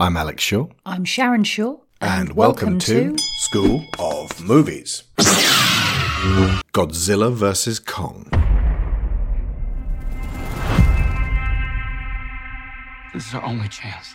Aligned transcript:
I'm 0.00 0.16
Alex 0.16 0.44
Shaw. 0.44 0.68
I'm 0.86 1.04
Sharon 1.04 1.42
Shaw. 1.42 1.78
And, 2.00 2.34
welcome, 2.34 2.78
to, 2.78 3.16
School 3.38 3.84
of 3.98 4.40
Movies 4.40 5.02
Godzilla 6.72 7.32
vs. 7.32 7.80
Kong. 7.80 8.28
This 13.12 13.26
is 13.26 13.34
our 13.34 13.42
only 13.42 13.66
chance. 13.66 14.14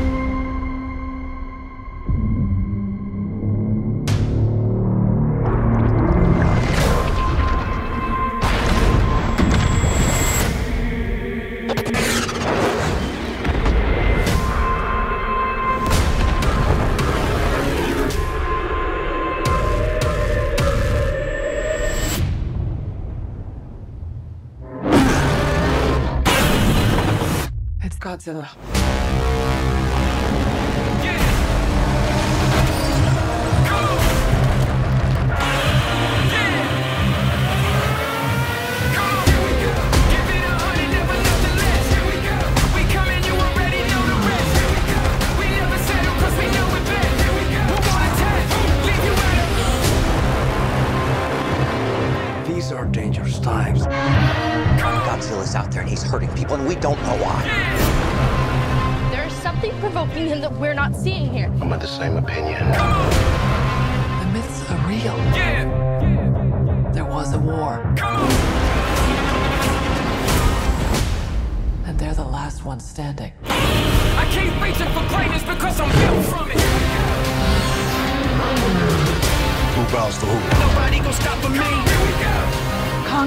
It's 28.23 28.27
Godzilla. 28.27 28.80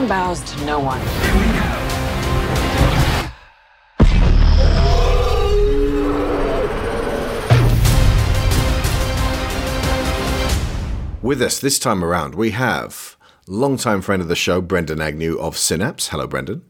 Kong 0.05 0.09
bows 0.09 0.41
to 0.53 0.65
no 0.67 0.79
one. 0.81 1.01
With 11.23 11.41
us 11.41 11.59
this 11.59 11.79
time 11.79 12.05
around, 12.05 12.35
we 12.35 12.51
have 12.51 13.17
longtime 13.47 14.03
friend 14.03 14.21
of 14.21 14.29
the 14.29 14.37
show, 14.37 14.61
Brendan 14.61 15.01
Agnew 15.01 15.39
of 15.39 15.57
Synapse. 15.57 16.09
Hello, 16.09 16.27
Brendan. 16.27 16.63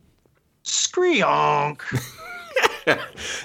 Screonk. 0.65 1.81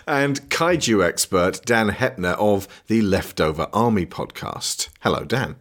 And 0.05 0.41
kaiju 0.49 1.01
expert, 1.01 1.65
Dan 1.65 1.91
Hepner 1.91 2.33
of 2.37 2.67
the 2.87 3.01
Leftover 3.01 3.67
Army 3.71 4.05
podcast. 4.05 4.89
Hello, 4.99 5.23
Dan. 5.23 5.55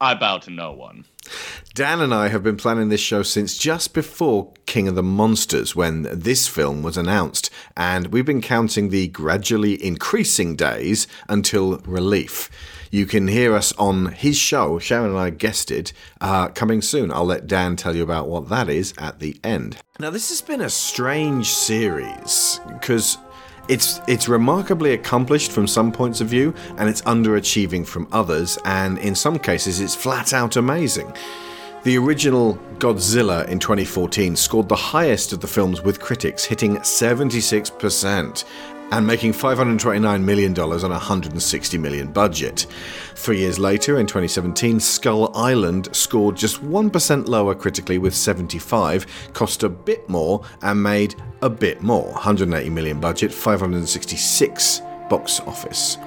I 0.00 0.14
bow 0.14 0.38
to 0.38 0.50
no 0.50 0.72
one. 0.72 1.04
Dan 1.74 2.00
and 2.00 2.12
I 2.12 2.28
have 2.28 2.42
been 2.42 2.56
planning 2.56 2.88
this 2.88 3.00
show 3.00 3.22
since 3.22 3.56
just 3.56 3.94
before 3.94 4.52
King 4.66 4.88
of 4.88 4.94
the 4.94 5.02
Monsters 5.02 5.76
when 5.76 6.02
this 6.02 6.48
film 6.48 6.82
was 6.82 6.96
announced, 6.96 7.50
and 7.76 8.08
we've 8.08 8.26
been 8.26 8.40
counting 8.42 8.88
the 8.88 9.08
gradually 9.08 9.82
increasing 9.84 10.56
days 10.56 11.06
until 11.28 11.78
relief. 11.78 12.50
You 12.90 13.06
can 13.06 13.28
hear 13.28 13.54
us 13.54 13.72
on 13.74 14.12
his 14.12 14.36
show, 14.36 14.78
Sharon 14.78 15.10
and 15.10 15.18
I 15.18 15.30
guested, 15.30 15.92
uh, 16.20 16.48
coming 16.48 16.80
soon. 16.80 17.12
I'll 17.12 17.24
let 17.24 17.46
Dan 17.46 17.76
tell 17.76 17.94
you 17.94 18.02
about 18.02 18.28
what 18.28 18.48
that 18.48 18.68
is 18.68 18.94
at 18.98 19.20
the 19.20 19.38
end. 19.44 19.76
Now, 20.00 20.10
this 20.10 20.30
has 20.30 20.40
been 20.40 20.62
a 20.62 20.70
strange 20.70 21.50
series 21.50 22.60
because 22.66 23.18
it's 23.68 24.00
it's 24.06 24.28
remarkably 24.28 24.92
accomplished 24.92 25.52
from 25.52 25.66
some 25.66 25.92
points 25.92 26.20
of 26.20 26.28
view, 26.28 26.54
and 26.76 26.88
it's 26.88 27.02
underachieving 27.02 27.86
from 27.86 28.08
others, 28.12 28.58
and 28.64 28.98
in 28.98 29.14
some 29.14 29.38
cases, 29.38 29.80
it's 29.80 29.94
flat 29.94 30.32
out 30.32 30.56
amazing. 30.56 31.12
The 31.84 31.96
original 31.96 32.58
Godzilla 32.78 33.46
in 33.48 33.58
2014 33.60 34.34
scored 34.34 34.68
the 34.68 34.76
highest 34.76 35.32
of 35.32 35.40
the 35.40 35.46
films 35.46 35.80
with 35.80 36.00
critics, 36.00 36.44
hitting 36.44 36.76
76% 36.78 38.44
and 38.90 39.06
making 39.06 39.32
$529 39.32 40.22
million 40.22 40.58
on 40.58 40.68
a 40.68 40.88
160 40.88 41.78
million 41.78 42.12
budget. 42.12 42.66
Three 43.14 43.38
years 43.38 43.58
later, 43.58 43.98
in 43.98 44.06
2017, 44.06 44.80
Skull 44.80 45.30
Island 45.36 45.88
scored 45.94 46.36
just 46.36 46.62
1% 46.62 47.28
lower 47.28 47.54
critically 47.54 47.98
with 47.98 48.14
75, 48.14 49.32
cost 49.32 49.62
a 49.62 49.68
bit 49.68 50.08
more, 50.08 50.42
and 50.62 50.82
made 50.82 51.14
a 51.42 51.50
bit 51.50 51.82
more. 51.82 52.12
180 52.12 52.70
million 52.70 53.00
budget, 53.00 53.32
566 53.32 54.82
box 55.08 55.40
office. 55.40 55.98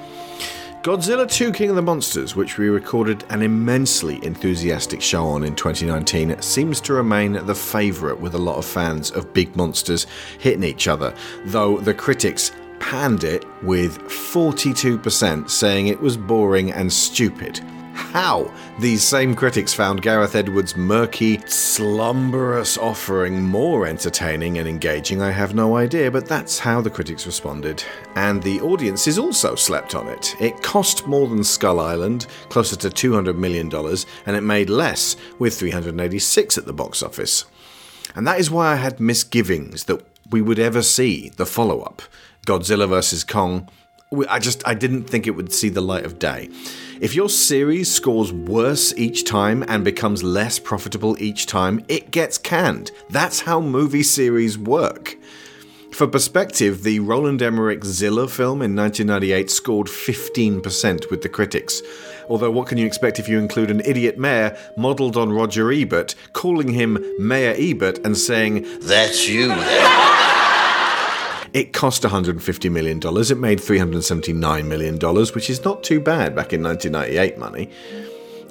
Godzilla 0.84 1.32
2 1.32 1.52
King 1.52 1.70
of 1.70 1.76
the 1.76 1.82
Monsters, 1.84 2.36
which 2.36 2.58
we 2.58 2.68
recorded 2.68 3.24
an 3.30 3.44
immensely 3.44 4.20
enthusiastic 4.26 5.00
show 5.00 5.28
on 5.28 5.44
in 5.44 5.54
2019, 5.56 6.42
seems 6.42 6.82
to 6.82 6.94
remain 6.94 7.34
the 7.34 7.54
favourite 7.54 8.20
with 8.20 8.34
a 8.34 8.40
lot 8.40 8.58
of 8.58 8.66
fans 8.66 9.12
of 9.12 9.32
big 9.32 9.56
monsters 9.56 10.08
hitting 10.40 10.64
each 10.64 10.88
other, 10.88 11.14
though 11.46 11.78
the 11.78 11.94
critics 11.94 12.52
panned 12.82 13.24
it 13.24 13.46
with 13.64 14.00
42% 14.10 15.50
saying 15.50 15.88
it 15.88 16.02
was 16.02 16.18
boring 16.18 16.72
and 16.72 16.92
stupid. 16.92 17.60
How 17.94 18.52
these 18.80 19.04
same 19.04 19.36
critics 19.36 19.74
found 19.74 20.02
Gareth 20.02 20.36
Edwards' 20.36 20.76
murky, 20.76 21.38
slumberous 21.46 22.78
offering 22.78 23.44
more 23.44 23.86
entertaining 23.86 24.58
and 24.58 24.68
engaging, 24.68 25.22
I 25.22 25.32
have 25.32 25.54
no 25.54 25.78
idea, 25.78 26.10
but 26.10 26.28
that's 26.28 26.60
how 26.60 26.82
the 26.82 26.90
critics 26.90 27.26
responded. 27.26 27.84
And 28.16 28.42
the 28.42 28.60
audiences 28.60 29.20
also 29.20 29.56
slept 29.56 29.94
on 29.94 30.08
it. 30.08 30.36
It 30.42 30.64
cost 30.64 31.08
more 31.08 31.28
than 31.28 31.44
Skull 31.44 31.80
Island, 31.80 32.28
closer 32.50 32.76
to 32.78 32.90
$200 32.90 33.38
million, 33.38 33.74
and 34.26 34.36
it 34.36 34.42
made 34.42 34.70
less, 34.70 35.16
with 35.38 35.58
386 35.58 36.58
at 36.58 36.66
the 36.66 36.74
box 36.74 37.04
office. 37.04 37.46
And 38.16 38.28
that 38.28 38.40
is 38.40 38.52
why 38.52 38.74
I 38.74 38.76
had 38.76 39.00
misgivings 39.00 39.86
that 39.86 40.04
we 40.32 40.42
would 40.42 40.60
ever 40.60 40.82
see 40.82 41.30
the 41.30 41.46
follow 41.46 41.82
up 41.82 42.02
Godzilla 42.46 42.88
vs. 42.88 43.24
Kong. 43.24 43.70
I 44.28 44.40
just 44.40 44.68
I 44.68 44.74
didn't 44.74 45.06
think 45.06 45.26
it 45.26 45.32
would 45.32 45.54
see 45.54 45.70
the 45.70 45.82
light 45.82 46.06
of 46.06 46.20
day. 46.20 46.50
If 47.00 47.16
your 47.16 47.30
series 47.30 47.92
scores 47.92 48.34
worse 48.34 48.94
each 48.98 49.24
time 49.26 49.64
and 49.68 49.84
becomes 49.84 50.22
less 50.22 50.60
profitable 50.60 51.16
each 51.20 51.46
time, 51.46 51.84
it 51.88 52.12
gets 52.12 52.38
canned. 52.38 52.92
That's 53.10 53.42
how 53.42 53.62
movie 53.62 54.04
series 54.04 54.58
work. 54.58 55.16
For 55.94 56.08
perspective, 56.08 56.84
the 56.84 57.00
Roland 57.00 57.42
Emmerich 57.42 57.84
Zilla 57.84 58.28
film 58.28 58.62
in 58.62 58.76
1998 58.76 59.50
scored 59.50 59.88
15% 59.88 61.10
with 61.10 61.22
the 61.22 61.30
critics. 61.30 61.82
Although, 62.30 62.52
what 62.52 62.68
can 62.68 62.78
you 62.78 62.86
expect 62.86 63.20
if 63.20 63.28
you 63.28 63.40
include 63.40 63.70
an 63.70 63.82
idiot 63.84 64.18
mayor 64.18 64.58
modelled 64.78 65.18
on 65.18 65.34
Roger 65.34 65.72
Ebert, 65.72 66.16
calling 66.34 66.70
him 66.70 67.04
Mayor 67.20 67.56
Ebert 67.58 68.00
and 68.06 68.18
saying, 68.18 68.66
That's 68.82 69.28
you. 69.28 69.50
It 71.54 71.74
cost 71.74 72.04
$150 72.04 72.72
million. 72.72 72.98
It 72.98 73.38
made 73.38 73.60
$379 73.60 74.66
million, 74.66 74.98
which 75.36 75.50
is 75.50 75.64
not 75.66 75.84
too 75.84 76.00
bad 76.00 76.36
back 76.36 76.54
in 76.54 76.64
1998 76.64 77.38
money. 77.38 77.70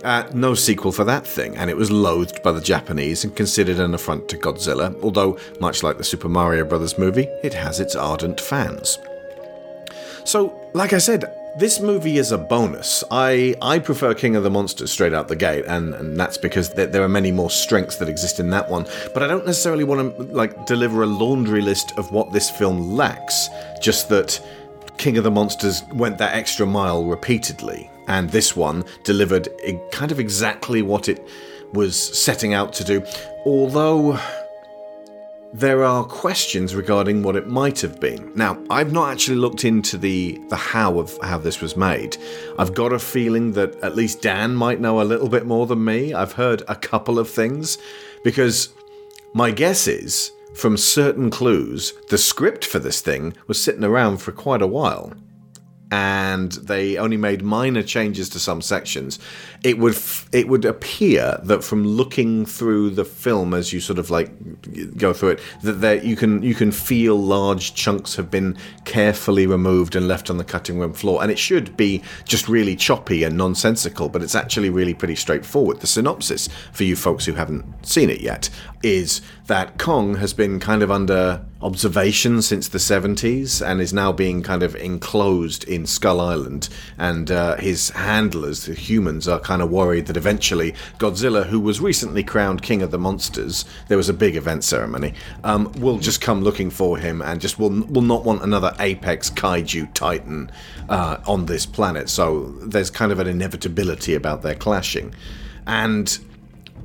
Uh, 0.05 0.29
no 0.35 0.55
sequel 0.55 0.93
for 0.93 1.05
that 1.05 1.27
thing, 1.27 1.57
and 1.57 1.69
it 1.69 1.77
was 1.77 1.91
loathed 1.91 2.43
by 2.43 2.53
the 2.53 2.61
Japanese 2.61 3.23
and 3.23 3.37
considered 3.37 3.79
an 3.79 3.93
affront 3.93 4.29
to 4.29 4.39
Godzilla, 4.39 4.99
although, 5.03 5.39
much 5.61 5.83
like 5.83 5.99
the 5.99 6.05
Super 6.05 6.29
Mario 6.29 6.65
Bros. 6.65 6.99
movie, 6.99 7.29
it 7.43 7.53
has 7.53 7.81
its 7.81 7.95
ardent 7.95 8.41
fans. 8.41 8.99
So, 10.25 10.55
like 10.73 10.95
I 10.95 10.99
said, 10.99 11.25
this 11.57 11.81
movie 11.81 12.19
is 12.19 12.33
a 12.33 12.39
bonus. 12.39 13.03
I, 13.11 13.55
I 13.61 13.79
prefer 13.79 14.15
King 14.15 14.37
of 14.37 14.43
the 14.43 14.51
Monsters 14.51 14.91
straight 14.91 15.13
out 15.13 15.29
the 15.29 15.37
gate, 15.37 15.65
and, 15.67 15.95
and 15.95 16.17
that's 16.19 16.39
because 16.39 16.71
there, 16.71 16.87
there 16.87 17.03
are 17.03 17.09
many 17.09 17.33
more 17.33 17.51
strengths 17.51 17.97
that 17.97 18.09
exist 18.09 18.41
in 18.41 18.51
that 18.51 18.69
one. 18.69 18.87
But 19.13 19.23
I 19.23 19.27
don't 19.27 19.47
necessarily 19.47 19.85
want 19.85 20.17
to 20.17 20.23
like 20.25 20.67
deliver 20.67 21.03
a 21.03 21.07
laundry 21.07 21.61
list 21.61 21.93
of 21.99 22.13
what 22.13 22.33
this 22.33 22.51
film 22.51 22.97
lacks. 22.97 23.49
Just 23.81 24.09
that 24.11 24.41
King 24.99 25.19
of 25.19 25.25
the 25.25 25.31
Monsters 25.31 25.83
went 25.93 26.19
that 26.19 26.35
extra 26.35 26.67
mile 26.67 27.05
repeatedly, 27.05 27.91
and 28.07 28.31
this 28.31 28.55
one 28.55 28.85
delivered 29.05 29.49
kind 29.91 30.13
of 30.13 30.21
exactly 30.21 30.83
what 30.83 31.09
it 31.09 31.27
was 31.73 31.97
setting 31.97 32.55
out 32.55 32.73
to 32.75 32.85
do. 32.85 33.05
Although 33.45 34.19
there 35.53 35.85
are 35.85 36.05
questions 36.05 36.75
regarding 36.77 37.23
what 37.23 37.35
it 37.35 37.49
might 37.49 37.81
have 37.81 37.99
been. 37.99 38.31
Now, 38.37 38.63
I've 38.71 38.93
not 38.93 39.11
actually 39.11 39.39
looked 39.39 39.65
into 39.65 39.99
the 39.99 40.41
the 40.49 40.57
how 40.57 40.99
of 40.99 41.19
how 41.23 41.39
this 41.39 41.61
was 41.61 41.77
made. 41.77 42.17
I've 42.59 42.75
got 42.75 42.93
a 42.93 42.99
feeling 42.99 43.53
that 43.53 43.75
at 43.83 43.97
least 43.97 44.23
Dan 44.23 44.55
might 44.55 44.81
know 44.81 45.01
a 45.01 45.03
little 45.03 45.29
bit 45.29 45.47
more 45.47 45.67
than 45.67 45.85
me. 45.85 46.15
I've 46.15 46.33
heard 46.33 46.63
a 46.69 46.77
couple 46.77 47.19
of 47.19 47.29
things 47.29 47.79
because 48.23 48.73
my 49.35 49.51
guess 49.51 49.89
is 49.89 50.31
from 50.55 50.77
certain 50.77 51.31
clues, 51.31 51.95
the 52.09 52.19
script 52.19 52.65
for 52.65 52.79
this 52.79 53.01
thing 53.01 53.35
was 53.47 53.63
sitting 53.63 53.85
around 53.85 54.19
for 54.19 54.33
quite 54.33 54.63
a 54.63 54.67
while 54.67 55.13
and 55.91 56.53
they 56.53 56.97
only 56.97 57.17
made 57.17 57.43
minor 57.43 57.83
changes 57.83 58.29
to 58.29 58.39
some 58.39 58.63
sections, 58.63 59.19
it 59.63 59.79
would 59.79 59.95
f- 59.95 60.29
it 60.33 60.49
would 60.49 60.65
appear 60.65 61.39
that 61.43 61.63
from 61.63 61.87
looking 61.87 62.47
through 62.47 62.91
the 62.91 63.05
film 63.05 63.53
as 63.53 63.73
you 63.73 63.81
sort 63.81 63.99
of 63.99 64.11
like 64.11 64.31
go 64.97 65.13
through 65.13 65.31
it, 65.31 65.41
that 65.63 65.75
there 65.75 66.03
you 66.03 66.17
can 66.17 66.43
you 66.43 66.55
can 66.55 66.73
feel 66.73 67.17
large 67.17 67.75
chunks 67.75 68.17
have 68.17 68.31
been 68.31 68.57
carefully 68.85 69.47
removed 69.47 69.95
and 69.95 70.09
left 70.09 70.31
on 70.31 70.39
the 70.39 70.45
cutting 70.45 70.79
room 70.79 70.93
floor, 70.93 71.23
and 71.23 71.31
it 71.31 71.39
should 71.39 71.77
be 71.77 72.03
just 72.25 72.49
really 72.49 72.75
choppy 72.75 73.23
and 73.23 73.37
nonsensical, 73.37 74.09
but 74.09 74.23
it's 74.23 74.35
actually 74.35 74.71
really 74.71 74.95
pretty 74.95 75.17
straightforward. 75.17 75.81
The 75.81 75.87
synopsis 75.87 76.49
for 76.73 76.85
you 76.85 76.97
folks 76.97 77.27
who 77.27 77.35
haven't 77.35 77.87
seen 77.87 78.09
it 78.09 78.21
yet 78.21 78.49
is 78.83 79.21
that 79.47 79.79
Kong 79.79 80.15
has 80.17 80.33
been 80.33 80.59
kind 80.59 80.83
of 80.83 80.91
under 80.91 81.45
observation 81.63 82.41
since 82.41 82.69
the 82.69 82.79
70s 82.79 83.65
and 83.67 83.81
is 83.81 83.93
now 83.93 84.13
being 84.13 84.43
kind 84.43 84.63
of 84.63 84.75
enclosed 84.77 85.65
in 85.65 85.87
Skull 85.87 86.21
Island. 86.21 86.69
And 86.97 87.31
uh, 87.31 87.57
his 87.57 87.91
handlers, 87.91 88.67
the 88.67 88.75
humans, 88.75 89.29
are 89.29 89.39
kind 89.51 89.63
of 89.63 89.71
worried 89.73 90.07
that 90.07 90.17
eventually 90.17 90.73
Godzilla, 90.99 91.45
who 91.45 91.59
was 91.59 91.81
recently 91.81 92.23
crowned 92.23 92.63
King 92.63 92.83
of 92.83 92.93
the 92.93 92.99
Monsters, 92.99 93.65
there 93.89 93.97
was 93.97 94.09
a 94.09 94.13
big 94.13 94.37
event 94.37 94.63
ceremony, 94.63 95.13
um, 95.43 95.73
will 95.73 95.99
just 95.99 96.21
come 96.21 96.41
looking 96.43 96.71
for 96.71 96.97
him 96.99 97.21
and 97.21 97.41
just 97.41 97.59
will, 97.59 97.71
will 97.87 98.01
not 98.15 98.25
want 98.25 98.45
another 98.45 98.73
apex 98.79 99.29
kaiju 99.29 99.93
titan 99.93 100.53
uh, 100.89 101.17
on 101.27 101.47
this 101.47 101.67
planet. 101.67 102.09
So 102.09 102.53
there's 102.63 102.91
kind 102.91 103.11
of 103.11 103.19
an 103.19 103.27
inevitability 103.27 104.15
about 104.15 104.43
their 104.43 104.55
clashing. 104.55 105.17
And 105.67 106.17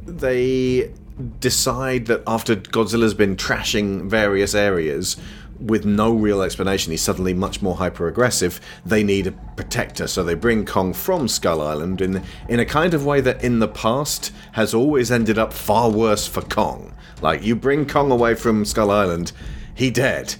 they 0.08 0.92
decide 1.40 2.08
that 2.08 2.24
after 2.26 2.56
Godzilla's 2.56 3.14
been 3.14 3.36
trashing 3.36 4.10
various 4.10 4.56
areas 4.56 5.18
with 5.60 5.86
no 5.86 6.14
real 6.14 6.42
explanation, 6.42 6.92
he's 6.92 7.02
suddenly 7.02 7.34
much 7.34 7.62
more 7.62 7.76
hyper 7.76 8.08
aggressive. 8.08 8.60
They 8.86 9.04
need 9.04 9.28
a 9.28 9.32
protector, 9.32 10.08
so 10.08 10.24
they 10.24 10.36
bring 10.36 10.66
Kong 10.66 10.94
from 10.94 11.28
Skull 11.28 11.62
Island 11.62 12.02
in 12.02 12.24
in 12.50 12.60
a 12.60 12.66
kind 12.66 12.94
of 12.94 13.06
way 13.06 13.22
that 13.22 13.44
in 13.44 13.60
the 13.60 13.68
past 13.68 14.32
has 14.54 14.74
always 14.74 15.12
ended 15.12 15.38
up 15.38 15.54
far 15.54 15.90
worse 15.90 16.28
for 16.28 16.42
Kong. 16.42 16.94
Like 17.22 17.44
you 17.44 17.56
bring 17.56 17.88
Kong 17.88 18.12
away 18.12 18.36
from 18.36 18.66
Skull 18.66 18.92
Island, 18.92 19.32
he 19.74 19.92
dead. 19.92 20.36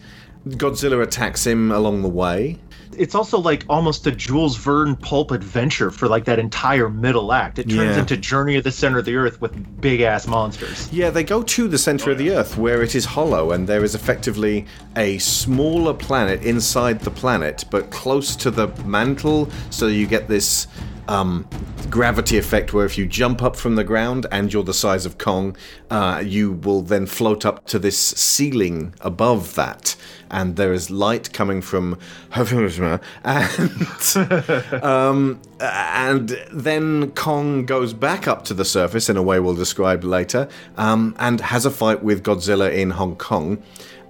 Godzilla 0.48 1.02
attacks 1.02 1.48
him 1.48 1.72
along 1.72 2.04
the 2.04 2.10
way. 2.10 2.60
It's 2.98 3.16
also 3.16 3.38
like 3.40 3.66
almost 3.70 4.06
a 4.08 4.12
Jules 4.12 4.58
Verne 4.58 4.96
pulp 4.96 5.32
adventure 5.32 5.92
for 5.92 6.08
like 6.08 6.26
that 6.26 6.40
entire 6.40 6.90
middle 6.90 7.34
act. 7.34 7.60
It 7.60 7.70
turns 7.70 7.96
Yeah. 7.96 8.00
into 8.00 8.18
Journey 8.18 8.56
of 8.58 8.64
the 8.64 8.72
Center 8.72 9.00
of 9.00 9.06
the 9.06 9.16
Earth 9.16 9.42
with 9.42 9.54
big 9.82 10.02
ass 10.02 10.28
monsters. 10.28 10.90
Yeah, 10.92 11.10
they 11.10 11.24
go 11.24 11.44
to 11.44 11.68
the 11.68 11.78
center 11.78 12.12
of 12.12 12.18
the 12.18 12.32
Earth 12.32 12.58
where 12.58 12.82
it 12.82 12.96
is 12.96 13.06
hollow, 13.06 13.52
and 13.52 13.68
there 13.68 13.84
is 13.84 13.96
effectively 13.96 14.66
a 14.96 15.18
smaller 15.20 15.94
planet 15.94 16.42
inside 16.44 17.02
the 17.02 17.12
planet, 17.12 17.66
but 17.70 17.90
close 17.92 18.36
to 18.38 18.52
the 18.52 18.68
mantle, 18.86 19.50
so 19.70 19.88
you 19.88 20.08
get 20.08 20.28
this 20.28 20.68
um, 21.08 21.48
gravity 21.92 22.38
effect 22.38 22.74
where 22.74 22.84
if 22.86 22.98
you 22.98 23.06
jump 23.06 23.44
up 23.44 23.56
from 23.56 23.76
the 23.76 23.84
ground 23.84 24.26
and 24.32 24.52
you're 24.52 24.64
the 24.64 24.74
size 24.74 25.06
of 25.06 25.20
Kong, 25.20 25.56
uh, 25.92 26.24
you 26.26 26.54
will 26.54 26.82
then 26.82 27.06
float 27.06 27.46
up 27.46 27.66
to 27.68 27.78
this 27.78 27.96
ceiling 27.98 28.94
above 29.02 29.54
that. 29.54 29.96
And 30.32 30.56
there 30.56 30.74
is 30.74 30.90
light 30.90 31.32
coming 31.34 31.62
from 31.62 32.00
and 32.34 32.74
um, 34.84 35.42
and 35.60 36.38
then 36.52 37.12
Kong 37.12 37.66
goes 37.66 37.94
back 37.94 38.28
up 38.28 38.44
to 38.46 38.54
the 38.54 38.66
surface 38.66 39.10
in 39.10 39.18
a 39.18 39.24
way 39.24 39.40
we'll 39.40 39.56
describe 39.56 40.04
later, 40.04 40.48
um, 40.78 41.16
and 41.20 41.42
has 41.42 41.66
a 41.66 41.72
fight 41.72 42.04
with 42.04 42.24
Godzilla 42.24 42.74
in 42.74 42.92
Hong 42.92 43.16
Kong. 43.16 43.62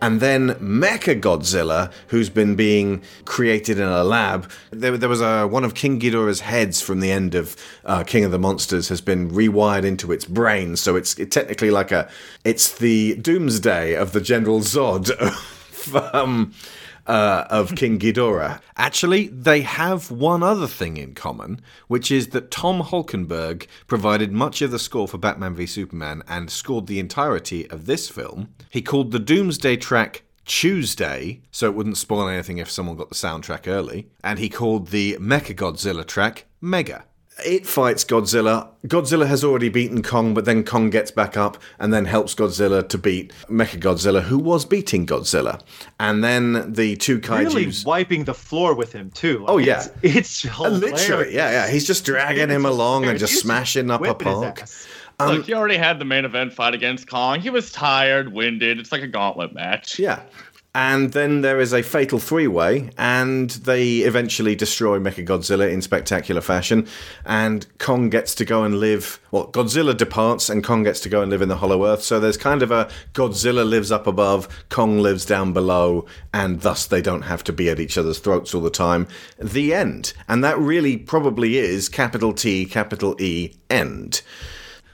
And 0.01 0.19
then 0.19 0.49
Mecha 0.55 1.19
Godzilla, 1.19 1.91
who's 2.07 2.29
been 2.29 2.55
being 2.55 3.01
created 3.23 3.79
in 3.79 3.87
a 3.87 4.03
lab, 4.03 4.51
there, 4.71 4.97
there 4.97 5.09
was 5.09 5.21
a 5.21 5.47
one 5.47 5.63
of 5.63 5.73
King 5.73 5.99
Ghidorah's 5.99 6.41
heads 6.41 6.81
from 6.81 6.99
the 6.99 7.11
end 7.11 7.33
of 7.33 7.55
uh, 7.85 8.03
King 8.03 8.23
of 8.23 8.31
the 8.31 8.39
Monsters 8.39 8.89
has 8.89 9.01
been 9.01 9.31
rewired 9.31 9.85
into 9.85 10.11
its 10.11 10.25
brain, 10.25 10.75
so 10.75 10.95
it's 10.95 11.17
it 11.17 11.31
technically 11.31 11.71
like 11.71 11.91
a 11.91 12.09
it's 12.43 12.77
the 12.77 13.15
Doomsday 13.15 13.95
of 13.95 14.11
the 14.11 14.21
General 14.21 14.59
Zod 14.59 15.09
of, 15.87 16.15
um, 16.15 16.53
uh, 17.07 17.45
of 17.49 17.75
King 17.75 17.99
Ghidorah. 17.99 18.61
Actually, 18.77 19.27
they 19.27 19.61
have 19.61 20.11
one 20.11 20.43
other 20.43 20.67
thing 20.67 20.97
in 20.97 21.13
common, 21.13 21.61
which 21.87 22.11
is 22.11 22.27
that 22.29 22.51
Tom 22.51 22.81
Holkenborg 22.81 23.67
provided 23.87 24.31
much 24.31 24.61
of 24.61 24.71
the 24.71 24.79
score 24.79 25.07
for 25.07 25.17
Batman 25.17 25.55
v 25.55 25.65
Superman 25.65 26.23
and 26.27 26.49
scored 26.49 26.87
the 26.87 26.99
entirety 26.99 27.69
of 27.69 27.85
this 27.85 28.09
film. 28.09 28.53
He 28.69 28.81
called 28.81 29.11
the 29.11 29.19
Doomsday 29.19 29.77
track 29.77 30.23
Tuesday, 30.45 31.41
so 31.51 31.67
it 31.67 31.75
wouldn't 31.75 31.97
spoil 31.97 32.27
anything 32.27 32.59
if 32.59 32.69
someone 32.69 32.95
got 32.95 33.09
the 33.09 33.15
soundtrack 33.15 33.67
early, 33.67 34.09
and 34.23 34.37
he 34.37 34.49
called 34.49 34.89
the 34.89 35.17
Mechagodzilla 35.19 36.05
track 36.05 36.45
Mega. 36.61 37.05
It 37.45 37.67
fights 37.67 38.05
Godzilla. 38.05 38.69
Godzilla 38.87 39.27
has 39.27 39.43
already 39.43 39.67
beaten 39.67 40.01
Kong, 40.03 40.33
but 40.33 40.45
then 40.45 40.63
Kong 40.63 40.89
gets 40.89 41.11
back 41.11 41.35
up 41.35 41.57
and 41.79 41.93
then 41.93 42.05
helps 42.05 42.33
Godzilla 42.33 42.87
to 42.87 42.97
beat 42.97 43.33
Mechagodzilla, 43.49 44.21
who 44.21 44.37
was 44.37 44.63
beating 44.63 45.05
Godzilla. 45.05 45.59
And 45.99 46.23
then 46.23 46.71
the 46.71 46.95
two 46.95 47.15
Really 47.27 47.65
kaijus. 47.65 47.85
wiping 47.85 48.23
the 48.23 48.33
floor 48.33 48.73
with 48.73 48.93
him 48.93 49.11
too. 49.11 49.39
Like, 49.39 49.49
Oh, 49.49 49.57
yeah. 49.57 49.85
it's, 50.01 50.45
it's 50.45 50.59
Uh, 50.59 50.69
Literally, 50.69 51.35
yeah, 51.35 51.51
yeah. 51.51 51.67
He's 51.69 51.85
just 51.85 52.05
dragging 52.05 52.47
him 52.49 52.65
along 52.65 53.05
and 53.05 53.19
just 53.19 53.33
He's 53.33 53.41
smashing 53.41 53.91
up 53.91 53.99
a 53.99 54.03
whipping 54.03 54.27
park. 54.27 54.61
ass. 54.61 54.87
Look, 55.19 55.47
you 55.47 55.55
already 55.55 55.77
had 55.77 55.97
the 55.97 56.03
main 56.05 56.25
event 56.25 56.51
fight 56.53 56.73
against 56.73 57.07
Kong. 57.09 57.39
He 57.39 57.49
was 57.49 57.71
tired, 57.71 58.33
winded. 58.33 58.79
It's 58.79 58.91
like 58.91 59.01
a 59.01 59.07
gauntlet 59.07 59.53
match. 59.53 59.97
Yeah. 59.97 60.19
And 60.75 61.13
then 61.13 61.39
there 61.39 61.61
is 61.61 61.73
a 61.73 61.81
fatal 61.81 62.19
three 62.19 62.47
way, 62.47 62.89
and 62.97 63.49
they 63.49 63.99
eventually 63.99 64.55
destroy 64.55 64.99
Mechagodzilla 64.99 65.71
in 65.71 65.81
spectacular 65.81 66.41
fashion. 66.41 66.85
And 67.25 67.65
Kong 67.77 68.09
gets 68.09 68.35
to 68.35 68.43
go 68.43 68.65
and 68.65 68.81
live. 68.81 69.21
Well, 69.31 69.47
Godzilla 69.47 69.95
departs, 69.95 70.49
and 70.49 70.65
Kong 70.65 70.83
gets 70.83 70.99
to 70.99 71.09
go 71.09 71.21
and 71.21 71.31
live 71.31 71.41
in 71.41 71.47
the 71.47 71.55
Hollow 71.55 71.85
Earth. 71.85 72.03
So 72.03 72.19
there's 72.19 72.35
kind 72.35 72.61
of 72.61 72.71
a 72.71 72.89
Godzilla 73.13 73.65
lives 73.65 73.89
up 73.89 74.05
above, 74.05 74.49
Kong 74.67 74.99
lives 74.99 75.25
down 75.25 75.53
below, 75.53 76.07
and 76.33 76.59
thus 76.59 76.85
they 76.85 77.01
don't 77.01 77.21
have 77.21 77.45
to 77.45 77.53
be 77.53 77.69
at 77.69 77.79
each 77.79 77.97
other's 77.97 78.19
throats 78.19 78.53
all 78.53 78.59
the 78.59 78.69
time. 78.69 79.07
The 79.41 79.73
end. 79.73 80.11
And 80.27 80.43
that 80.43 80.59
really 80.59 80.97
probably 80.97 81.57
is 81.57 81.87
capital 81.87 82.33
T, 82.33 82.65
capital 82.65 83.15
E, 83.21 83.53
end. 83.69 84.23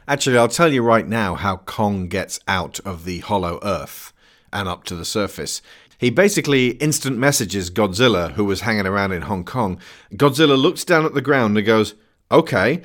Actually, 0.07 0.37
I'll 0.37 0.47
tell 0.47 0.71
you 0.71 0.83
right 0.83 1.07
now 1.07 1.33
how 1.33 1.57
Kong 1.57 2.07
gets 2.07 2.39
out 2.47 2.79
of 2.81 3.03
the 3.03 3.21
hollow 3.21 3.59
earth 3.63 4.13
and 4.53 4.67
up 4.67 4.83
to 4.85 4.95
the 4.95 5.05
surface. 5.05 5.61
He 5.97 6.09
basically 6.09 6.69
instant 6.77 7.17
messages 7.17 7.69
Godzilla, 7.69 8.31
who 8.31 8.43
was 8.43 8.61
hanging 8.61 8.87
around 8.87 9.11
in 9.11 9.21
Hong 9.21 9.45
Kong. 9.45 9.79
Godzilla 10.13 10.57
looks 10.57 10.83
down 10.83 11.05
at 11.05 11.13
the 11.13 11.21
ground 11.21 11.55
and 11.57 11.65
goes, 11.67 11.93
Okay. 12.31 12.81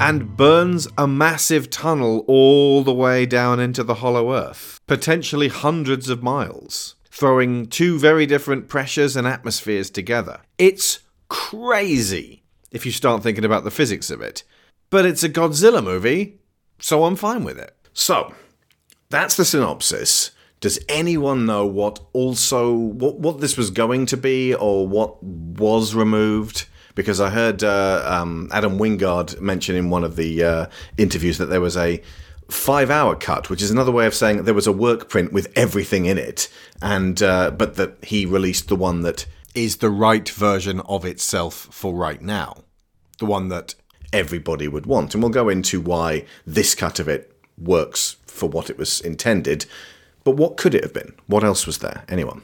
And 0.00 0.36
burns 0.36 0.88
a 0.98 1.06
massive 1.06 1.70
tunnel 1.70 2.24
all 2.26 2.82
the 2.82 2.92
way 2.92 3.24
down 3.24 3.60
into 3.60 3.84
the 3.84 3.96
hollow 3.96 4.32
earth, 4.32 4.80
potentially 4.86 5.46
hundreds 5.46 6.08
of 6.08 6.22
miles, 6.24 6.96
throwing 7.10 7.66
two 7.66 7.98
very 7.98 8.26
different 8.26 8.66
pressures 8.66 9.14
and 9.14 9.28
atmospheres 9.28 9.90
together. 9.90 10.40
It's 10.58 11.00
crazy 11.28 12.42
if 12.72 12.86
you 12.86 12.92
start 12.92 13.22
thinking 13.22 13.44
about 13.44 13.64
the 13.64 13.70
physics 13.70 14.10
of 14.10 14.20
it. 14.22 14.42
But 14.90 15.06
it's 15.06 15.22
a 15.22 15.28
Godzilla 15.28 15.82
movie, 15.82 16.40
So 16.80 17.04
I'm 17.04 17.16
fine 17.16 17.44
with 17.44 17.58
it. 17.58 17.74
So 17.92 18.34
that's 19.08 19.36
the 19.36 19.44
synopsis. 19.44 20.32
Does 20.60 20.78
anyone 20.88 21.46
know 21.46 21.66
what 21.66 22.00
also 22.12 22.72
what 22.74 23.18
what 23.18 23.40
this 23.40 23.56
was 23.56 23.70
going 23.70 24.06
to 24.06 24.16
be 24.16 24.54
or 24.54 24.86
what 24.86 25.22
was 25.22 25.94
removed? 25.94 26.66
Because 26.94 27.20
I 27.20 27.30
heard 27.30 27.62
uh, 27.62 28.02
um, 28.04 28.48
Adam 28.52 28.78
Wingard 28.78 29.40
mention 29.40 29.76
in 29.76 29.90
one 29.90 30.04
of 30.04 30.16
the 30.16 30.42
uh, 30.42 30.66
interviews 30.98 31.38
that 31.38 31.46
there 31.46 31.60
was 31.60 31.76
a 31.76 32.02
five-hour 32.50 33.14
cut, 33.16 33.48
which 33.48 33.62
is 33.62 33.70
another 33.70 33.92
way 33.92 34.06
of 34.06 34.14
saying 34.14 34.42
there 34.42 34.52
was 34.54 34.66
a 34.66 34.72
work 34.72 35.08
print 35.08 35.32
with 35.32 35.52
everything 35.56 36.06
in 36.06 36.18
it, 36.18 36.48
and 36.82 37.22
uh, 37.22 37.52
but 37.52 37.76
that 37.76 38.04
he 38.04 38.26
released 38.26 38.68
the 38.68 38.76
one 38.76 39.02
that 39.02 39.24
is 39.54 39.76
the 39.76 39.90
right 39.90 40.28
version 40.28 40.80
of 40.80 41.04
itself 41.04 41.68
for 41.70 41.94
right 41.94 42.20
now, 42.20 42.64
the 43.18 43.26
one 43.26 43.48
that 43.48 43.74
everybody 44.12 44.68
would 44.68 44.86
want, 44.86 45.14
and 45.14 45.22
we'll 45.22 45.30
go 45.30 45.48
into 45.48 45.80
why 45.80 46.24
this 46.46 46.74
cut 46.74 46.98
of 46.98 47.08
it 47.08 47.32
works 47.58 48.16
for 48.26 48.48
what 48.48 48.70
it 48.70 48.78
was 48.78 49.00
intended. 49.00 49.66
But 50.24 50.32
what 50.32 50.56
could 50.56 50.74
it 50.74 50.82
have 50.82 50.92
been? 50.92 51.14
What 51.26 51.44
else 51.44 51.66
was 51.66 51.78
there? 51.78 52.04
Anyone? 52.08 52.42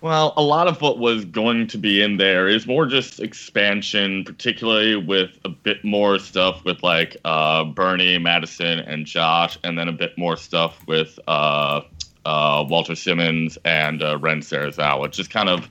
Well, 0.00 0.32
a 0.36 0.42
lot 0.42 0.68
of 0.68 0.80
what 0.80 0.98
was 0.98 1.24
going 1.24 1.66
to 1.68 1.78
be 1.78 2.02
in 2.02 2.18
there 2.18 2.46
is 2.46 2.68
more 2.68 2.86
just 2.86 3.18
expansion, 3.18 4.24
particularly 4.24 4.94
with 4.94 5.30
a 5.44 5.48
bit 5.48 5.84
more 5.84 6.20
stuff 6.20 6.64
with 6.64 6.84
like 6.84 7.16
uh, 7.24 7.64
Bernie, 7.64 8.16
Madison, 8.16 8.78
and 8.78 9.06
Josh, 9.06 9.58
and 9.64 9.76
then 9.76 9.88
a 9.88 9.92
bit 9.92 10.16
more 10.16 10.36
stuff 10.36 10.86
with 10.86 11.18
uh, 11.26 11.80
uh, 12.24 12.64
Walter 12.68 12.94
Simmons 12.94 13.58
and 13.64 14.00
uh, 14.00 14.16
Ren 14.18 14.40
Serizawa, 14.40 15.10
just 15.10 15.30
kind 15.30 15.48
of 15.48 15.68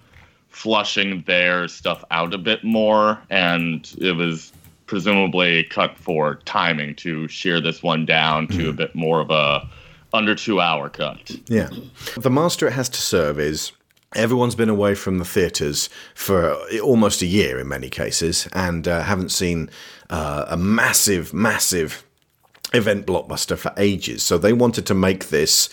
flushing 0.49 1.21
their 1.25 1.69
stuff 1.69 2.03
out 2.11 2.33
a 2.33 2.37
bit 2.37 2.65
more. 2.65 3.17
And 3.29 3.89
it 4.01 4.11
was 4.11 4.51
presumably 4.87 5.63
cut 5.65 5.97
for 5.97 6.35
timing 6.45 6.95
to 6.95 7.27
shear 7.27 7.61
this 7.61 7.83
one 7.83 8.05
down 8.05 8.47
to 8.47 8.69
a 8.69 8.73
bit 8.73 8.95
more 8.95 9.19
of 9.19 9.29
a 9.29 9.69
under 10.13 10.33
two 10.33 10.59
hour 10.59 10.89
cut. 10.89 11.31
Yeah. 11.47 11.69
The 12.15 12.29
master 12.29 12.67
it 12.67 12.73
has 12.73 12.89
to 12.89 13.01
serve 13.01 13.39
is 13.39 13.73
everyone's 14.15 14.55
been 14.55 14.69
away 14.69 14.95
from 14.95 15.17
the 15.17 15.25
theatres 15.25 15.89
for 16.15 16.53
almost 16.81 17.21
a 17.21 17.25
year 17.25 17.59
in 17.59 17.67
many 17.67 17.89
cases 17.89 18.47
and 18.53 18.87
uh, 18.87 19.03
haven't 19.03 19.29
seen 19.29 19.69
uh, 20.09 20.45
a 20.47 20.57
massive, 20.57 21.33
massive 21.33 22.05
event 22.73 23.05
blockbuster 23.05 23.57
for 23.57 23.73
ages. 23.77 24.23
So 24.23 24.37
they 24.37 24.53
wanted 24.53 24.85
to 24.87 24.93
make 24.93 25.27
this 25.27 25.69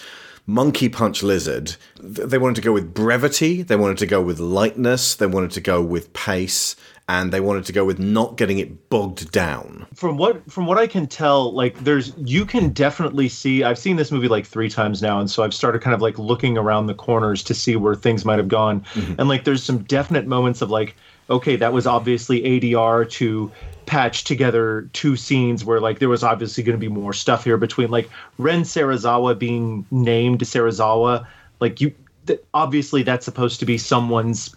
Monkey 0.47 0.89
Punch 0.89 1.23
Lizard. 1.23 1.77
They 1.99 2.39
wanted 2.39 2.57
to 2.57 2.61
go 2.61 2.73
with 2.73 2.93
brevity, 2.93 3.63
they 3.63 3.77
wanted 3.77 3.99
to 3.99 4.07
go 4.07 4.21
with 4.21 4.39
lightness, 4.39 5.15
they 5.15 5.27
wanted 5.27 5.53
to 5.53 5.61
go 5.61 5.81
with 5.81 6.13
pace, 6.13 6.77
and 7.09 7.33
they 7.33 7.41
wanted 7.41 7.65
to 7.67 7.73
go 7.73 7.85
with 7.85 7.99
not 7.99 8.37
getting 8.37 8.59
it 8.59 8.89
bogged 8.89 9.31
down. 9.31 9.87
from 9.95 10.17
what 10.17 10.51
from 10.51 10.67
what 10.67 10.79
I 10.79 10.87
can 10.87 11.07
tell, 11.07 11.53
like 11.53 11.79
there's 11.85 12.13
you 12.17 12.47
can 12.47 12.71
definitely 12.71 13.29
see. 13.29 13.63
I've 13.63 13.79
seen 13.79 13.97
this 13.97 14.11
movie 14.11 14.29
like 14.29 14.47
three 14.47 14.71
times 14.71 15.03
now, 15.03 15.21
and 15.21 15.31
so 15.31 15.43
I've 15.43 15.55
started 15.55 15.83
kind 15.83 15.95
of 15.95 16.01
like 16.01 16.19
looking 16.19 16.57
around 16.57 16.87
the 16.87 16.95
corners 16.95 17.43
to 17.45 17.55
see 17.55 17.77
where 17.77 17.95
things 17.95 18.25
might 18.25 18.39
have 18.39 18.49
gone. 18.49 18.81
Mm-hmm. 18.95 19.15
And 19.19 19.29
like 19.29 19.45
there's 19.45 19.63
some 19.63 19.83
definite 19.83 20.27
moments 20.27 20.63
of 20.63 20.71
like, 20.71 20.97
okay, 21.29 21.57
that 21.57 21.73
was 21.73 21.87
obviously 21.87 22.43
ADR 22.43 23.09
to 23.13 23.53
patch 23.87 24.25
together 24.25 24.89
two 24.95 25.15
scenes 25.15 25.63
where 25.63 25.81
like 25.81 25.99
there 25.99 26.09
was 26.09 26.25
obviously 26.25 26.63
going 26.63 26.79
to 26.79 26.81
be 26.81 26.89
more 26.89 27.13
stuff 27.13 27.45
here 27.45 27.59
between 27.59 27.91
like 27.91 28.09
Ren 28.39 28.63
Serizawa 28.63 29.39
being 29.39 29.85
named 29.91 30.41
Serizawa, 30.41 31.27
Like 31.61 31.83
you, 31.83 31.93
th- 32.27 32.41
obviously 32.55 33.03
that's 33.03 33.27
supposed 33.27 33.61
to 33.61 33.67
be 33.67 33.77
someone's 33.77 34.57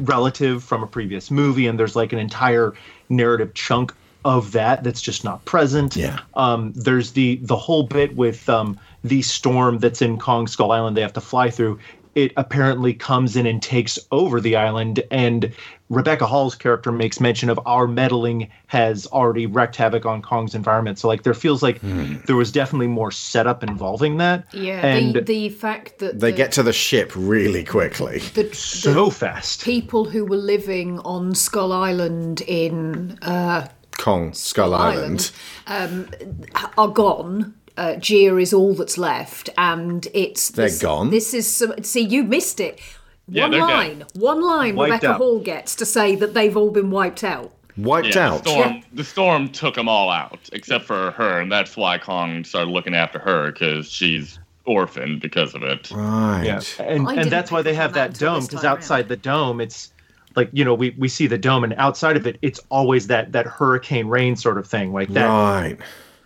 relative 0.00 0.62
from 0.62 0.82
a 0.82 0.86
previous 0.86 1.30
movie 1.30 1.66
and 1.66 1.78
there's 1.78 1.96
like 1.96 2.12
an 2.12 2.18
entire 2.18 2.74
narrative 3.08 3.52
chunk 3.54 3.92
of 4.24 4.52
that 4.52 4.82
that's 4.82 5.00
just 5.00 5.22
not 5.24 5.44
present 5.44 5.94
Yeah. 5.96 6.18
um 6.34 6.72
there's 6.74 7.12
the 7.12 7.36
the 7.42 7.56
whole 7.56 7.84
bit 7.84 8.16
with 8.16 8.48
um 8.48 8.78
the 9.04 9.22
storm 9.22 9.78
that's 9.78 10.02
in 10.02 10.18
kong 10.18 10.46
skull 10.48 10.72
island 10.72 10.96
they 10.96 11.00
have 11.02 11.12
to 11.14 11.20
fly 11.20 11.50
through 11.50 11.78
it 12.16 12.32
apparently 12.36 12.92
comes 12.94 13.36
in 13.36 13.46
and 13.46 13.62
takes 13.62 13.98
over 14.10 14.40
the 14.40 14.56
island 14.56 15.02
and 15.12 15.52
rebecca 15.90 16.26
hall's 16.26 16.56
character 16.56 16.90
makes 16.90 17.20
mention 17.20 17.48
of 17.48 17.60
our 17.66 17.86
meddling 17.86 18.48
has 18.66 19.06
already 19.08 19.46
wreaked 19.46 19.76
havoc 19.76 20.04
on 20.04 20.20
kong's 20.20 20.54
environment 20.54 20.98
so 20.98 21.06
like 21.06 21.22
there 21.22 21.34
feels 21.34 21.62
like 21.62 21.78
there 22.26 22.34
was 22.34 22.50
definitely 22.50 22.88
more 22.88 23.12
setup 23.12 23.62
involving 23.62 24.16
that 24.16 24.44
Yeah, 24.52 24.84
and 24.84 25.14
the, 25.14 25.20
the 25.20 25.48
fact 25.50 25.98
that 25.98 26.18
They 26.18 26.32
the, 26.32 26.36
get 26.36 26.50
to 26.52 26.62
the 26.64 26.72
ship 26.72 27.12
really 27.14 27.62
quickly. 27.62 28.18
the, 28.34 28.52
so 28.54 29.10
fast 29.10 29.62
people 29.62 30.04
who 30.06 30.24
were 30.24 30.36
living 30.38 30.98
on 31.00 31.34
Skull 31.34 31.72
Island 31.72 32.40
in 32.48 33.18
uh, 33.22 33.68
Kong, 33.98 34.32
Skull 34.32 34.74
Island. 34.74 35.30
are 35.66 36.88
gone. 36.88 37.54
Uh, 37.76 37.94
Jia 37.96 38.40
is 38.40 38.54
all 38.54 38.74
that's 38.74 38.96
left, 38.96 39.50
and 39.58 40.06
it's 40.14 40.50
They're 40.50 40.66
this, 40.66 40.80
gone? 40.80 41.10
This 41.10 41.34
is 41.34 41.46
some, 41.46 41.82
see, 41.82 42.00
you 42.00 42.24
missed 42.24 42.58
it. 42.60 42.80
Yeah, 43.28 43.44
one 43.44 43.50
they're 43.50 43.60
dead. 43.60 43.66
line, 43.66 44.04
one 44.14 44.40
line. 44.42 44.76
Wiped 44.76 44.92
Rebecca 44.92 45.08
out. 45.12 45.16
Hall 45.18 45.40
gets 45.40 45.74
to 45.76 45.84
say 45.84 46.14
that 46.16 46.32
they've 46.32 46.56
all 46.56 46.70
been 46.70 46.90
wiped 46.90 47.22
out. 47.24 47.52
Wiped 47.76 48.14
Yeah, 48.14 48.30
out. 48.30 48.44
The 48.44 48.50
storm, 48.50 48.82
the 48.94 49.04
storm 49.04 49.48
took 49.50 49.74
them 49.74 49.88
all 49.88 50.08
out, 50.10 50.48
except 50.52 50.84
for 50.86 51.10
her, 51.10 51.40
and 51.40 51.52
that's 51.52 51.76
why 51.76 51.98
Kong 51.98 52.44
started 52.44 52.70
looking 52.70 52.94
after 52.94 53.18
her 53.18 53.52
because 53.52 53.90
she's 53.90 54.38
orphaned 54.64 55.20
because 55.20 55.54
of 55.54 55.62
it. 55.62 55.90
Right. 55.90 56.44
Yeah, 56.44 56.60
and 56.78 57.06
and 57.08 57.30
that's 57.30 57.50
why 57.50 57.60
they 57.62 57.74
have 57.74 57.92
that 57.92 58.12
that 58.14 58.18
dome 58.18 58.44
because 58.46 58.64
outside 58.64 59.00
round. 59.00 59.08
the 59.10 59.16
dome, 59.16 59.60
it's 59.60 59.92
like 60.36 60.48
you 60.52 60.64
know 60.64 60.74
we, 60.74 60.94
we 60.96 61.08
see 61.08 61.26
the 61.26 61.36
dome, 61.38 61.64
and 61.64 61.74
outside 61.74 62.16
of 62.16 62.26
it, 62.26 62.38
it's 62.40 62.60
always 62.70 63.08
that 63.08 63.32
that 63.32 63.46
hurricane 63.46 64.06
rain 64.06 64.36
sort 64.36 64.56
of 64.56 64.66
thing, 64.66 64.92
like 64.92 65.08
that. 65.10 65.26
Right. 65.26 65.76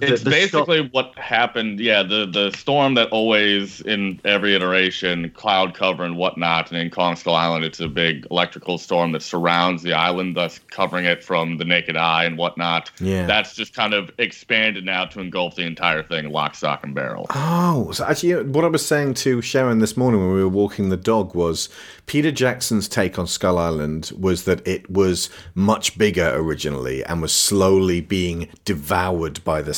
The- 0.01 0.13
It's 0.15 0.23
the 0.23 0.31
basically 0.31 0.89
what 0.93 1.17
happened. 1.19 1.81
Yeah, 1.81 2.03
the 2.03 2.27
the 2.27 2.51
storm 2.57 2.95
that 2.95 3.09
always 3.11 3.81
in 3.83 4.21
every 4.25 4.55
iteration, 4.55 5.31
cloud 5.31 5.75
cover 5.75 6.05
and 6.05 6.17
whatnot, 6.17 6.71
and 6.71 6.81
in 6.81 6.91
Kong 6.91 7.17
Skull 7.17 7.35
Island, 7.35 7.65
it's 7.65 7.81
a 7.81 7.89
big 7.89 8.27
electrical 8.31 8.79
storm 8.79 9.13
that 9.13 9.23
surrounds 9.23 9.83
the 9.83 9.93
island, 9.93 10.37
thus 10.37 10.59
covering 10.71 11.05
it 11.05 11.23
from 11.23 11.59
the 11.59 11.65
naked 11.65 11.97
eye 11.97 12.25
and 12.25 12.37
whatnot. 12.39 12.91
Yeah. 13.01 13.27
that's 13.27 13.55
just 13.55 13.75
kind 13.75 13.95
of 13.95 14.11
expanded 14.19 14.85
now 14.85 15.05
to 15.07 15.21
engulf 15.21 15.55
the 15.57 15.63
entire 15.63 16.03
thing, 16.03 16.31
lock, 16.31 16.55
stock, 16.55 16.85
and 16.85 16.95
barrel. 16.95 17.27
Oh, 17.31 17.91
so 17.93 18.05
actually, 18.05 18.35
uh, 18.35 18.43
what 18.45 18.65
I 18.65 18.69
was 18.69 18.85
saying 18.85 19.15
to 19.15 19.41
Sharon 19.43 19.79
this 19.79 19.97
morning 19.97 20.21
when 20.21 20.35
we 20.35 20.43
were 20.43 20.49
walking 20.49 20.89
the 20.89 20.97
dog 20.97 21.35
was 21.35 21.69
Peter 22.07 22.31
Jackson's 22.33 22.89
take 22.89 23.19
on 23.19 23.27
Skull 23.27 23.59
Island 23.59 24.11
was 24.19 24.45
that 24.45 24.67
it 24.67 24.91
was 24.91 25.31
much 25.55 25.97
bigger 25.97 26.31
originally 26.35 27.05
and 27.05 27.23
was 27.23 27.33
slowly 27.33 28.01
being 28.01 28.49
devoured 28.65 29.43
by 29.45 29.63
the 29.63 29.75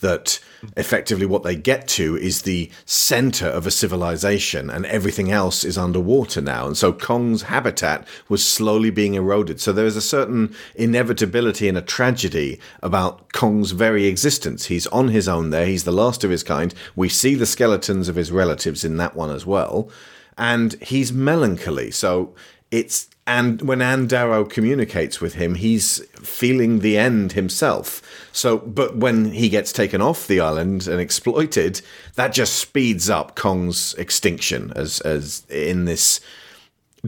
That 0.00 0.40
effectively 0.76 1.26
what 1.26 1.42
they 1.42 1.56
get 1.56 1.86
to 1.88 2.16
is 2.16 2.42
the 2.42 2.70
center 2.84 3.46
of 3.46 3.66
a 3.66 3.70
civilization 3.70 4.70
and 4.70 4.84
everything 4.86 5.30
else 5.30 5.64
is 5.64 5.78
underwater 5.78 6.40
now. 6.40 6.66
And 6.66 6.76
so 6.76 6.92
Kong's 6.92 7.42
habitat 7.42 8.06
was 8.28 8.44
slowly 8.44 8.90
being 8.90 9.14
eroded. 9.14 9.60
So 9.60 9.72
there 9.72 9.86
is 9.86 9.96
a 9.96 10.02
certain 10.02 10.54
inevitability 10.74 11.68
and 11.68 11.78
a 11.78 11.82
tragedy 11.82 12.60
about 12.82 13.32
Kong's 13.32 13.70
very 13.72 14.06
existence. 14.06 14.66
He's 14.66 14.86
on 14.88 15.08
his 15.08 15.28
own 15.28 15.50
there. 15.50 15.66
He's 15.66 15.84
the 15.84 15.92
last 15.92 16.24
of 16.24 16.30
his 16.30 16.42
kind. 16.42 16.74
We 16.96 17.08
see 17.08 17.34
the 17.34 17.46
skeletons 17.46 18.08
of 18.08 18.16
his 18.16 18.32
relatives 18.32 18.84
in 18.84 18.96
that 18.96 19.14
one 19.14 19.30
as 19.30 19.46
well. 19.46 19.90
And 20.36 20.74
he's 20.82 21.12
melancholy. 21.12 21.90
So 21.90 22.34
it's 22.70 23.09
and 23.26 23.62
when 23.62 23.82
Ann 23.82 24.06
Darrow 24.06 24.44
communicates 24.44 25.20
with 25.20 25.34
him, 25.34 25.54
he's 25.54 26.04
feeling 26.22 26.80
the 26.80 26.98
end 26.98 27.32
himself. 27.32 28.02
So, 28.32 28.58
but 28.58 28.96
when 28.96 29.32
he 29.32 29.48
gets 29.48 29.72
taken 29.72 30.00
off 30.00 30.26
the 30.26 30.40
island 30.40 30.88
and 30.88 31.00
exploited, 31.00 31.82
that 32.16 32.32
just 32.32 32.56
speeds 32.56 33.08
up 33.08 33.36
Kong's 33.36 33.94
extinction 33.94 34.72
as 34.74 35.00
as 35.00 35.44
in 35.48 35.84
this 35.84 36.20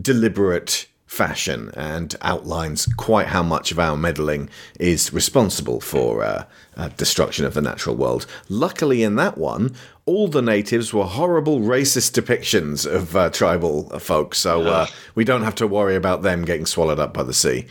deliberate 0.01 0.87
fashion 1.13 1.71
and 1.77 2.17
outlines 2.23 2.87
quite 2.97 3.27
how 3.27 3.43
much 3.43 3.71
of 3.71 3.79
our 3.79 3.99
meddling 3.99 4.49
is 4.81 5.13
responsible 5.13 5.79
for 5.79 6.25
uh, 6.25 6.43
uh, 6.75 6.89
destruction 6.97 7.45
of 7.45 7.53
the 7.53 7.61
natural 7.61 7.95
world. 7.95 8.25
Luckily, 8.49 9.03
in 9.03 9.17
that 9.17 9.37
one, 9.37 9.75
all 10.07 10.27
the 10.27 10.41
natives 10.41 10.95
were 10.95 11.05
horrible 11.05 11.61
racist 11.61 12.19
depictions 12.19 12.91
of 12.91 13.15
uh, 13.15 13.29
tribal 13.29 13.91
folk, 13.99 14.35
so 14.35 14.63
uh, 14.63 14.87
we 15.15 15.23
don't 15.23 15.43
have 15.43 15.55
to 15.57 15.67
worry 15.67 15.97
about 15.97 16.23
them 16.23 16.47
getting 16.47 16.65
swallowed 16.65 16.99
up 16.99 17.13
by 17.13 17.23
the 17.23 17.35
sea. 17.35 17.67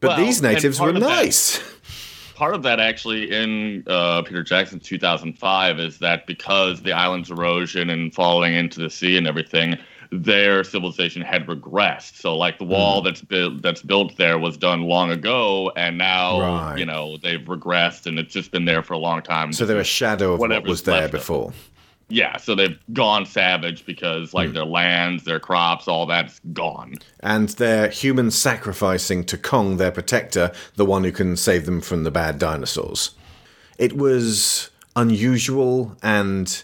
But 0.00 0.08
Well, 0.08 0.16
these 0.18 0.42
natives 0.42 0.78
were 0.78 0.90
of 0.90 0.94
that- 0.96 1.00
nice. 1.00 1.58
part 2.34 2.54
of 2.54 2.62
that 2.64 2.80
actually 2.80 3.32
in 3.32 3.82
uh, 3.86 4.20
Peter 4.22 4.42
Jackson's 4.42 4.82
2005 4.82 5.78
is 5.78 5.98
that 6.00 6.26
because 6.26 6.82
the 6.82 6.92
island's 6.92 7.30
erosion 7.30 7.88
and 7.88 8.12
falling 8.12 8.52
into 8.52 8.78
the 8.80 8.90
sea 8.90 9.16
and 9.16 9.26
everything, 9.26 9.78
their 10.12 10.62
civilization 10.62 11.22
had 11.22 11.46
regressed. 11.46 12.16
So 12.20 12.36
like 12.36 12.58
the 12.58 12.64
wall 12.64 13.00
Hmm. 13.00 13.06
that's 13.06 13.22
built 13.22 13.62
that's 13.62 13.80
built 13.82 14.16
there 14.18 14.38
was 14.38 14.56
done 14.58 14.82
long 14.82 15.10
ago, 15.10 15.72
and 15.76 15.96
now 15.96 16.40
Right. 16.40 16.78
you 16.78 16.84
know 16.84 17.16
they've 17.22 17.40
regressed 17.40 18.06
and 18.06 18.18
it's 18.18 18.32
just 18.34 18.50
been 18.52 18.66
there 18.66 18.82
for 18.82 18.92
a 18.94 18.98
long 18.98 19.22
time. 19.22 19.52
So 19.52 19.64
they're 19.64 19.80
a 19.80 19.84
shadow 19.84 20.34
of 20.34 20.40
what 20.40 20.64
was 20.64 20.82
there 20.82 21.06
of 21.06 21.10
before. 21.12 21.52
yeah, 22.10 22.36
so 22.36 22.54
they've 22.54 22.78
gone 22.92 23.24
savage 23.24 23.86
because 23.86 24.32
Hmm. 24.32 24.36
like 24.36 24.52
their 24.52 24.66
lands, 24.66 25.24
their 25.24 25.40
crops, 25.40 25.88
all 25.88 26.04
that's 26.04 26.40
gone. 26.52 26.96
And 27.20 27.48
they're 27.50 27.88
human 27.88 28.30
sacrificing 28.30 29.24
to 29.24 29.38
Kong, 29.38 29.78
their 29.78 29.90
protector, 29.90 30.52
the 30.76 30.84
one 30.84 31.04
who 31.04 31.12
can 31.12 31.36
save 31.38 31.64
them 31.64 31.80
from 31.80 32.04
the 32.04 32.10
bad 32.10 32.38
dinosaurs. 32.38 33.10
it 33.78 33.96
was 33.96 34.68
unusual 34.94 35.96
and 36.02 36.62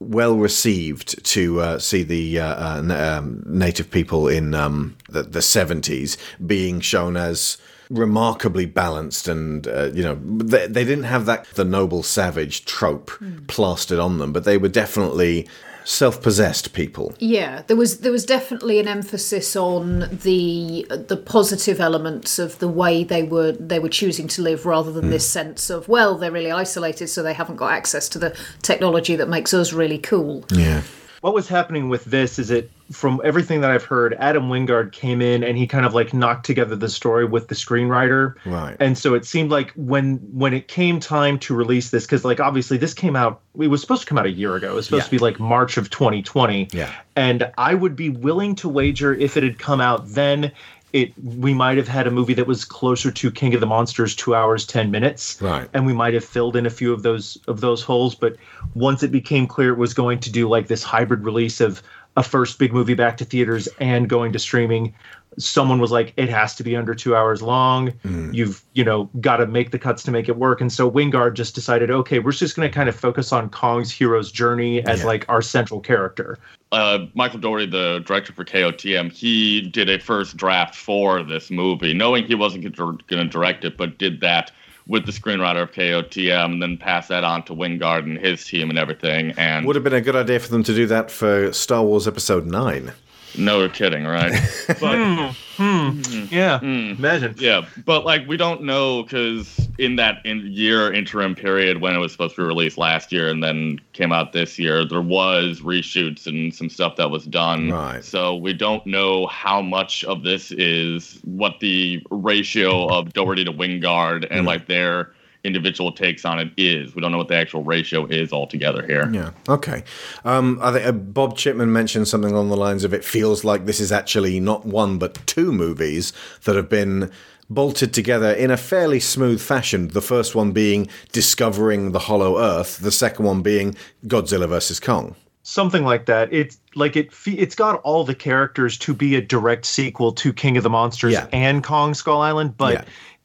well 0.00 0.36
received 0.36 1.24
to 1.24 1.60
uh, 1.60 1.78
see 1.78 2.02
the 2.02 2.38
uh, 2.38 2.78
uh, 2.78 3.18
um, 3.18 3.42
native 3.46 3.90
people 3.90 4.28
in 4.28 4.54
um, 4.54 4.96
the, 5.08 5.22
the 5.22 5.40
70s 5.40 6.16
being 6.46 6.80
shown 6.80 7.16
as 7.16 7.58
remarkably 7.90 8.66
balanced 8.66 9.28
and 9.28 9.68
uh, 9.68 9.90
you 9.92 10.02
know 10.02 10.14
they, 10.24 10.66
they 10.66 10.84
didn't 10.84 11.04
have 11.04 11.26
that 11.26 11.46
the 11.54 11.64
noble 11.64 12.02
savage 12.02 12.64
trope 12.64 13.10
plastered 13.46 13.98
on 13.98 14.18
them 14.18 14.32
but 14.32 14.44
they 14.44 14.56
were 14.56 14.68
definitely 14.68 15.46
self-possessed 15.84 16.72
people. 16.72 17.14
Yeah, 17.18 17.62
there 17.66 17.76
was 17.76 18.00
there 18.00 18.12
was 18.12 18.24
definitely 18.24 18.80
an 18.80 18.88
emphasis 18.88 19.54
on 19.54 20.00
the 20.22 20.86
the 20.88 21.16
positive 21.16 21.80
elements 21.80 22.38
of 22.38 22.58
the 22.58 22.68
way 22.68 23.04
they 23.04 23.22
were 23.22 23.52
they 23.52 23.78
were 23.78 23.88
choosing 23.88 24.28
to 24.28 24.42
live, 24.42 24.66
rather 24.66 24.92
than 24.92 25.04
hmm. 25.04 25.10
this 25.10 25.28
sense 25.28 25.70
of 25.70 25.88
well 25.88 26.16
they're 26.16 26.32
really 26.32 26.50
isolated, 26.50 27.08
so 27.08 27.22
they 27.22 27.34
haven't 27.34 27.56
got 27.56 27.72
access 27.72 28.08
to 28.10 28.18
the 28.18 28.36
technology 28.62 29.16
that 29.16 29.28
makes 29.28 29.54
us 29.54 29.72
really 29.72 29.98
cool. 29.98 30.44
yeah 30.50 30.82
what 31.24 31.32
was 31.32 31.48
happening 31.48 31.88
with 31.88 32.04
this 32.04 32.38
is 32.38 32.50
it 32.50 32.70
from 32.92 33.18
everything 33.24 33.62
that 33.62 33.70
I've 33.70 33.82
heard, 33.82 34.12
Adam 34.18 34.50
Wingard 34.50 34.92
came 34.92 35.22
in 35.22 35.42
and 35.42 35.56
he 35.56 35.66
kind 35.66 35.86
of 35.86 35.94
like 35.94 36.12
knocked 36.12 36.44
together 36.44 36.76
the 36.76 36.90
story 36.90 37.24
with 37.24 37.48
the 37.48 37.54
screenwriter. 37.54 38.34
Right. 38.44 38.76
And 38.78 38.98
so 38.98 39.14
it 39.14 39.24
seemed 39.24 39.50
like 39.50 39.72
when 39.74 40.16
when 40.34 40.52
it 40.52 40.68
came 40.68 41.00
time 41.00 41.38
to 41.38 41.54
release 41.54 41.88
this, 41.88 42.04
because 42.04 42.26
like 42.26 42.40
obviously 42.40 42.76
this 42.76 42.92
came 42.92 43.16
out 43.16 43.40
it 43.58 43.68
was 43.68 43.80
supposed 43.80 44.02
to 44.02 44.06
come 44.06 44.18
out 44.18 44.26
a 44.26 44.32
year 44.32 44.54
ago. 44.54 44.72
It 44.72 44.74
was 44.74 44.84
supposed 44.84 45.04
Yeah. 45.04 45.06
to 45.06 45.10
be 45.12 45.18
like 45.18 45.40
March 45.40 45.78
of 45.78 45.88
2020. 45.88 46.68
Yeah. 46.72 46.92
And 47.16 47.50
I 47.56 47.72
would 47.72 47.96
be 47.96 48.10
willing 48.10 48.54
to 48.56 48.68
wager 48.68 49.14
if 49.14 49.38
it 49.38 49.44
had 49.44 49.58
come 49.58 49.80
out 49.80 50.06
then 50.08 50.52
it 50.94 51.12
we 51.22 51.52
might 51.52 51.76
have 51.76 51.88
had 51.88 52.06
a 52.06 52.10
movie 52.10 52.34
that 52.34 52.46
was 52.46 52.64
closer 52.64 53.10
to 53.10 53.30
King 53.30 53.52
of 53.52 53.60
the 53.60 53.66
Monsters, 53.66 54.14
two 54.14 54.34
hours 54.34 54.64
ten 54.64 54.92
minutes, 54.92 55.42
Right. 55.42 55.68
And 55.74 55.84
we 55.84 55.92
might 55.92 56.14
have 56.14 56.24
filled 56.24 56.54
in 56.56 56.64
a 56.64 56.70
few 56.70 56.92
of 56.92 57.02
those 57.02 57.36
of 57.48 57.60
those 57.60 57.82
holes. 57.82 58.14
But 58.14 58.36
once 58.74 59.02
it 59.02 59.10
became 59.10 59.48
clear 59.48 59.72
it 59.72 59.78
was 59.78 59.92
going 59.92 60.20
to 60.20 60.30
do 60.30 60.48
like 60.48 60.68
this 60.68 60.84
hybrid 60.84 61.24
release 61.24 61.60
of 61.60 61.82
a 62.16 62.22
first 62.22 62.60
big 62.60 62.72
movie 62.72 62.94
back 62.94 63.16
to 63.16 63.24
theaters 63.24 63.68
and 63.80 64.08
going 64.08 64.32
to 64.32 64.38
streaming, 64.38 64.94
someone 65.38 65.78
was 65.80 65.90
like, 65.90 66.12
it 66.16 66.28
has 66.28 66.54
to 66.56 66.62
be 66.64 66.76
under 66.76 66.94
two 66.94 67.14
hours 67.16 67.42
long. 67.42 67.92
You've 68.32 68.62
you 68.74 68.84
know 68.84 69.08
got 69.20 69.36
to 69.38 69.46
make 69.46 69.70
the 69.70 69.78
cuts 69.78 70.02
to 70.04 70.10
make 70.10 70.28
it 70.28 70.36
work. 70.36 70.60
And 70.60 70.72
so 70.72 70.90
Wingard 70.90 71.34
just 71.34 71.54
decided, 71.54 71.90
okay, 71.90 72.18
we're 72.18 72.32
just 72.32 72.56
going 72.56 72.68
to 72.68 72.74
kind 72.74 72.88
of 72.88 72.96
focus 72.96 73.32
on 73.32 73.48
Kong's 73.50 73.90
hero's 73.90 74.30
journey 74.32 74.84
as 74.86 75.00
Yeah. 75.00 75.06
like 75.06 75.24
our 75.28 75.42
central 75.42 75.80
character. 75.80 76.38
uh, 76.72 77.06
Michael 77.14 77.38
Dougherty, 77.38 77.66
the 77.66 78.02
director 78.04 78.32
for 78.32 78.44
KOTM, 78.44 79.12
he 79.12 79.60
did 79.60 79.88
a 79.88 79.98
first 79.98 80.36
draft 80.36 80.74
for 80.74 81.22
this 81.22 81.48
movie, 81.50 81.94
knowing 81.94 82.24
he 82.24 82.34
wasn't 82.34 82.64
going 82.76 82.98
to 83.08 83.24
direct 83.24 83.64
it, 83.64 83.76
but 83.76 83.96
did 83.98 84.20
that 84.20 84.50
with 84.86 85.06
the 85.06 85.12
screenwriter 85.12 85.62
of 85.62 85.70
KOTM, 85.72 86.52
and 86.52 86.60
then 86.62 86.76
passed 86.76 87.08
that 87.10 87.22
on 87.24 87.42
to 87.44 87.54
Wingard 87.54 88.00
and 88.00 88.18
his 88.18 88.44
team 88.44 88.68
and 88.70 88.78
everything. 88.78 89.30
And 89.38 89.64
would 89.66 89.76
have 89.76 89.84
been 89.84 89.94
a 89.94 90.00
good 90.00 90.16
idea 90.16 90.40
for 90.40 90.48
them 90.48 90.62
to 90.64 90.74
do 90.74 90.86
that 90.88 91.10
for 91.12 91.52
star 91.52 91.82
wars 91.84 92.06
episode 92.08 92.44
9 92.44 92.92
no 93.36 93.68
kidding, 93.68 94.04
right? 94.04 94.32
but 94.68 94.96
hmm, 94.96 95.14
hmm. 95.56 95.84
Mm-hmm. 95.90 96.34
Yeah, 96.34 96.58
hmm. 96.58 96.94
imagine. 96.98 97.34
yeah, 97.38 97.66
but 97.84 98.04
like 98.04 98.26
we 98.26 98.36
don't 98.36 98.62
know 98.62 99.02
because 99.02 99.68
in 99.78 99.96
that 99.96 100.24
in 100.24 100.40
year 100.46 100.92
interim 100.92 101.34
period 101.34 101.80
when 101.80 101.94
it 101.94 101.98
was 101.98 102.12
supposed 102.12 102.36
to 102.36 102.42
be 102.42 102.46
released 102.46 102.78
last 102.78 103.12
year 103.12 103.28
and 103.28 103.42
then 103.42 103.80
came 103.92 104.12
out 104.12 104.32
this 104.32 104.58
year, 104.58 104.84
there 104.84 105.02
was 105.02 105.60
reshoots 105.60 106.26
and 106.26 106.54
some 106.54 106.68
stuff 106.68 106.96
that 106.96 107.10
was 107.10 107.24
done. 107.24 107.70
Right. 107.70 108.04
So 108.04 108.34
we 108.36 108.52
don't 108.52 108.84
know 108.86 109.26
how 109.26 109.60
much 109.60 110.04
of 110.04 110.22
this 110.22 110.52
is 110.52 111.20
what 111.24 111.60
the 111.60 112.02
ratio 112.10 112.88
of 112.88 113.12
Dougherty 113.12 113.44
to 113.44 113.52
Wingard 113.52 114.26
and 114.30 114.46
like 114.46 114.66
their 114.66 115.12
individual 115.44 115.92
takes 115.92 116.24
on 116.24 116.38
it 116.38 116.50
is. 116.56 116.94
We 116.94 117.02
don't 117.02 117.12
know 117.12 117.18
what 117.18 117.28
the 117.28 117.36
actual 117.36 117.62
ratio 117.62 118.06
is 118.06 118.32
altogether 118.32 118.84
here. 118.86 119.08
Yeah. 119.12 119.30
Okay. 119.48 119.84
Um, 120.24 120.58
I 120.62 120.72
think 120.72 120.86
uh, 120.86 120.92
Bob 120.92 121.36
Chipman 121.36 121.72
mentioned 121.72 122.08
something 122.08 122.30
along 122.32 122.48
the 122.48 122.56
lines 122.56 122.82
of 122.84 122.94
it 122.94 123.04
feels 123.04 123.44
like 123.44 123.66
this 123.66 123.78
is 123.80 123.92
actually 123.92 124.40
not 124.40 124.64
one 124.64 124.98
but 124.98 125.24
two 125.26 125.52
movies 125.52 126.12
that 126.44 126.56
have 126.56 126.68
been 126.68 127.10
bolted 127.50 127.92
together 127.92 128.32
in 128.32 128.50
a 128.50 128.56
fairly 128.56 128.98
smooth 128.98 129.40
fashion. 129.40 129.88
The 129.88 130.00
first 130.00 130.34
one 130.34 130.52
being 130.52 130.88
discovering 131.12 131.92
the 131.92 131.98
Hollow 132.00 132.38
Earth. 132.38 132.78
The 132.78 132.90
second 132.90 133.24
one 133.26 133.42
being 133.42 133.76
Godzilla 134.06 134.48
versus 134.48 134.80
Kong. 134.80 135.14
something 135.46 135.84
like 135.84 136.06
that. 136.06 136.32
It's 136.32 136.58
like 136.74 136.96
it 136.96 137.10
it's 137.26 137.54
got 137.54 137.74
all 137.82 138.02
the 138.02 138.14
characters 138.14 138.78
to 138.78 138.94
be 138.94 139.14
a 139.14 139.20
direct 139.20 139.66
sequel 139.66 140.10
to 140.12 140.32
King 140.32 140.56
of 140.56 140.62
the 140.62 140.70
Monsters 140.70 141.12
Yeah. 141.12 141.26
and 141.32 141.62
Kong 141.62 141.92
Skull 141.92 142.22
Island, 142.22 142.56
but 142.56 142.72
Yeah. 142.72 142.84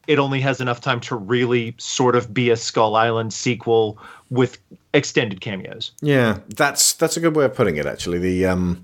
It 0.09 0.17
only 0.17 0.41
has 0.41 0.59
enough 0.59 0.81
time 0.81 0.99
to 1.01 1.15
really 1.15 1.75
sort 1.77 2.15
of 2.15 2.33
be 2.33 2.49
a 2.49 2.57
Skull 2.57 2.95
Island 2.95 3.31
sequel 3.31 3.99
with 4.31 4.57
extended 4.91 5.39
cameos. 5.39 5.91
Yeah, 6.01 6.39
that's 6.49 6.93
that's 6.93 7.15
a 7.15 7.19
good 7.19 7.35
way 7.35 7.45
of 7.45 7.53
putting 7.53 7.77
it. 7.77 7.85
Actually, 7.85 8.17
the 8.17 8.47
um, 8.47 8.81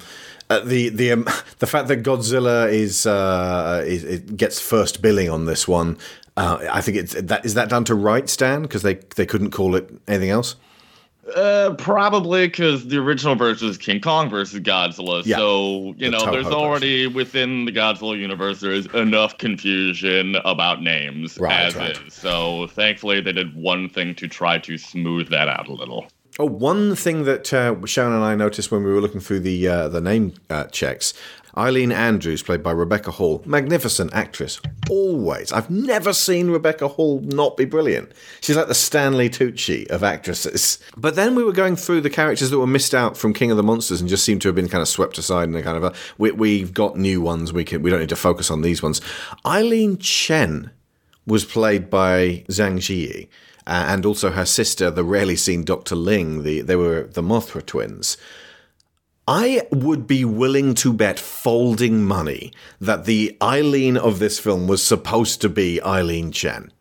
uh, 0.52 0.60
the 0.60 0.90
the 0.90 1.12
um, 1.12 1.24
the 1.58 1.66
fact 1.66 1.88
that 1.88 2.04
Godzilla 2.04 2.72
is 2.72 3.08
uh, 3.08 3.84
is 3.88 4.04
it 4.04 4.38
gets 4.38 4.62
first 4.62 5.02
billing 5.02 5.32
on 5.32 5.46
this 5.46 5.68
one. 5.68 5.98
Uh, 6.38 6.60
I 6.72 6.82
think 6.82 6.98
it's 6.98 7.20
that 7.20 7.44
is 7.44 7.56
that 7.56 7.70
down 7.70 7.86
to 7.86 7.96
rights, 7.96 8.38
Dan, 8.38 8.62
because 8.62 8.84
they 8.84 8.94
they 9.16 9.26
couldn't 9.26 9.50
call 9.50 9.74
it 9.76 9.90
anything 10.08 10.30
else. 10.30 10.56
Uh, 11.36 11.74
probably 11.80 12.48
because 12.48 12.88
the 12.88 12.98
original 12.98 13.34
version 13.36 13.68
is 13.68 13.78
King 13.78 14.00
Kong 14.00 14.30
versus 14.30 14.60
Godzilla. 14.60 15.26
Yeah. 15.26 15.38
So, 15.38 15.96
you 15.98 16.10
know, 16.12 16.20
there's 16.32 16.46
version. 16.46 16.54
already 16.54 17.08
within 17.08 17.66
the 17.66 17.72
Godzilla 17.72 18.18
universe, 18.18 18.60
there 18.60 18.72
is 18.72 18.86
enough 18.94 19.38
confusion 19.40 20.36
about 20.46 20.84
names 20.84 21.38
Right, 21.40 21.52
as 21.52 21.76
right. 21.76 21.98
is. 22.06 22.14
So, 22.14 22.68
thankfully, 22.68 23.22
they 23.22 23.32
did 23.32 23.56
one 23.56 23.90
thing 23.90 24.14
to 24.16 24.28
try 24.28 24.60
to 24.60 24.78
smooth 24.78 25.30
that 25.30 25.48
out 25.48 25.68
a 25.68 25.74
little. 25.74 26.06
Oh, 26.38 26.46
one 26.46 26.96
thing 26.96 27.24
that 27.24 27.52
uh, 27.54 27.76
Sharon 27.86 28.14
and 28.14 28.24
I 28.24 28.36
noticed 28.36 28.70
when 28.70 28.84
we 28.84 28.92
were 28.92 29.00
looking 29.00 29.22
through 29.22 29.40
the 29.40 29.68
uh, 29.68 29.88
the 29.88 30.02
name 30.02 30.34
uh, 30.50 30.66
checks, 30.66 31.14
Eileen 31.58 31.92
Andrews, 31.92 32.44
played 32.44 32.62
by 32.62 32.72
Rebecca 32.72 33.12
Hall, 33.12 33.42
magnificent 33.46 34.14
actress. 34.14 34.60
Always, 34.90 35.52
I've 35.52 35.70
never 35.70 36.12
seen 36.12 36.50
Rebecca 36.50 36.88
Hall 36.88 37.22
not 37.22 37.56
be 37.56 37.66
brilliant. 37.66 38.12
She's 38.42 38.58
like 38.58 38.68
the 38.68 38.76
Stanley 38.76 39.30
Tucci 39.30 39.88
of 39.88 40.04
actresses. 40.04 40.80
But 40.98 41.16
then 41.16 41.36
we 41.36 41.44
were 41.44 41.54
going 41.54 41.76
through 41.76 42.02
the 42.02 42.10
characters 42.10 42.50
that 42.50 42.60
were 42.60 42.68
missed 42.68 42.94
out 42.94 43.18
from 43.18 43.34
King 43.34 43.52
of 43.52 43.58
the 43.58 43.64
Monsters 43.64 44.02
and 44.02 44.10
just 44.10 44.26
seemed 44.26 44.42
to 44.42 44.50
have 44.50 44.56
been 44.56 44.70
kind 44.70 44.82
of 44.82 44.88
swept 44.88 45.18
aside 45.18 45.48
and 45.48 45.64
kind 45.64 45.78
of 45.78 45.84
a, 45.84 45.94
we, 46.18 46.32
we've 46.32 46.74
got 46.74 46.98
new 46.98 47.22
ones. 47.22 47.54
We 47.54 47.64
can 47.64 47.82
we 47.82 47.90
don't 47.90 48.02
need 48.02 48.10
to 48.10 48.16
focus 48.16 48.52
on 48.52 48.62
these 48.62 48.84
ones. 48.84 49.02
Eileen 49.46 49.98
Chen 49.98 50.72
was 51.26 51.46
played 51.46 51.90
by 51.90 52.44
Zhang 52.50 52.78
Ziyi, 52.78 53.28
uh, 53.68 53.86
and 53.88 54.06
also 54.06 54.30
her 54.32 54.46
sister, 54.46 54.92
the 54.92 55.04
rarely 55.04 55.36
seen 55.36 55.64
Dr. 55.64 55.96
Ling. 55.96 56.44
The, 56.44 56.62
they 56.62 56.76
were 56.76 57.04
the 57.04 57.24
Mothra 57.24 57.66
twins. 57.66 58.18
I 59.28 59.68
would 59.72 60.06
be 60.06 60.24
willing 60.24 60.76
to 60.76 60.94
bet 60.94 61.20
folding 61.20 62.04
money 62.04 62.54
that 62.80 63.06
the 63.06 63.36
Eileen 63.42 63.98
of 63.98 64.20
this 64.20 64.38
film 64.40 64.68
was 64.68 64.84
supposed 64.84 65.42
to 65.42 65.50
be 65.50 65.82
Eileen 65.82 66.32
Chen. 66.32 66.72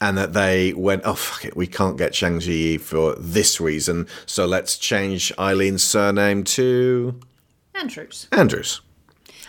And 0.00 0.18
that 0.18 0.32
they 0.32 0.72
went, 0.72 1.02
oh, 1.04 1.14
fuck 1.14 1.44
it, 1.44 1.56
we 1.56 1.68
can't 1.68 1.96
get 1.96 2.14
Shang 2.14 2.40
Ji 2.40 2.78
for 2.78 3.14
this 3.14 3.60
reason, 3.60 4.08
so 4.26 4.44
let's 4.44 4.76
change 4.76 5.32
Eileen's 5.38 5.84
surname 5.84 6.42
to 6.44 7.20
Andrews. 7.74 8.26
Andrews. 8.32 8.80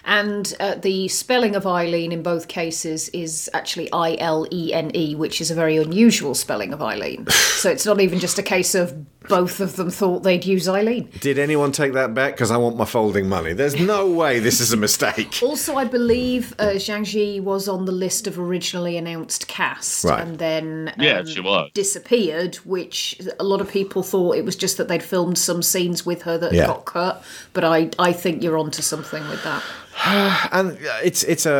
And 0.05 0.53
uh, 0.59 0.75
the 0.75 1.07
spelling 1.07 1.55
of 1.55 1.65
Eileen 1.65 2.11
in 2.11 2.21
both 2.21 2.47
cases 2.47 3.09
is 3.09 3.49
actually 3.53 3.91
I 3.91 4.15
L 4.19 4.47
E 4.51 4.71
N 4.73 4.91
E, 4.95 5.15
which 5.15 5.41
is 5.41 5.49
a 5.51 5.55
very 5.55 5.77
unusual 5.77 6.35
spelling 6.35 6.73
of 6.73 6.81
Eileen. 6.81 7.27
so 7.29 7.69
it's 7.71 7.85
not 7.85 7.99
even 7.99 8.19
just 8.19 8.37
a 8.37 8.43
case 8.43 8.75
of 8.75 8.93
both 9.27 9.59
of 9.59 9.75
them 9.75 9.89
thought 9.89 10.21
they'd 10.21 10.45
use 10.45 10.69
Eileen. 10.69 11.09
Did 11.19 11.39
anyone 11.39 11.71
take 11.71 11.93
that 11.93 12.13
bet? 12.13 12.33
Because 12.33 12.51
I 12.51 12.57
want 12.57 12.77
my 12.77 12.85
folding 12.85 13.27
money. 13.27 13.53
There's 13.53 13.79
no 13.79 14.07
way 14.07 14.37
this 14.39 14.59
is 14.59 14.71
a 14.71 14.77
mistake. 14.77 15.39
Also, 15.55 15.75
I 15.75 15.85
believe 15.85 16.53
uh, 16.59 16.73
Zhang 16.75 17.03
Ji 17.05 17.39
was 17.39 17.67
on 17.67 17.85
the 17.85 17.91
list 17.91 18.27
of 18.27 18.37
originally 18.37 18.97
announced 18.97 19.47
cast 19.47 20.03
Right. 20.03 20.21
and 20.21 20.37
then 20.37 20.89
um, 20.95 21.01
Yeah, 21.03 21.23
she 21.23 21.39
was. 21.39 21.71
disappeared, 21.73 22.55
which 22.57 23.19
a 23.39 23.43
lot 23.43 23.61
of 23.61 23.69
people 23.71 24.03
thought 24.03 24.35
it 24.37 24.45
was 24.45 24.55
just 24.55 24.77
that 24.77 24.87
they'd 24.87 25.01
filmed 25.01 25.37
some 25.39 25.63
scenes 25.63 26.05
with 26.05 26.21
her 26.23 26.37
that 26.37 26.53
Yeah. 26.53 26.67
got 26.67 26.85
cut. 26.85 27.23
But 27.53 27.63
I, 27.63 27.89
I 27.97 28.13
think 28.13 28.43
you're 28.43 28.57
onto 28.59 28.81
something 28.83 29.27
with 29.29 29.43
that. 29.43 29.63
And 30.51 30.71
uh, 30.71 30.99
it's 31.03 31.23
it's 31.23 31.45
a, 31.45 31.51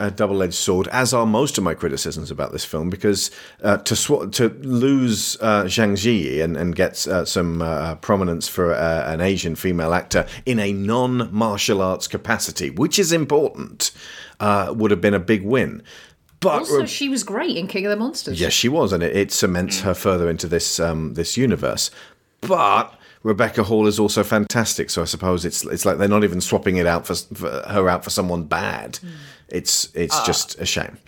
a, 0.00 0.06
a 0.06 0.10
double 0.10 0.42
edged 0.42 0.54
sword, 0.54 0.88
as 0.88 1.12
are 1.12 1.26
most 1.26 1.58
of 1.58 1.64
my 1.64 1.74
criticisms 1.74 2.30
about 2.30 2.52
this 2.52 2.64
film, 2.64 2.88
because 2.88 3.30
uh, 3.62 3.78
to 3.78 3.96
sw- 3.96 4.30
to 4.32 4.48
lose 4.62 5.36
uh, 5.40 5.64
Zhang 5.64 5.96
Ji 5.96 6.40
and 6.40 6.56
and 6.56 6.76
get 6.76 7.06
uh, 7.08 7.24
some 7.24 7.62
uh, 7.62 7.96
prominence 7.96 8.48
for 8.48 8.72
uh, 8.72 9.12
an 9.12 9.20
Asian 9.20 9.56
female 9.56 9.92
actor 9.92 10.26
in 10.46 10.58
a 10.60 10.72
non 10.72 11.28
martial 11.32 11.82
arts 11.82 12.06
capacity, 12.06 12.70
which 12.70 12.98
is 12.98 13.12
important, 13.12 13.90
uh, 14.40 14.72
would 14.76 14.90
have 14.90 15.00
been 15.00 15.14
a 15.14 15.20
big 15.20 15.42
win. 15.42 15.82
But 16.40 16.60
Also, 16.60 16.86
she 16.86 17.08
was 17.08 17.24
great 17.24 17.56
in 17.56 17.66
King 17.66 17.86
of 17.86 17.90
the 17.90 17.96
Monsters. 17.96 18.40
Yes, 18.40 18.52
she 18.52 18.68
was, 18.68 18.92
and 18.92 19.02
it, 19.02 19.16
it 19.16 19.32
cements 19.32 19.80
her 19.80 19.94
further 19.94 20.30
into 20.30 20.46
this 20.46 20.78
um, 20.78 21.14
this 21.14 21.36
universe. 21.36 21.90
But 22.40 22.94
Rebecca 23.24 23.64
Hall 23.64 23.86
is 23.86 23.98
also 23.98 24.22
fantastic, 24.22 24.90
so 24.90 25.02
I 25.02 25.06
suppose 25.06 25.44
it's 25.44 25.64
it's 25.64 25.84
like 25.84 25.96
they're 25.96 26.06
not 26.06 26.24
even 26.24 26.42
swapping 26.42 26.76
it 26.76 26.86
out 26.86 27.06
for, 27.06 27.14
for 27.14 27.50
her 27.68 27.88
out 27.88 28.04
for 28.04 28.10
someone 28.10 28.44
bad. 28.44 28.98
It's 29.48 29.88
it's 29.94 30.24
just 30.26 30.60
a 30.60 30.66
shame. 30.66 30.98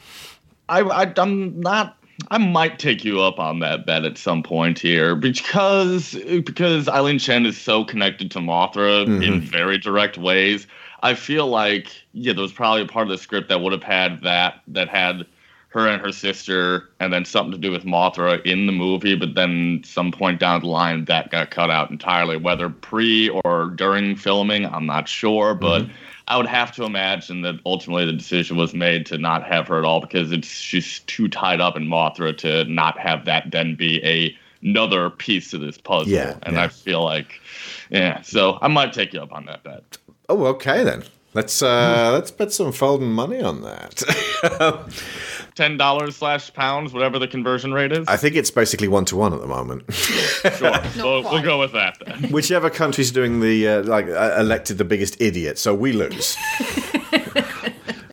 I, 0.69 0.81
I 0.81 1.13
I'm 1.19 1.61
not 1.61 1.99
I 2.31 2.39
might 2.39 2.79
take 2.79 3.05
you 3.05 3.21
up 3.21 3.39
on 3.39 3.59
that 3.61 3.85
bet 3.85 4.07
at 4.07 4.17
some 4.17 4.43
point 4.43 4.79
here 4.79 5.15
because 5.15 6.15
because 6.45 6.89
Eileen 6.89 7.19
Chen 7.19 7.45
is 7.45 7.59
so 7.59 7.85
connected 7.85 8.31
to 8.31 8.39
Mothra 8.39 9.07
mm-hmm. 9.07 9.23
in 9.23 9.41
very 9.43 9.77
direct 9.77 10.17
ways. 10.17 10.67
I 11.03 11.13
feel 11.13 11.47
like 11.47 11.89
yeah, 12.15 12.33
there 12.33 12.43
was 12.43 12.53
probably 12.53 12.83
a 12.83 12.87
part 12.87 13.07
of 13.07 13.11
the 13.11 13.19
script 13.19 13.51
that 13.51 13.61
would 13.61 13.73
have 13.73 13.83
had 13.83 14.23
that 14.23 14.63
that 14.69 14.89
had 14.89 15.27
her 15.77 15.87
and 15.87 16.01
her 16.01 16.11
sister, 16.11 16.89
and 17.01 17.13
then 17.13 17.25
something 17.25 17.53
to 17.53 17.59
do 17.59 17.71
with 17.71 17.85
Mothra 17.85 18.45
in 18.47 18.67
the 18.67 18.73
movie. 18.73 19.15
But 19.15 19.35
then 19.35 19.83
some 19.85 20.11
point 20.11 20.41
down 20.41 20.61
the 20.63 20.69
line, 20.69 21.05
that 21.05 21.31
got 21.31 21.51
cut 21.51 21.71
out 21.71 21.91
entirely. 21.91 22.37
Whether 22.37 22.71
pre 22.71 23.29
or 23.29 23.73
during 23.77 24.17
filming, 24.17 24.67
I'm 24.67 24.87
not 24.87 25.09
sure, 25.09 25.55
but. 25.55 25.83
Mm-hmm. 25.83 25.93
I 26.29 26.37
would 26.37 26.47
have 26.47 26.73
to 26.73 26.83
imagine 26.83 27.43
that 27.43 27.61
ultimately 27.65 28.05
the 28.05 28.13
decision 28.13 28.57
was 28.57 28.75
made 28.75 29.07
to 29.07 29.17
not 29.17 29.45
have 29.45 29.69
her 29.69 29.79
at 29.79 29.85
all 29.85 30.01
because 30.01 30.33
it's 30.33 30.49
she's 30.49 30.99
too 31.07 31.29
tied 31.29 31.61
up 31.61 31.77
in 31.77 31.87
Mothra 31.87 32.37
to 32.39 32.65
not 32.65 32.99
have 32.99 33.27
that 33.27 33.53
then 33.53 33.77
be 33.77 34.05
a 34.05 34.37
another 34.61 35.09
piece 35.09 35.53
to 35.53 35.59
this 35.59 35.79
puzzle. 35.79 36.13
Yeah, 36.13 36.37
and 36.43 36.57
yeah. 36.57 36.65
I 36.65 36.69
feel 36.69 37.05
like, 37.05 37.41
yeah. 37.91 38.23
So 38.23 38.59
I 38.61 38.67
might 38.67 38.93
take 38.93 39.13
you 39.13 39.21
up 39.21 39.33
on 39.33 39.47
that 39.47 39.63
bet. 39.63 39.99
Oh, 40.29 40.47
okay 40.47 40.83
then. 40.83 41.05
Let's 41.37 41.61
uh, 41.61 42.13
let's 42.15 42.31
bet 42.31 42.51
some 42.51 42.73
folding 42.73 43.13
money 43.13 43.43
on 43.43 43.61
that. 43.61 44.03
ten 45.57 45.77
dollars 45.77 46.17
slash 46.17 46.53
pounds, 46.53 46.93
whatever 46.93 47.19
the 47.19 47.27
conversion 47.27 47.73
rate 47.73 47.91
is. 47.91 48.07
I 48.07 48.17
think 48.17 48.37
it's 48.37 48.51
basically 48.51 48.89
one 48.89 49.05
to 49.07 49.17
one 49.17 49.33
at 49.33 49.41
the 49.41 49.47
moment. 49.47 49.93
sure, 49.93 50.73
we'll, 50.97 51.23
we'll, 51.23 51.43
go 51.43 51.59
with 51.59 51.73
that 51.73 51.99
then. 52.05 52.25
Whichever 52.31 52.71
country's 52.71 53.11
doing 53.11 53.41
the 53.41 53.67
uh, 53.67 53.83
like 53.83 54.07
uh, 54.07 54.37
elected 54.39 54.79
the 54.79 54.85
biggest 54.85 55.21
idiot, 55.21 55.59
so 55.59 55.75
we 55.75 55.93
lose 55.93 56.37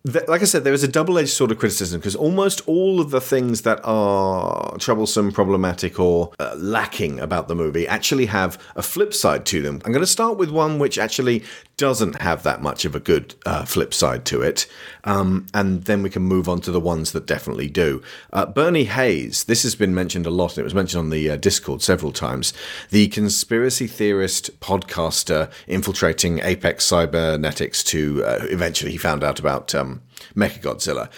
like 0.06 0.42
I 0.42 0.46
said, 0.46 0.64
there 0.64 0.74
is 0.74 0.84
a 0.84 0.88
double 0.88 1.18
edged 1.18 1.30
sort 1.30 1.52
of 1.52 1.60
criticism 1.60 2.00
because 2.00 2.16
almost 2.16 2.62
all 2.68 3.00
of 3.00 3.12
the 3.12 3.22
things 3.22 3.62
that 3.62 3.80
are 3.84 4.78
troublesome, 4.78 5.32
problematic, 5.32 6.00
or 6.00 6.34
uh, 6.40 6.56
lacking 6.58 7.20
about 7.20 7.48
the 7.48 7.56
movie 7.56 7.88
actually 7.88 8.26
have 8.26 8.62
a 8.76 8.82
flip 8.82 9.14
side 9.14 9.46
to 9.48 9.62
them. 9.62 9.82
I'm 9.86 9.92
going 9.92 10.04
to 10.04 10.08
start 10.08 10.38
with 10.38 10.50
one 10.50 10.78
which 10.78 10.98
actually 10.98 11.44
doesn't 11.78 12.22
have 12.22 12.44
that 12.44 12.62
much 12.62 12.86
of 12.86 12.96
a 12.96 13.00
good 13.00 13.36
uh, 13.46 13.66
flip 13.66 13.94
side 13.94 14.26
to 14.26 14.42
it, 14.42 14.68
um, 15.04 15.46
and 15.54 15.84
then 15.86 16.04
we 16.04 16.10
can 16.10 16.22
move 16.22 16.48
on 16.48 16.62
to 16.62 16.72
the 16.72 16.80
ones 16.80 17.12
that 17.12 17.26
definitely 17.26 17.70
do. 17.70 18.02
Uh, 18.32 18.46
Bernie 18.46 18.86
Hayes, 18.86 19.46
this 19.46 19.64
has 19.64 19.76
been 19.76 19.94
mentioned 19.94 20.26
a 20.26 20.32
lot, 20.32 20.52
and 20.52 20.60
it 20.60 20.64
was 20.64 20.76
mentioned 20.76 21.00
on 21.00 21.10
the 21.10 21.30
uh, 21.30 21.36
Discord 21.36 21.82
several 21.82 22.12
times. 22.12 22.54
The 22.90 23.08
conspiracy 23.08 23.88
theorist 23.88 24.60
podcaster 24.60 25.52
infiltrating 25.68 26.40
Apex 26.40 26.86
Cybernetics 26.86 27.84
to 27.86 28.24
uh, 28.24 28.40
eventually 28.44 28.92
he 28.92 28.98
found 28.98 29.24
out 29.24 29.40
about. 29.40 29.74
Um, 29.74 30.02
Mechagodzilla. 30.36 31.10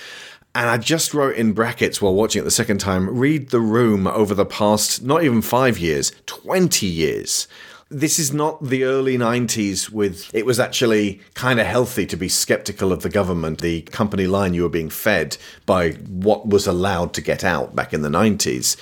And 0.54 0.70
I 0.70 0.78
just 0.78 1.13
wrote 1.13 1.36
in 1.36 1.52
brackets 1.52 2.02
while 2.02 2.13
watching 2.13 2.41
it 2.41 2.46
the 2.46 2.52
second 2.52 2.78
time 2.78 3.10
read 3.10 3.50
the 3.50 3.60
room 3.60 4.08
over 4.08 4.34
the 4.34 4.46
past, 4.46 5.04
not 5.04 5.24
even 5.24 5.41
five 5.41 5.78
years, 5.78 6.13
20 6.28 6.86
years. 6.86 7.48
This 7.89 8.17
is 8.17 8.34
not 8.34 8.63
the 8.63 8.84
early 8.84 9.15
90s 9.15 9.91
with 9.91 10.34
it 10.34 10.43
was 10.43 10.60
actually 10.60 11.21
kind 11.36 11.60
of 11.60 11.67
healthy 11.67 12.08
to 12.08 12.17
be 12.17 12.28
skeptical 12.28 12.91
of 12.91 13.04
the 13.04 13.10
government, 13.10 13.62
the 13.62 13.84
company 13.84 14.26
line 14.26 14.56
you 14.56 14.63
were 14.63 14.69
being 14.69 14.89
fed 14.89 15.38
by 15.67 15.91
what 15.91 16.48
was 16.48 16.65
allowed 16.65 17.13
to 17.13 17.21
get 17.21 17.43
out 17.43 17.76
back 17.76 17.93
in 17.93 18.02
the 18.02 18.10
90s. 18.10 18.76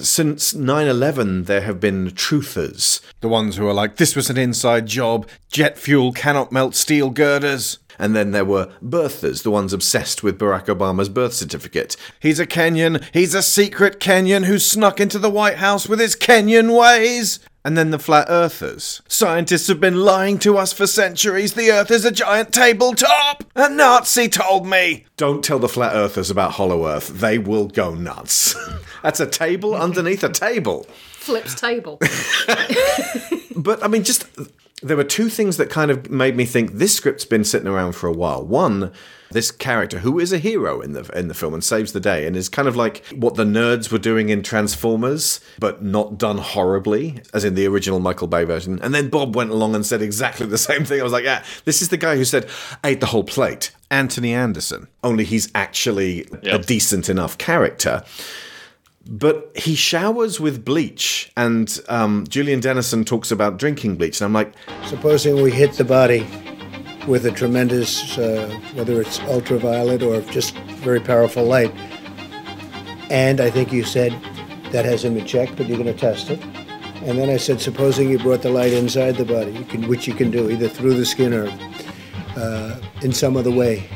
Since 0.00 0.52
9 0.52 0.88
11, 0.88 1.44
there 1.44 1.60
have 1.60 1.78
been 1.78 2.10
truthers. 2.10 3.00
The 3.20 3.28
ones 3.28 3.56
who 3.56 3.68
are 3.68 3.74
like, 3.74 3.96
this 3.96 4.16
was 4.16 4.30
an 4.30 4.36
inside 4.36 4.86
job, 4.86 5.28
jet 5.52 5.78
fuel 5.78 6.12
cannot 6.12 6.50
melt 6.50 6.74
steel 6.74 7.10
girders. 7.10 7.78
And 8.00 8.16
then 8.16 8.30
there 8.30 8.46
were 8.46 8.72
birthers, 8.82 9.42
the 9.42 9.50
ones 9.50 9.74
obsessed 9.74 10.22
with 10.22 10.38
Barack 10.38 10.66
Obama's 10.66 11.10
birth 11.10 11.34
certificate. 11.34 11.96
He's 12.18 12.40
a 12.40 12.46
Kenyan. 12.46 13.04
He's 13.12 13.34
a 13.34 13.42
secret 13.42 14.00
Kenyan 14.00 14.46
who 14.46 14.58
snuck 14.58 15.00
into 15.00 15.18
the 15.18 15.28
White 15.28 15.58
House 15.58 15.86
with 15.86 16.00
his 16.00 16.16
Kenyan 16.16 16.74
ways. 16.74 17.40
And 17.64 17.76
then 17.76 17.90
the 17.90 17.98
flat 17.98 18.26
earthers. 18.30 19.02
Scientists 19.06 19.68
have 19.68 19.80
been 19.80 20.00
lying 20.00 20.38
to 20.38 20.56
us 20.56 20.72
for 20.72 20.86
centuries. 20.86 21.52
The 21.52 21.70
earth 21.70 21.90
is 21.90 22.06
a 22.06 22.10
giant 22.10 22.54
tabletop. 22.54 23.44
A 23.54 23.68
Nazi 23.68 24.28
told 24.28 24.66
me. 24.66 25.04
Don't 25.18 25.44
tell 25.44 25.58
the 25.58 25.68
flat 25.68 25.94
earthers 25.94 26.30
about 26.30 26.52
Hollow 26.52 26.86
Earth. 26.86 27.08
They 27.08 27.36
will 27.36 27.68
go 27.68 27.94
nuts. 27.94 28.54
That's 29.02 29.20
a 29.20 29.26
table 29.26 29.74
underneath 29.74 30.24
a 30.24 30.30
table. 30.30 30.86
Flips 31.12 31.54
table. 31.54 31.98
but 33.56 33.84
I 33.84 33.88
mean, 33.88 34.04
just 34.04 34.24
there 34.82 34.96
were 34.96 35.04
two 35.04 35.28
things 35.28 35.56
that 35.56 35.70
kind 35.70 35.90
of 35.90 36.10
made 36.10 36.36
me 36.36 36.44
think 36.44 36.72
this 36.72 36.94
script's 36.94 37.24
been 37.24 37.44
sitting 37.44 37.68
around 37.68 37.92
for 37.92 38.06
a 38.06 38.12
while. 38.12 38.44
One, 38.44 38.92
this 39.30 39.50
character 39.50 40.00
who 40.00 40.18
is 40.18 40.32
a 40.32 40.38
hero 40.38 40.80
in 40.80 40.92
the 40.92 41.08
in 41.16 41.28
the 41.28 41.34
film 41.34 41.54
and 41.54 41.62
saves 41.62 41.92
the 41.92 42.00
day 42.00 42.26
and 42.26 42.34
is 42.36 42.48
kind 42.48 42.66
of 42.66 42.76
like 42.76 43.04
what 43.14 43.36
the 43.36 43.44
nerds 43.44 43.92
were 43.92 43.98
doing 43.98 44.28
in 44.28 44.42
Transformers, 44.42 45.40
but 45.58 45.82
not 45.82 46.18
done 46.18 46.38
horribly, 46.38 47.20
as 47.32 47.44
in 47.44 47.54
the 47.54 47.66
original 47.66 48.00
Michael 48.00 48.26
Bay 48.26 48.44
version. 48.44 48.80
And 48.82 48.94
then 48.94 49.08
Bob 49.08 49.36
went 49.36 49.50
along 49.50 49.74
and 49.74 49.86
said 49.86 50.02
exactly 50.02 50.46
the 50.46 50.58
same 50.70 50.84
thing. 50.84 51.00
I 51.00 51.04
was 51.04 51.12
like, 51.12 51.24
yeah, 51.24 51.44
this 51.64 51.82
is 51.82 51.90
the 51.90 51.96
guy 51.96 52.16
who 52.16 52.24
said, 52.24 52.48
ate 52.84 53.00
the 53.00 53.06
whole 53.06 53.24
plate. 53.24 53.72
Anthony 53.90 54.32
Anderson. 54.32 54.86
Only 55.02 55.24
he's 55.24 55.50
actually 55.54 56.28
yep. 56.42 56.60
a 56.60 56.64
decent 56.64 57.08
enough 57.08 57.38
character 57.38 58.04
but 59.10 59.50
he 59.56 59.74
showers 59.74 60.38
with 60.38 60.64
bleach, 60.64 61.32
and 61.36 61.80
um, 61.88 62.24
Julian 62.28 62.60
Dennison 62.60 63.04
talks 63.04 63.32
about 63.32 63.58
drinking 63.58 63.96
bleach, 63.96 64.20
and 64.20 64.26
I'm 64.26 64.32
like, 64.32 64.54
supposing 64.86 65.42
we 65.42 65.50
hit 65.50 65.72
the 65.72 65.84
body 65.84 66.24
with 67.08 67.26
a 67.26 67.32
tremendous, 67.32 68.16
uh, 68.16 68.48
whether 68.74 69.00
it's 69.00 69.18
ultraviolet 69.22 70.02
or 70.02 70.20
just 70.32 70.54
very 70.84 71.00
powerful 71.00 71.44
light, 71.44 71.74
and 73.10 73.40
I 73.40 73.50
think 73.50 73.72
you 73.72 73.82
said 73.82 74.12
that 74.70 74.84
has 74.84 75.04
him 75.04 75.16
in 75.16 75.26
check, 75.26 75.50
but 75.56 75.66
you're 75.66 75.76
going 75.76 75.92
to 75.92 76.00
test 76.00 76.30
it. 76.30 76.40
And 77.02 77.18
then 77.18 77.30
I 77.30 77.38
said, 77.38 77.60
supposing 77.60 78.10
you 78.10 78.18
brought 78.18 78.42
the 78.42 78.50
light 78.50 78.72
inside 78.72 79.16
the 79.16 79.24
body, 79.24 79.50
you 79.52 79.64
can, 79.64 79.88
which 79.88 80.06
you 80.06 80.14
can 80.14 80.30
do 80.30 80.50
either 80.50 80.68
through 80.68 80.94
the 80.94 81.06
skin 81.06 81.34
or 81.34 81.48
uh, 82.36 82.78
in 83.02 83.12
some 83.12 83.36
other 83.36 83.50
way. 83.50 83.88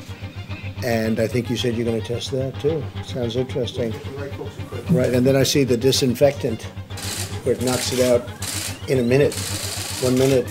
And 0.84 1.18
I 1.18 1.26
think 1.26 1.48
you 1.48 1.56
said 1.56 1.76
you're 1.76 1.86
going 1.86 1.98
to 1.98 2.06
test 2.06 2.30
that 2.32 2.60
too. 2.60 2.84
Sounds 3.04 3.36
interesting. 3.36 3.90
Right, 4.90 5.14
and 5.14 5.26
then 5.26 5.34
I 5.34 5.42
see 5.42 5.64
the 5.64 5.78
disinfectant 5.78 6.62
where 7.44 7.54
it 7.54 7.62
knocks 7.62 7.90
it 7.94 8.00
out 8.00 8.28
in 8.90 8.98
a 8.98 9.02
minute, 9.02 9.34
one 10.02 10.18
minute. 10.18 10.44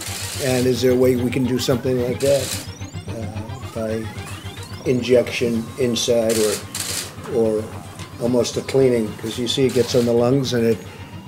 And 0.44 0.66
is 0.66 0.82
there 0.82 0.92
a 0.92 0.96
way 0.96 1.16
we 1.16 1.30
can 1.30 1.44
do 1.44 1.60
something 1.60 2.02
like 2.02 2.20
that 2.22 2.68
uh, 3.10 3.76
by 3.76 4.90
injection 4.90 5.64
inside 5.80 6.36
or 6.40 6.54
or 7.38 7.64
almost 8.20 8.58
a 8.58 8.62
cleaning? 8.62 9.06
Because 9.12 9.38
you 9.38 9.48
see 9.48 9.68
it 9.68 9.76
gets 9.76 9.94
on 9.94 10.06
the 10.06 10.14
lungs 10.14 10.54
and 10.54 10.66
it 10.66 10.80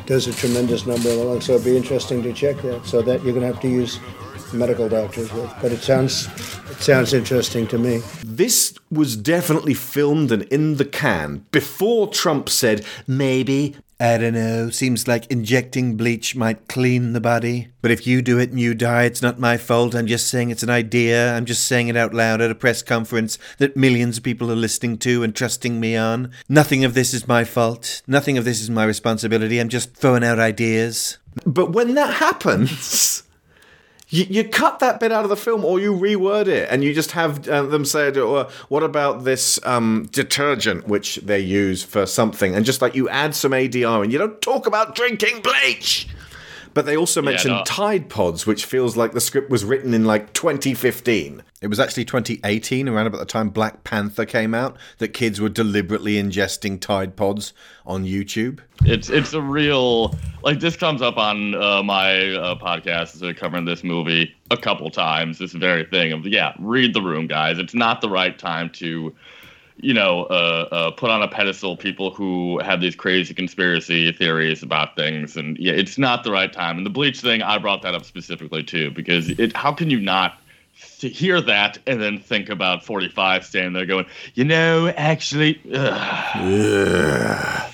does 0.07 0.25
a 0.25 0.33
tremendous 0.33 0.87
number 0.87 1.09
of 1.09 1.17
the 1.17 1.23
lungs. 1.23 1.45
So 1.45 1.53
it'd 1.53 1.65
be 1.65 1.77
interesting 1.77 2.23
to 2.23 2.33
check 2.33 2.57
that. 2.63 2.87
So 2.87 3.03
that 3.03 3.23
you're 3.23 3.33
going 3.33 3.45
to 3.45 3.53
have 3.53 3.61
to 3.61 3.69
use 3.69 3.99
medical 4.55 4.89
doctors 4.89 5.31
with. 5.31 5.53
But 5.61 5.71
it 5.71 5.81
sounds 5.81 6.27
it 6.69 6.81
sounds 6.81 7.13
interesting 7.13 7.67
to 7.67 7.77
me. 7.77 8.01
This 8.23 8.73
was 8.91 9.15
definitely 9.15 9.73
filmed 9.73 10.31
and 10.31 10.43
in 10.43 10.77
the 10.77 10.85
can 10.85 11.45
before 11.51 12.07
Trump 12.07 12.49
said 12.49 12.85
maybe. 13.07 13.75
I 13.97 14.17
don't 14.17 14.33
know. 14.33 14.69
Seems 14.71 15.07
like 15.07 15.31
injecting 15.31 15.95
bleach 15.95 16.35
might 16.35 16.67
clean 16.67 17.13
the 17.13 17.21
body. 17.21 17.69
But 17.81 17.91
if 17.91 18.05
you 18.05 18.21
do 18.21 18.37
it 18.39 18.49
and 18.49 18.59
you 18.59 18.73
die, 18.73 19.03
it's 19.03 19.21
not 19.21 19.39
my 19.39 19.55
fault. 19.55 19.95
I'm 19.95 20.05
just 20.05 20.27
saying 20.27 20.49
it's 20.49 20.63
an 20.63 20.69
idea. 20.69 21.33
I'm 21.33 21.45
just 21.45 21.65
saying 21.65 21.87
it 21.87 21.95
out 21.95 22.13
loud 22.13 22.41
at 22.41 22.51
a 22.51 22.55
press 22.55 22.81
conference 22.83 23.37
that 23.57 23.77
millions 23.77 24.17
of 24.17 24.23
people 24.23 24.51
are 24.51 24.55
listening 24.55 24.97
to 24.99 25.23
and 25.23 25.33
trusting 25.33 25.79
me 25.79 25.95
on. 25.95 26.31
Nothing 26.49 26.83
of 26.83 26.93
this 26.93 27.13
is 27.13 27.25
my 27.25 27.45
fault. 27.45 28.01
Nothing 28.05 28.37
of 28.37 28.43
this 28.43 28.59
is 28.59 28.69
my 28.69 28.83
responsibility. 28.83 29.59
I'm 29.59 29.69
just 29.69 29.93
throwing 29.93 30.25
out 30.25 30.39
ideas. 30.39 31.17
But 31.45 31.71
when 31.71 31.95
that 31.95 32.15
happens. 32.15 33.23
You, 34.15 34.25
you, 34.29 34.43
cut 34.47 34.79
that 34.79 35.01
bit 35.01 35.11
out 35.11 35.25
of 35.25 35.29
the 35.29 35.35
film 35.35 35.65
or 35.65 35.77
you 35.77 35.93
reword 35.93 36.47
it 36.47 36.69
and 36.71 36.85
you 36.85 36.93
just 36.93 37.11
have 37.11 37.49
uh, 37.49 37.63
them 37.63 37.83
say 37.83 38.17
or 38.17 38.45
what 38.69 38.81
about 38.81 39.25
this 39.25 39.59
um, 39.65 40.07
detergent 40.11 40.87
which 40.87 41.17
they 41.17 41.41
use 41.41 41.83
for 41.83 42.05
something? 42.05 42.55
And 42.55 42.65
just 42.65 42.81
like 42.81 42.95
you 42.95 43.09
add 43.09 43.35
some 43.35 43.51
adr 43.51 44.03
and 44.03 44.13
you 44.13 44.17
don't 44.17 44.41
talk 44.41 44.67
about 44.67 44.95
drinking 44.95 45.41
bleach 45.41 46.07
but 46.75 46.85
they 46.85 46.97
also 46.97 47.21
mentioned 47.21 47.53
yeah, 47.53 47.59
no. 47.59 47.63
Tide 47.63 48.09
Pods, 48.09 48.45
which 48.45 48.65
feels 48.65 48.97
like 48.97 49.13
the 49.13 49.21
script 49.21 49.49
was 49.49 49.63
written 49.63 49.93
in 49.93 50.03
like 50.03 50.33
2015. 50.33 51.41
It 51.61 51.67
was 51.67 51.79
actually 51.79 52.03
2018, 52.03 52.89
around 52.89 53.07
about 53.07 53.19
the 53.19 53.25
time 53.25 53.49
Black 53.49 53.85
Panther 53.85 54.25
came 54.25 54.53
out, 54.53 54.75
that 54.97 55.07
kids 55.07 55.39
were 55.39 55.47
deliberately 55.47 56.21
ingesting 56.21 56.79
Tide 56.79 57.15
Pods 57.15 57.53
on 57.85 58.03
YouTube. 58.03 58.59
It's 58.83 59.09
it's 59.09 59.31
a 59.31 59.41
real 59.41 60.13
like 60.43 60.59
this 60.59 60.75
comes 60.75 61.01
up 61.01 61.17
on 61.17 61.55
uh, 61.55 61.81
my 61.81 62.33
uh, 62.33 62.55
podcast 62.55 63.27
uh, 63.27 63.33
covering 63.33 63.63
this 63.63 63.81
movie 63.81 64.35
a 64.51 64.57
couple 64.57 64.89
times. 64.89 65.39
This 65.39 65.53
very 65.53 65.85
thing 65.85 66.11
of 66.11 66.27
yeah, 66.27 66.53
read 66.59 66.93
the 66.93 67.01
room, 67.01 67.25
guys. 67.25 67.57
It's 67.57 67.73
not 67.73 68.01
the 68.01 68.09
right 68.09 68.37
time 68.37 68.69
to 68.71 69.15
you 69.77 69.93
know, 69.93 70.23
uh, 70.25 70.67
uh, 70.71 70.91
put 70.91 71.11
on 71.11 71.21
a 71.21 71.27
pedestal 71.27 71.75
people 71.77 72.11
who 72.11 72.59
have 72.59 72.81
these 72.81 72.95
crazy 72.95 73.33
conspiracy 73.33 74.11
theories 74.11 74.63
about 74.63 74.95
things, 74.95 75.35
and 75.35 75.57
yeah, 75.57 75.73
it's 75.73 75.97
not 75.97 76.23
the 76.23 76.31
right 76.31 76.51
time. 76.51 76.77
And 76.77 76.85
the 76.85 76.89
bleach 76.91 77.19
thing, 77.19 77.41
I 77.41 77.57
brought 77.57 77.81
that 77.81 77.93
up 77.95 78.05
specifically 78.05 78.63
too, 78.63 78.91
because 78.91 79.29
it. 79.29 79.55
How 79.55 79.73
can 79.73 79.89
you 79.89 79.99
not 79.99 80.39
hear 80.99 81.41
that 81.41 81.77
and 81.87 82.01
then 82.01 82.19
think 82.19 82.49
about 82.49 82.83
45 82.83 83.45
standing 83.45 83.73
there 83.73 83.85
going, 83.85 84.05
you 84.33 84.43
know, 84.43 84.89
actually, 84.89 85.61
ugh. 85.73 87.71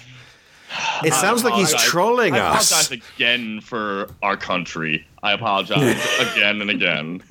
It 1.03 1.13
sounds 1.13 1.43
like 1.43 1.55
he's 1.55 1.73
trolling 1.73 2.35
I 2.35 2.39
us. 2.39 2.71
apologize 2.71 2.91
again 3.15 3.59
for 3.61 4.09
our 4.21 4.37
country. 4.37 5.05
I 5.23 5.33
apologize 5.33 5.97
again 6.19 6.61
and 6.61 6.69
again. 6.69 7.23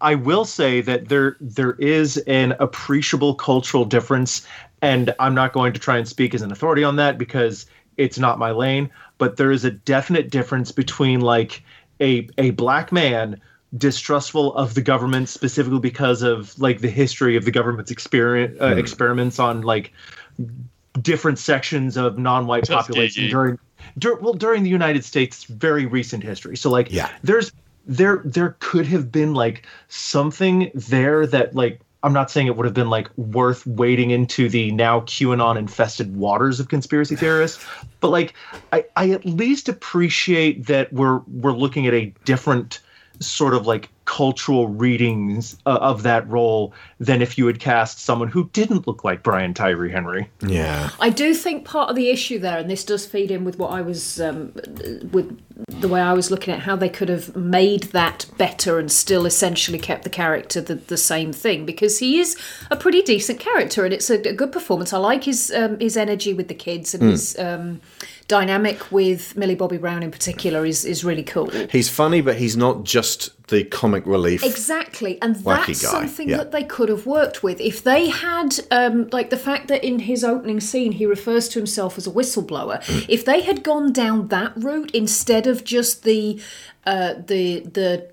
I 0.00 0.14
will 0.14 0.44
say 0.44 0.80
that 0.82 1.08
there 1.08 1.36
there 1.40 1.72
is 1.72 2.16
an 2.18 2.54
appreciable 2.60 3.34
cultural 3.34 3.84
difference, 3.84 4.46
and 4.82 5.14
I'm 5.18 5.34
not 5.34 5.52
going 5.52 5.72
to 5.72 5.80
try 5.80 5.98
and 5.98 6.08
speak 6.08 6.34
as 6.34 6.42
an 6.42 6.50
authority 6.50 6.84
on 6.84 6.96
that 6.96 7.18
because 7.18 7.66
it's 7.96 8.18
not 8.18 8.38
my 8.38 8.50
lane. 8.50 8.90
But 9.18 9.36
there 9.36 9.50
is 9.50 9.64
a 9.64 9.70
definite 9.70 10.30
difference 10.30 10.72
between 10.72 11.20
like 11.20 11.62
a 12.00 12.28
a 12.38 12.50
black 12.50 12.92
man 12.92 13.40
distrustful 13.76 14.54
of 14.56 14.74
the 14.74 14.82
government 14.82 15.28
specifically 15.28 15.78
because 15.78 16.22
of 16.22 16.58
like 16.58 16.80
the 16.80 16.90
history 16.90 17.36
of 17.36 17.44
the 17.44 17.52
government's 17.52 17.90
experience 17.90 18.60
uh, 18.60 18.74
experiments 18.76 19.38
on 19.38 19.62
like 19.62 19.92
different 21.00 21.38
sections 21.38 21.96
of 21.96 22.18
non-white 22.18 22.66
population 22.68 23.28
during 23.30 23.58
dur- 23.98 24.16
well 24.16 24.32
during 24.32 24.64
the 24.64 24.70
United 24.70 25.04
States 25.04 25.44
very 25.44 25.86
recent 25.86 26.24
history. 26.24 26.56
So 26.56 26.68
like 26.70 26.90
Yeah. 26.90 27.10
there's 27.22 27.52
there 27.90 28.22
there 28.24 28.56
could 28.60 28.86
have 28.86 29.10
been 29.10 29.34
like 29.34 29.66
something 29.88 30.70
there 30.74 31.26
that 31.26 31.54
like 31.56 31.80
I'm 32.02 32.12
not 32.12 32.30
saying 32.30 32.46
it 32.46 32.56
would 32.56 32.64
have 32.64 32.74
been 32.74 32.88
like 32.88 33.10
worth 33.18 33.66
wading 33.66 34.10
into 34.10 34.48
the 34.48 34.70
now 34.70 35.00
QAnon 35.00 35.58
infested 35.58 36.16
waters 36.16 36.60
of 36.60 36.68
conspiracy 36.68 37.16
theorists, 37.16 37.62
but 37.98 38.08
like 38.08 38.32
I, 38.72 38.84
I 38.96 39.10
at 39.10 39.26
least 39.26 39.68
appreciate 39.68 40.66
that 40.66 40.90
we're 40.92 41.18
we're 41.26 41.52
looking 41.52 41.86
at 41.86 41.92
a 41.92 42.14
different 42.24 42.80
sort 43.20 43.54
of 43.54 43.66
like 43.66 43.90
cultural 44.06 44.66
readings 44.66 45.56
uh, 45.66 45.78
of 45.80 46.02
that 46.02 46.28
role 46.28 46.72
than 46.98 47.22
if 47.22 47.38
you 47.38 47.46
had 47.46 47.60
cast 47.60 48.00
someone 48.00 48.28
who 48.28 48.48
didn't 48.52 48.86
look 48.86 49.04
like 49.04 49.22
Brian 49.22 49.54
Tyree 49.54 49.92
Henry. 49.92 50.28
Yeah. 50.40 50.90
I 50.98 51.10
do 51.10 51.32
think 51.32 51.64
part 51.64 51.90
of 51.90 51.96
the 51.96 52.10
issue 52.10 52.38
there, 52.38 52.58
and 52.58 52.68
this 52.68 52.84
does 52.84 53.06
feed 53.06 53.30
in 53.30 53.44
with 53.44 53.58
what 53.58 53.70
I 53.70 53.82
was, 53.82 54.20
um, 54.20 54.52
with 55.12 55.38
the 55.68 55.86
way 55.86 56.00
I 56.00 56.12
was 56.12 56.30
looking 56.30 56.52
at 56.52 56.60
how 56.60 56.74
they 56.74 56.88
could 56.88 57.08
have 57.08 57.36
made 57.36 57.84
that 57.92 58.26
better 58.36 58.80
and 58.80 58.90
still 58.90 59.26
essentially 59.26 59.78
kept 59.78 60.02
the 60.02 60.10
character 60.10 60.60
the, 60.60 60.74
the 60.74 60.96
same 60.96 61.32
thing, 61.32 61.64
because 61.64 62.00
he 62.00 62.18
is 62.18 62.36
a 62.70 62.76
pretty 62.76 63.02
decent 63.02 63.38
character 63.38 63.84
and 63.84 63.94
it's 63.94 64.10
a, 64.10 64.20
a 64.28 64.32
good 64.32 64.50
performance. 64.50 64.92
I 64.92 64.98
like 64.98 65.24
his 65.24 65.52
um, 65.52 65.78
his 65.78 65.96
energy 65.96 66.34
with 66.34 66.48
the 66.48 66.54
kids 66.54 66.94
and 66.94 67.02
his 67.04 67.38
um, 67.38 67.80
dynamic 68.30 68.92
with 68.92 69.36
Millie 69.36 69.56
Bobby 69.56 69.76
Brown 69.76 70.04
in 70.04 70.12
particular 70.12 70.64
is 70.64 70.84
is 70.84 71.02
really 71.02 71.24
cool. 71.24 71.50
He's 71.50 71.88
funny, 71.88 72.20
but 72.20 72.36
he's 72.36 72.56
not 72.56 72.84
just 72.84 73.30
the 73.48 73.64
comic 73.64 74.06
relief. 74.06 74.44
Exactly, 74.44 75.20
and 75.20 75.34
that's 75.34 75.82
guy, 75.82 75.90
something 75.90 76.28
yeah. 76.28 76.36
that 76.36 76.52
they 76.52 76.62
could 76.62 76.88
have 76.88 77.06
worked 77.06 77.42
with 77.42 77.60
if 77.60 77.82
they 77.82 78.08
had, 78.08 78.60
um, 78.70 79.08
like 79.10 79.30
the 79.30 79.36
fact 79.36 79.66
that 79.66 79.82
in 79.82 79.98
his 79.98 80.22
opening 80.22 80.60
scene 80.60 80.92
he 80.92 81.06
refers 81.06 81.48
to 81.48 81.58
himself 81.58 81.98
as 81.98 82.06
a 82.06 82.10
whistleblower. 82.10 82.78
If 83.08 83.24
they 83.24 83.40
had 83.40 83.64
gone 83.64 83.92
down 83.92 84.28
that 84.28 84.52
route 84.56 84.92
instead 84.92 85.48
of 85.48 85.64
just 85.64 86.04
the 86.04 86.40
uh, 86.86 87.14
the 87.26 87.60
the 87.60 88.08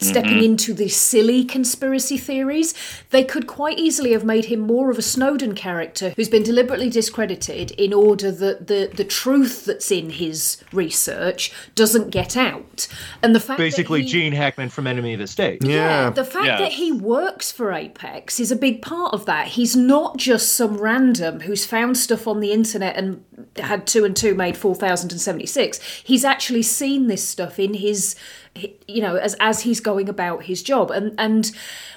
stepping 0.00 0.30
Mm-hmm. 0.30 0.44
into 0.44 0.72
the 0.74 0.88
silly 0.88 1.44
conspiracy 1.44 2.16
theories, 2.16 2.72
they 3.10 3.22
could 3.24 3.46
quite 3.46 3.78
easily 3.78 4.12
have 4.12 4.24
made 4.24 4.46
him 4.46 4.60
more 4.60 4.90
of 4.90 4.96
a 4.98 5.02
Snowden 5.02 5.54
character 5.54 6.14
who's 6.16 6.28
been 6.28 6.42
deliberately 6.42 6.88
discredited 6.88 7.70
in 7.72 7.92
order 7.92 8.30
that 8.32 8.66
the, 8.68 8.90
the 8.94 9.04
truth 9.04 9.64
that's 9.64 9.90
in 9.90 10.10
his 10.10 10.62
research 10.72 11.52
doesn't 11.74 12.10
get 12.10 12.36
out. 12.36 12.88
And 13.22 13.34
the 13.34 13.40
fact 13.40 13.58
that 13.58 13.64
Basically, 13.64 14.02
he- 14.02 14.08
Gene 14.08 14.32
Hackman 14.32 14.68
from 14.70 14.86
Enemy 14.86 15.14
of 15.14 15.20
the 15.20 15.26
State. 15.26 15.62
yeah. 15.64 16.10
the 16.10 16.24
fact 16.24 16.46
Yeah. 16.46 16.58
that 16.58 16.72
he 16.72 16.92
works 16.92 17.52
for 17.52 17.72
Apex 17.72 18.40
is 18.40 18.50
a 18.50 18.56
big 18.56 18.82
part 18.82 19.12
of 19.12 19.26
that. 19.26 19.48
He's 19.48 19.76
not 19.76 20.16
just 20.16 20.52
some 20.54 20.78
random 20.78 21.40
who's 21.40 21.66
found 21.66 21.96
stuff 21.98 22.26
on 22.26 22.40
the 22.40 22.52
internet 22.52 22.96
and 22.96 23.22
had 23.56 23.86
two 23.86 24.04
and 24.04 24.16
two 24.16 24.34
made 24.34 24.56
4076. 24.56 25.80
He's 26.04 26.24
actually 26.24 26.62
seen 26.62 27.06
this 27.06 27.26
stuff 27.26 27.58
in 27.58 27.74
his 27.74 28.14
you 28.56 29.00
know 29.00 29.16
as 29.16 29.36
as 29.38 29.60
he's 29.60 29.80
going 29.80 30.08
about 30.08 30.44
his 30.44 30.62
job. 30.62 30.90
And 30.90 31.14
and 31.18 31.50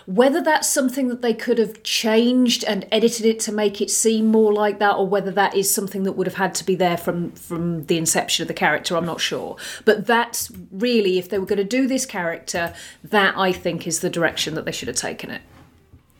whether 0.05 0.41
that's 0.41 0.67
something 0.67 1.07
that 1.07 1.21
they 1.21 1.33
could 1.33 1.57
have 1.57 1.81
changed 1.83 2.63
and 2.65 2.85
edited 2.91 3.25
it 3.25 3.39
to 3.41 3.51
make 3.51 3.79
it 3.81 3.89
seem 3.89 4.25
more 4.27 4.53
like 4.53 4.79
that 4.79 4.95
or 4.95 5.07
whether 5.07 5.31
that 5.31 5.55
is 5.55 5.73
something 5.73 6.03
that 6.03 6.13
would 6.13 6.27
have 6.27 6.35
had 6.35 6.53
to 6.55 6.65
be 6.65 6.75
there 6.75 6.97
from 6.97 7.31
from 7.31 7.85
the 7.85 7.97
inception 7.97 8.43
of 8.43 8.47
the 8.47 8.53
character 8.53 8.95
I'm 8.95 9.05
not 9.05 9.21
sure. 9.21 9.57
But 9.85 10.05
that's 10.05 10.51
really 10.71 11.17
if 11.17 11.29
they 11.29 11.39
were 11.39 11.45
going 11.45 11.57
to 11.57 11.63
do 11.63 11.87
this 11.87 12.05
character 12.05 12.73
that 13.03 13.37
I 13.37 13.51
think 13.51 13.87
is 13.87 14.01
the 14.01 14.09
direction 14.09 14.55
that 14.55 14.65
they 14.65 14.71
should 14.71 14.87
have 14.87 14.97
taken 14.97 15.29
it 15.31 15.41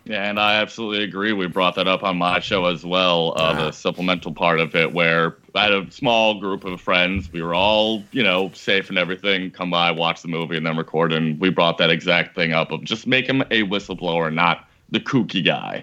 and 0.07 0.39
I 0.39 0.55
absolutely 0.55 1.03
agree. 1.03 1.33
We 1.33 1.47
brought 1.47 1.75
that 1.75 1.87
up 1.87 2.03
on 2.03 2.17
my 2.17 2.39
show 2.39 2.65
as 2.65 2.85
well, 2.85 3.33
uh, 3.35 3.65
the 3.65 3.71
supplemental 3.71 4.33
part 4.33 4.59
of 4.59 4.75
it, 4.75 4.93
where 4.93 5.37
I 5.55 5.63
had 5.63 5.73
a 5.73 5.91
small 5.91 6.39
group 6.39 6.65
of 6.65 6.81
friends. 6.81 7.31
We 7.31 7.41
were 7.41 7.53
all, 7.53 8.03
you 8.11 8.23
know, 8.23 8.51
safe 8.53 8.89
and 8.89 8.97
everything. 8.97 9.51
Come 9.51 9.69
by, 9.69 9.91
watch 9.91 10.21
the 10.21 10.27
movie, 10.27 10.57
and 10.57 10.65
then 10.65 10.77
record. 10.77 11.13
And 11.13 11.39
we 11.39 11.49
brought 11.49 11.77
that 11.77 11.89
exact 11.89 12.35
thing 12.35 12.53
up 12.53 12.71
of 12.71 12.83
just 12.83 13.07
make 13.07 13.27
him 13.27 13.41
a 13.43 13.63
whistleblower, 13.63 14.33
not 14.33 14.67
the 14.89 14.99
kooky 14.99 15.43
guy. 15.43 15.81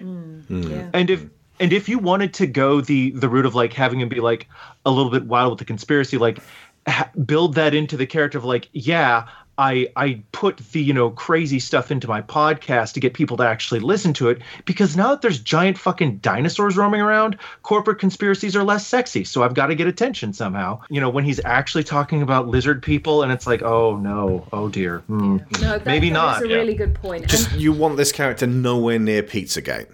And 0.93 1.09
if 1.09 1.25
and 1.59 1.73
if 1.73 1.87
you 1.89 1.99
wanted 1.99 2.33
to 2.35 2.47
go 2.47 2.81
the 2.81 3.11
the 3.11 3.29
route 3.29 3.45
of 3.45 3.55
like 3.55 3.73
having 3.73 3.99
him 4.01 4.09
be 4.09 4.19
like 4.19 4.47
a 4.85 4.91
little 4.91 5.11
bit 5.11 5.25
wild 5.25 5.51
with 5.51 5.59
the 5.59 5.65
conspiracy, 5.65 6.17
like 6.17 6.39
ha- 6.87 7.09
build 7.25 7.55
that 7.55 7.73
into 7.73 7.97
the 7.97 8.05
character 8.05 8.37
of 8.37 8.45
like, 8.45 8.69
yeah, 8.73 9.27
I 9.61 9.87
I 9.95 10.23
put 10.31 10.57
the 10.57 10.81
you 10.81 10.91
know 10.91 11.11
crazy 11.11 11.59
stuff 11.59 11.91
into 11.91 12.07
my 12.07 12.23
podcast 12.23 12.93
to 12.93 12.99
get 12.99 13.13
people 13.13 13.37
to 13.37 13.43
actually 13.43 13.79
listen 13.79 14.11
to 14.13 14.29
it 14.29 14.41
because 14.65 14.97
now 14.97 15.09
that 15.09 15.21
there's 15.21 15.39
giant 15.39 15.77
fucking 15.77 16.17
dinosaurs 16.17 16.75
roaming 16.75 16.99
around, 16.99 17.37
corporate 17.61 17.99
conspiracies 17.99 18.55
are 18.55 18.63
less 18.63 18.87
sexy. 18.87 19.23
So 19.23 19.43
I've 19.43 19.53
got 19.53 19.67
to 19.67 19.75
get 19.75 19.85
attention 19.85 20.33
somehow. 20.33 20.81
You 20.89 20.99
know, 20.99 21.11
when 21.11 21.23
he's 21.23 21.39
actually 21.45 21.83
talking 21.83 22.23
about 22.23 22.47
lizard 22.47 22.81
people, 22.81 23.21
and 23.21 23.31
it's 23.31 23.45
like, 23.45 23.61
oh 23.61 23.97
no, 23.97 24.47
oh 24.51 24.67
dear, 24.67 24.99
hmm. 25.01 25.37
no 25.61 25.77
that, 25.77 25.85
Maybe 25.85 26.09
that 26.09 26.13
not, 26.15 26.33
That's 26.33 26.45
a 26.45 26.49
yeah. 26.49 26.55
really 26.55 26.73
good 26.73 26.95
point 26.95 27.27
Just 27.27 27.51
you 27.53 27.71
want 27.71 27.97
this 27.97 28.11
character 28.11 28.47
nowhere 28.47 28.97
near 28.97 29.21
Pizzagate. 29.21 29.87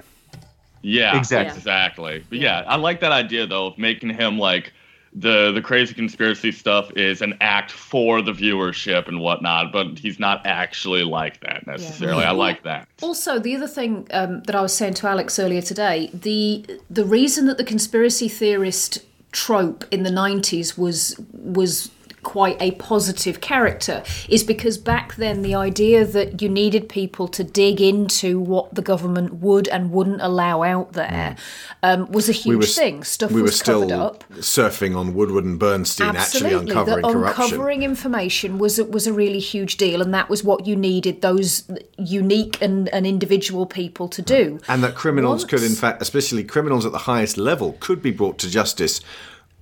Yeah, 0.82 1.18
Exactly. 1.18 1.58
exactly. 1.58 2.24
But 2.30 2.38
yeah, 2.38 2.64
I 2.66 2.78
like 2.78 3.02
that 3.02 3.12
idea 3.12 3.46
though 3.46 3.68
of 3.68 3.78
making 3.78 4.12
him 4.12 4.40
like 4.40 4.72
the 5.20 5.52
the 5.52 5.62
crazy 5.62 5.94
conspiracy 5.94 6.52
stuff 6.52 6.92
is 6.96 7.22
an 7.22 7.36
act 7.42 7.72
for 7.72 8.22
the 8.22 8.32
viewership 8.32 9.08
and 9.08 9.20
whatnot, 9.20 9.72
but 9.72 9.98
he's 9.98 10.20
not 10.20 10.46
actually 10.46 11.04
like 11.04 11.40
that 11.42 11.66
necessarily. 11.66 12.24
I 12.24 12.32
like 12.32 12.64
that. 12.64 12.88
Also, 13.02 13.40
the 13.40 13.56
other 13.56 13.68
thing 13.68 14.08
um, 14.12 14.44
that 14.44 14.56
I 14.56 14.62
was 14.62 14.76
saying 14.76 14.94
to 14.96 15.08
Alex 15.08 15.40
earlier 15.40 15.62
today, 15.62 16.12
the 16.14 16.66
the 16.90 17.04
reason 17.04 17.48
that 17.48 17.58
the 17.58 17.64
conspiracy 17.64 18.28
theorist 18.28 19.00
trope 19.32 19.86
in 19.90 20.04
the 20.04 20.12
'90s 20.12 20.78
was 20.78 21.20
was 21.34 21.90
quite 22.28 22.62
a 22.62 22.72
positive 22.72 23.40
character 23.40 24.04
is 24.28 24.44
because 24.44 24.78
back 24.78 25.16
then 25.16 25.44
the 25.44 25.56
idea 25.56 26.04
that 26.04 26.42
you 26.42 26.50
needed 26.50 26.90
people 26.90 27.26
to 27.26 27.42
dig 27.42 27.80
into 27.80 28.38
what 28.38 28.76
the 28.76 28.82
government 28.82 29.36
would 29.36 29.66
and 29.70 29.92
wouldn't 29.92 30.20
allow 30.20 30.62
out 30.62 30.92
there 30.92 31.38
um, 31.84 32.06
was 32.12 32.28
a 32.28 32.34
huge 32.34 32.66
s- 32.66 32.76
thing. 32.76 33.02
Stuff 33.02 33.32
we 33.32 33.42
were 33.42 33.50
still 33.50 33.94
up. 33.94 34.26
surfing 34.34 34.94
on 34.94 35.14
Woodward 35.14 35.46
and 35.46 35.58
Bernstein, 35.58 36.18
actually 36.18 36.52
uncovering 36.52 37.02
that 37.02 37.14
corruption. 37.14 37.44
uncovering 37.46 37.84
information 37.84 38.58
was 38.58 38.78
a, 38.78 38.84
was 38.84 39.08
a 39.08 39.14
really 39.14 39.40
huge 39.40 39.78
deal, 39.78 40.02
and 40.02 40.14
that 40.14 40.28
was 40.30 40.44
what 40.44 40.68
you 40.68 40.76
needed 40.76 41.22
those 41.22 41.64
unique 41.98 42.62
and, 42.62 42.90
and 42.90 43.08
individual 43.08 43.66
people 43.66 44.10
to 44.10 44.22
do. 44.22 44.60
And 44.68 44.84
that 44.84 44.96
criminals 44.96 45.46
could, 45.46 45.64
in 45.64 45.76
fact, 45.76 46.02
especially 46.02 46.44
criminals 46.44 46.86
at 46.86 46.92
the 46.92 46.98
highest 46.98 47.38
level, 47.38 47.78
could 47.80 48.02
be 48.02 48.12
brought 48.12 48.38
to 48.40 48.50
justice 48.50 49.00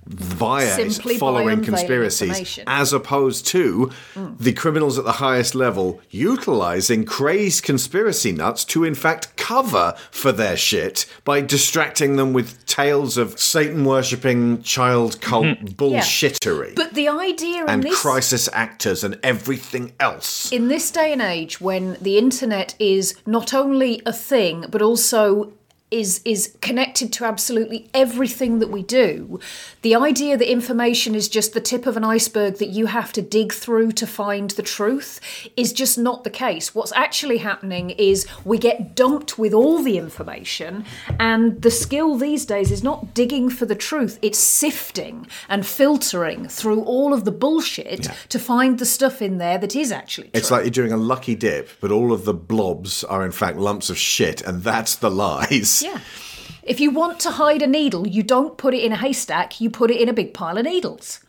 via 0.06 0.66
Simply 0.66 1.14
by 1.14 1.18
following 1.18 1.48
unveiling 1.48 1.64
conspiracies, 1.64 2.60
as 2.66 2.92
opposed 2.92 3.46
to 3.48 3.90
the 4.38 4.52
criminals 4.52 4.98
at 4.98 5.04
the 5.04 5.12
highest 5.12 5.54
level 5.54 6.00
utilizing 6.10 7.04
crazed 7.04 7.64
conspiracy 7.64 8.32
nuts 8.32 8.64
to, 8.66 8.84
in 8.84 8.94
fact, 8.94 9.36
cover 9.36 9.94
for 10.10 10.32
their 10.32 10.56
shit 10.56 11.06
by 11.24 11.40
distracting 11.40 12.16
them 12.16 12.32
with 12.32 12.64
tales 12.66 13.16
of 13.16 13.38
Satan 13.38 13.84
worshipping 13.84 14.62
child 14.62 15.20
cult 15.20 15.58
hmm. 15.58 15.66
bullshittery 15.66 16.74
But 16.76 16.94
the 16.94 17.08
idea 17.08 17.64
in 17.64 17.68
and 17.68 17.82
this 17.82 18.00
crisis 18.00 18.48
actors 18.52 19.02
and 19.02 19.18
everything 19.22 19.92
else. 19.98 20.52
in 20.52 20.68
this 20.68 20.90
day 20.90 21.12
and 21.12 21.22
age 21.22 21.60
when 21.60 21.96
the 22.00 22.18
internet 22.18 22.74
is 22.78 23.14
not 23.26 23.52
only 23.54 24.02
a 24.06 24.12
thing 24.12 24.66
but 24.70 24.82
also 24.82 25.52
is 25.90 26.20
is 26.24 26.56
connected 26.60 27.12
to 27.12 27.24
absolutely 27.24 27.88
everything 27.94 28.58
that 28.58 28.70
we 28.70 28.82
do 28.82 29.38
the 29.82 29.94
idea 29.94 30.36
that 30.36 30.50
information 30.50 31.14
is 31.14 31.28
just 31.28 31.54
the 31.54 31.60
tip 31.60 31.86
of 31.86 31.96
an 31.96 32.04
iceberg 32.04 32.58
that 32.58 32.70
you 32.70 32.86
have 32.86 33.12
to 33.12 33.22
dig 33.22 33.52
through 33.52 33.92
to 33.92 34.06
find 34.06 34.50
the 34.50 34.62
truth 34.62 35.20
is 35.56 35.72
just 35.72 35.96
not 35.96 36.24
the 36.24 36.30
case 36.30 36.74
what's 36.74 36.92
actually 36.92 37.38
happening 37.38 37.90
is 37.90 38.26
we 38.44 38.58
get 38.58 38.96
dumped 38.96 39.38
with 39.38 39.52
all 39.52 39.82
the 39.82 39.96
information 39.96 40.84
and 41.20 41.62
the 41.62 41.70
skill 41.70 42.16
these 42.16 42.44
days 42.44 42.70
is 42.70 42.82
not 42.82 43.14
digging 43.14 43.48
for 43.48 43.66
the 43.66 43.74
truth 43.74 44.18
it's 44.22 44.38
sifting 44.38 45.26
and 45.48 45.64
filtering 45.64 46.48
through 46.48 46.82
all 46.82 47.14
of 47.14 47.24
the 47.24 47.32
bullshit 47.32 48.08
to 48.28 48.38
find 48.38 48.78
the 48.78 48.86
stuff 48.86 49.22
in 49.22 49.38
there 49.38 49.58
that 49.58 49.76
is 49.76 49.92
actually 49.92 50.28
true. 50.28 50.38
It's 50.38 50.50
like 50.50 50.64
you're 50.64 50.70
doing 50.70 50.92
a 50.92 50.96
lucky 50.96 51.34
dip, 51.34 51.68
but 51.80 51.90
all 51.90 52.12
of 52.12 52.24
the 52.24 52.34
blobs 52.34 53.04
are 53.04 53.24
in 53.24 53.32
fact 53.32 53.56
lumps 53.56 53.90
of 53.90 53.98
shit, 53.98 54.42
and 54.42 54.62
that's 54.62 54.96
the 54.96 55.10
lies. 55.26 55.75
Yeah. 55.82 56.00
If 56.62 56.80
you 56.80 56.90
want 56.90 57.20
to 57.20 57.30
hide 57.30 57.62
a 57.62 57.66
needle, 57.66 58.06
you 58.06 58.22
don't 58.22 58.58
put 58.58 58.74
it 58.74 58.82
in 58.82 58.92
a 58.92 58.96
haystack, 58.96 59.60
you 59.60 59.70
put 59.70 59.90
it 59.90 60.00
in 60.00 60.08
a 60.08 60.12
big 60.12 60.34
pile 60.34 60.58
of 60.58 60.64
needles. 60.64 61.20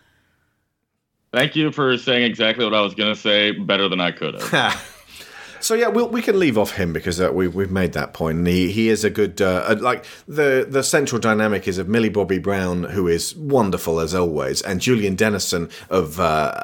Thank 1.31 1.55
you 1.55 1.71
for 1.71 1.97
saying 1.97 2.23
exactly 2.23 2.65
what 2.65 2.73
I 2.73 2.81
was 2.81 2.95
going 2.95 3.13
to 3.13 3.19
say 3.19 3.51
better 3.51 3.87
than 3.87 4.01
I 4.01 4.11
could 4.11 4.41
have. 4.41 4.93
So 5.59 5.73
yeah, 5.73 5.87
we'll, 5.87 6.09
we 6.09 6.21
can 6.21 6.39
leave 6.39 6.57
off 6.57 6.71
him 6.71 6.93
because 6.93 7.19
uh, 7.19 7.31
we, 7.31 7.47
we've 7.47 7.71
made 7.71 7.93
that 7.93 8.13
point. 8.13 8.37
And 8.39 8.47
he, 8.47 8.71
he 8.71 8.89
is 8.89 9.03
a 9.03 9.09
good 9.09 9.41
uh, 9.41 9.65
uh, 9.67 9.75
like 9.79 10.05
the 10.27 10.65
the 10.67 10.83
central 10.83 11.19
dynamic 11.19 11.67
is 11.67 11.77
of 11.77 11.87
Millie 11.87 12.09
Bobby 12.09 12.39
Brown, 12.39 12.83
who 12.83 13.07
is 13.07 13.35
wonderful 13.35 13.99
as 13.99 14.13
always, 14.13 14.61
and 14.61 14.79
Julian 14.79 15.15
Dennison 15.15 15.69
of 15.89 16.19
uh, 16.19 16.63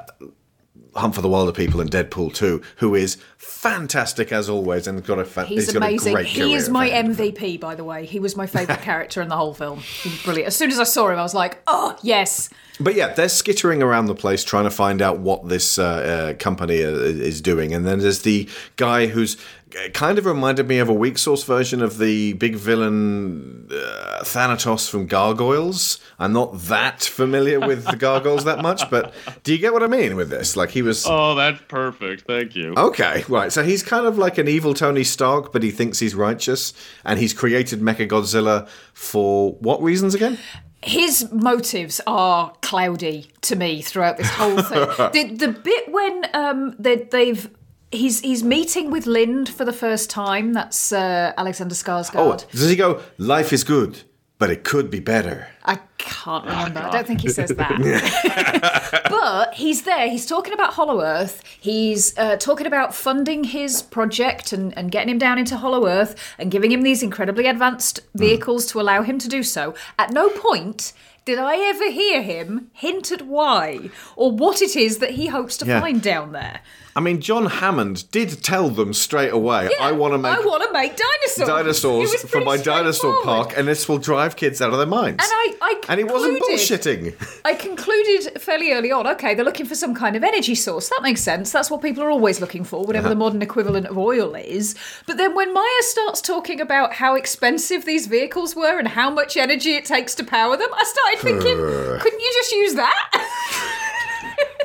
Hunt 0.96 1.16
for 1.16 1.22
the 1.22 1.28
Wilderpeople 1.28 1.82
and 1.82 1.90
Deadpool 1.90 2.34
2, 2.34 2.62
who 2.78 2.94
is 2.94 3.18
fantastic 3.64 4.34
as 4.34 4.50
always 4.50 4.88
and 4.88 5.06
got 5.06 5.20
a 5.20 5.24
fa- 5.26 5.46
He's, 5.46 5.68
got 5.68 5.82
a 5.82 5.86
amazing. 5.86 6.14
great 6.14 6.26
He 6.28 6.54
is 6.54 6.68
my. 6.70 6.90
MVP, 6.90 7.60
by 7.62 7.76
the 7.76 7.84
way. 7.86 8.06
He 8.06 8.20
was 8.20 8.36
my 8.36 8.46
favourite 8.46 8.82
character 8.90 9.22
in 9.22 9.30
the 9.30 9.38
whole 9.38 9.54
film. 9.54 9.80
He 9.80 10.10
was 10.10 10.22
brilliant. 10.22 10.48
As 10.48 10.56
soon 10.56 10.70
as 10.70 10.80
I 10.80 10.84
saw 10.84 11.10
him, 11.10 11.18
I 11.18 11.24
was 11.24 11.34
like, 11.34 11.62
oh, 11.66 11.98
yes. 12.04 12.50
But 12.80 12.96
yeah, 12.96 13.14
they're 13.14 13.30
skittering 13.30 13.82
around 13.82 14.08
the 14.08 14.16
place 14.16 14.44
trying 14.44 14.66
to 14.66 14.70
find 14.70 15.02
out 15.02 15.20
what 15.20 15.48
this 15.48 15.80
uh, 15.80 15.84
uh, 15.84 16.34
company 16.40 16.84
uh, 16.84 16.90
is 16.90 17.40
doing. 17.42 17.74
And 17.74 17.86
then 17.86 18.00
there's 18.00 18.24
the 18.24 18.50
guy 18.76 19.08
who's 19.08 19.38
uh, 19.76 19.90
kind 19.90 20.18
of 20.18 20.26
reminded 20.26 20.68
me 20.68 20.80
of 20.80 20.90
a 20.90 20.94
weak 20.94 21.18
source 21.18 21.44
version 21.44 21.82
of 21.82 21.98
the 21.98 22.34
big 22.34 22.56
villain 22.56 23.68
uh, 23.72 24.22
Xanatos 24.24 24.90
from 24.90 25.08
Gargoyles. 25.08 26.00
I'm 26.20 26.34
not 26.34 26.60
that 26.64 27.04
familiar 27.04 27.60
with 27.60 27.86
the 27.86 27.96
Gargoyles 27.96 28.46
that 28.46 28.62
much, 28.62 28.90
but 28.90 29.14
do 29.44 29.52
you 29.52 29.58
get 29.58 29.74
what 29.74 29.84
I 29.84 29.88
mean 29.88 30.16
with 30.16 30.30
this? 30.30 30.56
Like 30.56 30.72
he 30.72 30.82
was. 30.82 31.06
oh, 31.08 31.36
that's 31.36 31.62
perfect. 31.68 32.26
Thank 32.28 32.56
you. 32.56 32.74
Okay, 32.76 33.24
right. 33.28 33.52
So 33.52 33.64
he's 33.64 33.84
kind 33.84 34.06
of 34.06 34.18
like 34.18 34.38
an 34.38 34.48
evil 34.48 34.74
Tony 34.74 35.04
Stark, 35.04 35.52
but 35.52 35.64
he 35.64 35.72
thinks 35.72 36.00
he's 36.00 36.16
righteous, 36.16 36.74
and 37.04 37.20
he's 37.20 37.34
created 37.34 37.80
Mechagodzilla 37.80 38.68
for 38.94 39.54
what 39.54 39.82
reasons 39.82 40.16
again? 40.16 40.38
His 40.82 41.32
motives 41.32 42.02
are 42.06 42.54
cloudy 42.62 43.32
to 43.42 43.56
me 43.56 43.82
throughout 43.82 44.18
this 44.18 44.30
whole 44.30 44.62
thing. 44.62 44.80
the, 45.14 45.36
the 45.36 45.48
bit 45.48 45.92
when 45.92 46.26
um, 46.34 46.76
they, 46.80 46.96
they've. 46.98 47.50
He's, 47.94 48.20
he's 48.22 48.44
meeting 48.44 48.92
with 48.92 49.06
Lind 49.06 49.48
for 49.50 49.66
the 49.66 49.74
first 49.74 50.10
time. 50.10 50.54
That's 50.54 50.92
uh, 50.92 51.32
Alexander 51.38 51.74
Oh, 51.74 51.78
Skarsgård. 51.78 52.50
does 52.52 52.70
he 52.70 52.76
go? 52.76 53.02
Life 53.18 53.54
is 53.54 53.64
good, 53.64 54.02
but 54.40 54.50
it 54.50 54.64
could 54.64 54.90
be 54.90 55.00
better. 55.00 55.48
I 55.64 55.80
can't 55.98 56.44
remember. 56.46 56.80
I 56.82 56.90
don't 56.92 57.08
think 57.08 57.22
he 57.22 57.30
says 57.30 57.50
that. 57.52 59.04
but 59.10 59.54
he's 59.54 59.84
there. 59.84 60.10
He's 60.10 60.26
talking 60.26 60.54
about 60.54 60.74
Hollow 60.74 61.02
Earth. 61.02 61.42
He's 61.60 62.18
uh, 62.18 62.36
talking 62.38 62.68
about 62.68 62.94
funding 62.94 63.44
his 63.46 63.82
project 63.82 64.52
and, 64.54 64.78
and 64.78 64.92
getting 64.92 65.10
him 65.10 65.18
down 65.18 65.38
into 65.38 65.56
Hollow 65.58 65.88
Earth 65.88 66.16
and 66.38 66.52
giving 66.52 66.72
him 66.72 66.82
these 66.82 67.02
incredibly 67.04 67.46
advanced 67.48 68.02
vehicles 68.16 68.66
to 68.68 68.82
allow 68.82 69.04
him 69.04 69.20
to 69.20 69.30
do 69.30 69.44
so. 69.44 69.74
At 69.98 70.12
no 70.12 70.30
point 70.30 70.94
did 71.26 71.40
I 71.40 71.56
ever 71.70 71.90
hear 71.90 72.22
him 72.22 72.70
hint 72.74 73.10
at 73.12 73.22
why 73.22 73.90
or 74.18 74.32
what 74.32 74.62
it 74.62 74.76
is 74.76 74.98
that 74.98 75.12
he 75.12 75.28
hopes 75.28 75.56
to 75.58 75.66
Yeah. 75.66 75.80
find 75.80 76.02
down 76.02 76.34
there. 76.34 76.60
I 76.96 77.00
mean, 77.00 77.22
John 77.22 77.48
Hammond 77.48 78.10
did 78.12 78.44
tell 78.44 78.70
them 78.70 78.94
straight 78.94 79.32
away, 79.34 79.70
I 79.82 79.92
want 79.94 80.14
to 80.14 80.18
make 80.20 80.38
I 80.38 80.42
want 80.42 80.64
to 80.64 80.72
make 80.72 80.96
dinosaurs. 80.96 81.48
Dinosaurs 81.48 82.22
for 82.30 82.42
my 82.42 82.58
dinosaur 82.58 83.24
park, 83.24 83.54
and 83.58 83.68
this 83.68 83.90
will 83.90 83.98
drive 83.98 84.36
kids 84.36 84.62
out 84.62 84.72
of 84.72 84.78
their 84.78 84.86
minds. 84.88 85.24
And 85.24 85.32
I, 85.34 85.56
I 85.62 85.82
And 85.90 85.98
he 86.00 86.04
wasn't 86.04 86.40
bullshitting. 86.44 87.40
I 87.46 87.56
concluded 87.56 88.40
fairly 88.42 88.72
early 88.74 88.92
on, 88.92 89.08
okay, 89.08 89.34
they're 89.34 89.44
looking 89.46 89.66
for 89.66 89.76
some 89.76 89.96
kind 89.96 90.16
of 90.16 90.24
energy 90.24 90.54
source. 90.56 90.90
That 90.90 91.02
makes 91.02 91.22
sense. 91.22 91.52
That's 91.52 91.72
what 91.72 91.82
people 91.82 92.04
are 92.04 92.12
always 92.12 92.40
looking 92.40 92.64
for, 92.64 92.84
whatever 92.86 93.08
Uh-huh. 93.08 93.14
the 93.16 93.20
modern 93.20 93.42
equivalent 93.42 93.88
of 93.88 93.98
oil 93.98 94.36
is. 94.36 94.76
But 95.08 95.18
then 95.18 95.34
when 95.36 95.52
Maya 95.54 95.82
starts 95.82 96.22
talking 96.22 96.62
about 96.62 96.94
how 96.94 97.16
expensive 97.16 97.86
these 97.86 98.06
vehicles 98.08 98.56
were 98.56 98.78
and 98.78 98.88
how 98.90 99.10
much 99.10 99.36
energy 99.36 99.76
it 99.76 99.86
takes 99.86 100.14
to 100.16 100.24
power 100.24 100.56
them, 100.58 100.70
I 100.74 100.84
started 100.84 101.20
thinking, 101.22 101.58
couldn't 102.02 102.20
you 102.20 102.32
just 102.36 102.52
use 102.52 102.74
that? 102.76 103.10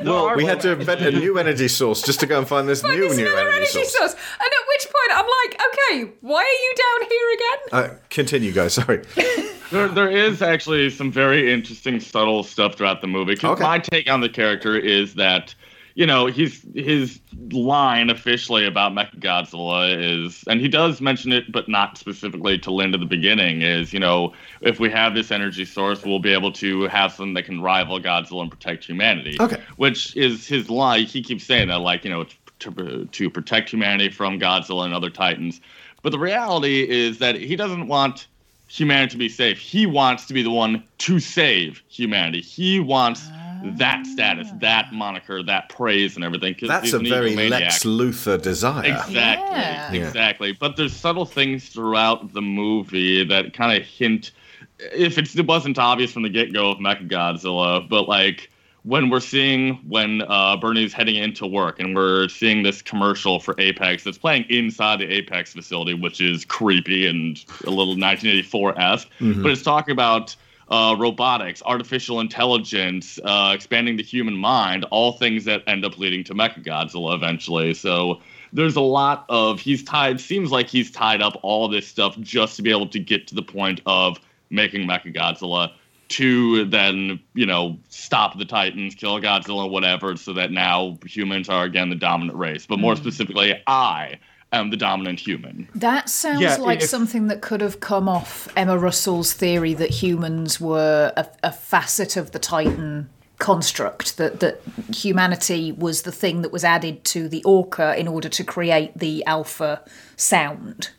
Well, 0.03 0.35
we 0.35 0.45
had 0.45 0.59
to 0.61 0.71
invent 0.73 1.01
a 1.01 1.11
new 1.11 1.37
energy 1.37 1.67
source 1.67 2.01
just 2.01 2.19
to 2.21 2.25
go 2.25 2.37
and 2.39 2.47
find 2.47 2.67
this 2.67 2.83
new 2.83 3.05
It's 3.07 3.17
new 3.17 3.27
energy, 3.27 3.55
energy 3.55 3.65
source. 3.71 3.95
source. 3.97 4.13
And 4.13 4.41
at 4.41 4.67
which 4.67 4.85
point 4.85 5.19
I'm 5.19 5.25
like, 5.25 5.61
okay, 5.67 6.11
why 6.21 6.41
are 6.41 6.43
you 6.43 6.73
down 6.75 7.09
here 7.09 7.33
again? 7.33 7.93
Uh, 7.93 7.99
continue, 8.09 8.51
guys. 8.51 8.73
Sorry. 8.73 9.01
There, 9.71 9.87
there 9.87 10.09
is 10.09 10.41
actually 10.41 10.89
some 10.89 11.11
very 11.11 11.53
interesting, 11.53 11.99
subtle 11.99 12.41
stuff 12.41 12.73
throughout 12.73 13.01
the 13.01 13.07
movie. 13.07 13.33
Okay. 13.33 13.61
my 13.61 13.77
take 13.77 14.09
on 14.09 14.19
the 14.19 14.27
character 14.27 14.75
is 14.75 15.13
that, 15.13 15.53
you 15.99 16.05
know, 16.05 16.27
he's 16.27 16.65
his 16.75 17.19
line 17.51 18.09
officially 18.09 18.65
about 18.65 18.93
Mechagodzilla 18.93 19.93
is, 19.99 20.45
and 20.47 20.61
he 20.61 20.69
does 20.69 21.01
mention 21.01 21.33
it, 21.33 21.51
but 21.51 21.67
not 21.67 21.97
specifically 21.97 22.57
to 22.59 22.71
Lind 22.71 22.93
at 22.93 23.01
the 23.01 23.05
beginning, 23.05 23.63
is, 23.63 23.91
you 23.91 23.99
know, 23.99 24.31
if 24.61 24.79
we 24.79 24.89
have 24.89 25.13
this 25.13 25.29
energy 25.29 25.65
source, 25.65 26.05
we'll 26.05 26.19
be 26.19 26.31
able 26.31 26.53
to 26.53 26.83
have 26.83 27.11
something 27.11 27.33
that 27.33 27.43
can 27.43 27.61
rival 27.61 27.99
Godzilla 27.99 28.43
and 28.43 28.49
protect 28.49 28.85
humanity. 28.85 29.35
Okay. 29.41 29.61
Which 29.75 30.15
is 30.15 30.47
his 30.47 30.69
line. 30.69 31.05
He 31.05 31.21
keeps 31.21 31.43
saying 31.43 31.67
that, 31.67 31.81
like, 31.81 32.05
you 32.05 32.11
know, 32.11 32.25
to, 32.59 33.05
to 33.05 33.29
protect 33.29 33.69
humanity 33.69 34.09
from 34.09 34.39
Godzilla 34.39 34.85
and 34.85 34.93
other 34.93 35.09
Titans. 35.09 35.59
But 36.01 36.11
the 36.11 36.19
reality 36.19 36.89
is 36.89 37.17
that 37.17 37.35
he 37.35 37.57
doesn't 37.57 37.89
want 37.89 38.27
humanity 38.69 39.11
to 39.11 39.17
be 39.17 39.27
safe. 39.27 39.59
He 39.59 39.85
wants 39.85 40.27
to 40.27 40.33
be 40.33 40.43
the 40.43 40.49
one 40.49 40.81
to 40.99 41.19
save 41.19 41.83
humanity. 41.89 42.39
He 42.39 42.79
wants 42.79 43.27
that 43.63 44.05
status, 44.07 44.49
that 44.59 44.91
moniker, 44.93 45.43
that 45.43 45.69
praise, 45.69 46.15
and 46.15 46.23
everything. 46.23 46.53
'cause 46.55 46.69
That's 46.69 46.85
he's 46.85 46.93
a 46.93 46.97
an 46.99 47.09
very. 47.09 47.35
Lex 47.49 47.83
Luthor 47.83 48.41
desire. 48.41 48.85
Exactly. 48.85 49.15
Yeah. 49.15 49.93
Yeah. 49.93 50.07
Exactly. 50.07 50.51
But 50.53 50.75
there's 50.75 50.95
subtle 50.95 51.25
things 51.25 51.69
throughout 51.69 52.33
the 52.33 52.41
movie 52.41 53.23
that 53.25 53.53
kind 53.53 53.79
of 53.79 53.87
hint, 53.87 54.31
if 54.93 55.17
it's, 55.17 55.35
it 55.35 55.45
wasn't 55.47 55.77
obvious 55.79 56.11
from 56.11 56.23
the 56.23 56.29
get 56.29 56.53
go 56.53 56.69
of 56.71 56.77
Mechagodzilla, 56.79 57.87
but 57.87 58.07
like 58.07 58.49
when 58.83 59.09
we're 59.09 59.19
seeing 59.19 59.75
when 59.87 60.21
uh, 60.29 60.55
Bernie's 60.55 60.93
heading 60.93 61.15
into 61.15 61.45
work 61.45 61.81
and 61.81 61.93
we're 61.95 62.29
seeing 62.29 62.63
this 62.63 62.81
commercial 62.81 63.39
for 63.41 63.53
Apex 63.59 64.05
that's 64.05 64.17
playing 64.17 64.45
inside 64.49 64.99
the 64.99 65.05
Apex 65.13 65.53
facility, 65.53 65.93
which 65.93 66.21
is 66.21 66.45
creepy 66.45 67.05
and 67.05 67.43
a 67.65 67.69
little 67.69 67.97
1984 67.97 68.79
esque, 68.79 69.07
but 69.19 69.51
it's 69.51 69.61
talking 69.63 69.91
about 69.91 70.33
uh, 70.69 70.95
robotics, 70.97 71.63
artificial 71.65 72.19
intelligence, 72.19 73.19
uh, 73.23 73.51
expanding 73.53 73.97
the 73.97 74.03
human 74.03 74.35
mind, 74.35 74.85
all 74.91 75.13
things 75.13 75.45
that 75.45 75.63
end 75.67 75.83
up 75.83 75.97
leading 75.97 76.23
to 76.23 76.33
Mechagodzilla 76.33 77.15
eventually. 77.15 77.73
So 77.73 78.21
there's 78.53 78.75
a 78.75 78.81
lot 78.81 79.25
of 79.29 79.59
he's 79.59 79.83
tied. 79.83 80.19
Seems 80.19 80.51
like 80.51 80.67
he's 80.67 80.91
tied 80.91 81.21
up 81.21 81.39
all 81.41 81.67
this 81.67 81.87
stuff 81.87 82.19
just 82.19 82.55
to 82.57 82.61
be 82.61 82.71
able 82.71 82.87
to 82.89 82.99
get 82.99 83.27
to 83.27 83.35
the 83.35 83.41
point 83.41 83.81
of 83.85 84.19
making 84.49 84.87
Mechagodzilla. 84.87 85.71
To 86.09 86.65
then, 86.65 87.19
you 87.35 87.45
know, 87.45 87.77
stop 87.89 88.35
the 88.39 88.45
Titans, 88.45 88.95
kill 88.95 89.21
Godzilla, 89.21 89.69
whatever, 89.69 90.17
so 90.17 90.33
that 90.33 90.51
now 90.51 90.97
humans 91.05 91.49
are 91.49 91.65
again 91.65 91.89
the 91.89 91.95
dominant 91.95 92.35
race. 92.35 92.65
But 92.65 92.79
more 92.79 92.95
specifically, 92.95 93.53
I 93.67 94.17
am 94.51 94.69
the 94.69 94.77
dominant 94.77 95.19
human. 95.19 95.67
That 95.75 96.09
sounds 96.09 96.41
Yeah, 96.41 96.55
like 96.55 96.81
if- 96.81 96.89
something 96.89 97.27
that 97.27 97.41
could 97.41 97.61
have 97.61 97.79
come 97.79 98.09
off 98.09 98.47
Emma 98.55 98.77
Russell's 98.77 99.33
theory 99.33 99.73
that 99.75 99.89
humans 99.89 100.59
were 100.59 101.13
a, 101.15 101.27
a 101.43 101.51
facet 101.51 102.17
of 102.17 102.31
the 102.31 102.39
Titan 102.39 103.09
construct, 103.37 104.17
that, 104.17 104.39
that 104.41 104.61
humanity 104.93 105.71
was 105.71 106.01
the 106.01 106.11
thing 106.11 106.41
that 106.41 106.51
was 106.51 106.63
added 106.63 107.03
to 107.05 107.29
the 107.29 107.43
orca 107.43 107.97
in 107.97 108.07
order 108.07 108.29
to 108.29 108.43
create 108.43 108.97
the 108.97 109.25
alpha 109.25 109.81
sound. 110.17 110.89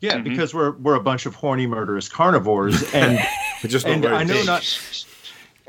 Yeah, 0.00 0.14
mm-hmm. 0.14 0.24
because 0.24 0.54
we're 0.54 0.72
we're 0.72 0.94
a 0.94 1.02
bunch 1.02 1.26
of 1.26 1.34
horny 1.34 1.66
murderous 1.66 2.08
carnivores, 2.08 2.82
and 2.94 3.18
just 3.66 3.86
and 3.86 4.06
I 4.06 4.24
know 4.24 4.42
not. 4.44 4.62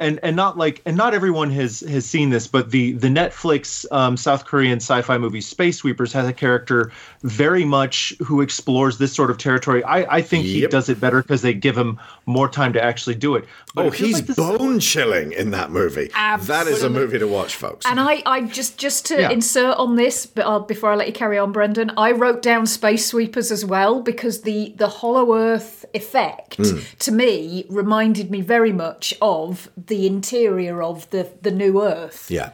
And, 0.01 0.19
and 0.23 0.35
not 0.35 0.57
like 0.57 0.81
and 0.87 0.97
not 0.97 1.13
everyone 1.13 1.51
has 1.51 1.81
has 1.81 2.05
seen 2.07 2.31
this, 2.31 2.47
but 2.47 2.71
the 2.71 2.93
the 2.93 3.07
Netflix 3.07 3.85
um, 3.91 4.17
South 4.17 4.45
Korean 4.45 4.77
sci-fi 4.77 5.17
movie 5.19 5.41
Space 5.41 5.77
Sweepers 5.77 6.11
has 6.13 6.27
a 6.27 6.33
character 6.33 6.91
very 7.21 7.63
much 7.65 8.11
who 8.19 8.41
explores 8.41 8.97
this 8.97 9.13
sort 9.13 9.29
of 9.29 9.37
territory. 9.37 9.83
I, 9.83 10.17
I 10.17 10.21
think 10.23 10.45
he 10.45 10.65
does 10.65 10.89
it 10.89 10.99
better 10.99 11.21
because 11.21 11.43
they 11.43 11.53
give 11.53 11.77
him 11.77 11.99
more 12.25 12.49
time 12.49 12.73
to 12.73 12.83
actually 12.83 13.13
do 13.15 13.35
it. 13.35 13.45
But 13.75 13.85
Oh, 13.85 13.87
it 13.89 13.93
he's 13.93 14.15
like 14.15 14.25
this- 14.25 14.37
bone 14.37 14.79
chilling 14.79 15.33
in 15.33 15.51
that 15.51 15.69
movie. 15.71 16.09
That 16.15 16.65
is 16.67 16.81
a 16.81 16.89
movie 16.89 17.19
to 17.19 17.27
watch, 17.27 17.53
folks. 17.55 17.85
And 17.85 17.99
I, 17.99 18.23
I 18.25 18.41
just 18.41 18.79
just 18.79 19.05
to 19.07 19.21
Yeah. 19.21 19.29
insert 19.29 19.77
on 19.77 19.97
this, 19.97 20.25
but 20.25 20.45
uh, 20.47 20.59
before 20.59 20.91
I 20.93 20.95
let 20.95 21.07
you 21.07 21.13
carry 21.13 21.37
on, 21.37 21.51
Brendan, 21.51 21.91
I 21.95 22.11
wrote 22.11 22.41
down 22.41 22.65
Space 22.65 23.05
Sweepers 23.05 23.51
as 23.51 23.63
well 23.63 24.01
because 24.01 24.41
the 24.41 24.73
the 24.77 24.87
Hollow 24.87 25.35
Earth 25.37 25.85
effect 25.93 26.59
to 26.99 27.11
me 27.11 27.65
reminded 27.69 28.31
me 28.31 28.41
very 28.41 28.71
much 28.71 29.13
of 29.21 29.69
the 29.91 30.07
interior 30.07 30.81
of 30.81 30.97
the 31.11 31.23
the 31.41 31.51
new 31.51 31.73
Earth. 31.83 32.31
yeah. 32.31 32.51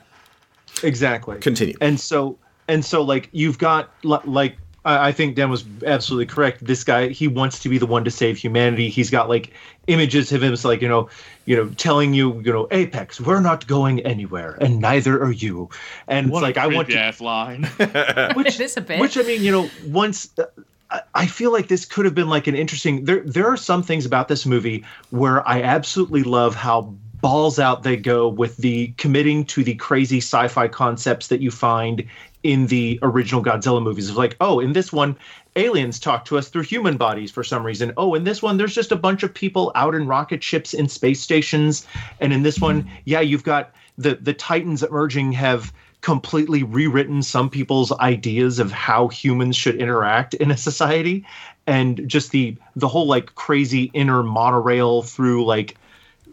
Exactly. 0.84 1.38
Continue. 1.40 1.76
And 1.82 2.00
so 2.00 2.38
and 2.68 2.84
so 2.86 3.02
like 3.02 3.30
you've 3.32 3.58
got 3.58 3.90
like 4.04 4.58
I 4.86 5.08
I 5.10 5.12
think 5.12 5.36
Dan 5.36 5.50
was 5.50 5.64
absolutely 5.86 6.26
correct. 6.28 6.64
This 6.66 6.84
guy, 6.84 7.08
he 7.10 7.28
wants 7.28 7.60
to 7.64 7.70
be 7.70 7.78
the 7.78 7.86
one 7.96 8.04
to 8.04 8.12
save 8.12 8.38
humanity. 8.38 8.90
He's 8.90 9.10
got 9.10 9.28
like 9.30 9.54
images 9.88 10.32
of 10.32 10.44
him, 10.44 10.54
it's 10.54 10.66
like 10.66 10.82
you 10.82 10.88
know, 10.88 11.10
you 11.46 11.56
know, 11.56 11.68
telling 11.78 12.14
you, 12.14 12.40
you 12.42 12.52
know, 12.54 12.68
Apex, 12.72 13.20
we're 13.22 13.42
not 13.42 13.66
going 13.68 14.02
anywhere, 14.02 14.58
and 14.62 14.80
neither 14.80 15.22
are 15.24 15.32
you. 15.32 15.70
And 16.08 16.30
What 16.30 16.40
it's 16.40 16.44
like 16.44 16.58
a 16.58 16.62
I 16.62 16.68
want 16.68 16.90
to, 16.90 16.98
ass 17.00 17.22
line. 17.22 17.64
which, 18.36 18.60
is 18.60 18.78
a 18.78 18.82
bit. 18.82 19.00
which 19.00 19.18
I 19.18 19.24
mean, 19.24 19.42
you 19.44 19.52
know, 19.52 19.70
once 19.88 20.30
uh, 20.38 20.44
I- 20.92 21.02
I 21.24 21.26
feel 21.26 21.52
like 21.52 21.68
this 21.70 21.84
could 21.86 22.06
have 22.06 22.16
been 22.16 22.30
like 22.30 22.48
an 22.48 22.56
interesting. 22.56 23.06
There, 23.06 23.22
there 23.36 23.48
are 23.48 23.58
some 23.58 23.82
things 23.84 24.06
about 24.06 24.28
this 24.28 24.46
movie 24.46 24.86
where 25.10 25.46
I 25.48 25.62
absolutely 25.62 26.24
love 26.24 26.54
how 26.56 26.94
balls 27.22 27.60
out 27.60 27.84
they 27.84 27.98
go 27.98 28.28
with 28.28 28.58
the 28.58 28.88
committing 28.98 29.46
to 29.46 29.64
the 29.64 29.76
crazy 29.76 30.18
sci-fi 30.18 30.68
concepts 30.68 31.28
that 31.28 31.42
you 31.42 31.52
find 31.52 32.04
in 32.44 32.68
the 32.68 33.00
original 33.02 33.44
Godzilla 33.44 33.82
movies. 33.82 34.08
It's 34.10 34.18
like, 34.18 34.38
oh, 34.40 34.60
in 34.60 34.74
this 34.74 34.94
one, 34.94 35.18
aliens 35.56 36.00
talk 36.00 36.26
to 36.26 36.38
us 36.38 36.50
through 36.50 36.64
human 36.64 36.98
bodies 36.98 37.32
for 37.32 37.44
some 37.44 37.66
reason. 37.66 37.92
Oh, 37.98 38.14
in 38.14 38.24
this 38.24 38.42
one, 38.42 38.58
there's 38.58 38.76
just 38.76 38.92
a 38.92 38.96
bunch 38.96 39.24
of 39.24 39.34
people 39.34 39.72
out 39.76 39.96
in 39.96 40.08
rocket 40.08 40.44
ships 40.44 40.74
in 40.74 40.88
space 40.88 41.20
stations, 41.20 41.86
and 42.20 42.32
in 42.32 42.44
this 42.44 42.60
one, 42.60 42.90
yeah, 43.06 43.22
you've 43.22 43.44
got 43.44 43.72
the 43.98 44.16
the 44.16 44.34
Titans 44.34 44.84
emerging 44.84 45.32
have 45.34 45.74
completely 46.02 46.62
rewritten 46.64 47.24
some 47.24 47.50
people's 47.50 47.92
ideas 48.00 48.60
of 48.60 48.72
how 48.72 49.08
humans 49.08 49.56
should 49.58 49.76
interact 49.76 50.36
in 50.36 50.52
a 50.52 50.58
society 50.58 51.26
and 51.66 52.08
just 52.08 52.32
the 52.32 52.56
the 52.76 52.88
whole 52.88 53.08
like 53.08 53.34
crazy 53.36 53.90
inner 53.94 54.24
monorail 54.24 55.02
through 55.02 55.44
like 55.44 55.76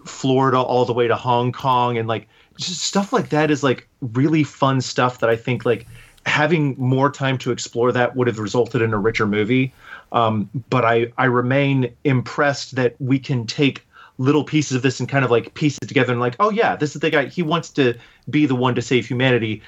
Florida 0.04 0.58
all 0.58 0.84
the 0.84 0.92
way 0.92 1.08
to 1.08 1.16
Hong 1.16 1.52
Kong 1.52 1.98
and 1.98 2.08
like 2.08 2.28
just 2.56 2.82
stuff 2.82 3.12
like 3.12 3.30
that 3.30 3.50
is 3.50 3.62
like 3.62 3.88
really 4.00 4.44
fun 4.44 4.80
stuff 4.80 5.18
that 5.20 5.30
I 5.30 5.36
think 5.36 5.64
like 5.64 5.86
having 6.26 6.74
more 6.78 7.10
time 7.10 7.36
to 7.38 7.50
explore 7.50 7.92
that 7.92 8.16
would 8.16 8.26
have 8.26 8.38
resulted 8.38 8.82
in 8.82 8.92
a 8.92 8.98
richer 8.98 9.26
movie. 9.26 9.72
Um, 10.12 10.48
but 10.70 10.84
I 10.84 11.12
I 11.18 11.24
remain 11.24 11.94
impressed 12.04 12.76
that 12.76 12.94
we 13.00 13.18
can 13.18 13.46
take 13.46 13.86
little 14.18 14.44
pieces 14.44 14.76
of 14.76 14.82
this 14.82 15.00
and 15.00 15.08
kind 15.08 15.24
of 15.24 15.30
like 15.30 15.54
piece 15.54 15.76
it 15.82 15.88
together 15.88 16.12
and 16.12 16.20
like 16.20 16.36
oh 16.38 16.50
yeah 16.50 16.76
this 16.76 16.94
is 16.94 17.00
the 17.00 17.10
guy 17.10 17.26
he 17.26 17.42
wants 17.42 17.68
to 17.70 17.94
be 18.30 18.46
the 18.46 18.54
one 18.54 18.72
to 18.74 18.80
save 18.80 19.06
humanity 19.06 19.60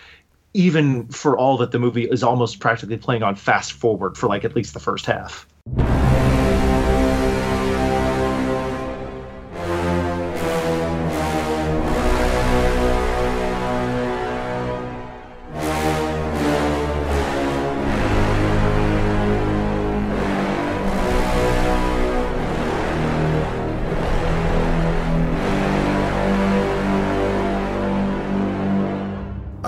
even 0.55 1.07
for 1.09 1.37
all 1.37 1.57
that 1.57 1.73
the 1.73 1.81
movie 1.81 2.05
is 2.05 2.23
almost 2.23 2.61
practically 2.61 2.97
playing 2.97 3.25
on 3.25 3.35
fast 3.35 3.73
forward 3.73 4.17
for 4.17 4.29
like 4.29 4.45
at 4.45 4.55
least 4.55 4.73
the 4.73 4.79
first 4.79 5.05
half 5.05 5.49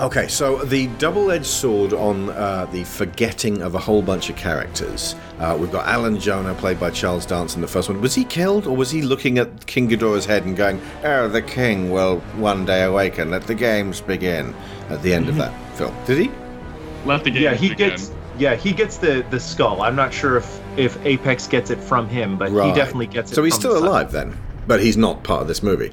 Okay, 0.09 0.27
so 0.27 0.57
the 0.65 0.87
double-edged 0.97 1.45
sword 1.45 1.93
on 1.93 2.31
uh, 2.31 2.65
the 2.71 2.83
forgetting 2.83 3.61
of 3.61 3.75
a 3.75 3.77
whole 3.77 4.01
bunch 4.01 4.31
of 4.31 4.35
characters. 4.35 5.13
Uh, 5.37 5.55
we've 5.59 5.71
got 5.71 5.85
Alan 5.85 6.19
Jonah, 6.19 6.55
played 6.55 6.79
by 6.79 6.89
Charles 6.89 7.27
Dance 7.27 7.53
in 7.53 7.61
the 7.61 7.67
first 7.67 7.89
one. 7.89 8.01
Was 8.01 8.15
he 8.15 8.23
killed, 8.23 8.65
or 8.65 8.75
was 8.75 8.89
he 8.89 9.03
looking 9.03 9.37
at 9.37 9.67
King 9.67 9.87
Ghidorah's 9.87 10.25
head 10.25 10.45
and 10.45 10.57
going, 10.57 10.81
"Oh, 11.03 11.27
the 11.27 11.43
king 11.43 11.91
will 11.91 12.21
one 12.37 12.65
day 12.65 12.81
awaken. 12.85 13.29
Let 13.29 13.45
the 13.45 13.53
games 13.53 14.01
begin." 14.01 14.55
At 14.89 15.03
the 15.03 15.13
end 15.13 15.29
of 15.29 15.35
that 15.35 15.53
film, 15.77 15.93
did 16.07 16.17
he? 16.17 16.31
Let 17.05 17.23
the 17.23 17.29
yeah 17.29 17.53
he 17.53 17.69
begin. 17.69 17.89
gets 17.91 18.11
yeah 18.39 18.55
he 18.55 18.71
gets 18.71 18.97
the 18.97 19.23
the 19.29 19.39
skull 19.39 19.81
i'm 19.83 19.95
not 19.95 20.11
sure 20.11 20.37
if 20.37 20.59
if 20.77 20.97
apex 21.05 21.45
gets 21.47 21.69
it 21.69 21.79
from 21.79 22.07
him 22.09 22.37
but 22.37 22.49
he 22.49 22.73
definitely 22.73 23.05
gets 23.05 23.31
it 23.31 23.35
So 23.35 23.43
he's 23.43 23.53
from 23.53 23.61
still 23.61 23.73
the 23.75 23.79
son. 23.81 23.87
alive 23.89 24.11
then, 24.11 24.35
but 24.65 24.81
he's 24.81 24.97
not 24.97 25.23
part 25.23 25.41
of 25.43 25.47
this 25.47 25.61
movie. 25.61 25.91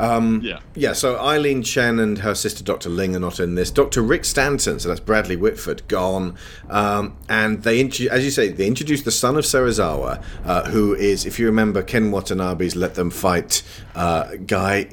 Um, 0.00 0.40
Yeah. 0.42 0.60
Yeah, 0.74 0.94
so 0.94 1.16
Ilene 1.16 1.64
Chen 1.64 1.98
and 1.98 2.18
her 2.18 2.34
sister 2.34 2.64
Dr. 2.64 2.88
Ling 2.88 3.14
are 3.14 3.20
not 3.20 3.38
in 3.38 3.54
this. 3.54 3.70
Dr. 3.70 4.02
Rick 4.02 4.24
Stanton, 4.24 4.80
so 4.80 4.88
that's 4.88 5.00
Bradley 5.00 5.36
Whitford, 5.36 5.86
gone. 5.88 6.36
Um, 6.68 7.16
and 7.28 7.62
they, 7.62 7.84
as 8.08 8.24
you 8.24 8.30
say, 8.30 8.48
they 8.48 8.66
introduced 8.66 9.04
the 9.04 9.10
son 9.10 9.36
of 9.36 9.44
Serizawa, 9.44 10.22
uh, 10.44 10.70
who 10.70 10.94
is, 10.94 11.26
if 11.26 11.38
you 11.38 11.46
remember, 11.46 11.82
Ken 11.82 12.10
Watanabe's 12.10 12.74
Let 12.74 12.94
Them 12.94 13.10
Fight 13.10 13.62
uh, 13.94 14.36
guy. 14.46 14.88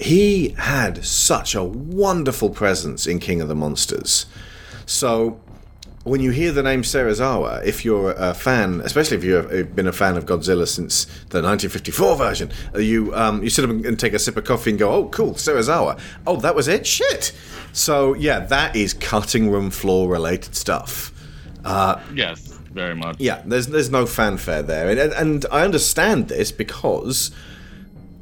He 0.00 0.50
had 0.58 1.04
such 1.04 1.54
a 1.54 1.62
wonderful 1.62 2.50
presence 2.50 3.06
in 3.06 3.18
King 3.18 3.40
of 3.40 3.48
the 3.48 3.54
Monsters. 3.54 4.26
So 4.86 5.40
when 6.04 6.20
you 6.20 6.30
hear 6.30 6.52
the 6.52 6.62
name 6.62 6.82
Serizawa, 6.82 7.64
if 7.64 7.84
you're 7.84 8.12
a 8.12 8.32
fan, 8.32 8.80
especially 8.82 9.16
if 9.18 9.24
you've 9.24 9.74
been 9.76 9.86
a 9.86 9.92
fan 9.92 10.16
of 10.16 10.24
Godzilla 10.26 10.66
since 10.66 11.04
the 11.30 11.42
1954 11.42 12.16
version, 12.16 12.50
you 12.76 13.14
um, 13.14 13.42
you 13.42 13.50
sit 13.50 13.64
up 13.64 13.70
and 13.70 13.98
take 13.98 14.14
a 14.14 14.18
sip 14.18 14.36
of 14.36 14.44
coffee 14.44 14.70
and 14.70 14.78
go, 14.78 14.90
"Oh, 14.90 15.08
cool, 15.08 15.34
Serizawa. 15.34 15.98
Oh, 16.26 16.36
that 16.36 16.54
was 16.54 16.68
it. 16.68 16.86
Shit." 16.86 17.32
So 17.72 18.14
yeah, 18.14 18.40
that 18.40 18.74
is 18.74 18.94
cutting 18.94 19.50
room 19.50 19.70
floor 19.70 20.08
related 20.08 20.54
stuff. 20.54 21.12
Uh, 21.64 22.00
Yes, 22.14 22.40
very 22.72 22.94
much. 22.94 23.16
yeah, 23.18 23.42
there's 23.44 23.66
there's 23.66 23.90
no 23.90 24.06
fanfare 24.06 24.62
there, 24.62 24.88
and, 24.88 24.98
and 25.12 25.46
I 25.52 25.62
understand 25.64 26.28
this 26.28 26.50
because 26.52 27.30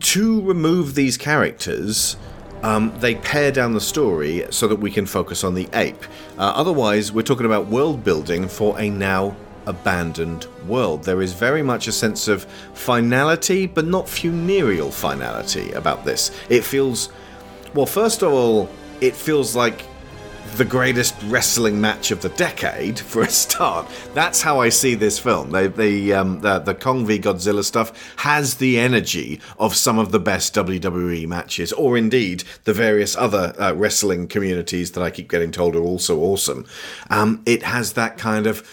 to 0.01 0.41
remove 0.43 0.95
these 0.95 1.17
characters, 1.17 2.17
um, 2.63 2.93
they 2.99 3.15
pare 3.17 3.53
down 3.53 3.75
the 3.75 3.81
story 3.81 4.47
so 4.51 4.69
that 4.69 4.77
we 4.77 4.91
can 4.91 5.07
focus 5.07 5.45
on 5.45 5.55
the 5.55 5.69
ape. 5.73 6.03
Uh, 6.39 6.53
otherwise, 6.55 7.13
we're 7.13 7.23
talking 7.23 7.47
about 7.47 7.67
world 7.67 8.03
building 8.05 8.49
for 8.49 8.79
a 8.79 8.91
now 8.91 9.37
abandoned 9.67 10.47
world. 10.67 11.05
There 11.05 11.23
is 11.23 11.33
very 11.33 11.63
much 11.63 11.89
a 11.89 11.93
sense 11.93 12.29
of 12.29 12.45
finality, 12.75 13.67
but 13.67 13.85
not 13.85 14.09
funereal 14.09 14.91
finality 14.91 15.73
about 15.73 16.05
this. 16.05 16.31
It 16.49 16.65
feels, 16.65 17.11
well, 17.75 17.87
first 17.87 18.23
of 18.23 18.33
all, 18.33 18.69
it 19.01 19.15
feels 19.15 19.55
like 19.55 19.85
the 20.57 20.65
greatest 20.65 21.15
wrestling 21.25 21.81
match 21.81 22.11
of 22.11 22.23
the 22.23 22.29
decade 22.31 22.99
for 22.99 23.23
a 23.23 23.29
start. 23.29 23.87
That's 24.15 24.43
how 24.43 24.61
I 24.61 24.69
see 24.69 24.95
this 24.95 25.19
film. 25.19 25.55
Um, 25.55 25.73
the 25.75 26.63
the 26.65 26.75
Kong 26.75 27.07
v 27.07 27.19
Godzilla 27.19 27.65
stuff 27.65 28.15
has 28.17 28.55
the 28.57 28.79
energy 28.79 29.41
of 29.59 29.75
some 29.75 29.99
of 29.99 30.13
the 30.13 30.21
best 30.21 30.55
WWE 30.55 31.27
matches, 31.27 31.73
or 31.73 31.97
indeed 31.97 32.45
the 32.65 32.73
various 32.73 33.17
other 33.17 33.55
uh, 33.59 33.75
wrestling 33.75 34.29
communities 34.29 34.93
that 34.93 35.03
I 35.03 35.11
keep 35.11 35.31
getting 35.31 35.51
told 35.51 35.77
are 35.77 35.83
also 35.83 36.19
awesome. 36.21 36.67
Um, 37.11 37.43
it 37.47 37.63
has 37.63 37.93
that 37.95 38.19
kind 38.19 38.47
of 38.47 38.67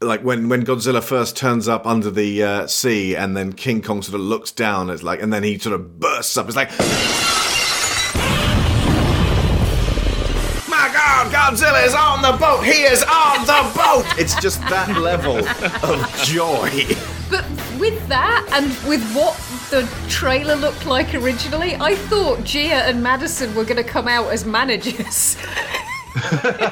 like 0.00 0.22
when 0.22 0.48
when 0.48 0.64
Godzilla 0.64 1.02
first 1.02 1.36
turns 1.36 1.68
up 1.68 1.86
under 1.86 2.10
the 2.10 2.42
uh, 2.42 2.66
sea, 2.66 3.16
and 3.16 3.36
then 3.36 3.52
King 3.52 3.82
Kong 3.82 4.02
sort 4.02 4.14
of 4.14 4.20
looks 4.20 4.50
down. 4.52 4.90
It's 4.90 5.02
like, 5.02 5.22
and 5.22 5.32
then 5.32 5.42
he 5.42 5.58
sort 5.58 5.74
of 5.74 6.00
bursts 6.00 6.36
up. 6.36 6.46
It's 6.46 6.56
like. 6.56 6.70
Godzilla 11.48 11.82
is 11.86 11.94
on 11.94 12.20
the 12.20 12.32
boat. 12.36 12.62
He 12.62 12.82
is 12.82 13.02
on 13.04 13.46
the 13.46 13.72
boat. 13.74 14.04
It's 14.18 14.38
just 14.38 14.60
that 14.68 14.98
level 15.00 15.38
of 15.38 16.14
joy. 16.22 16.84
But 17.30 17.46
with 17.80 18.06
that 18.08 18.46
and 18.52 18.66
with 18.86 19.02
what 19.14 19.34
the 19.70 19.88
trailer 20.10 20.56
looked 20.56 20.84
like 20.84 21.14
originally, 21.14 21.74
I 21.76 21.94
thought 21.94 22.40
Jia 22.40 22.86
and 22.90 23.02
Madison 23.02 23.54
were 23.54 23.64
going 23.64 23.82
to 23.82 23.90
come 23.96 24.08
out 24.08 24.30
as 24.30 24.44
managers. 24.44 25.38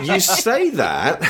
You 0.03 0.19
say 0.21 0.71
that. 0.71 1.23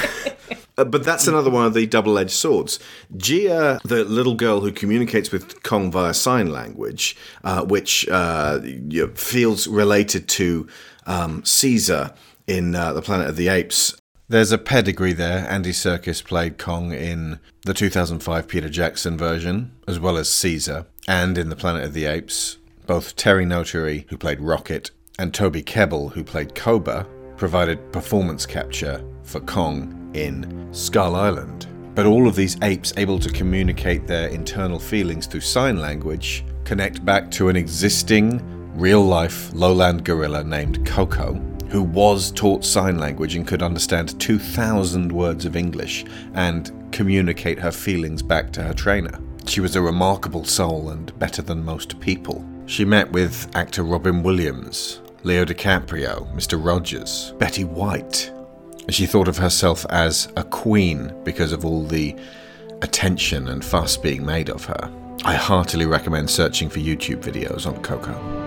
uh, 0.78 0.84
But 0.84 1.04
that's 1.04 1.26
another 1.28 1.50
one 1.50 1.66
of 1.66 1.74
the 1.74 1.86
double 1.86 2.18
edged 2.18 2.30
swords. 2.30 2.80
Jia, 3.14 3.80
the 3.82 4.04
little 4.04 4.34
girl 4.34 4.60
who 4.60 4.72
communicates 4.72 5.30
with 5.30 5.62
Kong 5.62 5.92
via 5.92 6.14
sign 6.14 6.50
language, 6.50 7.14
uh, 7.44 7.62
which 7.64 8.08
uh, 8.08 8.58
feels 9.14 9.68
related 9.68 10.28
to 10.30 10.66
um, 11.06 11.44
Caesar 11.44 12.12
in 12.46 12.74
uh, 12.74 12.92
The 12.92 13.02
Planet 13.02 13.28
of 13.28 13.36
the 13.36 13.48
Apes. 13.48 13.96
There's 14.28 14.52
a 14.52 14.58
pedigree 14.58 15.12
there. 15.12 15.48
Andy 15.48 15.72
Serkis 15.72 16.24
played 16.24 16.58
Kong 16.58 16.92
in 16.92 17.38
the 17.62 17.74
2005 17.74 18.48
Peter 18.48 18.68
Jackson 18.68 19.16
version, 19.16 19.72
as 19.86 20.00
well 20.00 20.16
as 20.16 20.28
Caesar, 20.28 20.86
and 21.06 21.38
in 21.38 21.48
The 21.48 21.56
Planet 21.56 21.84
of 21.84 21.94
the 21.94 22.06
Apes. 22.06 22.58
Both 22.86 23.16
Terry 23.16 23.44
Notary, 23.44 24.06
who 24.08 24.16
played 24.16 24.40
Rocket, 24.40 24.90
and 25.18 25.32
Toby 25.32 25.62
Kebbell, 25.62 26.12
who 26.12 26.24
played 26.24 26.54
Koba, 26.54 27.06
provided 27.36 27.92
performance 27.92 28.46
capture 28.46 29.04
for 29.22 29.40
Kong 29.40 30.10
in 30.14 30.68
Skull 30.72 31.14
Island. 31.14 31.68
But 31.94 32.06
all 32.06 32.28
of 32.28 32.36
these 32.36 32.56
apes 32.62 32.92
able 32.96 33.18
to 33.20 33.30
communicate 33.30 34.06
their 34.06 34.28
internal 34.28 34.78
feelings 34.78 35.26
through 35.26 35.40
sign 35.40 35.78
language 35.78 36.44
connect 36.64 37.04
back 37.04 37.30
to 37.30 37.48
an 37.48 37.56
existing 37.56 38.42
real 38.76 39.02
life 39.02 39.50
lowland 39.54 40.04
gorilla 40.04 40.42
named 40.44 40.84
Koko, 40.84 41.34
who 41.68 41.82
was 41.82 42.30
taught 42.32 42.64
sign 42.64 42.98
language 42.98 43.34
and 43.34 43.46
could 43.46 43.62
understand 43.62 44.18
2,000 44.20 45.10
words 45.10 45.44
of 45.44 45.56
English 45.56 46.04
and 46.34 46.72
communicate 46.92 47.58
her 47.58 47.72
feelings 47.72 48.22
back 48.22 48.52
to 48.52 48.62
her 48.62 48.74
trainer. 48.74 49.18
She 49.46 49.60
was 49.60 49.76
a 49.76 49.82
remarkable 49.82 50.44
soul 50.44 50.90
and 50.90 51.16
better 51.18 51.42
than 51.42 51.64
most 51.64 52.00
people. 52.00 52.44
She 52.66 52.84
met 52.84 53.10
with 53.12 53.48
actor 53.54 53.82
Robin 53.82 54.22
Williams, 54.22 55.00
Leo 55.22 55.44
DiCaprio, 55.44 56.32
Mr. 56.34 56.62
Rogers, 56.62 57.32
Betty 57.38 57.64
White. 57.64 58.32
She 58.88 59.06
thought 59.06 59.28
of 59.28 59.38
herself 59.38 59.84
as 59.90 60.28
a 60.36 60.44
queen 60.44 61.12
because 61.24 61.52
of 61.52 61.64
all 61.64 61.84
the 61.84 62.16
attention 62.82 63.48
and 63.48 63.64
fuss 63.64 63.96
being 63.96 64.24
made 64.24 64.48
of 64.48 64.64
her. 64.64 64.90
I 65.24 65.34
heartily 65.34 65.86
recommend 65.86 66.30
searching 66.30 66.68
for 66.68 66.78
YouTube 66.78 67.22
videos 67.22 67.66
on 67.66 67.82
Koko. 67.82 68.45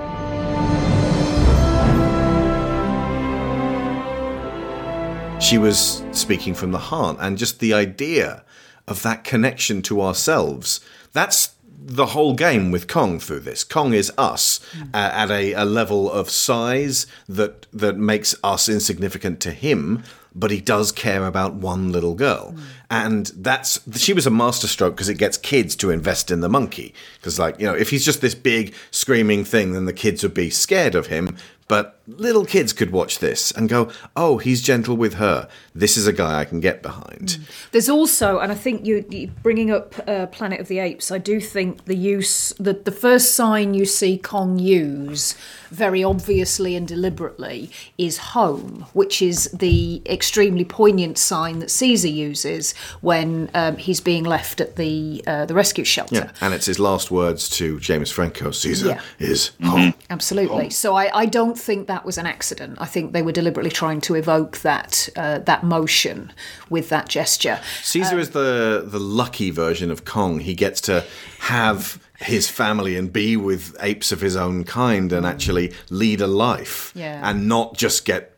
She 5.40 5.58
was 5.58 6.04
speaking 6.12 6.54
from 6.54 6.72
the 6.72 6.78
heart, 6.78 7.18
and 7.20 7.38
just 7.38 7.60
the 7.60 7.74
idea 7.74 8.44
of 8.88 9.02
that 9.04 9.24
connection 9.24 9.82
to 9.84 10.02
ourselves. 10.02 10.82
That's 11.14 11.56
the 11.82 12.08
whole 12.08 12.34
game 12.36 12.72
with 12.72 12.88
Kong 12.88 13.20
through 13.20 13.40
this. 13.40 13.64
Kong 13.64 13.94
is 13.94 14.12
us 14.18 14.60
uh, 14.94 14.98
at 14.98 15.32
a, 15.32 15.54
a 15.54 15.64
level 15.64 16.12
of 16.12 16.30
size 16.30 17.08
that 17.28 17.68
that 17.72 17.98
makes 17.98 18.36
us 18.44 18.68
insignificant 18.68 19.40
to 19.40 19.52
him, 19.52 20.04
but 20.36 20.52
he 20.52 20.60
does 20.60 20.92
care 20.92 21.26
about 21.26 21.54
one 21.54 21.92
little 21.92 22.16
girl. 22.16 22.54
And 22.92 23.28
that's 23.36 23.80
she 24.02 24.14
was 24.14 24.26
a 24.26 24.32
masterstroke 24.32 24.96
because 24.96 25.10
it 25.10 25.18
gets 25.20 25.38
kids 25.38 25.76
to 25.78 25.92
invest 25.92 26.32
in 26.32 26.40
the 26.40 26.50
monkey. 26.50 26.94
Because 27.20 27.38
like, 27.38 27.60
you 27.60 27.68
know, 27.68 27.76
if 27.76 27.92
he's 27.92 28.04
just 28.04 28.22
this 28.22 28.34
big 28.34 28.74
screaming 28.90 29.44
thing, 29.44 29.74
then 29.74 29.86
the 29.86 29.94
kids 29.94 30.24
would 30.24 30.34
be 30.34 30.50
scared 30.50 30.96
of 30.96 31.08
him. 31.08 31.38
But 31.70 32.00
little 32.08 32.46
kids 32.46 32.74
could 32.74 32.92
watch 32.92 33.20
this 33.20 33.52
and 33.52 33.70
go, 33.70 33.92
"Oh, 34.16 34.40
he's 34.40 34.64
gentle 34.64 34.98
with 34.98 35.14
her. 35.14 35.48
This 35.76 35.98
is 35.98 36.08
a 36.08 36.12
guy 36.12 36.40
I 36.40 36.46
can 36.46 36.60
get 36.60 36.82
behind." 36.82 37.38
There's 37.72 37.88
also, 37.88 38.40
and 38.40 38.52
I 38.52 38.56
think 38.56 38.88
you, 38.88 39.06
you 39.08 39.28
bringing 39.44 39.70
up 39.70 39.94
uh, 40.08 40.26
Planet 40.26 40.60
of 40.60 40.68
the 40.68 40.80
Apes. 40.80 41.12
I 41.12 41.20
do 41.20 41.40
think 41.40 41.86
the 41.86 41.96
use, 41.96 42.54
the 42.54 42.74
the 42.74 42.92
first 42.92 43.36
sign 43.36 43.76
you 43.76 43.86
see 43.86 44.18
Kong 44.18 44.58
use 44.58 45.36
very 45.70 46.04
obviously 46.04 46.76
and 46.76 46.88
deliberately 46.88 47.70
is 48.00 48.18
home, 48.18 48.88
which 48.94 49.22
is 49.22 49.44
the 49.52 50.02
extremely 50.08 50.66
poignant 50.66 51.20
sign 51.20 51.60
that 51.60 51.70
Caesar 51.70 52.08
uses 52.08 52.74
when 53.02 53.50
um, 53.54 53.78
he's 53.78 54.02
being 54.02 54.24
left 54.24 54.62
at 54.62 54.76
the 54.76 55.24
uh, 55.28 55.46
the 55.46 55.54
rescue 55.54 55.84
shelter. 55.84 56.16
Yeah, 56.16 56.32
and 56.42 56.54
it's 56.54 56.66
his 56.66 56.80
last 56.80 57.12
words 57.12 57.50
to 57.58 57.80
James 57.80 58.12
Franco. 58.12 58.52
Caesar 58.52 58.88
Yeah. 58.90 59.02
is 59.20 59.52
home. 59.64 59.94
Absolutely. 60.10 60.70
So 60.70 60.96
I, 60.96 61.10
I 61.14 61.26
don't 61.26 61.58
think 61.58 61.88
that 61.88 62.06
was 62.06 62.18
an 62.18 62.26
accident. 62.26 62.78
I 62.82 62.86
think 62.86 63.14
they 63.14 63.22
were 63.22 63.32
deliberately 63.32 63.72
trying 63.72 64.02
to 64.02 64.16
evoke 64.16 64.60
that 64.60 65.10
uh, 65.16 65.40
that 65.40 65.64
motion 65.64 66.32
with 66.70 66.90
that 66.90 67.10
gesture. 67.10 67.60
Caesar 67.84 68.20
is 68.20 68.32
the 68.32 68.84
the 68.86 69.00
lucky 69.00 69.52
version 69.52 69.92
of 69.92 70.06
Kong. 70.06 70.40
He 70.40 70.56
gets 70.56 70.82
to 70.82 71.04
have 71.40 72.00
his 72.20 72.50
family 72.50 72.98
and 72.98 73.14
be 73.14 73.38
with 73.38 73.76
apes 73.80 74.12
of 74.12 74.20
his 74.20 74.36
own 74.36 74.64
kind 74.66 75.14
and 75.14 75.26
actually 75.26 75.74
lead 75.90 76.20
a 76.20 76.28
life 76.28 76.92
Yeah. 76.94 77.22
and 77.24 77.48
not 77.48 77.78
just 77.78 78.04
get 78.04 78.36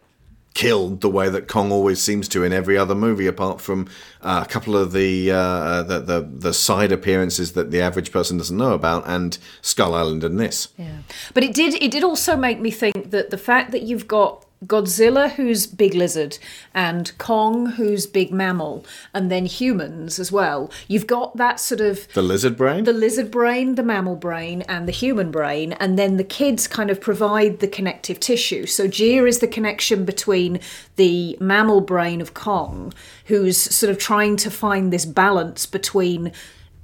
killed 0.54 1.02
the 1.02 1.10
way 1.10 1.30
that 1.30 1.48
Kong 1.48 1.72
always 1.72 2.02
seems 2.02 2.28
to 2.30 2.44
in 2.44 2.52
every 2.52 2.78
other 2.78 2.96
movie 2.96 3.28
apart 3.28 3.62
from 3.62 3.88
uh, 4.22 4.44
a 4.46 4.50
couple 4.50 4.76
of 4.76 4.92
the, 4.92 5.32
uh, 5.32 5.84
the 5.84 6.00
the 6.00 6.22
the 6.22 6.54
side 6.54 6.92
appearances 6.92 7.54
that 7.54 7.72
the 7.72 7.82
average 7.82 8.12
person 8.12 8.38
doesn't 8.38 8.58
know 8.58 8.74
about 8.74 9.04
and 9.06 9.38
Skull 9.62 9.94
Island 9.94 10.24
and 10.24 10.40
this. 10.40 10.68
Yeah. 10.78 11.00
But 11.34 11.44
it 11.44 11.54
did 11.54 11.82
it 11.82 11.92
did 11.92 12.04
also 12.04 12.36
make 12.36 12.60
me 12.60 12.72
think 12.72 13.12
that 13.12 13.30
the 13.30 13.38
fact 13.38 13.72
that 13.72 13.84
you've 13.84 14.08
got 14.08 14.46
Godzilla 14.66 15.32
who's 15.32 15.66
big 15.66 15.96
lizard 15.96 16.38
and 16.74 17.12
Kong 17.18 17.66
who's 17.66 18.06
big 18.06 18.32
mammal 18.32 18.86
and 19.14 19.32
then 19.32 19.46
humans 19.48 20.20
as 20.20 20.32
well. 20.32 20.72
You've 20.88 21.08
got 21.08 21.38
that 21.38 21.60
sort 21.60 21.82
of 21.82 22.08
The 22.14 22.22
lizard 22.22 22.58
brain? 22.58 22.84
the 22.84 22.94
lizard 22.94 23.32
brain, 23.32 23.76
the 23.76 23.84
mammal 23.84 24.16
brain, 24.16 24.62
and 24.64 24.88
the 24.88 24.92
human 24.92 25.32
brain, 25.32 25.74
and 25.74 25.98
then 25.98 26.18
the 26.18 26.24
kids 26.24 26.68
kind 26.68 26.92
of 26.92 27.02
provide 27.02 27.60
the 27.60 27.68
connective 27.68 28.20
tissue. 28.20 28.68
So 28.68 28.88
Jia 28.88 29.28
is 29.28 29.40
the 29.40 29.48
connection 29.48 30.06
between 30.06 30.60
the 30.96 31.38
mammal 31.40 31.82
brain 31.82 32.22
of 32.22 32.34
Kong, 32.36 32.94
who's 33.26 33.58
sort 33.58 33.90
of 33.90 33.98
trying 33.98 34.36
to 34.38 34.52
find 34.52 34.94
this 34.94 35.06
balance 35.06 35.66
between 35.66 36.32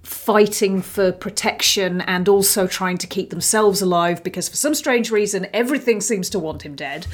fighting 0.08 0.82
for 0.82 1.12
protection 1.12 1.99
and 2.01 2.30
also 2.30 2.66
trying 2.66 2.97
to 2.97 3.05
keep 3.05 3.30
themselves 3.30 3.82
alive 3.82 4.24
because 4.24 4.47
for 4.47 4.55
some 4.55 4.74
strange 4.74 5.12
reason 5.12 5.45
everything 5.53 5.99
seems 5.99 6.30
to 6.30 6.39
want 6.39 6.62
him 6.62 6.76
dead. 6.76 7.05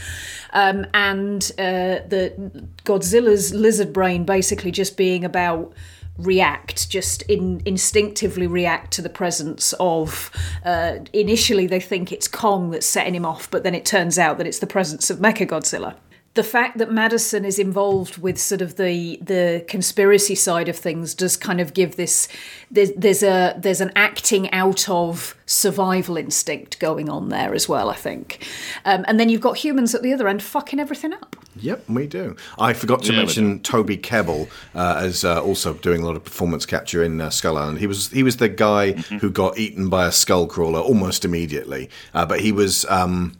Um, 0.51 0.85
and 0.93 1.43
uh, 1.57 2.05
the 2.07 2.67
godzilla's 2.83 3.51
lizard 3.51 3.93
brain 3.93 4.25
basically 4.25 4.69
just 4.69 4.95
being 4.95 5.25
about 5.25 5.73
react 6.19 6.87
just 6.87 7.23
in, 7.23 7.63
instinctively 7.65 8.45
react 8.45 8.93
to 8.93 9.01
the 9.01 9.09
presence 9.09 9.73
of 9.79 10.29
uh, 10.63 10.97
initially 11.13 11.65
they 11.65 11.79
think 11.79 12.11
it's 12.11 12.27
kong 12.27 12.69
that's 12.69 12.85
setting 12.85 13.15
him 13.15 13.25
off 13.25 13.49
but 13.49 13.63
then 13.63 13.73
it 13.73 13.83
turns 13.83 14.19
out 14.19 14.37
that 14.37 14.45
it's 14.45 14.59
the 14.59 14.67
presence 14.67 15.09
of 15.09 15.17
mechagodzilla 15.17 15.95
the 16.35 16.43
fact 16.43 16.79
that 16.79 16.91
Madison 16.91 17.45
is 17.45 17.59
involved 17.59 18.17
with 18.17 18.39
sort 18.39 18.61
of 18.61 18.75
the 18.75 19.17
the 19.21 19.63
conspiracy 19.67 20.35
side 20.35 20.67
of 20.67 20.75
things 20.75 21.13
does 21.13 21.37
kind 21.37 21.61
of 21.61 21.73
give 21.73 21.95
this 21.95 22.27
there's, 22.71 22.91
there's 22.93 23.21
a 23.21 23.53
there's 23.57 23.81
an 23.81 23.91
acting 23.95 24.51
out 24.51 24.89
of 24.89 25.35
survival 25.45 26.17
instinct 26.17 26.79
going 26.79 27.07
on 27.09 27.29
there 27.29 27.53
as 27.53 27.69
well 27.69 27.89
I 27.89 27.95
think. 27.95 28.47
Um, 28.85 29.05
and 29.07 29.19
then 29.19 29.29
you've 29.29 29.41
got 29.41 29.57
humans 29.57 29.93
at 29.93 30.01
the 30.01 30.11
other 30.13 30.27
end 30.27 30.41
fucking 30.41 30.79
everything 30.79 31.13
up. 31.13 31.35
Yep, 31.57 31.87
we 31.87 32.07
do. 32.07 32.35
I 32.57 32.73
forgot 32.73 33.03
to 33.03 33.11
Yeah, 33.11 33.19
mention 33.19 33.59
Toby 33.59 33.97
Kebbell 33.97 34.49
uh, 34.73 35.01
as 35.03 35.23
uh, 35.23 35.39
also 35.43 35.73
doing 35.75 36.01
a 36.01 36.05
lot 36.05 36.15
of 36.15 36.23
performance 36.23 36.65
capture 36.65 37.03
in 37.03 37.21
uh, 37.21 37.29
Skull 37.29 37.57
Island. 37.57 37.77
He 37.77 37.85
was 37.85 38.09
he 38.09 38.23
was 38.23 38.37
the 38.37 38.49
guy 38.49 38.93
who 38.93 39.29
got 39.29 39.59
eaten 39.59 39.87
by 39.87 40.07
a 40.07 40.11
skull 40.11 40.47
crawler 40.47 40.79
almost 40.79 41.25
immediately, 41.25 41.91
uh, 42.15 42.25
but 42.25 42.39
he 42.39 42.51
was 42.51 42.85
um, 42.89 43.35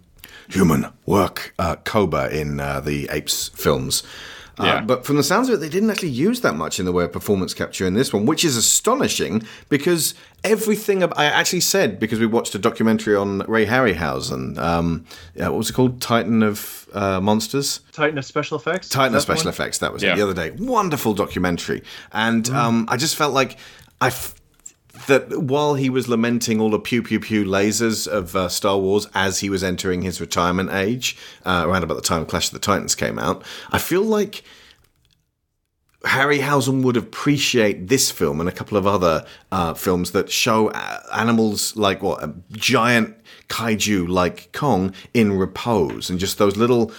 human 0.50 0.88
work 1.06 1.54
uh, 1.60 1.76
Koba 1.78 2.30
in 2.36 2.60
uh, 2.60 2.80
the 2.80 3.08
Apes 3.12 3.50
films. 3.50 4.04
Uh, 4.60 4.66
Yeah. 4.66 4.82
But 4.82 5.04
from 5.04 5.16
the 5.18 5.24
sounds 5.24 5.50
of 5.50 5.56
it, 5.56 5.58
they 5.58 5.70
didn't 5.70 5.90
actually 5.90 6.10
use 6.12 6.42
that 6.42 6.54
much 6.56 6.80
in 6.80 6.86
the 6.86 6.92
way 6.92 7.04
of 7.06 7.12
performance 7.12 7.56
capture 7.56 7.88
in 7.88 7.96
this 7.96 8.14
one, 8.14 8.28
which 8.28 8.46
is 8.46 8.56
astonishing 8.56 9.42
because 9.68 10.14
everything 10.44 11.02
ab- 11.02 11.14
I 11.18 11.26
actually 11.26 11.62
said 11.62 12.00
because 12.00 12.20
we 12.20 12.28
watched 12.28 12.54
a 12.54 12.60
documentary 12.60 13.16
on 13.16 13.40
Ray 13.48 13.66
Harryhausen. 13.66 14.58
Um, 14.60 15.06
yeah, 15.36 15.48
what 15.50 15.58
was 15.58 15.70
it 15.72 15.74
called? 15.74 16.02
Titan 16.02 16.44
of 16.44 16.88
uh, 16.94 17.20
Monsters. 17.20 17.80
Titan 17.94 18.20
of 18.20 18.26
special 18.26 18.56
effects. 18.60 18.90
Titan 18.90 19.16
of 19.16 19.18
Is 19.18 19.26
that 19.26 19.34
the 19.34 19.38
Special 19.40 19.48
one? 19.50 19.54
Effects. 19.56 19.78
That 19.80 19.92
was 19.92 20.04
Yeah. 20.04 20.14
it 20.14 20.18
the 20.18 20.22
other 20.24 20.36
day. 20.36 20.52
Wonderful 20.60 21.16
documentary, 21.16 21.82
and 22.12 22.48
um, 22.52 22.86
I 22.90 22.98
just 22.98 23.16
felt 23.16 23.34
like 23.34 23.58
I. 24.02 24.08
F- 24.08 24.36
that 25.08 25.38
while 25.40 25.76
he 25.76 25.90
was 25.90 26.08
lamenting 26.08 26.60
all 26.60 26.70
the 26.70 26.80
pew 26.80 27.04
pew 27.04 27.20
pew 27.20 27.46
lasers 27.46 28.08
of 28.08 28.36
uh, 28.36 28.50
Star 28.50 28.78
Wars 28.78 29.08
as 29.14 29.40
he 29.40 29.50
was 29.50 29.64
entering 29.64 30.02
his 30.02 30.20
retirement 30.22 30.72
age, 30.72 31.18
uh, 31.46 31.64
around 31.66 31.84
about 31.84 31.96
the 31.96 32.02
time 32.02 32.26
Clash 32.26 32.48
of 32.48 32.54
the 32.54 32.60
Titans 32.60 32.96
came 32.96 33.20
out, 33.20 33.44
I 33.72 33.78
feel 33.78 34.04
like 34.04 34.44
Harryhausen 36.04 36.84
would 36.84 36.98
appreciate 36.98 37.88
this 37.88 38.12
film 38.12 38.42
and 38.42 38.50
a 38.50 38.52
couple 38.52 38.78
of 38.78 38.86
other 38.86 39.26
uh, 39.52 39.74
films 39.74 40.12
that 40.12 40.30
show 40.30 40.68
uh, 40.70 41.02
animals 41.14 41.76
like 41.78 42.04
what 42.04 42.22
a 42.22 42.34
giant 42.52 43.16
kaiju 43.48 44.08
like 44.10 44.52
Kong 44.52 44.94
in 45.14 45.32
repose 45.32 46.10
and 46.10 46.20
just 46.20 46.38
those 46.38 46.58
little 46.58 46.92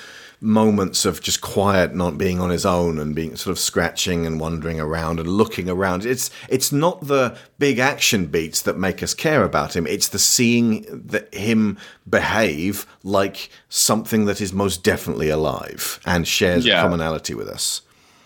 moments 0.45 1.05
of 1.07 1.20
just 1.22 1.40
quiet, 1.40 1.95
not 1.95 2.18
being 2.18 2.38
on 2.38 2.51
his 2.51 2.66
own 2.66 2.99
and 2.99 3.14
being 3.14 3.34
sort 3.34 3.51
of 3.53 3.59
scratching 3.59 4.26
and 4.26 4.38
wandering 4.38 4.78
around 4.78 5.18
and 5.18 5.28
looking 5.28 5.68
around. 5.70 6.05
It's 6.05 6.30
it's 6.49 6.70
not 6.70 7.07
the 7.07 7.36
big 7.59 7.78
action 7.78 8.26
beats 8.26 8.61
that 8.62 8.76
make 8.78 9.03
us 9.03 9.14
care 9.14 9.42
about 9.42 9.74
him. 9.74 9.86
It's 9.86 10.09
the 10.09 10.18
seeing 10.18 10.82
that 11.09 11.34
him 11.34 11.78
behave 12.09 12.86
like 13.03 13.49
something 13.70 14.26
that 14.26 14.40
is 14.40 14.53
most 14.53 14.84
definitely 14.84 15.30
alive 15.30 15.99
and 16.05 16.28
shares 16.28 16.66
Yeah. 16.66 16.78
a 16.78 16.82
commonality 16.82 17.34
with 17.34 17.49
us. 17.49 17.80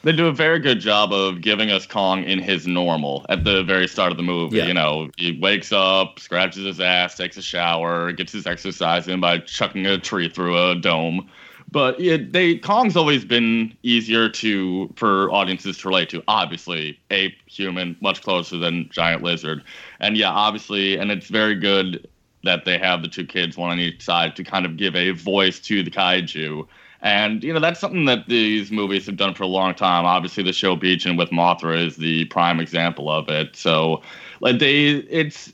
They 0.05 0.13
do 0.13 0.27
a 0.29 0.33
very 0.33 0.59
good 0.61 0.79
job 0.81 1.13
of 1.13 1.41
giving 1.41 1.71
us 1.71 1.85
Kong 1.87 2.23
in 2.25 2.39
his 2.39 2.67
normal 2.69 3.27
at 3.29 3.45
the 3.45 3.63
very 3.65 3.89
start 3.89 4.11
of 4.13 4.17
the 4.17 4.23
movie. 4.23 4.59
Yeah. 4.59 4.67
You 4.67 4.75
know, 4.75 5.11
he 5.17 5.39
wakes 5.41 5.73
up, 5.73 6.19
scratches 6.21 6.65
his 6.65 6.81
ass, 6.81 7.17
takes 7.17 7.37
a 7.37 7.43
shower, 7.43 8.13
gets 8.13 8.33
his 8.33 8.47
exercise 8.47 9.09
in 9.09 9.21
by 9.21 9.39
chucking 9.39 9.87
a 9.87 9.99
tree 9.99 10.29
through 10.29 10.57
a 10.71 10.77
dome. 10.77 11.29
But 11.71 12.01
it, 12.01 12.33
they 12.33 12.57
Kong's 12.57 12.97
always 12.97 13.25
been 13.25 13.77
easier 13.83 14.29
to 14.31 14.93
for 14.97 15.31
audiences 15.31 15.77
to 15.79 15.89
relate 15.89 16.09
to. 16.11 16.23
Obviously, 16.27 16.99
ape, 17.11 17.37
human, 17.47 17.97
much 18.01 18.23
closer 18.23 18.57
than 18.57 18.89
giant 18.91 19.23
lizard, 19.23 19.63
and 20.01 20.17
yeah, 20.17 20.31
obviously, 20.31 20.97
and 20.97 21.11
it's 21.11 21.27
very 21.27 21.55
good 21.55 22.09
that 22.45 22.65
they 22.65 22.79
have 22.79 23.03
the 23.03 23.09
two 23.09 23.27
kids, 23.27 23.57
one 23.57 23.71
on 23.71 23.81
each 23.81 24.03
side, 24.03 24.35
to 24.37 24.45
kind 24.45 24.65
of 24.65 24.77
give 24.77 24.97
a 24.97 25.11
voice 25.11 25.59
to 25.61 25.83
the 25.83 25.91
kaiju. 25.91 26.67
And 27.01 27.45
you 27.45 27.53
know 27.53 27.61
that's 27.61 27.79
something 27.79 28.07
that 28.07 28.29
these 28.29 28.73
movies 28.73 29.07
have 29.07 29.17
done 29.17 29.35
for 29.35 29.43
a 29.45 29.49
long 29.49 29.75
time. 29.75 30.07
Obviously, 30.07 30.43
the 30.43 30.51
Shobijin 30.51 31.19
with 31.19 31.31
Mothra 31.31 31.87
is 31.87 31.97
the 31.97 32.25
prime 32.27 32.61
example 32.61 33.11
of 33.11 33.29
it. 33.29 33.55
So, 33.55 34.03
like 34.41 34.59
they, 34.59 34.87
it's 34.87 35.53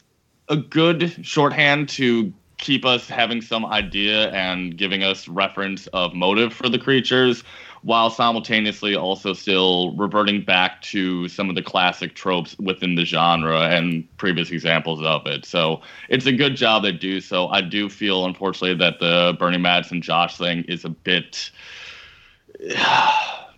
a 0.49 0.57
good 0.57 1.27
shorthand 1.27 1.89
to 1.91 2.33
keep 2.65 2.87
us 2.87 3.07
having 3.07 3.43
some 3.43 3.67
idea 3.67 4.31
and 4.31 4.79
giving 4.79 5.03
us 5.03 5.29
reference 5.29 5.87
of 5.89 6.15
motive 6.15 6.51
for 6.51 6.67
the 6.67 6.79
creatures, 6.79 7.45
while 7.83 8.09
simultaneously 8.09 8.97
also 8.97 9.35
still 9.35 9.95
reverting 9.97 10.43
back 10.43 10.81
to 10.81 11.29
some 11.29 11.51
of 11.51 11.57
the 11.57 11.62
classic 11.62 12.15
tropes 12.15 12.59
within 12.59 12.95
the 12.95 13.05
genre 13.05 13.69
and 13.69 14.09
previous 14.17 14.51
examples 14.51 15.03
of 15.03 15.27
it. 15.27 15.45
So 15.45 15.83
it's 16.09 16.25
a 16.25 16.33
good 16.33 16.57
job 16.57 16.85
they 16.85 16.93
do 16.93 17.21
so. 17.21 17.49
I 17.49 17.61
do 17.61 17.91
feel, 17.91 18.25
unfortunately, 18.25 18.77
that 18.79 18.99
the 18.99 19.37
Bernie 19.39 19.59
Madison 19.59 20.01
Josh 20.01 20.39
thing 20.39 20.65
is 20.67 20.87
a 20.87 20.89
bit 20.89 21.51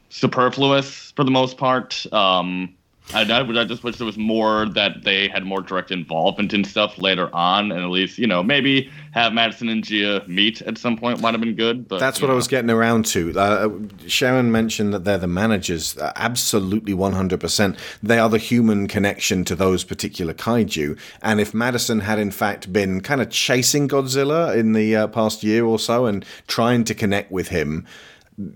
superfluous 0.09 1.12
for 1.12 1.22
the 1.22 1.30
most 1.30 1.59
part. 1.59 2.12
Um, 2.12 2.74
I, 3.14 3.22
I, 3.22 3.40
I 3.40 3.64
just 3.64 3.84
wish 3.84 3.96
there 3.96 4.07
was 4.07 4.18
more 4.18 4.66
that 4.66 5.04
they 5.04 5.28
had 5.28 5.44
more 5.44 5.61
direct 5.61 5.92
involvement 5.92 6.52
in 6.52 6.64
stuff 6.64 6.98
later 6.98 7.32
on, 7.34 7.70
and 7.70 7.80
at 7.82 7.90
least 7.90 8.18
you 8.18 8.26
know 8.26 8.42
maybe 8.42 8.90
have 9.12 9.32
Madison 9.32 9.68
and 9.68 9.84
Jia 9.84 10.26
meet 10.26 10.61
at 10.62 10.76
some 10.76 10.96
point 10.96 11.20
might 11.20 11.32
have 11.32 11.40
been 11.40 11.54
good. 11.54 11.86
But 11.86 12.00
That's 12.00 12.20
what 12.20 12.30
I 12.30 12.34
was 12.34 12.48
getting 12.48 12.70
around 12.70 13.07
to. 13.07 13.38
Uh, 13.38 13.68
Sharon 14.07 14.50
mentioned 14.50 14.92
that 14.92 15.04
they're 15.04 15.18
the 15.18 15.28
managers. 15.28 15.96
Uh, 15.96 16.12
absolutely, 16.16 16.94
one 16.94 17.12
hundred 17.12 17.40
percent. 17.40 17.78
They 18.02 18.18
are 18.18 18.28
the 18.28 18.38
human 18.38 18.88
connection 18.88 19.44
to 19.44 19.54
those 19.54 19.84
particular 19.84 20.34
kaiju. 20.34 20.98
And 21.22 21.40
if 21.40 21.54
Madison 21.54 22.00
had 22.00 22.18
in 22.18 22.32
fact 22.32 22.72
been 22.72 23.00
kind 23.00 23.20
of 23.20 23.30
chasing 23.30 23.88
Godzilla 23.88 24.57
in 24.57 24.72
the 24.72 24.96
uh, 24.96 25.07
past 25.07 25.44
year 25.44 25.64
or 25.64 25.78
so 25.78 26.07
and 26.07 26.24
trying 26.48 26.82
to 26.84 26.94
connect 26.94 27.30
with 27.30 27.48
him 27.48 27.86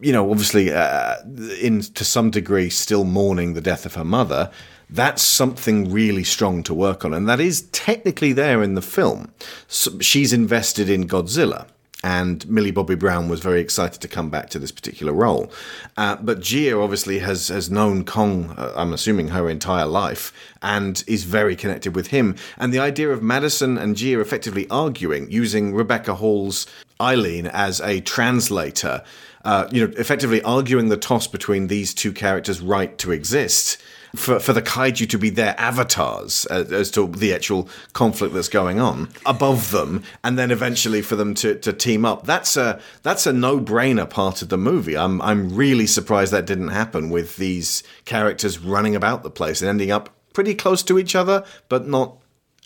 you 0.00 0.12
know, 0.12 0.30
obviously, 0.30 0.72
uh, 0.72 1.16
in 1.60 1.80
to 1.80 2.04
some 2.04 2.30
degree, 2.30 2.70
still 2.70 3.04
mourning 3.04 3.54
the 3.54 3.60
death 3.60 3.86
of 3.86 3.94
her 3.94 4.04
mother. 4.04 4.50
That's 4.88 5.22
something 5.22 5.92
really 5.92 6.24
strong 6.24 6.62
to 6.64 6.74
work 6.74 7.04
on, 7.04 7.14
and 7.14 7.28
that 7.28 7.40
is 7.40 7.62
technically 7.70 8.32
there 8.32 8.62
in 8.62 8.74
the 8.74 8.82
film. 8.82 9.32
So 9.68 9.98
she's 10.00 10.32
invested 10.32 10.90
in 10.90 11.06
Godzilla, 11.06 11.66
and 12.02 12.48
Millie 12.48 12.72
Bobby 12.72 12.96
Brown 12.96 13.28
was 13.28 13.40
very 13.40 13.60
excited 13.60 14.00
to 14.00 14.08
come 14.08 14.30
back 14.30 14.50
to 14.50 14.58
this 14.58 14.72
particular 14.72 15.12
role. 15.12 15.52
Uh, 15.96 16.16
but 16.16 16.40
Jia 16.40 16.82
obviously 16.82 17.20
has 17.20 17.48
has 17.48 17.70
known 17.70 18.04
Kong, 18.04 18.50
uh, 18.58 18.72
I'm 18.76 18.92
assuming 18.92 19.28
her 19.28 19.48
entire 19.48 19.86
life, 19.86 20.32
and 20.60 21.02
is 21.06 21.24
very 21.24 21.56
connected 21.56 21.94
with 21.94 22.08
him. 22.08 22.34
And 22.58 22.72
the 22.72 22.80
idea 22.80 23.10
of 23.10 23.22
Madison 23.22 23.78
and 23.78 23.96
Jia 23.96 24.20
effectively 24.20 24.66
arguing 24.70 25.30
using 25.30 25.72
Rebecca 25.72 26.16
Hall's 26.16 26.66
Ilene 26.98 27.48
as 27.52 27.80
a 27.80 28.00
translator 28.00 29.02
uh, 29.44 29.68
you 29.70 29.86
know, 29.86 29.92
effectively 29.96 30.42
arguing 30.42 30.88
the 30.88 30.96
toss 30.96 31.26
between 31.26 31.66
these 31.66 31.94
two 31.94 32.12
characters' 32.12 32.60
right 32.60 32.96
to 32.98 33.12
exist. 33.12 33.80
For, 34.16 34.40
for 34.40 34.52
the 34.52 34.60
kaiju 34.60 35.08
to 35.08 35.18
be 35.18 35.30
their 35.30 35.54
avatars 35.56 36.44
as, 36.46 36.72
as 36.72 36.90
to 36.90 37.06
the 37.06 37.32
actual 37.32 37.68
conflict 37.92 38.34
that's 38.34 38.48
going 38.48 38.80
on 38.80 39.08
above 39.24 39.70
them, 39.70 40.02
and 40.24 40.36
then 40.36 40.50
eventually 40.50 41.00
for 41.00 41.14
them 41.14 41.32
to, 41.34 41.54
to 41.60 41.72
team 41.72 42.04
up. 42.04 42.26
That's 42.26 42.56
a 42.56 42.80
that's 43.04 43.28
a 43.28 43.32
no 43.32 43.60
brainer 43.60 44.10
part 44.10 44.42
of 44.42 44.48
the 44.48 44.58
movie. 44.58 44.96
I'm 44.96 45.22
I'm 45.22 45.54
really 45.54 45.86
surprised 45.86 46.32
that 46.32 46.44
didn't 46.44 46.70
happen 46.70 47.08
with 47.08 47.36
these 47.36 47.84
characters 48.04 48.58
running 48.58 48.96
about 48.96 49.22
the 49.22 49.30
place 49.30 49.62
and 49.62 49.68
ending 49.68 49.92
up 49.92 50.10
pretty 50.32 50.56
close 50.56 50.82
to 50.82 50.98
each 50.98 51.14
other, 51.14 51.44
but 51.68 51.86
not 51.86 52.16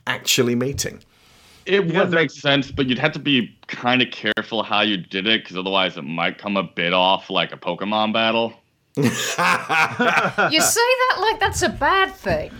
actually 0.07 0.55
meeting. 0.55 1.03
It 1.67 1.87
would 1.87 2.11
make 2.11 2.31
sense, 2.31 2.71
but 2.71 2.87
you'd 2.87 2.99
have 2.99 3.13
to 3.13 3.19
be 3.19 3.57
kind 3.69 4.03
of 4.03 4.11
careful 4.11 4.63
how 4.63 4.83
you 4.83 4.97
did 4.99 5.27
it, 5.27 5.43
because 5.43 5.57
otherwise 5.57 5.97
it 5.97 6.03
might 6.03 6.39
come 6.39 6.57
a 6.57 6.63
bit 6.63 6.93
off 6.93 7.31
like 7.31 7.53
a 7.53 7.57
Pokemon 7.57 8.13
battle. 8.13 8.53
You 8.97 9.11
say 9.11 10.81
that 10.81 11.17
like 11.19 11.41
that's 11.41 11.63
a 11.63 11.69
bad 11.69 12.15
thing. 12.15 12.53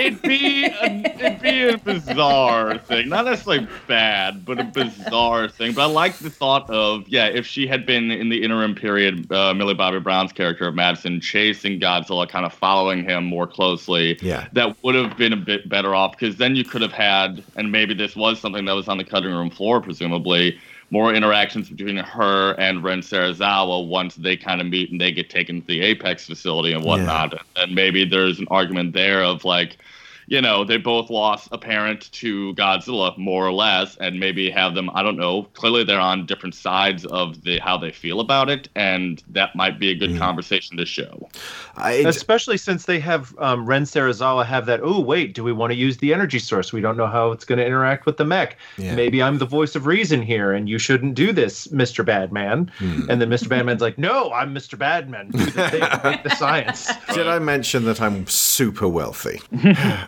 it'd 0.00 0.20
be 0.22 0.64
a, 0.64 1.14
it'd 1.14 1.40
be 1.40 1.68
a 1.68 1.78
bizarre 1.78 2.78
thing, 2.78 3.08
not 3.08 3.26
necessarily 3.26 3.68
bad, 3.86 4.44
but 4.44 4.58
a 4.58 4.64
bizarre 4.64 5.48
thing. 5.48 5.72
But 5.72 5.82
I 5.82 5.84
like 5.84 6.18
the 6.18 6.30
thought 6.30 6.68
of 6.68 7.06
yeah, 7.06 7.26
if 7.26 7.46
she 7.46 7.68
had 7.68 7.86
been 7.86 8.10
in 8.10 8.28
the 8.28 8.42
interim 8.42 8.74
period, 8.74 9.30
uh, 9.30 9.54
Millie 9.54 9.74
Bobby 9.74 10.00
Brown's 10.00 10.32
character 10.32 10.66
of 10.66 10.74
Madison 10.74 11.20
chasing 11.20 11.78
Godzilla, 11.78 12.28
kind 12.28 12.44
of 12.44 12.52
following 12.52 13.04
him 13.04 13.24
more 13.24 13.46
closely. 13.46 14.18
Yeah, 14.20 14.48
that 14.54 14.76
would 14.82 14.96
have 14.96 15.16
been 15.16 15.32
a 15.32 15.36
bit 15.36 15.68
better 15.68 15.94
off 15.94 16.18
because 16.18 16.38
then 16.38 16.56
you 16.56 16.64
could 16.64 16.82
have 16.82 16.92
had, 16.92 17.44
and 17.54 17.70
maybe 17.70 17.94
this 17.94 18.16
was 18.16 18.40
something 18.40 18.64
that 18.64 18.74
was 18.74 18.88
on 18.88 18.98
the 18.98 19.04
cutting 19.04 19.30
room 19.30 19.50
floor, 19.50 19.80
presumably 19.80 20.58
more 20.90 21.12
interactions 21.14 21.68
between 21.68 21.96
her 21.96 22.52
and 22.58 22.82
Ren 22.84 23.00
Serizawa 23.00 23.88
once 23.88 24.14
they 24.14 24.36
kind 24.36 24.60
of 24.60 24.66
meet 24.68 24.90
and 24.90 25.00
they 25.00 25.12
get 25.12 25.28
taken 25.28 25.60
to 25.60 25.66
the 25.66 25.82
Apex 25.82 26.26
facility 26.26 26.72
and 26.72 26.84
whatnot. 26.84 27.32
Yeah. 27.32 27.62
And 27.62 27.74
maybe 27.74 28.04
there's 28.04 28.38
an 28.38 28.46
argument 28.50 28.92
there 28.92 29.22
of 29.22 29.44
like, 29.44 29.78
you 30.26 30.40
know, 30.40 30.64
they 30.64 30.76
both 30.76 31.08
lost 31.08 31.48
a 31.52 31.58
parent 31.58 32.10
to 32.12 32.52
Godzilla, 32.54 33.16
more 33.16 33.46
or 33.46 33.52
less, 33.52 33.96
and 33.96 34.18
maybe 34.18 34.50
have 34.50 34.74
them, 34.74 34.90
I 34.92 35.02
don't 35.02 35.16
know, 35.16 35.44
clearly 35.54 35.84
they're 35.84 36.00
on 36.00 36.26
different 36.26 36.54
sides 36.54 37.04
of 37.06 37.42
the 37.42 37.58
how 37.58 37.78
they 37.78 37.92
feel 37.92 38.20
about 38.20 38.50
it, 38.50 38.68
and 38.74 39.22
that 39.28 39.54
might 39.54 39.78
be 39.78 39.90
a 39.90 39.94
good 39.94 40.10
mm. 40.10 40.18
conversation 40.18 40.76
to 40.78 40.86
show. 40.86 41.28
Especially 41.76 42.56
since 42.56 42.86
they 42.86 42.98
have 42.98 43.36
um, 43.38 43.66
Ren 43.66 43.84
Serizawa 43.84 44.44
have 44.46 44.66
that, 44.66 44.80
oh, 44.82 45.00
wait, 45.00 45.34
do 45.34 45.44
we 45.44 45.52
want 45.52 45.72
to 45.72 45.76
use 45.76 45.98
the 45.98 46.12
energy 46.12 46.38
source? 46.38 46.72
We 46.72 46.80
don't 46.80 46.96
know 46.96 47.06
how 47.06 47.30
it's 47.30 47.44
going 47.44 47.58
to 47.58 47.66
interact 47.66 48.06
with 48.06 48.16
the 48.16 48.24
mech. 48.24 48.56
Yeah. 48.78 48.94
Maybe 48.94 49.22
I'm 49.22 49.38
the 49.38 49.46
voice 49.46 49.76
of 49.76 49.86
reason 49.86 50.22
here, 50.22 50.52
and 50.52 50.68
you 50.68 50.78
shouldn't 50.78 51.14
do 51.14 51.32
this, 51.32 51.68
Mr. 51.68 52.04
Badman. 52.04 52.70
Mm. 52.78 53.08
And 53.08 53.20
then 53.20 53.30
Mr. 53.30 53.48
Badman's 53.48 53.80
like, 53.80 53.98
no, 53.98 54.32
I'm 54.32 54.54
Mr. 54.54 54.76
Badman. 54.76 55.30
Do 55.30 55.44
the 55.44 55.70
thing, 55.70 55.82
make 56.02 56.22
the 56.24 56.34
science. 56.36 56.90
Did 57.14 57.28
I 57.28 57.38
mention 57.38 57.84
that 57.84 58.00
I'm 58.00 58.26
super 58.26 58.88
wealthy? 58.88 59.40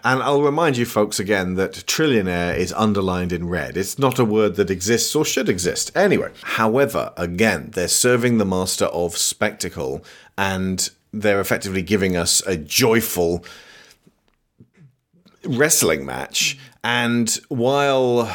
And 0.09 0.23
I'll 0.23 0.41
remind 0.41 0.79
you 0.79 0.87
folks 0.87 1.21
again 1.21 1.57
that 1.57 1.85
trillionaire 1.87 2.57
is 2.57 2.73
underlined 2.73 3.31
in 3.31 3.47
red. 3.47 3.77
It's 3.77 3.99
not 3.99 4.19
a 4.19 4.25
word 4.25 4.57
that 4.57 4.71
exists 4.71 5.15
or 5.15 5.23
should 5.23 5.51
exist. 5.51 5.95
Anyway, 5.95 6.31
however, 6.41 7.13
again, 7.19 7.73
they're 7.75 7.89
serving 7.89 8.39
the 8.39 8.47
master 8.47 8.87
of 8.87 9.19
spectacle 9.19 10.03
and 10.39 10.89
they're 11.13 11.43
effectively 11.43 11.83
giving 11.83 12.17
us 12.17 12.41
a 12.47 12.57
joyful 12.57 13.45
wrestling 15.45 16.07
match. 16.07 16.57
And 16.83 17.29
while 17.49 18.35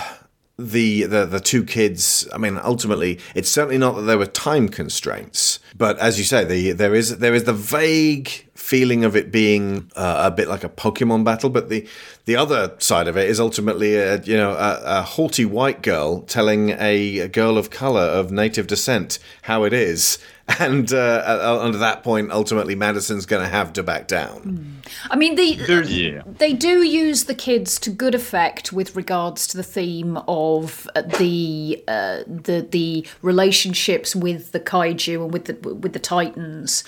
the, 0.58 1.04
the 1.04 1.26
the 1.26 1.40
two 1.40 1.64
kids 1.64 2.28
i 2.32 2.38
mean 2.38 2.60
ultimately 2.64 3.20
it's 3.34 3.50
certainly 3.50 3.78
not 3.78 3.96
that 3.96 4.04
there 4.04 4.20
were 4.20 4.28
time 4.28 4.70
constraints 4.70 5.60
but 5.76 5.98
as 5.98 6.20
you 6.20 6.24
say 6.24 6.44
the, 6.44 6.72
there 6.74 6.94
is 6.94 7.18
there 7.18 7.34
is 7.34 7.46
the 7.46 7.54
vague 7.54 8.30
feeling 8.54 9.04
of 9.04 9.16
it 9.16 9.32
being 9.32 9.92
uh, 9.96 10.22
a 10.26 10.32
bit 10.32 10.48
like 10.48 10.64
a 10.64 10.70
pokemon 10.70 11.24
battle 11.24 11.50
but 11.50 11.70
the 11.70 11.88
the 12.26 12.36
other 12.36 12.76
side 12.78 13.08
of 13.08 13.18
it 13.18 13.28
is 13.28 13.40
ultimately 13.40 13.96
a 13.96 14.22
you 14.22 14.38
know 14.38 14.52
a, 14.52 14.82
a 14.86 15.02
haughty 15.02 15.44
white 15.44 15.82
girl 15.82 16.22
telling 16.22 16.70
a, 16.70 17.20
a 17.20 17.28
girl 17.28 17.58
of 17.58 17.72
color 17.72 18.02
of 18.02 18.32
native 18.32 18.68
descent 18.68 19.18
how 19.44 19.64
it 19.64 19.74
is 19.74 20.20
and 20.60 20.92
uh, 20.92 21.60
under 21.62 21.78
that 21.78 22.04
point, 22.04 22.32
ultimately, 22.32 22.76
Madison's 22.76 23.26
going 23.26 23.42
to 23.42 23.48
have 23.48 23.72
to 23.74 23.84
back 23.84 24.08
down. 24.08 24.42
Mm. 24.42 25.10
I 25.10 25.16
mean, 25.16 25.36
they 25.36 25.52
yeah. 25.54 26.22
they 26.26 26.52
do 26.52 26.84
use 26.84 27.26
the 27.26 27.36
kids 27.36 27.80
to 27.80 27.90
good 27.90 28.14
effect 28.14 28.74
with 28.74 28.96
regards 28.96 29.48
to 29.48 29.58
the 29.58 29.64
theme 29.64 30.18
of 30.28 30.88
the 30.96 31.82
uh, 31.88 32.24
the 32.28 32.68
the 32.70 33.08
relationships 33.22 34.16
with 34.16 34.52
the 34.52 34.60
kaiju 34.60 35.24
and 35.24 35.32
with 35.32 35.46
the 35.46 35.74
with 35.74 35.94
the 35.94 36.00
titans 36.00 36.84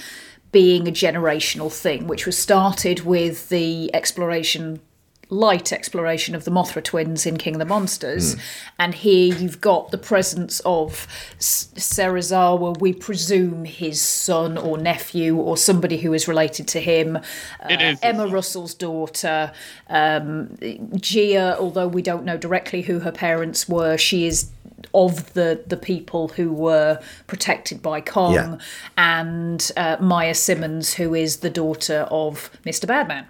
being 0.52 0.88
a 0.88 0.92
generational 0.92 1.72
thing, 1.72 2.08
which 2.08 2.26
was 2.26 2.38
started 2.38 3.02
with 3.02 3.48
the 3.48 3.94
exploration 3.96 4.82
light 5.30 5.72
exploration 5.72 6.36
of 6.36 6.44
the 6.44 6.52
Mothra 6.52 6.84
twins 6.84 7.26
in 7.26 7.38
King 7.38 7.56
of 7.56 7.60
the 7.60 7.66
Monsters, 7.66 8.36
mm. 8.36 8.42
and 8.80 8.94
here 8.96 9.34
you've 9.36 9.62
got 9.62 9.92
the 9.92 9.98
presence 9.98 10.62
of 10.66 11.08
Serizawa, 11.40 12.80
we 12.80 12.94
presume 12.94 13.66
his 13.66 14.02
son 14.02 14.58
or 14.58 14.78
nephew 14.78 15.36
or 15.36 15.58
somebody 15.58 15.98
who 15.98 16.14
is 16.14 16.28
related 16.28 16.68
to 16.70 16.80
him, 16.80 17.18
uh, 17.18 17.96
Emma 18.02 18.28
Russell's 18.28 18.74
daughter, 18.74 19.52
um, 19.90 20.50
Jia, 20.60 21.58
although 21.58 21.88
we 21.88 22.02
don't 22.02 22.26
know 22.26 22.38
directly 22.38 22.84
who 22.84 23.00
her 23.00 23.12
parents 23.12 23.68
were, 23.68 23.98
she 23.98 24.28
is 24.28 24.52
of 24.94 25.34
the 25.34 25.64
the 25.68 25.78
people 25.78 26.30
who 26.30 26.52
were 26.52 27.00
protected 27.28 27.82
by 27.82 28.02
Kong, 28.02 28.34
yeah. 28.34 28.58
and 28.98 29.72
uh, 29.78 29.98
Maya 30.00 30.34
Simmons, 30.34 30.94
who 30.94 31.14
is 31.14 31.38
the 31.38 31.50
daughter 31.50 32.08
of 32.10 32.50
Mr. 32.66 32.88
Badman. 32.88 33.26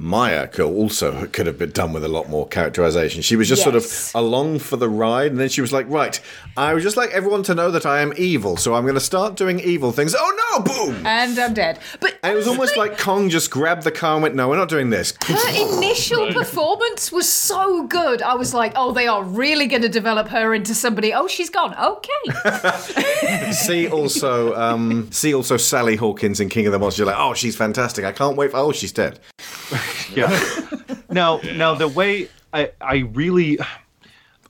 Maya 0.00 0.46
could 0.46 0.64
also 0.64 1.26
could 1.26 1.46
have 1.46 1.58
been 1.58 1.72
done 1.72 1.92
with 1.92 2.04
a 2.04 2.08
lot 2.08 2.28
more 2.28 2.46
characterization. 2.46 3.20
She 3.20 3.34
was 3.34 3.48
just 3.48 3.66
yes. 3.66 3.90
sort 3.90 4.14
of 4.14 4.22
along 4.22 4.60
for 4.60 4.76
the 4.76 4.88
ride, 4.88 5.32
and 5.32 5.40
then 5.40 5.48
she 5.48 5.60
was 5.60 5.72
like, 5.72 5.90
"Right, 5.90 6.20
I 6.56 6.72
would 6.72 6.84
just 6.84 6.96
like 6.96 7.10
everyone 7.10 7.42
to 7.44 7.54
know 7.54 7.72
that 7.72 7.84
I 7.84 8.00
am 8.00 8.12
evil, 8.16 8.56
so 8.56 8.74
I'm 8.74 8.84
going 8.84 8.94
to 8.94 9.00
start 9.00 9.34
doing 9.34 9.58
evil 9.58 9.90
things." 9.90 10.14
Oh 10.16 10.36
no! 10.52 10.62
Boom! 10.62 11.04
And 11.04 11.36
I'm 11.36 11.52
dead. 11.52 11.80
But 11.98 12.16
and 12.22 12.32
it 12.32 12.36
was 12.36 12.46
almost 12.46 12.76
like 12.76 12.96
Kong 12.96 13.28
just 13.28 13.50
grabbed 13.50 13.82
the 13.82 13.90
car 13.90 14.14
and 14.14 14.22
went, 14.22 14.36
"No, 14.36 14.48
we're 14.48 14.56
not 14.56 14.68
doing 14.68 14.90
this." 14.90 15.14
Her 15.24 15.78
initial 15.78 16.32
performance 16.32 17.10
was 17.10 17.28
so 17.28 17.84
good. 17.88 18.22
I 18.22 18.34
was 18.34 18.54
like, 18.54 18.74
"Oh, 18.76 18.92
they 18.92 19.08
are 19.08 19.24
really 19.24 19.66
going 19.66 19.82
to 19.82 19.88
develop 19.88 20.28
her 20.28 20.54
into 20.54 20.76
somebody." 20.76 21.12
Oh, 21.12 21.26
she's 21.26 21.50
gone. 21.50 21.74
Okay. 21.74 23.50
see 23.52 23.88
also, 23.88 24.54
um, 24.54 25.10
see 25.10 25.34
also 25.34 25.56
Sally 25.56 25.96
Hawkins 25.96 26.38
in 26.38 26.48
King 26.48 26.66
of 26.66 26.72
the 26.72 26.78
Monsters. 26.78 27.00
You're 27.00 27.08
like, 27.08 27.18
"Oh, 27.18 27.34
she's 27.34 27.56
fantastic." 27.56 28.04
I 28.04 28.12
can't 28.12 28.36
wait 28.36 28.52
for. 28.52 28.58
Oh, 28.58 28.70
she's 28.70 28.92
dead. 28.92 29.18
Yeah. 30.14 30.28
now, 31.10 31.40
yeah. 31.40 31.56
now 31.56 31.74
the 31.74 31.88
way 31.88 32.28
I, 32.52 32.72
I 32.80 32.96
really. 32.98 33.58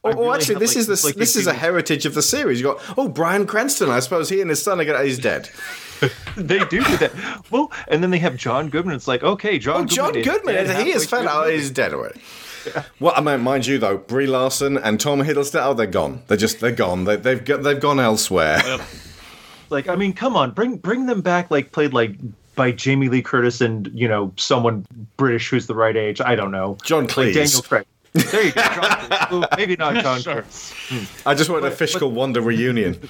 Oh, 0.05 0.13
really 0.13 0.39
actually, 0.39 0.55
this 0.61 0.77
like, 0.77 0.89
is 0.89 1.03
the, 1.03 1.13
this 1.19 1.35
is 1.35 1.49
a 1.49 1.53
heritage 1.53 2.07
of 2.07 2.15
the 2.15 2.23
series. 2.23 2.61
You 2.61 2.67
got 2.67 2.81
oh 2.97 3.09
Bryan 3.09 3.49
Cranston. 3.49 3.91
I 3.91 3.99
suppose 3.99 4.29
he 4.29 4.41
and 4.41 4.49
his 4.49 4.63
son 4.63 4.81
are 4.81 4.85
gonna, 4.85 5.03
he's 5.03 5.19
dead. 5.19 5.51
they 6.37 6.61
do 6.61 6.67
do 6.69 6.97
that. 6.99 7.13
Well, 7.51 7.73
and 7.89 8.01
then 8.01 8.11
they 8.11 8.21
have 8.21 8.37
John 8.37 8.71
Goodman. 8.71 8.95
It's 8.95 9.09
like 9.09 9.25
okay, 9.25 9.59
John. 9.59 9.83
Oh, 9.83 9.85
John 9.85 10.13
Goodman. 10.13 10.55
Goodman 10.55 10.87
he 10.87 10.93
is 10.93 11.05
fed. 11.05 11.27
out. 11.27 11.51
he's 11.51 11.73
dead 11.73 11.93
already. 11.93 12.21
Yeah. 12.65 12.85
Well, 13.01 13.13
I 13.17 13.21
mean, 13.21 13.41
mind 13.41 13.67
you 13.67 13.79
though, 13.79 13.99
Brie 13.99 14.29
Larson 14.29 14.79
and 14.79 15.01
Tom 15.01 15.21
Hiddleston. 15.21 15.61
Oh, 15.63 15.75
they're 15.75 15.87
gone. 15.87 16.23
They're 16.29 16.37
just 16.37 16.61
they're 16.61 16.71
gone. 16.71 17.05
They, 17.05 17.17
they've 17.17 17.45
got, 17.45 17.65
they've 17.65 17.81
gone 17.81 17.99
elsewhere. 17.99 18.63
Like 19.71 19.89
I 19.89 19.97
mean, 19.97 20.13
come 20.13 20.37
on, 20.37 20.53
bring 20.53 20.77
bring 20.77 21.07
them 21.07 21.21
back. 21.21 21.51
Like 21.51 21.73
played 21.73 21.93
like 21.93 22.13
by 22.59 22.73
Jamie 22.73 23.09
Lee 23.09 23.23
Curtis 23.23 23.63
and 23.63 23.91
you 23.95 24.07
know 24.07 24.33
someone 24.37 24.85
British 25.17 25.49
who's 25.49 25.67
the 25.67 25.75
right 25.75 25.97
age. 25.97 26.21
I 26.21 26.35
don't 26.35 26.51
know. 26.51 26.77
John 26.85 27.05
Like 27.05 27.15
Cleese. 27.15 27.35
Daniel 27.35 27.63
Craig. 27.63 27.87
There 28.13 28.43
you 28.45 28.53
go. 28.53 28.61
John 28.63 28.83
Cleese. 28.83 29.33
Ooh, 29.33 29.45
maybe 29.57 29.77
not 29.77 29.95
John 30.03 30.21
Sure. 30.21 30.43
Cleese. 30.43 30.73
Hmm. 31.23 31.29
I 31.29 31.35
just 31.35 31.49
wanted 31.49 31.73
a 31.73 31.75
Fish 31.75 31.95
Called 31.97 32.15
Wanda 32.15 32.43
reunion. 32.43 33.01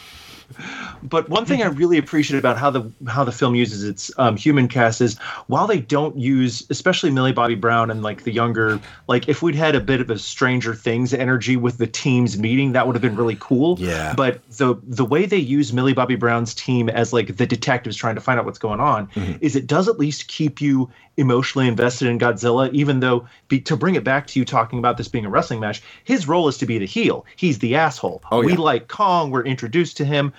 But 1.03 1.29
one 1.29 1.45
thing 1.45 1.63
I 1.63 1.67
really 1.67 1.99
appreciate 1.99 2.39
about 2.39 2.59
how 2.59 2.71
the 2.71 2.91
how 3.07 3.25
the 3.25 3.33
film 3.33 3.55
uses 3.55 3.85
its 3.85 4.11
um, 4.19 4.37
human 4.37 4.69
cast 4.69 5.01
is 5.01 5.19
while 5.47 5.67
they 5.67 5.81
don't 5.81 6.19
use, 6.19 6.67
especially 6.71 7.11
Millie 7.11 7.33
Bobby 7.33 7.55
Brown 7.55 7.91
and 7.91 8.03
like 8.03 8.25
the 8.25 8.33
younger, 8.33 8.81
like 9.07 9.29
if 9.29 9.43
we'd 9.43 9.55
had 9.55 9.75
a 9.75 9.81
bit 9.81 10.01
of 10.01 10.11
a 10.11 10.19
Stranger 10.19 10.75
Things 10.75 11.15
energy 11.15 11.57
with 11.57 11.79
the 11.79 11.87
teams 11.87 12.39
meeting, 12.39 12.73
that 12.73 12.87
would 12.87 12.95
have 12.95 13.03
been 13.03 13.17
really 13.17 13.37
cool. 13.41 13.77
Yeah. 13.79 14.15
But 14.17 14.41
the 14.51 14.77
the 14.83 15.05
way 15.05 15.27
they 15.27 15.37
use 15.37 15.73
Millie 15.73 15.93
Bobby 15.95 16.17
Brown's 16.17 16.55
team 16.55 16.89
as 16.89 17.13
like 17.13 17.37
the 17.37 17.47
detectives 17.47 17.97
trying 17.97 18.15
to 18.15 18.21
find 18.21 18.39
out 18.39 18.47
what's 18.47 18.59
going 18.59 18.81
on 18.81 19.09
is 19.41 19.57
it 19.57 19.67
does 19.67 19.89
at 19.89 19.99
least 19.99 20.29
keep 20.29 20.61
you 20.61 20.91
emotionally 21.19 21.67
invested 21.67 22.09
in 22.09 22.19
Godzilla, 22.19 22.73
even 22.73 23.01
though 23.01 23.27
be, 23.49 23.61
to 23.63 23.77
bring 23.77 23.97
it 23.97 24.05
back 24.05 24.27
to 24.29 24.39
you 24.39 24.45
talking 24.45 24.79
about 24.79 24.97
this 24.97 25.09
being 25.09 25.27
a 25.27 25.29
wrestling 25.29 25.61
match, 25.61 25.83
his 26.05 26.29
role 26.29 26.49
is 26.49 26.57
to 26.59 26.67
be 26.67 26.79
the 26.79 26.87
heel. 26.87 27.27
He's 27.37 27.59
the 27.59 27.75
asshole. 27.75 28.23
Oh, 28.31 28.43
we 28.43 28.53
yeah. 28.53 28.59
like 28.59 28.89
Kong. 28.89 29.31
We're 29.31 29.45
introduced 29.45 29.97
to 29.99 30.05
him. 30.05 30.33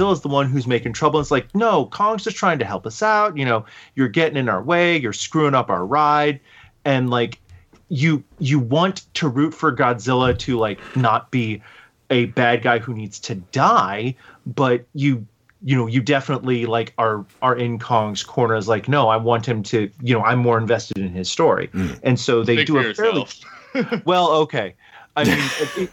Godzilla's 0.00 0.20
the 0.22 0.28
one 0.28 0.48
who's 0.48 0.66
making 0.66 0.92
trouble. 0.92 1.20
It's 1.20 1.30
like, 1.30 1.54
no, 1.54 1.86
Kong's 1.86 2.24
just 2.24 2.36
trying 2.36 2.58
to 2.58 2.64
help 2.64 2.86
us 2.86 3.02
out. 3.02 3.36
You 3.36 3.44
know, 3.44 3.64
you're 3.94 4.08
getting 4.08 4.36
in 4.36 4.48
our 4.48 4.62
way. 4.62 4.96
You're 4.96 5.12
screwing 5.12 5.54
up 5.54 5.70
our 5.70 5.84
ride, 5.84 6.40
and 6.84 7.10
like, 7.10 7.40
you 7.88 8.22
you 8.38 8.58
want 8.58 9.12
to 9.14 9.28
root 9.28 9.52
for 9.52 9.74
Godzilla 9.74 10.38
to 10.38 10.58
like 10.58 10.78
not 10.96 11.30
be 11.30 11.62
a 12.08 12.26
bad 12.26 12.62
guy 12.62 12.78
who 12.78 12.94
needs 12.94 13.18
to 13.20 13.34
die, 13.34 14.14
but 14.46 14.84
you 14.94 15.26
you 15.62 15.76
know 15.76 15.86
you 15.86 16.00
definitely 16.00 16.66
like 16.66 16.94
are 16.98 17.24
are 17.42 17.56
in 17.56 17.78
Kong's 17.78 18.22
corner 18.22 18.54
is 18.54 18.68
like 18.68 18.88
no 18.88 19.08
I 19.08 19.18
want 19.18 19.46
him 19.46 19.62
to 19.64 19.90
you 20.00 20.14
know 20.14 20.22
I'm 20.24 20.38
more 20.38 20.56
invested 20.56 20.96
in 20.96 21.10
his 21.10 21.30
story 21.30 21.66
hmm. 21.66 21.90
and 22.02 22.18
so 22.18 22.42
they 22.42 22.56
Speak 22.56 22.66
do 22.68 22.82
for 22.82 22.88
a 22.88 22.94
fairly 22.94 23.26
well 24.06 24.30
okay 24.30 24.74
I 25.16 25.24
mean 25.24 25.36
it, 25.36 25.78
it- 25.82 25.90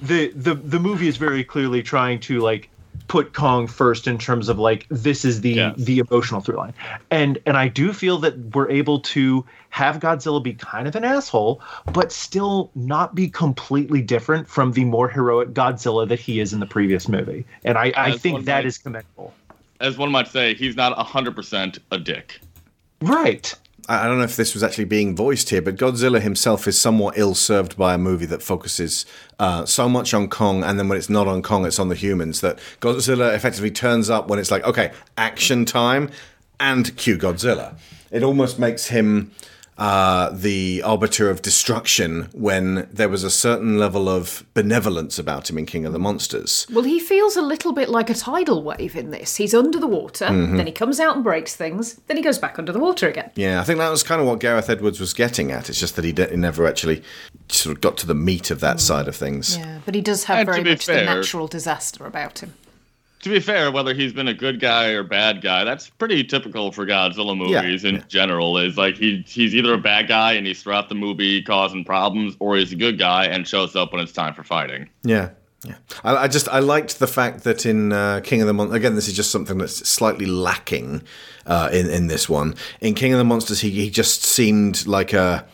the 0.00 0.28
the 0.36 0.54
the 0.54 0.78
movie 0.78 1.08
is 1.08 1.16
very 1.16 1.42
clearly 1.42 1.82
trying 1.82 2.20
to 2.20 2.38
like 2.38 2.70
put 3.08 3.32
Kong 3.32 3.66
first 3.66 4.06
in 4.06 4.18
terms 4.18 4.48
of 4.48 4.58
like 4.58 4.86
this 4.88 5.24
is 5.24 5.40
the 5.40 5.50
Yes. 5.50 5.74
the 5.78 5.98
emotional 5.98 6.40
through 6.40 6.56
line 6.56 6.74
and 7.10 7.38
and 7.46 7.56
I 7.56 7.68
do 7.68 7.92
feel 7.92 8.18
that 8.18 8.38
we're 8.54 8.70
able 8.70 9.00
to 9.00 9.44
have 9.70 9.98
Godzilla 10.00 10.42
be 10.42 10.54
kind 10.54 10.86
of 10.86 10.94
an 10.96 11.04
asshole 11.04 11.60
but 11.92 12.12
still 12.12 12.70
not 12.74 13.14
be 13.14 13.28
completely 13.28 14.02
different 14.02 14.48
from 14.48 14.72
the 14.72 14.84
more 14.84 15.08
heroic 15.08 15.52
Godzilla 15.54 16.08
that 16.08 16.20
he 16.20 16.40
is 16.40 16.52
in 16.52 16.60
the 16.60 16.66
previous 16.66 17.08
movie 17.08 17.44
and 17.64 17.76
I 17.78 17.92
I 17.96 18.10
As 18.10 18.20
think 18.20 18.44
that 18.44 18.58
might- 18.58 18.66
is 18.66 18.78
commendable 18.78 19.34
As 19.80 19.96
one 19.96 20.10
might 20.12 20.28
say, 20.28 20.54
he's 20.54 20.76
not 20.76 20.96
100% 20.98 21.78
a 21.90 21.98
dick. 21.98 22.40
right 23.02 23.54
I 23.90 24.06
don't 24.06 24.18
know 24.18 24.24
if 24.24 24.36
this 24.36 24.54
was 24.54 24.62
actually 24.62 24.84
being 24.84 25.16
voiced 25.16 25.50
here, 25.50 25.60
but 25.60 25.74
Godzilla 25.74 26.20
himself 26.20 26.68
is 26.68 26.80
somewhat 26.80 27.18
ill 27.18 27.34
served 27.34 27.76
by 27.76 27.94
a 27.94 27.98
movie 27.98 28.26
that 28.26 28.40
focuses 28.40 29.04
uh, 29.40 29.66
so 29.66 29.88
much 29.88 30.14
on 30.14 30.28
Kong, 30.28 30.62
and 30.62 30.78
then 30.78 30.88
when 30.88 30.96
it's 30.96 31.10
not 31.10 31.26
on 31.26 31.42
Kong, 31.42 31.66
it's 31.66 31.80
on 31.80 31.88
the 31.88 31.96
humans. 31.96 32.40
That 32.40 32.60
Godzilla 32.80 33.34
effectively 33.34 33.72
turns 33.72 34.08
up 34.08 34.28
when 34.28 34.38
it's 34.38 34.52
like, 34.52 34.62
okay, 34.64 34.92
action 35.18 35.64
time, 35.64 36.08
and 36.60 36.96
cue 36.96 37.18
Godzilla. 37.18 37.74
It 38.12 38.22
almost 38.22 38.60
makes 38.60 38.86
him 38.86 39.32
uh, 39.80 40.28
the 40.30 40.82
arbiter 40.84 41.30
of 41.30 41.40
destruction 41.42 42.28
when 42.32 42.86
there 42.92 43.08
was 43.08 43.24
a 43.24 43.30
certain 43.30 43.78
level 43.78 44.08
of 44.08 44.44
benevolence 44.54 45.18
about 45.18 45.48
him 45.50 45.56
in 45.58 45.64
King 45.66 45.86
of 45.86 45.92
the 45.92 45.98
Monsters. 45.98 46.66
Well, 46.70 46.84
he 46.84 47.00
feels 47.00 47.34
a 47.34 47.42
little 47.42 47.72
bit 47.72 47.88
like 47.88 48.10
a 48.10 48.14
tidal 48.14 48.62
wave 48.62 48.94
in 48.94 49.10
this. 49.10 49.36
He's 49.36 49.54
under 49.54 49.78
the 49.80 49.86
water, 49.86 50.26
Mm-hmm. 50.26 50.56
then 50.58 50.66
he 50.66 50.72
comes 50.72 51.00
out 51.00 51.14
and 51.16 51.24
breaks 51.24 51.56
things, 51.56 51.94
then 52.06 52.16
he 52.18 52.22
goes 52.22 52.38
back 52.38 52.58
under 52.58 52.72
the 52.72 52.78
water 52.78 53.08
again. 53.08 53.30
Yeah, 53.34 53.60
I 53.60 53.64
think 53.64 53.78
that 53.78 53.88
was 53.90 54.02
kind 54.02 54.20
of 54.20 54.26
what 54.26 54.38
Gareth 54.38 54.68
Edwards 54.68 55.00
was 55.00 55.14
getting 55.14 55.50
at. 55.50 55.68
It's 55.70 55.80
just 55.80 55.96
that 55.96 56.04
he, 56.04 56.12
de- 56.12 56.28
he 56.28 56.36
never 56.36 56.66
actually 56.66 57.02
sort 57.48 57.74
of 57.74 57.80
got 57.80 57.96
to 57.98 58.06
the 58.06 58.14
meat 58.14 58.50
of 58.50 58.60
that 58.60 58.80
side 58.80 59.08
of 59.08 59.16
things. 59.16 59.56
Yeah, 59.56 59.78
but 59.86 59.94
he 59.94 60.02
does 60.02 60.24
have 60.24 60.38
And 60.40 60.46
very 60.46 60.62
be 60.62 60.70
much 60.70 60.86
the 60.86 61.02
natural 61.04 61.46
disaster 61.48 62.04
about 62.04 62.40
him. 62.40 62.52
To 63.20 63.28
be 63.28 63.38
fair, 63.38 63.70
whether 63.70 63.92
he's 63.92 64.14
been 64.14 64.28
a 64.28 64.34
good 64.34 64.60
guy 64.60 64.88
or 64.88 65.02
bad 65.02 65.42
guy, 65.42 65.62
that's 65.64 65.90
pretty 65.90 66.24
typical 66.24 66.72
for 66.72 66.86
Godzilla 66.86 67.36
movies 67.36 67.84
in 67.84 67.96
yeah. 67.96 68.04
general. 68.08 68.56
Is 68.56 68.78
like 68.78 68.96
he 68.96 69.22
he's 69.26 69.54
either 69.54 69.74
a 69.74 69.78
bad 69.78 70.08
guy 70.08 70.32
and 70.32 70.46
he's 70.46 70.62
throughout 70.62 70.88
the 70.88 70.94
movie 70.94 71.42
causing 71.42 71.84
problems, 71.84 72.34
or 72.38 72.56
he's 72.56 72.72
a 72.72 72.76
good 72.76 72.98
guy 72.98 73.26
and 73.26 73.46
shows 73.46 73.76
up 73.76 73.92
when 73.92 74.00
it's 74.00 74.12
time 74.12 74.34
for 74.34 74.42
fighting. 74.42 74.88
Yeah. 75.02 75.30
Yeah, 75.62 75.74
I, 76.04 76.16
I 76.16 76.28
just 76.28 76.48
I 76.48 76.60
liked 76.60 77.00
the 77.00 77.06
fact 77.06 77.44
that 77.44 77.66
in 77.66 77.92
uh, 77.92 78.20
King 78.24 78.40
of 78.40 78.46
the 78.46 78.54
Mon- 78.54 78.72
again 78.72 78.94
this 78.94 79.08
is 79.08 79.14
just 79.14 79.30
something 79.30 79.58
that's 79.58 79.86
slightly 79.86 80.24
lacking 80.24 81.02
uh, 81.44 81.68
in 81.70 81.90
in 81.90 82.06
this 82.06 82.30
one. 82.30 82.54
In 82.80 82.94
King 82.94 83.12
of 83.12 83.18
the 83.18 83.24
Monsters, 83.24 83.60
he 83.60 83.68
he 83.68 83.90
just 83.90 84.22
seemed 84.22 84.86
like 84.86 85.12
a 85.12 85.46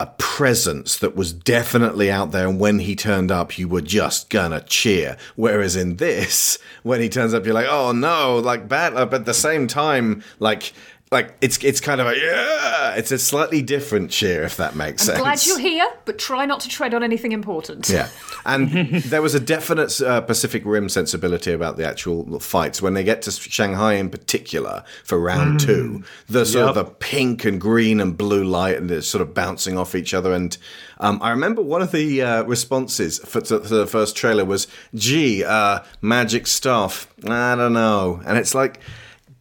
a 0.00 0.06
presence 0.18 0.98
that 0.98 1.14
was 1.14 1.32
definitely 1.32 2.10
out 2.10 2.32
there, 2.32 2.48
and 2.48 2.58
when 2.58 2.80
he 2.80 2.96
turned 2.96 3.30
up, 3.30 3.58
you 3.58 3.68
were 3.68 3.80
just 3.80 4.28
gonna 4.28 4.60
cheer. 4.62 5.16
Whereas 5.36 5.76
in 5.76 5.96
this, 5.96 6.58
when 6.82 7.00
he 7.00 7.08
turns 7.08 7.32
up, 7.32 7.44
you're 7.44 7.54
like, 7.54 7.68
oh 7.68 7.92
no, 7.92 8.38
like 8.38 8.68
bad. 8.68 8.94
uh, 8.94 9.06
But 9.06 9.20
at 9.20 9.26
the 9.26 9.34
same 9.34 9.66
time, 9.66 10.22
like. 10.38 10.72
Like 11.14 11.36
it's 11.40 11.62
it's 11.62 11.80
kind 11.80 12.00
of 12.00 12.08
a 12.08 12.16
yeah, 12.16 12.96
it's 12.96 13.12
a 13.12 13.20
slightly 13.20 13.62
different 13.62 14.10
cheer 14.10 14.42
if 14.42 14.56
that 14.56 14.74
makes 14.74 15.02
I'm 15.02 15.14
sense. 15.14 15.20
glad 15.20 15.46
you're 15.46 15.60
here, 15.60 15.88
but 16.06 16.18
try 16.18 16.44
not 16.44 16.58
to 16.62 16.68
tread 16.68 16.92
on 16.92 17.04
anything 17.04 17.30
important. 17.30 17.88
Yeah, 17.88 18.08
and 18.44 18.68
there 19.04 19.22
was 19.22 19.32
a 19.32 19.38
definite 19.38 20.00
uh, 20.00 20.22
Pacific 20.22 20.64
Rim 20.66 20.88
sensibility 20.88 21.52
about 21.52 21.76
the 21.76 21.86
actual 21.86 22.40
fights 22.40 22.82
when 22.82 22.94
they 22.94 23.04
get 23.04 23.22
to 23.22 23.30
Shanghai 23.30 23.92
in 23.92 24.10
particular 24.10 24.82
for 25.04 25.20
round 25.20 25.60
two. 25.60 26.02
The 26.28 26.44
sort 26.44 26.70
of 26.70 26.74
the 26.74 26.84
pink 26.84 27.44
and 27.44 27.60
green 27.60 28.00
and 28.00 28.18
blue 28.18 28.42
light 28.42 28.78
and 28.78 28.90
it's 28.90 29.06
sort 29.06 29.22
of 29.22 29.34
bouncing 29.34 29.78
off 29.78 29.94
each 29.94 30.14
other. 30.14 30.32
And 30.32 30.58
um, 30.98 31.20
I 31.22 31.30
remember 31.30 31.62
one 31.62 31.80
of 31.80 31.92
the 31.92 32.22
uh, 32.22 32.42
responses 32.42 33.20
for, 33.20 33.40
to, 33.42 33.60
to 33.60 33.68
the 33.68 33.86
first 33.86 34.16
trailer 34.16 34.44
was, 34.44 34.66
"Gee, 34.96 35.44
uh, 35.44 35.78
magic 36.02 36.48
stuff. 36.48 37.06
I 37.24 37.54
don't 37.54 37.72
know," 37.72 38.20
and 38.26 38.36
it's 38.36 38.52
like. 38.52 38.80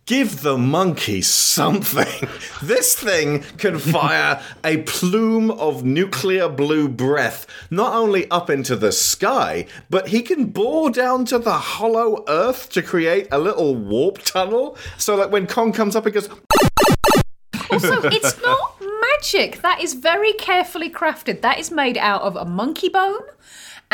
Give 0.06 0.42
the 0.42 0.58
monkey 0.58 1.22
something. 1.22 2.30
This 2.62 2.96
thing 2.96 3.42
can 3.58 3.78
fire 3.94 4.42
a 4.64 4.78
plume 4.84 5.52
of 5.52 5.84
nuclear 5.84 6.48
blue 6.48 6.88
breath, 6.88 7.46
not 7.70 7.94
only 7.94 8.30
up 8.32 8.50
into 8.50 8.78
the 8.78 8.94
sky, 8.94 9.66
but 9.90 10.08
he 10.08 10.22
can 10.22 10.46
bore 10.46 10.90
down 10.90 11.26
to 11.26 11.40
the 11.40 11.54
hollow 11.54 12.24
earth 12.30 12.70
to 12.72 12.82
create 12.82 13.28
a 13.32 13.40
little 13.40 13.76
warp 13.76 14.20
tunnel. 14.20 14.78
So 14.98 15.18
that 15.18 15.30
when 15.32 15.46
Kong 15.46 15.74
comes 15.74 15.96
up, 15.96 16.08
it 16.08 16.12
goes, 16.12 16.30
Also, 17.70 18.04
it's 18.04 18.42
not 18.42 18.82
magic. 18.82 19.62
That 19.62 19.82
is 19.82 19.94
very 19.94 20.34
carefully 20.34 20.90
crafted. 20.90 21.42
That 21.42 21.60
is 21.60 21.72
made 21.72 21.98
out 21.98 22.22
of 22.22 22.36
a 22.36 22.46
monkey 22.46 22.90
bone 22.90 23.20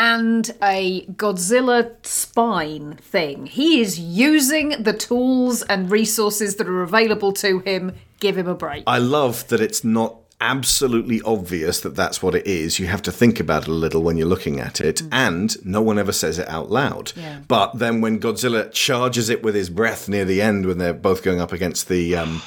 and 0.00 0.50
a 0.62 1.04
Godzilla 1.08 1.94
spine 2.06 2.96
thing. 3.02 3.44
He 3.44 3.82
is 3.82 4.00
using 4.00 4.82
the 4.82 4.94
tools 4.94 5.60
and 5.62 5.90
resources 5.90 6.56
that 6.56 6.66
are 6.66 6.82
available 6.82 7.34
to 7.34 7.58
him. 7.58 7.92
Give 8.18 8.36
him 8.36 8.48
a 8.48 8.54
break. 8.54 8.84
I 8.86 8.96
love 8.96 9.46
that 9.48 9.60
it's 9.60 9.84
not 9.84 10.16
absolutely 10.40 11.20
obvious 11.20 11.80
that 11.80 11.94
that's 11.94 12.22
what 12.22 12.34
it 12.34 12.46
is. 12.46 12.78
You 12.78 12.86
have 12.86 13.02
to 13.02 13.12
think 13.12 13.40
about 13.40 13.64
it 13.64 13.68
a 13.68 13.72
little 13.72 14.02
when 14.02 14.16
you're 14.16 14.26
looking 14.26 14.58
at 14.58 14.80
it, 14.80 15.02
and 15.12 15.54
no 15.66 15.82
one 15.82 15.98
ever 15.98 16.12
says 16.12 16.38
it 16.38 16.48
out 16.48 16.70
loud. 16.70 17.12
Yeah. 17.14 17.40
But 17.46 17.78
then 17.78 18.00
when 18.00 18.20
Godzilla 18.20 18.72
charges 18.72 19.28
it 19.28 19.42
with 19.42 19.54
his 19.54 19.68
breath 19.68 20.08
near 20.08 20.24
the 20.24 20.40
end, 20.40 20.64
when 20.64 20.78
they're 20.78 20.94
both 20.94 21.22
going 21.22 21.42
up 21.42 21.52
against 21.52 21.90
the 21.90 22.16
um, 22.16 22.40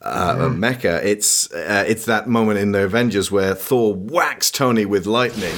uh, 0.00 0.36
mecha, 0.48 1.04
it's 1.04 1.52
uh, 1.52 1.84
it's 1.86 2.06
that 2.06 2.26
moment 2.26 2.60
in 2.60 2.72
the 2.72 2.82
Avengers 2.82 3.30
where 3.30 3.54
Thor 3.54 3.94
whacks 3.94 4.50
Tony 4.50 4.86
with 4.86 5.04
lightning. 5.04 5.54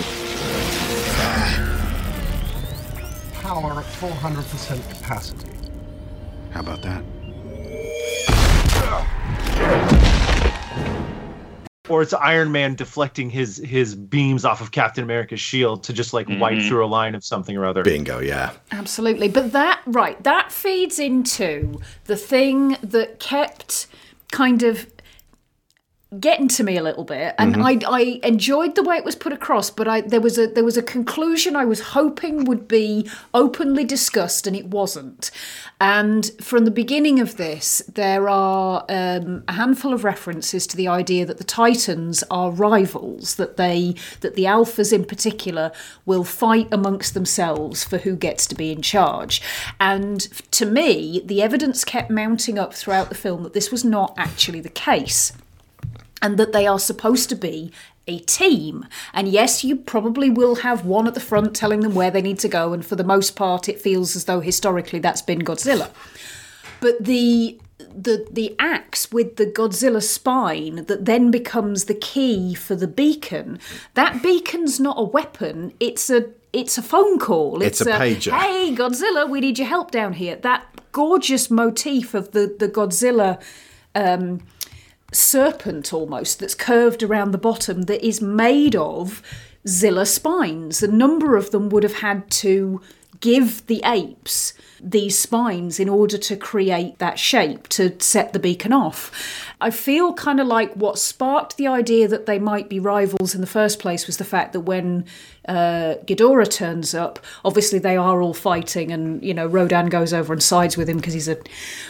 Power 3.57 3.81
at 3.81 3.87
400% 3.87 4.99
capacity. 4.99 5.49
How 6.51 6.61
about 6.61 6.83
that? 6.83 7.03
or 11.89 12.03
it's 12.03 12.13
Iron 12.13 12.53
Man 12.53 12.75
deflecting 12.75 13.31
his 13.31 13.57
his 13.57 13.95
beams 13.95 14.45
off 14.45 14.61
of 14.61 14.73
Captain 14.73 15.03
America's 15.03 15.41
shield 15.41 15.85
to 15.85 15.95
just 15.95 16.13
like 16.13 16.29
wipe 16.29 16.59
mm-hmm. 16.59 16.69
through 16.69 16.85
a 16.85 16.87
line 16.87 17.15
of 17.15 17.25
something 17.25 17.57
or 17.57 17.65
other. 17.65 17.83
Bingo, 17.83 18.19
yeah. 18.19 18.53
Absolutely. 18.73 19.29
But 19.29 19.53
that, 19.53 19.81
right, 19.87 20.23
that 20.25 20.53
feeds 20.53 20.99
into 20.99 21.81
the 22.05 22.17
thing 22.17 22.77
that 22.83 23.21
kept 23.21 23.87
kind 24.33 24.65
of 24.65 24.87
getting 26.21 26.47
to 26.47 26.63
me 26.63 26.77
a 26.77 26.83
little 26.85 27.03
bit 27.03 27.35
and 27.37 27.57
Mhm. 27.57 27.85
I, 27.85 27.99
I 27.99 28.21
enjoyed 28.23 28.77
the 28.77 28.83
way 28.85 28.97
it 28.97 29.05
was 29.05 29.17
put 29.17 29.33
across 29.33 29.71
but 29.71 29.89
I 29.89 30.03
there 30.03 30.21
was 30.21 30.39
a 30.39 30.47
there 30.47 30.63
was 30.63 30.77
a 30.77 30.83
conclusion 30.83 31.57
I 31.57 31.65
was 31.65 31.81
hoping 31.81 32.45
would 32.45 32.69
be 32.69 33.11
openly 33.35 33.85
discussed 33.85 34.47
and 34.47 34.55
it 34.55 34.69
wasn't. 34.69 35.33
And 35.81 36.31
from 36.41 36.65
the 36.65 36.71
beginning 36.71 37.19
of 37.19 37.37
this 37.39 37.83
there 37.93 38.29
are 38.29 38.85
um, 38.89 39.43
a 39.49 39.53
handful 39.55 39.93
of 39.93 40.05
references 40.05 40.65
to 40.69 40.77
the 40.77 40.87
idea 40.87 41.27
that 41.27 41.39
the 41.39 41.45
titans 41.45 42.23
are 42.31 42.53
rivals 42.53 43.35
that 43.35 43.57
they 43.57 43.97
that 44.21 44.37
the 44.37 44.45
alphas 44.45 44.93
in 44.93 45.05
particular 45.05 45.73
will 46.07 46.23
fight 46.25 46.69
amongst 46.71 47.15
themselves 47.15 47.83
for 47.83 47.99
who 47.99 48.15
gets 48.15 48.47
to 48.47 48.55
be 48.55 48.71
in 48.71 48.81
charge. 48.81 49.43
And 49.81 50.21
to 50.53 50.67
me 50.67 51.21
the 51.25 51.43
evidence 51.43 51.85
kept 51.85 52.13
mounting 52.13 52.61
up 52.61 52.75
throughout 52.75 53.09
the 53.09 53.17
film 53.17 53.43
that 53.43 53.55
this 53.55 53.73
was 53.73 53.85
not 53.85 54.15
actually 54.17 54.61
the 54.61 54.69
case 54.69 55.33
and 56.23 56.39
that 56.39 56.53
they 56.53 56.67
are 56.67 56.79
supposed 56.79 57.29
to 57.29 57.37
be 57.37 57.73
a 58.07 58.19
team. 58.21 58.87
And 59.12 59.29
yes, 59.29 59.64
you 59.64 59.77
probably 59.77 60.31
will 60.31 60.57
have 60.57 60.85
one 60.85 61.07
at 61.07 61.14
the 61.14 61.21
front 61.21 61.55
telling 61.57 61.81
them 61.81 61.95
where 61.95 62.11
they 62.11 62.23
need 62.23 62.39
to 62.41 62.49
go, 62.49 62.73
and 62.73 62.85
for 62.85 62.97
the 62.97 63.05
most 63.05 63.37
part, 63.37 63.69
it 63.69 63.81
feels 63.81 64.17
as 64.17 64.25
though 64.25 64.41
historically 64.41 64.99
that's 64.99 65.23
been 65.23 65.41
Godzilla. 65.41 65.91
But 66.81 67.05
the 67.05 67.59
the 67.79 68.27
the 68.31 68.55
axe 68.59 69.11
with 69.11 69.37
the 69.37 69.47
Godzilla 69.47 70.03
spine 70.03 70.85
that 70.87 71.05
then 71.05 71.31
becomes 71.31 71.85
the 71.85 71.95
key 71.95 72.55
for 72.55 72.75
the 72.75 72.89
beacon. 72.89 73.59
That 73.95 74.23
beacon's 74.23 74.79
not 74.79 74.99
a 74.99 75.05
weapon. 75.05 75.73
It's 75.81 76.11
a 76.11 76.27
it's 76.53 76.79
a 76.79 76.83
phone 76.83 77.19
call. 77.19 77.62
It's 77.62 77.81
a 77.81 77.87
pager. 77.87 78.39
Hey, 78.39 78.75
Godzilla, 78.75 79.29
we 79.29 79.41
need 79.41 79.59
your 79.59 79.69
help 79.69 79.91
down 79.91 80.14
here. 80.14 80.37
That 80.37 80.67
gorgeous 80.93 81.51
motif 81.51 82.14
of 82.14 82.33
the 82.33 82.55
the 82.59 82.69
Godzilla. 82.69 83.41
Um, 83.95 84.43
serpent 85.17 85.93
almost 85.93 86.39
that's 86.39 86.55
curved 86.55 87.03
around 87.03 87.31
the 87.31 87.39
bottom 87.39 87.83
that 87.83 88.07
is 88.07 88.21
made 88.21 88.77
of 88.77 89.23
Zilla 89.67 90.07
spines. 90.07 90.83
A 90.83 90.89
number 90.89 91.37
of 91.37 91.51
them 91.51 91.69
would 91.71 91.83
have 91.83 91.97
had 91.97 92.31
to 92.31 92.81
give 93.21 93.67
the 93.67 93.81
apes 93.85 94.53
these 94.81 95.19
spines 95.19 95.81
in 95.81 95.89
order 95.89 96.19
to 96.19 96.37
create 96.37 96.99
that 96.99 97.19
shape 97.19 97.67
to 97.69 97.99
set 97.99 98.33
the 98.33 98.39
beacon 98.39 98.73
off. 98.73 99.11
I 99.61 99.71
feel 99.71 100.12
kind 100.12 100.39
of 100.39 100.47
like 100.47 100.75
what 100.75 100.99
sparked 100.99 101.57
the 101.57 101.67
idea 101.67 102.09
that 102.09 102.27
they 102.27 102.39
might 102.39 102.69
be 102.69 102.79
rivals 102.79 103.35
in 103.35 103.41
the 103.41 103.47
first 103.47 103.79
place 103.79 104.07
was 104.07 104.19
the 104.19 104.25
fact 104.25 104.53
that 104.53 104.61
when 104.61 105.07
uh, 105.49 105.97
Ghidorah 106.07 106.51
turns 106.51 106.95
up, 106.95 107.19
obviously 107.45 107.79
they 107.79 107.97
are 107.97 108.21
all 108.21 108.35
fighting, 108.35 108.91
and 108.91 109.23
you 109.23 109.35
know 109.35 109.47
Rodan 109.47 109.87
goes 109.87 110.13
over 110.13 110.33
and 110.33 110.43
sides 110.43 110.77
with 110.77 110.89
him 110.89 110.97
because 110.97 111.15
he's 111.15 111.29
a 111.29 111.37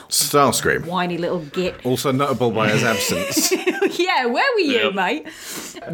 Starscream. 0.09 0.87
whiny 0.87 1.19
little 1.19 1.41
git. 1.41 1.85
Also 1.85 2.13
notable 2.13 2.51
by 2.51 2.71
his 2.71 2.83
absence. 2.83 3.53
yeah, 3.99 4.27
where 4.27 4.53
were 4.55 4.61
you, 4.61 4.93
mate? 4.93 5.27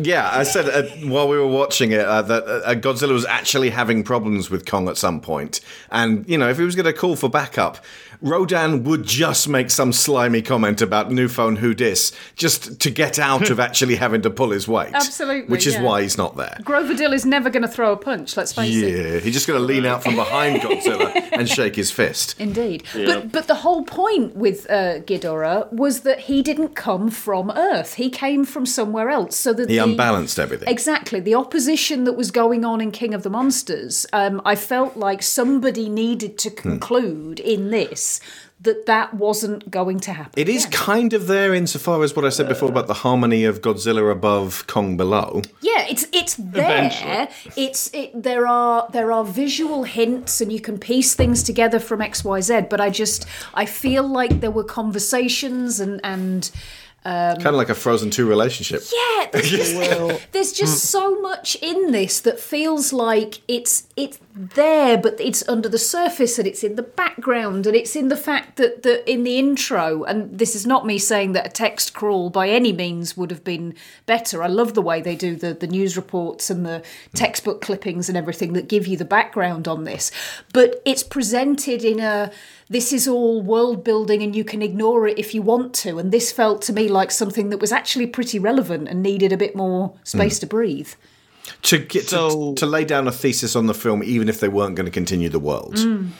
Yeah, 0.01 0.31
I 0.33 0.43
said 0.43 0.69
uh, 0.69 0.89
while 1.09 1.29
we 1.29 1.37
were 1.37 1.47
watching 1.47 1.93
it 1.93 2.05
uh, 2.05 2.23
that 2.23 2.45
uh, 2.45 2.75
Godzilla 2.75 3.13
was 3.13 3.27
actually 3.27 3.71
having 3.71 4.03
problems 4.03 4.51
with 4.51 4.67
Kong 4.67 4.89
at 4.89 4.97
some 4.97 5.21
point, 5.21 5.61
and 5.91 6.29
you 6.29 6.39
know 6.39 6.49
if 6.49 6.59
he 6.59 6.65
was 6.65 6.75
going 6.75 6.87
to 6.87 6.93
call 6.93 7.17
for 7.17 7.29
backup, 7.29 7.79
Rodan 8.23 8.85
would 8.85 9.05
just 9.05 9.49
make 9.49 9.71
some 9.71 9.93
slimy 9.93 10.43
comment 10.43 10.81
about 10.81 11.11
new 11.11 11.29
phone 11.29 11.57
who 11.57 11.75
dis, 11.75 12.13
just 12.37 12.81
to 12.81 12.91
get 12.91 13.19
out 13.19 13.51
of 13.51 13.59
actually 13.61 13.97
having 13.97 14.23
to 14.23 14.31
pull 14.31 14.51
his 14.51 14.69
weight. 14.69 14.95
Absolutely, 14.95 15.51
which 15.51 15.67
is 15.67 15.75
yeah. 15.75 15.83
why 15.83 16.03
he's 16.03 16.17
not 16.17 16.37
there. 16.37 16.57
Grover 16.63 16.95
Dill 16.95 17.13
is 17.13 17.27
never 17.27 17.51
going 17.53 17.63
to 17.63 17.69
throw 17.69 17.93
a 17.93 17.97
punch. 17.97 18.37
Let's 18.37 18.53
face 18.53 18.75
it. 18.77 18.97
Yeah, 19.15 19.21
he's 19.21 19.35
just 19.35 19.47
going 19.47 19.61
to 19.61 19.65
lean 19.65 19.87
out 19.87 20.03
from 20.03 20.17
behind 20.17 20.61
Godzilla 20.63 21.13
and 21.33 21.49
shake 21.49 21.77
his 21.77 21.91
fist. 21.91 22.35
Indeed, 22.41 22.83
Yeah. 22.95 23.07
but 23.07 23.33
but 23.33 23.47
the 23.47 23.57
whole 23.57 23.85
point 23.85 24.35
with 24.37 24.67
uh, 24.71 25.01
Ghidorah 25.01 25.73
was 25.73 26.01
that 26.01 26.21
he 26.21 26.43
didn't 26.43 26.75
come 26.75 27.11
from 27.11 27.51
Earth; 27.53 27.95
he 27.95 28.11
came 28.11 28.45
from 28.45 28.67
somewhere 28.67 29.09
else. 29.11 29.37
So 29.37 29.53
that 29.53 29.69
He 29.71 29.77
the, 29.77 29.85
unbalanced 29.85 30.39
everything. 30.39 30.69
Exactly, 30.69 31.21
the 31.21 31.35
opposition 31.35 32.05
that 32.05 32.15
was 32.15 32.31
going 32.31 32.65
on 32.65 32.81
in 32.81 32.91
King 32.91 33.15
of 33.15 33.23
the 33.23 33.31
Monsters. 33.31 34.07
Um, 34.13 34.41
I 34.45 34.55
felt 34.57 34.97
like 34.97 35.23
somebody 35.23 35.89
needed 35.89 36.39
to 36.39 36.51
Hmm. 36.51 36.57
conclude 36.57 37.39
in 37.41 37.71
this 37.71 38.21
that 38.63 38.87
that 38.87 39.15
wasn't 39.15 39.71
going 39.71 40.01
to 40.01 40.13
happen. 40.13 40.33
It 40.37 40.49
is 40.49 40.67
kind 40.67 41.13
of 41.13 41.27
there 41.27 41.55
insofar 41.55 42.03
as 42.03 42.15
what 42.15 42.25
I 42.25 42.29
said 42.29 42.49
before 42.49 42.69
about 42.69 42.87
the 42.87 42.95
harmony 42.95 43.45
of 43.45 43.61
Godzilla 43.61 44.11
above, 44.11 44.67
Kong 44.67 44.97
below. 44.97 45.43
Yeah, 45.61 45.85
it's 45.89 46.07
it's 46.13 46.37
there. 46.37 47.29
It's 47.57 47.93
it, 47.93 48.11
there 48.23 48.47
are 48.47 48.89
there 48.93 49.13
are 49.13 49.25
visual 49.25 49.85
hints, 49.85 50.41
and 50.41 50.53
you 50.53 50.61
can 50.61 50.79
piece 50.79 51.15
things 51.15 51.43
together 51.43 51.79
from 51.79 52.01
X 52.01 52.25
Y 52.25 52.41
Z. 52.41 52.63
But 52.71 52.81
I 52.81 52.91
just 52.91 53.27
I 53.55 53.67
feel 53.67 54.07
like 54.07 54.41
there 54.41 54.51
were 54.51 54.65
conversations 54.65 55.81
and 55.81 56.01
and. 56.05 56.51
Um, 57.05 57.37
Kind 57.37 57.49
of 57.49 57.55
like 57.55 57.69
a 57.69 57.75
Frozen 57.75 58.11
2 58.11 58.29
relationship. 58.29 58.83
yeah, 58.93 59.27
there's 59.33 59.51
just, 59.51 60.33
there's 60.33 60.53
just 60.53 60.85
so 60.85 61.21
much 61.21 61.57
in 61.61 61.91
this 61.91 62.21
that 62.21 62.39
feels 62.39 62.93
like 62.93 63.41
it's 63.49 63.89
it's 63.97 64.21
there, 64.35 64.97
but 64.97 65.21
it's 65.21 65.47
under 65.49 65.69
the 65.69 65.79
surface 65.79 66.39
and 66.39 66.47
it's 66.47 66.63
in 66.63 66.77
the 66.77 66.83
background 66.83 67.67
and 67.67 67.75
it's 67.75 67.97
in 67.97 68.09
the 68.09 68.17
fact 68.17 68.57
that 68.57 68.83
that 68.85 69.11
in 69.11 69.25
the 69.25 69.39
intro. 69.39 70.05
And 70.05 70.39
this 70.39 70.55
is 70.55 70.65
not 70.65 70.87
me 70.87 70.99
saying 70.99 71.33
that 71.33 71.47
a 71.47 71.51
text 71.51 71.93
crawl 71.93 72.31
by 72.31 72.49
any 72.49 72.73
means 72.73 73.17
would 73.17 73.31
have 73.31 73.43
been 73.43 73.75
better. 74.07 74.43
I 74.43 74.47
love 74.47 74.75
the 74.75 74.83
way 74.83 75.01
they 75.03 75.17
do 75.17 75.35
the 75.35 75.55
the 75.55 75.67
news 75.67 75.97
reports 75.97 76.51
and 76.51 76.65
the 76.65 76.83
textbook 77.15 77.61
clippings 77.61 78.09
and 78.09 78.17
everything 78.17 78.53
that 78.53 78.69
give 78.69 78.87
you 78.87 78.97
the 78.97 79.05
background 79.05 79.67
on 79.67 79.85
this, 79.85 80.13
but 80.53 80.81
it's 80.85 81.03
presented 81.03 81.85
in 81.85 81.99
a 81.99 82.31
this 82.69 82.93
is 82.93 83.07
all 83.09 83.43
world 83.43 83.85
building 83.85 84.23
and 84.23 84.35
you 84.35 84.45
can 84.45 84.63
ignore 84.63 85.07
it 85.07 85.19
if 85.19 85.35
you 85.35 85.43
want 85.43 85.75
to. 85.75 85.99
And 85.99 86.11
this 86.13 86.33
felt 86.33 86.63
to 86.63 86.73
me 86.73 86.89
like 86.89 87.11
something 87.11 87.51
that 87.51 87.59
was 87.59 87.73
actually 87.73 88.07
pretty 88.07 88.39
relevant 88.39 88.89
and 88.89 89.03
needed 89.03 89.33
a 89.33 89.37
bit 89.37 89.55
more 89.57 89.95
space 90.05 90.39
Mm. 90.39 90.41
to 90.41 90.47
breathe. 90.47 90.89
To 91.63 91.79
get 91.79 92.09
to, 92.09 92.55
to 92.57 92.67
lay 92.67 92.85
down 92.85 93.09
a 93.09 93.13
thesis 93.13 93.57
on 93.57 93.67
the 93.67 93.75
film, 93.75 94.03
even 94.05 94.29
if 94.29 94.39
they 94.41 94.49
weren't 94.49 94.77
going 94.77 94.87
to 94.87 94.93
continue 94.93 95.29
the 95.29 95.41
world. 95.41 95.75
Mm. 95.75 96.11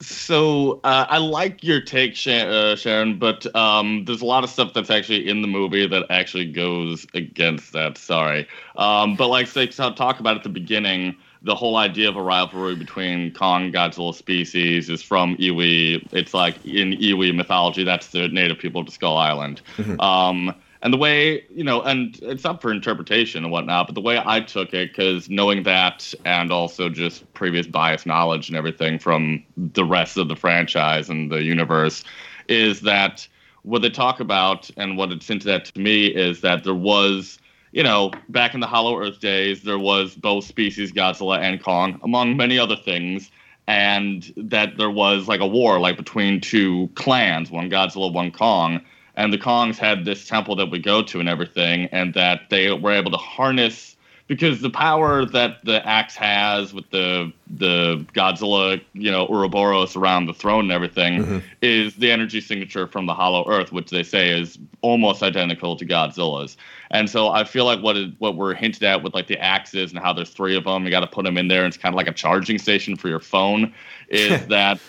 So 0.00 0.80
uh, 0.84 1.06
I 1.08 1.16
like 1.18 1.64
your 1.64 1.80
take, 1.80 2.14
Sha- 2.14 2.46
uh, 2.46 2.76
Sharon, 2.76 3.18
but 3.18 3.46
um, 3.56 4.04
there's 4.04 4.20
a 4.20 4.26
lot 4.26 4.44
of 4.44 4.50
stuff 4.50 4.74
that's 4.74 4.90
actually 4.90 5.26
in 5.26 5.40
the 5.40 5.48
movie 5.48 5.86
that 5.86 6.04
actually 6.10 6.44
goes 6.52 7.06
against 7.14 7.72
that. 7.72 7.96
Sorry, 7.96 8.46
um, 8.76 9.16
but 9.16 9.28
like 9.28 9.46
say 9.46 9.66
to 9.66 9.90
talk 9.92 10.20
about 10.20 10.36
at 10.36 10.42
the 10.42 10.50
beginning, 10.50 11.16
the 11.42 11.54
whole 11.54 11.76
idea 11.76 12.08
of 12.08 12.16
a 12.16 12.22
rivalry 12.22 12.74
between 12.74 13.32
Kong 13.32 13.72
Godzilla 13.72 14.14
species 14.14 14.88
is 14.88 15.02
from 15.02 15.36
Iwi. 15.36 16.06
It's 16.12 16.34
like 16.34 16.64
in 16.64 16.92
Iwi 16.92 17.34
mythology, 17.34 17.84
that's 17.84 18.08
the 18.08 18.28
native 18.28 18.58
people 18.58 18.80
of 18.80 18.90
Skull 18.90 19.16
Island. 19.16 19.60
Um, 20.00 20.54
and 20.82 20.92
the 20.92 20.98
way 20.98 21.44
you 21.50 21.64
know, 21.64 21.82
and 21.82 22.18
it's 22.22 22.44
up 22.44 22.62
for 22.62 22.70
interpretation 22.70 23.42
and 23.42 23.52
whatnot. 23.52 23.86
But 23.86 23.94
the 23.94 24.00
way 24.00 24.20
I 24.24 24.40
took 24.40 24.72
it, 24.72 24.90
because 24.90 25.28
knowing 25.28 25.62
that, 25.64 26.14
and 26.24 26.52
also 26.52 26.88
just 26.88 27.32
previous 27.34 27.66
bias 27.66 28.06
knowledge 28.06 28.48
and 28.48 28.56
everything 28.56 28.98
from 28.98 29.42
the 29.56 29.84
rest 29.84 30.16
of 30.16 30.28
the 30.28 30.36
franchise 30.36 31.08
and 31.08 31.30
the 31.30 31.42
universe, 31.42 32.04
is 32.48 32.82
that 32.82 33.26
what 33.62 33.82
they 33.82 33.90
talk 33.90 34.20
about 34.20 34.70
and 34.76 34.96
what 34.96 35.10
it's 35.10 35.26
hinted 35.26 35.48
at 35.48 35.64
to 35.64 35.80
me 35.80 36.06
is 36.06 36.40
that 36.42 36.62
there 36.62 36.74
was, 36.74 37.38
you 37.72 37.82
know, 37.82 38.12
back 38.28 38.54
in 38.54 38.60
the 38.60 38.66
Hollow 38.66 38.98
Earth 38.98 39.20
days, 39.20 39.62
there 39.62 39.78
was 39.78 40.14
both 40.14 40.44
species, 40.44 40.92
Godzilla 40.92 41.38
and 41.38 41.62
Kong, 41.62 42.00
among 42.02 42.36
many 42.36 42.58
other 42.58 42.76
things. 42.76 43.30
And 43.68 44.32
that 44.36 44.78
there 44.78 44.90
was 44.90 45.26
like 45.26 45.40
a 45.40 45.46
war, 45.46 45.80
like 45.80 45.96
between 45.96 46.40
two 46.40 46.88
clans, 46.94 47.50
one 47.50 47.68
Godzilla, 47.68 48.12
one 48.12 48.30
Kong 48.30 48.80
and 49.16 49.32
the 49.32 49.38
Kongs 49.38 49.78
had 49.78 50.04
this 50.04 50.28
temple 50.28 50.56
that 50.56 50.70
we 50.70 50.78
go 50.78 51.02
to 51.02 51.20
and 51.20 51.28
everything, 51.28 51.86
and 51.86 52.14
that 52.14 52.50
they 52.50 52.72
were 52.72 52.92
able 52.92 53.10
to 53.10 53.16
harness 53.16 53.95
because 54.26 54.60
the 54.60 54.70
power 54.70 55.24
that 55.24 55.64
the 55.64 55.86
axe 55.86 56.16
has 56.16 56.74
with 56.74 56.88
the 56.90 57.32
the 57.48 58.04
Godzilla, 58.12 58.80
you 58.92 59.10
know, 59.10 59.26
Ouroboros 59.26 59.94
around 59.94 60.26
the 60.26 60.34
throne 60.34 60.64
and 60.64 60.72
everything 60.72 61.22
mm-hmm. 61.22 61.38
is 61.62 61.94
the 61.96 62.10
energy 62.10 62.40
signature 62.40 62.88
from 62.88 63.06
the 63.06 63.14
Hollow 63.14 63.48
Earth, 63.48 63.70
which 63.70 63.90
they 63.90 64.02
say 64.02 64.38
is 64.38 64.58
almost 64.82 65.22
identical 65.22 65.76
to 65.76 65.86
Godzilla's. 65.86 66.56
And 66.90 67.08
so 67.08 67.28
I 67.28 67.44
feel 67.44 67.64
like 67.64 67.80
what 67.82 67.96
is, 67.96 68.12
what 68.18 68.36
we're 68.36 68.54
hinted 68.54 68.82
at 68.82 69.02
with 69.02 69.14
like 69.14 69.28
the 69.28 69.38
axes 69.38 69.92
and 69.92 70.00
how 70.00 70.12
there's 70.12 70.30
three 70.30 70.56
of 70.56 70.64
them, 70.64 70.84
you 70.84 70.90
got 70.90 71.00
to 71.00 71.06
put 71.06 71.24
them 71.24 71.38
in 71.38 71.46
there, 71.46 71.64
and 71.64 71.68
it's 71.68 71.80
kind 71.80 71.94
of 71.94 71.96
like 71.96 72.08
a 72.08 72.12
charging 72.12 72.58
station 72.58 72.96
for 72.96 73.08
your 73.08 73.20
phone. 73.20 73.72
Is 74.08 74.44
that 74.48 74.80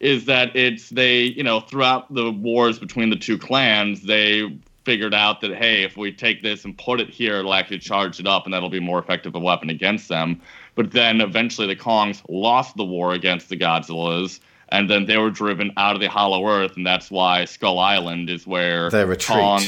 is 0.00 0.24
that 0.24 0.54
it's 0.56 0.90
they 0.90 1.22
you 1.22 1.44
know 1.44 1.60
throughout 1.60 2.12
the 2.12 2.32
wars 2.32 2.80
between 2.80 3.10
the 3.10 3.16
two 3.16 3.38
clans 3.38 4.02
they 4.02 4.52
figured 4.84 5.14
out 5.14 5.40
that 5.40 5.54
hey 5.54 5.82
if 5.82 5.96
we 5.96 6.12
take 6.12 6.42
this 6.42 6.64
and 6.64 6.76
put 6.78 7.00
it 7.00 7.08
here 7.08 7.36
it'll 7.38 7.54
actually 7.54 7.78
charge 7.78 8.20
it 8.20 8.26
up 8.26 8.44
and 8.44 8.52
that'll 8.52 8.68
be 8.68 8.80
more 8.80 8.98
effective 8.98 9.34
a 9.34 9.38
weapon 9.38 9.70
against 9.70 10.08
them 10.08 10.40
but 10.74 10.90
then 10.92 11.20
eventually 11.20 11.66
the 11.66 11.76
kongs 11.76 12.22
lost 12.28 12.76
the 12.76 12.84
war 12.84 13.12
against 13.14 13.48
the 13.48 13.56
godzillas 13.56 14.40
and 14.70 14.90
then 14.90 15.06
they 15.06 15.16
were 15.16 15.30
driven 15.30 15.70
out 15.76 15.94
of 15.94 16.00
the 16.00 16.08
hollow 16.08 16.46
earth 16.48 16.76
and 16.76 16.86
that's 16.86 17.10
why 17.10 17.44
skull 17.44 17.78
island 17.78 18.28
is 18.28 18.46
where 18.46 18.90
Their 18.90 19.06
retreat. 19.06 19.38
kong 19.38 19.62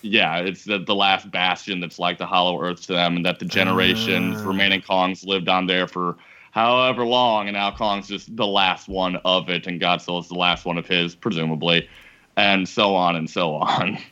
yeah 0.00 0.38
it's 0.38 0.64
the, 0.64 0.78
the 0.78 0.94
last 0.94 1.30
bastion 1.30 1.80
that's 1.80 1.98
like 1.98 2.18
the 2.18 2.26
hollow 2.26 2.60
earth 2.60 2.82
to 2.86 2.92
them 2.94 3.16
and 3.16 3.26
that 3.26 3.38
the 3.38 3.44
generations 3.44 4.40
Ah. 4.40 4.46
remaining 4.48 4.80
kongs 4.80 5.24
lived 5.26 5.48
on 5.48 5.66
there 5.66 5.86
for 5.86 6.16
however 6.52 7.06
long, 7.06 7.48
and 7.48 7.54
now 7.56 7.70
Kong's 7.70 8.08
just 8.08 8.36
the 8.36 8.46
last 8.46 8.86
one 8.86 9.16
of 9.24 9.48
it, 9.48 9.66
and 9.66 9.80
Godzilla's 9.80 10.28
the 10.28 10.34
last 10.34 10.66
one 10.66 10.76
of 10.76 10.86
his, 10.86 11.14
presumably, 11.14 11.88
and 12.36 12.68
so 12.68 12.94
on 12.94 13.16
and 13.16 13.30
so 13.30 13.54
on. 13.54 13.96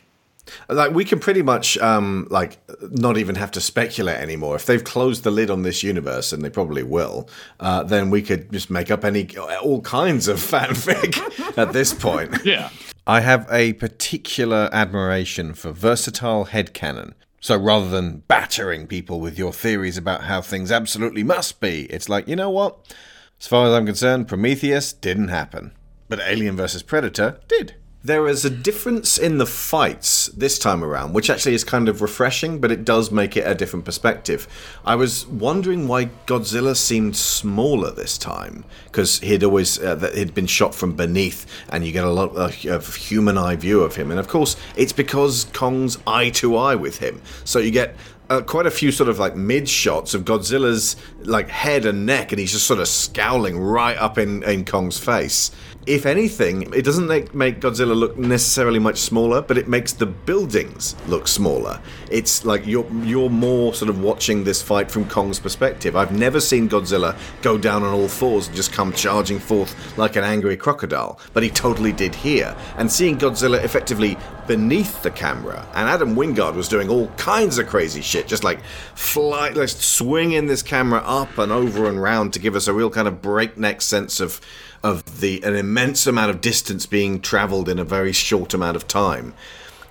Like 0.69 0.91
we 0.91 1.05
can 1.05 1.19
pretty 1.19 1.41
much 1.41 1.77
um, 1.77 2.27
like 2.29 2.59
not 2.81 3.17
even 3.17 3.35
have 3.35 3.51
to 3.51 3.61
speculate 3.61 4.17
anymore. 4.17 4.55
If 4.55 4.65
they've 4.65 4.83
closed 4.83 5.23
the 5.23 5.31
lid 5.31 5.49
on 5.49 5.63
this 5.63 5.83
universe, 5.83 6.33
and 6.33 6.43
they 6.43 6.49
probably 6.49 6.83
will, 6.83 7.29
uh, 7.59 7.83
then 7.83 8.09
we 8.09 8.21
could 8.21 8.51
just 8.51 8.69
make 8.69 8.91
up 8.91 9.03
any 9.03 9.27
all 9.61 9.81
kinds 9.81 10.27
of 10.27 10.37
fanfic 10.39 11.57
at 11.57 11.73
this 11.73 11.93
point. 11.93 12.31
Yeah. 12.51 12.69
I 13.07 13.21
have 13.21 13.47
a 13.49 13.73
particular 13.73 14.69
admiration 14.71 15.53
for 15.53 15.71
versatile 15.71 16.45
headcanon. 16.45 17.13
So 17.39 17.57
rather 17.57 17.89
than 17.89 18.19
battering 18.27 18.87
people 18.87 19.19
with 19.19 19.37
your 19.37 19.51
theories 19.51 19.97
about 19.97 20.23
how 20.23 20.41
things 20.41 20.71
absolutely 20.71 21.23
must 21.23 21.59
be, 21.59 21.85
it's 21.85 22.09
like, 22.09 22.27
you 22.27 22.35
know 22.35 22.49
what? 22.49 22.93
As 23.39 23.47
far 23.47 23.65
as 23.65 23.73
I'm 23.73 23.87
concerned, 23.87 24.27
Prometheus 24.27 24.93
didn't 24.93 25.29
happen. 25.29 25.71
But 26.07 26.19
Alien 26.19 26.55
vs. 26.55 26.83
Predator 26.83 27.39
did. 27.47 27.75
There 28.03 28.27
is 28.27 28.43
a 28.43 28.49
difference 28.49 29.19
in 29.19 29.37
the 29.37 29.45
fights 29.45 30.25
this 30.29 30.57
time 30.57 30.83
around, 30.83 31.13
which 31.13 31.29
actually 31.29 31.53
is 31.53 31.63
kind 31.63 31.87
of 31.87 32.01
refreshing, 32.01 32.59
but 32.59 32.71
it 32.71 32.83
does 32.83 33.11
make 33.11 33.37
it 33.37 33.41
a 33.41 33.53
different 33.53 33.85
perspective. 33.85 34.47
I 34.83 34.95
was 34.95 35.27
wondering 35.27 35.87
why 35.87 36.09
Godzilla 36.25 36.75
seemed 36.75 37.15
smaller 37.15 37.91
this 37.91 38.17
time, 38.17 38.65
because 38.85 39.19
he'd 39.19 39.43
always 39.43 39.77
uh, 39.77 40.11
he'd 40.15 40.33
been 40.33 40.47
shot 40.47 40.73
from 40.73 40.95
beneath, 40.95 41.45
and 41.69 41.85
you 41.85 41.91
get 41.91 42.03
a 42.03 42.09
lot 42.09 42.35
of 42.35 42.95
human 42.95 43.37
eye 43.37 43.55
view 43.55 43.81
of 43.81 43.95
him. 43.95 44.09
And 44.09 44.19
of 44.19 44.27
course, 44.27 44.55
it's 44.75 44.93
because 44.93 45.45
Kong's 45.53 45.99
eye 46.07 46.31
to 46.31 46.57
eye 46.57 46.73
with 46.73 46.97
him, 46.97 47.21
so 47.43 47.59
you 47.59 47.69
get 47.69 47.95
uh, 48.31 48.41
quite 48.41 48.65
a 48.65 48.71
few 48.71 48.91
sort 48.91 49.09
of 49.09 49.19
like 49.19 49.35
mid 49.35 49.69
shots 49.69 50.15
of 50.15 50.25
Godzilla's 50.25 50.95
like 51.19 51.49
head 51.49 51.85
and 51.85 52.07
neck, 52.07 52.31
and 52.31 52.39
he's 52.39 52.53
just 52.53 52.65
sort 52.65 52.79
of 52.79 52.87
scowling 52.87 53.59
right 53.59 53.97
up 53.97 54.17
in, 54.17 54.41
in 54.41 54.65
Kong's 54.65 54.97
face 54.97 55.51
if 55.87 56.05
anything, 56.05 56.71
it 56.73 56.83
doesn't 56.83 57.07
make, 57.07 57.31
Godzilla 57.59 57.95
look 57.95 58.15
necessarily 58.15 58.77
much 58.77 58.97
smaller, 58.99 59.41
but 59.41 59.57
it 59.57 59.67
makes 59.67 59.93
the 59.93 60.05
buildings 60.05 60.95
look 61.07 61.27
smaller. 61.27 61.81
It's 62.11 62.45
like 62.45 62.67
you're 62.67 62.87
you're 63.03 63.29
more 63.29 63.73
sort 63.73 63.89
of 63.89 64.01
watching 64.01 64.43
this 64.43 64.61
fight 64.61 64.91
from 64.91 65.09
Kong's 65.09 65.39
perspective. 65.39 65.95
I've 65.95 66.11
never 66.11 66.39
seen 66.39 66.69
Godzilla 66.69 67.17
go 67.41 67.57
down 67.57 67.83
on 67.83 67.93
all 67.93 68.07
fours 68.07 68.47
and 68.47 68.55
just 68.55 68.73
come 68.73 68.93
charging 68.93 69.39
forth 69.39 69.97
like 69.97 70.15
an 70.17 70.23
angry 70.23 70.55
crocodile, 70.55 71.19
but 71.33 71.41
he 71.41 71.49
totally 71.49 71.91
did 71.91 72.13
here. 72.13 72.55
And 72.77 72.91
seeing 72.91 73.17
Godzilla 73.17 73.63
effectively 73.63 74.17
beneath 74.47 75.01
the 75.01 75.11
camera, 75.11 75.65
and 75.73 75.89
Adam 75.89 76.15
Wingard 76.15 76.55
was 76.55 76.67
doing 76.67 76.89
all 76.89 77.07
kinds 77.17 77.57
of 77.57 77.67
crazy 77.67 78.01
shit, 78.01 78.27
just 78.27 78.43
like 78.43 78.63
fly, 78.95 79.49
like 79.49 79.69
swinging 79.69 80.45
this 80.45 80.61
camera 80.61 81.01
up 81.05 81.37
and 81.37 81.51
over 81.51 81.87
and 81.87 82.01
round 82.01 82.33
to 82.33 82.39
give 82.39 82.55
us 82.55 82.67
a 82.67 82.73
real 82.73 82.89
kind 82.89 83.07
of 83.07 83.21
breakneck 83.21 83.81
sense 83.81 84.19
of 84.19 84.41
of 84.83 85.21
the 85.21 85.41
an 85.43 85.55
immense 85.55 86.07
amount 86.07 86.31
of 86.31 86.41
distance 86.41 86.85
being 86.85 87.19
traveled 87.21 87.69
in 87.69 87.79
a 87.79 87.83
very 87.83 88.11
short 88.11 88.53
amount 88.53 88.75
of 88.75 88.87
time, 88.87 89.33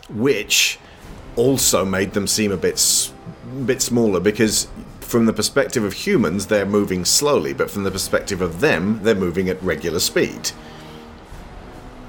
which 0.08 0.78
also 1.36 1.84
made 1.84 2.12
them 2.12 2.26
seem 2.26 2.52
a 2.52 2.56
bit 2.56 3.10
bit 3.64 3.82
smaller 3.82 4.20
because 4.20 4.68
from 5.00 5.26
the 5.26 5.32
perspective 5.32 5.82
of 5.82 5.92
humans 5.92 6.46
they're 6.46 6.66
moving 6.66 7.04
slowly, 7.04 7.52
but 7.52 7.70
from 7.70 7.84
the 7.84 7.90
perspective 7.90 8.40
of 8.40 8.60
them 8.60 9.00
they're 9.02 9.14
moving 9.14 9.48
at 9.48 9.62
regular 9.62 10.00
speed 10.00 10.50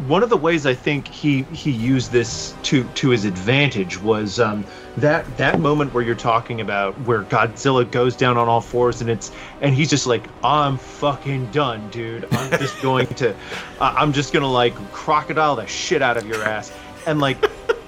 one 0.08 0.24
of 0.24 0.30
the 0.30 0.38
ways 0.38 0.66
I 0.66 0.74
think 0.74 1.08
he 1.08 1.43
he 1.43 1.70
used 1.72 2.12
this 2.12 2.56
to 2.64 2.84
to 2.84 3.10
his 3.10 3.26
advantage 3.26 4.02
was 4.02 4.39
um, 4.39 4.66
that 4.97 5.26
that 5.38 5.60
moment 5.60 5.93
where 5.93 6.04
you're 6.04 6.16
talking 6.16 6.62
about 6.62 6.99
where 7.02 7.24
Godzilla 7.24 7.89
goes 7.89 8.16
down 8.16 8.38
on 8.38 8.47
all 8.47 8.62
fours 8.62 9.02
and 9.02 9.10
it's 9.10 9.32
and 9.62 9.76
he's 9.76 9.89
just 9.89 10.08
like 10.08 10.28
I'm 10.43 10.78
fucking 10.78 11.52
done, 11.52 11.88
dude. 11.89 12.26
I'm 12.32 12.60
just 12.60 12.82
going 12.82 13.08
to 13.08 13.32
uh, 13.80 13.95
I'm 13.97 14.12
just 14.12 14.34
gonna 14.34 14.52
like 14.52 14.74
crocodile 14.91 15.56
the 15.56 15.68
shit 15.68 16.02
out 16.02 16.18
of 16.18 16.26
your 16.26 16.43
ass 16.43 16.72
and 17.06 17.20
like 17.20 17.38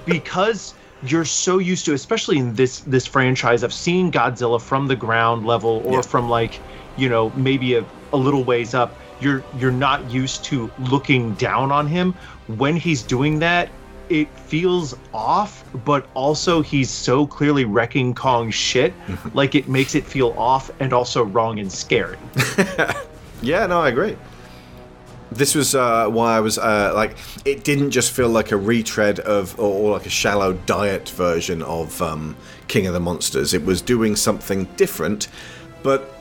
because 0.06 0.74
you're 1.02 1.24
so 1.24 1.58
used 1.58 1.84
to 1.86 1.94
especially 1.94 2.38
in 2.38 2.54
this 2.54 2.80
this 2.80 3.06
franchise 3.06 3.62
of 3.62 3.72
seeing 3.72 4.12
Godzilla 4.12 4.60
from 4.60 4.86
the 4.86 4.96
ground 4.96 5.46
level 5.46 5.82
or 5.84 5.94
yeah. 5.94 6.02
from 6.02 6.28
like 6.28 6.60
you 6.96 7.08
know 7.08 7.30
maybe 7.30 7.74
a, 7.74 7.84
a 8.12 8.16
little 8.16 8.44
ways 8.44 8.72
up 8.72 8.96
you're 9.20 9.42
you're 9.58 9.72
not 9.72 10.10
used 10.10 10.44
to 10.44 10.70
looking 10.78 11.34
down 11.34 11.72
on 11.72 11.86
him. 11.86 12.14
When 12.46 12.76
he's 12.76 13.02
doing 13.02 13.38
that 13.40 13.70
it 14.10 14.28
feels 14.38 14.94
off 15.14 15.64
but 15.84 16.06
also 16.12 16.60
he's 16.60 16.90
so 16.90 17.26
clearly 17.26 17.64
wrecking 17.64 18.14
kong's 18.14 18.54
shit 18.54 18.92
like 19.34 19.54
it 19.54 19.66
makes 19.66 19.94
it 19.94 20.04
feel 20.04 20.34
off 20.36 20.70
and 20.80 20.92
also 20.92 21.24
wrong 21.24 21.58
and 21.58 21.70
scary. 21.72 22.18
Yeah 23.42 23.66
no 23.66 23.80
i 23.80 23.88
agree. 23.88 24.16
This 25.30 25.54
was 25.54 25.74
uh, 25.74 26.08
why 26.08 26.36
I 26.36 26.40
was 26.40 26.58
uh, 26.58 26.92
like, 26.94 27.16
it 27.44 27.64
didn't 27.64 27.90
just 27.90 28.12
feel 28.12 28.28
like 28.28 28.52
a 28.52 28.56
retread 28.56 29.18
of, 29.20 29.58
or, 29.58 29.72
or 29.72 29.92
like 29.92 30.06
a 30.06 30.10
shallow 30.10 30.52
diet 30.52 31.08
version 31.08 31.60
of 31.62 32.00
um, 32.00 32.36
King 32.68 32.86
of 32.86 32.94
the 32.94 33.00
Monsters. 33.00 33.52
It 33.52 33.64
was 33.64 33.82
doing 33.82 34.14
something 34.14 34.64
different, 34.76 35.26
but 35.82 36.14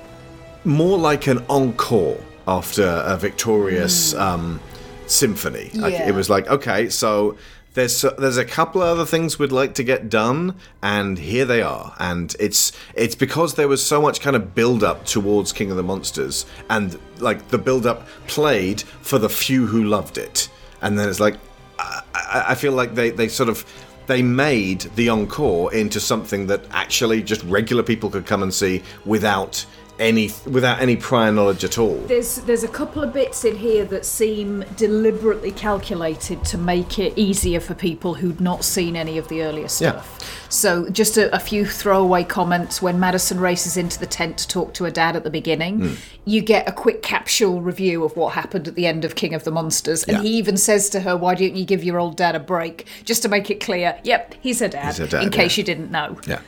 more 0.65 0.97
like 0.97 1.27
an 1.27 1.45
encore 1.47 2.17
after 2.47 2.85
a 3.05 3.17
victorious 3.17 4.13
mm. 4.13 4.19
um, 4.19 4.59
symphony. 5.07 5.69
Yeah. 5.73 5.81
Like, 5.81 5.93
it 5.93 6.13
was 6.13 6.29
like, 6.29 6.47
okay, 6.47 6.89
so 6.89 7.37
there's 7.73 8.01
there's 8.17 8.37
a 8.37 8.45
couple 8.45 8.81
of 8.81 8.89
other 8.89 9.05
things 9.05 9.39
we'd 9.39 9.51
like 9.51 9.73
to 9.75 9.83
get 9.83 10.09
done, 10.09 10.55
and 10.81 11.17
here 11.17 11.45
they 11.45 11.61
are. 11.61 11.95
And 11.99 12.35
it's 12.39 12.71
it's 12.93 13.15
because 13.15 13.55
there 13.55 13.67
was 13.67 13.83
so 13.83 14.01
much 14.01 14.21
kind 14.21 14.35
of 14.35 14.53
build 14.53 14.83
up 14.83 15.05
towards 15.05 15.51
King 15.51 15.71
of 15.71 15.77
the 15.77 15.83
Monsters, 15.83 16.45
and 16.69 16.97
like 17.19 17.47
the 17.49 17.57
build 17.57 17.85
up 17.85 18.07
played 18.27 18.81
for 18.81 19.17
the 19.17 19.29
few 19.29 19.65
who 19.65 19.85
loved 19.85 20.17
it, 20.17 20.49
and 20.81 20.99
then 20.99 21.09
it's 21.09 21.19
like 21.19 21.37
I, 21.79 22.45
I 22.49 22.55
feel 22.55 22.73
like 22.73 22.93
they 22.93 23.09
they 23.09 23.27
sort 23.27 23.49
of 23.49 23.65
they 24.05 24.21
made 24.21 24.81
the 24.95 25.09
encore 25.09 25.73
into 25.73 25.99
something 25.99 26.47
that 26.47 26.61
actually 26.71 27.23
just 27.23 27.41
regular 27.45 27.83
people 27.83 28.09
could 28.09 28.25
come 28.25 28.43
and 28.43 28.53
see 28.53 28.83
without 29.05 29.65
any 29.99 30.31
without 30.49 30.81
any 30.81 30.95
prior 30.95 31.31
knowledge 31.31 31.63
at 31.63 31.77
all. 31.77 31.97
There's 32.07 32.37
there's 32.37 32.63
a 32.63 32.67
couple 32.67 33.03
of 33.03 33.13
bits 33.13 33.45
in 33.45 33.55
here 33.55 33.85
that 33.85 34.05
seem 34.05 34.65
deliberately 34.75 35.51
calculated 35.51 36.43
to 36.45 36.57
make 36.57 36.97
it 36.97 37.17
easier 37.17 37.59
for 37.59 37.75
people 37.75 38.15
who'd 38.15 38.41
not 38.41 38.63
seen 38.63 38.95
any 38.95 39.17
of 39.17 39.27
the 39.27 39.43
earlier 39.43 39.67
stuff. 39.67 40.17
Yeah. 40.19 40.27
So 40.49 40.89
just 40.89 41.17
a, 41.17 41.33
a, 41.35 41.39
few 41.39 41.65
throwaway 41.65 42.23
comments 42.23 42.81
when 42.81 42.99
Madison 42.99 43.39
races 43.39 43.75
into 43.75 43.99
the 43.99 44.05
tent 44.05 44.37
to 44.39 44.47
talk 44.47 44.73
to 44.75 44.83
her 44.83 44.91
dad 44.91 45.15
at 45.15 45.23
the 45.23 45.31
beginning. 45.31 45.79
Mm. 45.79 45.97
You 46.25 46.41
get 46.41 46.67
a 46.69 46.71
quick 46.71 47.01
capsule 47.01 47.61
review 47.61 48.03
of 48.03 48.15
what 48.15 48.33
happened 48.33 48.67
at 48.67 48.75
the 48.75 48.85
end 48.85 49.03
of 49.03 49.15
King 49.15 49.33
of 49.33 49.43
the 49.43 49.51
Monsters, 49.51 50.03
and 50.03 50.17
yeah. 50.17 50.23
he 50.23 50.29
even 50.37 50.57
says 50.57 50.89
to 50.91 51.01
her, 51.01 51.15
"Why 51.17 51.35
don't 51.35 51.55
you 51.55 51.65
give 51.65 51.83
your 51.83 51.99
old 51.99 52.17
dad 52.17 52.35
a 52.35 52.39
break?" 52.39 52.87
Just 53.03 53.21
to 53.23 53.29
make 53.29 53.49
it 53.49 53.59
clear. 53.59 53.99
Yep, 54.03 54.35
he's 54.41 54.59
her 54.59 54.67
dad. 54.67 54.85
He's 54.85 54.97
her 54.97 55.07
dad 55.07 55.23
in 55.23 55.29
case 55.31 55.57
you 55.57 55.63
didn't 55.63 55.91
know. 55.91 56.17
Yeah. 56.25 56.41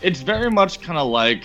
It's 0.00 0.20
very 0.20 0.50
much 0.50 0.80
kind 0.80 0.98
of 0.98 1.08
like 1.08 1.42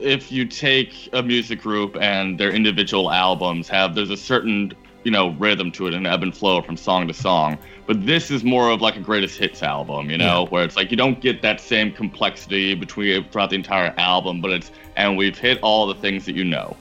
if 0.00 0.30
you 0.30 0.44
take 0.44 1.08
a 1.12 1.22
music 1.22 1.60
group 1.60 1.96
and 2.00 2.38
their 2.38 2.50
individual 2.50 3.10
albums 3.10 3.68
have 3.68 3.94
there's 3.94 4.10
a 4.10 4.16
certain 4.16 4.72
you 5.04 5.10
know 5.10 5.30
rhythm 5.32 5.70
to 5.72 5.86
it 5.86 5.94
and 5.94 6.06
ebb 6.06 6.22
and 6.22 6.36
flow 6.36 6.60
from 6.60 6.76
song 6.76 7.06
to 7.08 7.14
song. 7.14 7.58
But 7.86 8.04
this 8.04 8.32
is 8.32 8.42
more 8.42 8.70
of 8.70 8.80
like 8.80 8.96
a 8.96 9.00
greatest 9.00 9.38
hits 9.38 9.62
album 9.62 10.10
you 10.10 10.18
know 10.18 10.42
yeah. 10.42 10.48
where 10.48 10.64
it's 10.64 10.76
like 10.76 10.90
you 10.90 10.96
don't 10.96 11.20
get 11.20 11.42
that 11.42 11.60
same 11.60 11.92
complexity 11.92 12.74
between 12.74 13.28
throughout 13.30 13.50
the 13.50 13.56
entire 13.56 13.94
album 13.96 14.40
but 14.40 14.50
it's 14.50 14.70
and 14.96 15.16
we've 15.16 15.38
hit 15.38 15.58
all 15.62 15.86
the 15.86 15.94
things 15.94 16.24
that 16.26 16.34
you 16.34 16.44
know. 16.44 16.76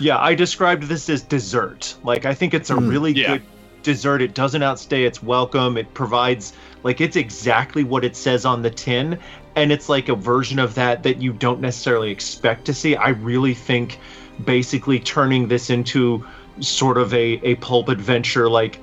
Yeah 0.00 0.18
i 0.18 0.34
described 0.34 0.84
this 0.84 1.08
as 1.08 1.22
dessert. 1.22 1.96
Like 2.02 2.24
i 2.24 2.34
think 2.34 2.54
it's 2.54 2.70
a 2.70 2.74
mm, 2.74 2.90
really 2.90 3.12
yeah. 3.12 3.34
good 3.34 3.42
dessert. 3.82 4.20
It 4.20 4.34
doesn't 4.34 4.62
outstay 4.62 5.04
its 5.04 5.22
welcome. 5.22 5.76
It 5.76 5.92
provides 5.94 6.52
like 6.82 7.00
it's 7.00 7.16
exactly 7.16 7.84
what 7.84 8.04
it 8.04 8.16
says 8.16 8.44
on 8.44 8.62
the 8.62 8.70
tin 8.70 9.18
and 9.58 9.72
it's 9.72 9.88
like 9.88 10.08
a 10.08 10.14
version 10.14 10.60
of 10.60 10.74
that 10.76 11.02
that 11.02 11.20
you 11.20 11.32
don't 11.32 11.60
necessarily 11.60 12.10
expect 12.10 12.64
to 12.66 12.72
see. 12.72 12.94
I 12.94 13.08
really 13.08 13.54
think 13.54 13.98
basically 14.44 15.00
turning 15.00 15.48
this 15.48 15.68
into 15.68 16.24
sort 16.60 16.96
of 16.96 17.12
a, 17.12 17.40
a 17.42 17.56
pulp 17.56 17.88
adventure 17.88 18.48
like 18.48 18.80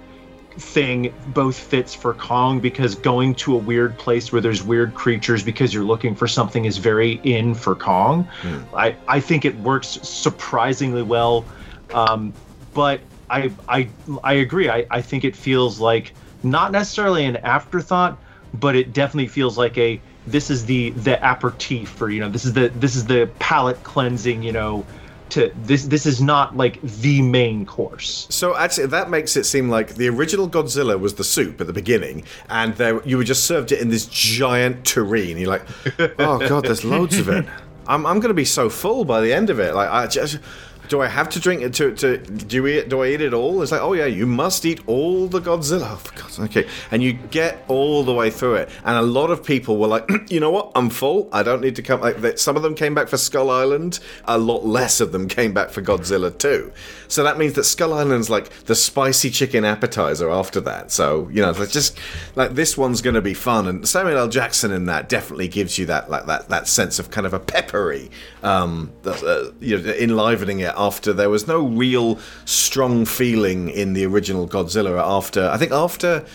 thing 0.58 1.14
both 1.28 1.58
fits 1.58 1.94
for 1.94 2.14
Kong 2.14 2.60
because 2.60 2.96
going 2.96 3.36
to 3.36 3.56
a 3.56 3.58
weird 3.58 3.98
place 3.98 4.34
where 4.34 4.42
there's 4.42 4.64
weird 4.64 4.96
creatures 4.96 5.44
because 5.44 5.74
you're 5.74 5.84
looking 5.84 6.14
for 6.14 6.28
something 6.28 6.66
is 6.66 6.78
very 6.78 7.22
in 7.24 7.56
for 7.56 7.76
Kong. 7.76 8.28
Mm. 8.42 8.66
I, 8.74 8.96
I 9.08 9.20
think 9.22 9.46
it 9.46 9.56
works 9.60 10.00
surprisingly 10.02 11.04
well. 11.04 11.46
Um, 11.94 12.34
but 12.74 13.00
I 13.30 13.52
I 13.70 13.88
I 14.26 14.34
agree. 14.34 14.70
I, 14.70 14.86
I 14.92 15.02
think 15.02 15.24
it 15.24 15.36
feels 15.36 15.80
like 15.80 16.14
not 16.44 16.74
necessarily 16.74 17.24
an 17.24 17.38
afterthought, 17.38 18.18
but 18.54 18.76
it 18.76 18.92
definitely 18.92 19.28
feels 19.28 19.58
like 19.58 19.78
a 19.78 20.02
this 20.28 20.50
is 20.50 20.66
the 20.66 20.92
the 20.92 21.18
aperitif 21.24 22.02
or 22.02 22.10
you 22.10 22.20
know 22.20 22.30
this 22.30 22.46
is 22.46 22.54
the 22.54 22.70
this 22.76 22.96
is 22.96 23.06
the 23.06 23.30
palate 23.40 23.82
cleansing 23.84 24.42
you 24.44 24.52
know 24.52 24.86
to 25.30 25.52
this 25.64 25.86
this 25.86 26.06
is 26.06 26.22
not 26.22 26.56
like 26.56 26.80
the 26.82 27.22
main 27.22 27.66
course. 27.66 28.28
So 28.30 28.56
actually 28.56 28.88
that 28.88 29.10
makes 29.10 29.36
it 29.36 29.46
seem 29.46 29.70
like 29.70 29.96
the 29.96 30.08
original 30.08 30.48
godzilla 30.48 31.00
was 31.00 31.16
the 31.16 31.24
soup 31.24 31.60
at 31.60 31.68
the 31.68 31.74
beginning 31.74 32.24
and 32.50 32.76
there 32.76 33.02
you 33.04 33.18
were 33.18 33.24
just 33.24 33.46
served 33.46 33.72
it 33.72 33.82
in 33.82 33.90
this 33.90 34.06
giant 34.06 34.86
tureen. 34.86 35.38
You're 35.38 35.50
like 35.50 35.66
oh 36.20 36.48
god 36.48 36.66
there's 36.66 36.86
loads 36.86 37.18
of 37.18 37.30
it. 37.30 37.46
I'm, 37.88 38.06
I'm 38.06 38.20
going 38.20 38.30
to 38.30 38.36
be 38.36 38.46
so 38.46 38.68
full 38.70 39.06
by 39.06 39.22
the 39.22 39.32
end 39.32 39.50
of 39.52 39.60
it. 39.60 39.76
Like 39.76 39.90
i 39.90 40.08
just 40.08 40.40
Do 40.88 41.02
I 41.02 41.08
have 41.08 41.30
to 41.30 41.40
drink 41.40 41.62
it 41.62 41.74
to, 41.76 41.94
to 41.96 42.18
do 42.18 42.68
eat 42.68 42.90
do 42.90 43.04
I 43.04 43.08
eat 43.08 43.22
it 43.22 43.34
all? 43.34 43.62
It's 43.62 43.72
like, 43.72 43.82
oh 43.82 43.94
yeah, 43.94 44.06
you 44.06 44.26
must 44.26 44.66
eat 44.66 44.82
all 44.88 45.28
the 45.28 45.40
Godzilla. 45.40 46.00
Oh, 46.40 46.44
okay. 46.46 46.68
And 46.92 47.02
you 47.04 47.14
get 47.14 47.64
all 47.68 48.04
the 48.04 48.14
way 48.14 48.30
through 48.30 48.56
it. 48.56 48.70
And 48.84 48.98
a 48.98 49.02
lot 49.02 49.30
of 49.32 49.44
people 49.44 49.78
were 49.78 49.88
like, 49.88 50.10
you 50.30 50.40
know 50.40 50.52
what? 50.52 50.72
I'm 50.76 50.90
full. 50.90 51.30
I 51.32 51.44
don't 51.44 51.62
need 51.62 51.76
to 51.78 51.82
come 51.82 52.02
like. 52.02 52.38
Some 52.38 52.56
of 52.56 52.64
them 52.64 52.76
came 52.76 52.94
back 52.94 53.08
for 53.08 53.18
Skull 53.18 53.50
Island. 53.50 54.00
A 54.26 54.38
lot 54.38 54.66
less 54.66 55.00
of 55.00 55.12
them 55.12 55.28
came 55.38 55.54
back 55.54 55.70
for 55.70 55.82
Godzilla 55.82 56.36
too. 56.36 56.72
So 57.08 57.24
that 57.24 57.38
means 57.38 57.54
that 57.54 57.64
Skull 57.64 57.94
Island's 57.94 58.30
like 58.30 58.50
the 58.66 58.76
spicy 58.76 59.30
chicken 59.30 59.64
appetizer 59.66 60.30
after 60.30 60.60
that. 60.62 60.92
So, 60.92 61.30
you 61.32 61.42
know, 61.42 61.52
it's 61.52 61.74
just 61.74 61.98
like 62.36 62.56
this 62.56 62.78
one's 62.78 63.02
gonna 63.02 63.22
be 63.22 63.34
fun. 63.34 63.68
And 63.68 63.88
Samuel 63.88 64.18
L. 64.18 64.28
Jackson 64.28 64.72
in 64.72 64.86
that 64.86 65.10
definitely 65.10 65.48
gives 65.48 65.78
you 65.78 65.86
that 65.88 66.10
like 66.10 66.26
that 66.26 66.50
that 66.50 66.68
sense 66.68 67.00
of 67.00 67.12
kind 67.12 67.28
of 67.28 67.34
a 67.34 67.40
peppery 67.40 68.10
um 68.44 68.92
uh, 69.06 69.46
you 69.60 69.78
know, 69.78 69.94
enlivening 69.94 70.60
it 70.60 70.75
after 70.76 71.14
there 71.14 71.30
was 71.30 71.48
no 71.48 71.66
real 71.66 72.20
strong 72.46 73.06
feeling 73.06 73.70
in 73.70 73.94
the 73.94 74.06
original 74.06 74.48
Godzilla 74.48 75.02
after 75.02 75.50
I 75.50 75.58
think 75.58 75.72
after 75.72 76.26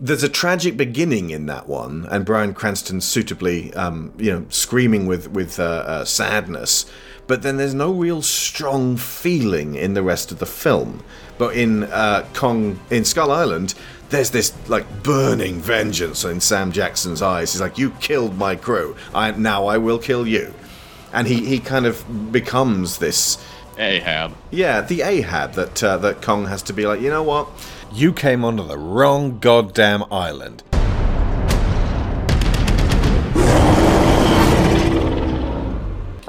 there's 0.00 0.22
a 0.22 0.28
tragic 0.28 0.76
beginning 0.76 1.30
in 1.30 1.46
that 1.46 1.68
one, 1.68 2.06
and 2.10 2.24
Bryan 2.24 2.52
Cranston 2.52 3.00
suitably, 3.00 3.72
um, 3.74 4.12
you 4.18 4.30
know, 4.30 4.46
screaming 4.48 5.06
with 5.06 5.30
with 5.30 5.58
uh, 5.58 5.62
uh, 5.62 6.04
sadness. 6.04 6.86
But 7.26 7.40
then 7.42 7.56
there's 7.56 7.74
no 7.74 7.90
real 7.90 8.20
strong 8.20 8.98
feeling 8.98 9.76
in 9.76 9.94
the 9.94 10.02
rest 10.02 10.30
of 10.30 10.40
the 10.40 10.46
film. 10.46 11.02
But 11.38 11.56
in 11.56 11.84
uh, 11.84 12.26
Kong 12.34 12.78
in 12.90 13.04
Skull 13.04 13.30
Island, 13.30 13.74
there's 14.10 14.30
this 14.30 14.52
like 14.68 15.02
burning 15.02 15.60
vengeance 15.60 16.24
in 16.24 16.40
Sam 16.40 16.70
Jackson's 16.70 17.22
eyes. 17.22 17.52
He's 17.52 17.60
like, 17.60 17.78
"You 17.78 17.90
killed 17.92 18.36
my 18.36 18.56
crew. 18.56 18.96
I 19.14 19.30
now 19.30 19.66
I 19.66 19.78
will 19.78 19.98
kill 19.98 20.26
you," 20.26 20.52
and 21.12 21.26
he 21.26 21.46
he 21.46 21.60
kind 21.60 21.86
of 21.86 22.32
becomes 22.32 22.98
this 22.98 23.38
Ahab. 23.78 24.34
yeah, 24.50 24.80
the 24.80 25.02
Ahab 25.02 25.52
that 25.54 25.82
uh, 25.82 25.96
that 25.98 26.22
Kong 26.22 26.46
has 26.46 26.62
to 26.62 26.72
be 26.72 26.86
like, 26.86 27.00
you 27.00 27.10
know 27.10 27.22
what? 27.22 27.48
You 27.92 28.12
came 28.12 28.44
onto 28.44 28.66
the 28.66 28.78
wrong 28.78 29.38
goddamn 29.38 30.04
island. 30.12 30.62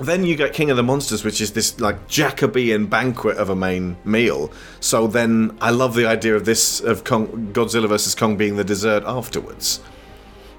Then 0.05 0.23
you 0.23 0.35
get 0.35 0.53
King 0.53 0.69
of 0.69 0.77
the 0.77 0.83
Monsters, 0.83 1.23
which 1.23 1.41
is 1.41 1.53
this 1.53 1.79
like 1.79 2.07
Jacobean 2.07 2.85
banquet 2.85 3.37
of 3.37 3.49
a 3.49 3.55
main 3.55 3.97
meal. 4.03 4.51
So 4.79 5.07
then 5.07 5.57
I 5.61 5.71
love 5.71 5.95
the 5.95 6.05
idea 6.05 6.35
of 6.35 6.45
this 6.45 6.79
of 6.79 7.03
Kong, 7.03 7.51
Godzilla 7.53 7.87
versus 7.87 8.13
Kong 8.13 8.37
being 8.37 8.55
the 8.55 8.63
dessert 8.63 9.03
afterwards. 9.05 9.79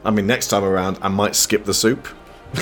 I 0.04 0.10
mean, 0.10 0.26
next 0.26 0.48
time 0.48 0.64
around, 0.64 0.98
I 1.00 1.08
might 1.08 1.36
skip 1.36 1.64
the 1.64 1.74
soup. 1.74 2.08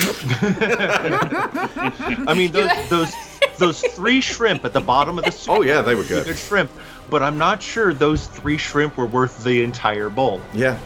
I 2.27 2.35
mean, 2.37 2.53
those 2.53 2.71
those 2.91 3.13
those 3.59 3.81
three 3.81 4.21
shrimp 4.21 4.65
at 4.65 4.73
the 4.73 4.81
bottom 4.81 5.19
of 5.19 5.25
the 5.25 5.33
soup. 5.33 5.55
Oh 5.55 5.63
yeah, 5.63 5.83
they 5.83 5.95
were 5.95 6.05
good. 6.05 6.27
Good 6.27 6.39
shrimp, 6.39 6.71
but 7.11 7.23
I'm 7.23 7.39
not 7.39 7.63
sure 7.63 7.95
those 7.95 8.27
three 8.27 8.59
shrimp 8.59 8.97
were 8.97 9.07
worth 9.07 9.45
the 9.45 9.63
entire 9.63 10.11
bowl. 10.11 10.41
Yeah, 10.53 10.79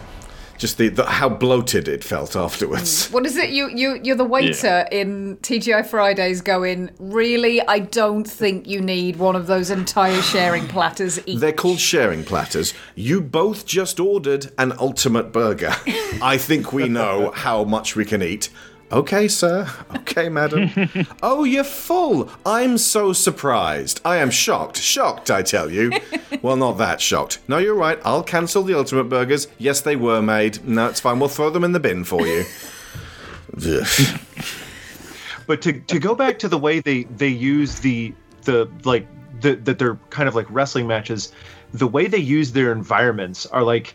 just 0.58 0.76
the, 0.76 0.88
the 0.88 1.06
how 1.06 1.28
bloated 1.28 1.86
it 1.86 2.02
felt 2.02 2.34
afterwards. 2.34 3.08
Mm. 3.08 3.12
What 3.12 3.26
is 3.26 3.36
it? 3.36 3.50
You 3.50 3.70
you 3.70 4.00
you're 4.02 4.16
the 4.16 4.24
waiter 4.24 4.86
in 4.90 5.36
TGI 5.38 5.86
Fridays. 5.86 6.40
Going 6.42 6.90
really? 6.98 7.60
I 7.62 7.78
don't 7.78 8.28
think 8.28 8.66
you 8.66 8.80
need 8.80 9.16
one 9.16 9.36
of 9.36 9.46
those 9.46 9.70
entire 9.70 10.20
sharing 10.20 10.66
platters. 10.66 11.20
Each. 11.26 11.38
They're 11.38 11.52
called 11.52 11.78
sharing 11.78 12.24
platters. 12.24 12.74
You 12.96 13.20
both 13.20 13.66
just 13.66 14.00
ordered 14.00 14.50
an 14.58 14.72
ultimate 14.78 15.32
burger. 15.32 15.74
I 16.20 16.36
think 16.38 16.72
we 16.72 16.88
know 16.88 17.30
how 17.30 17.64
much 17.64 17.94
we 17.94 18.04
can 18.04 18.22
eat. 18.22 18.50
Okay, 18.90 19.28
sir. 19.28 19.68
Okay, 19.96 20.28
madam. 20.30 20.70
oh, 21.22 21.44
you're 21.44 21.64
full. 21.64 22.30
I'm 22.46 22.78
so 22.78 23.12
surprised. 23.12 24.00
I 24.04 24.16
am 24.16 24.30
shocked. 24.30 24.78
Shocked, 24.78 25.30
I 25.30 25.42
tell 25.42 25.70
you. 25.70 25.92
well, 26.42 26.56
not 26.56 26.78
that 26.78 27.00
shocked. 27.00 27.40
No, 27.48 27.58
you're 27.58 27.74
right. 27.74 27.98
I'll 28.04 28.22
cancel 28.22 28.62
the 28.62 28.76
ultimate 28.78 29.04
burgers. 29.04 29.46
Yes, 29.58 29.82
they 29.82 29.96
were 29.96 30.22
made. 30.22 30.66
No, 30.66 30.86
it's 30.86 31.00
fine. 31.00 31.20
We'll 31.20 31.28
throw 31.28 31.50
them 31.50 31.64
in 31.64 31.72
the 31.72 31.80
bin 31.80 32.04
for 32.04 32.26
you. 32.26 32.44
But 35.48 35.62
to 35.62 35.72
to 35.72 35.98
go 35.98 36.14
back 36.14 36.38
to 36.40 36.48
the 36.48 36.58
way 36.58 36.80
they 36.80 37.04
they 37.04 37.28
use 37.28 37.78
the 37.80 38.12
the 38.42 38.70
like 38.84 39.06
the 39.40 39.54
that 39.54 39.78
they're 39.78 39.98
kind 40.10 40.28
of 40.28 40.34
like 40.34 40.46
wrestling 40.50 40.86
matches, 40.86 41.32
the 41.72 41.88
way 41.88 42.06
they 42.06 42.18
use 42.18 42.52
their 42.52 42.70
environments 42.70 43.46
are 43.46 43.62
like 43.62 43.94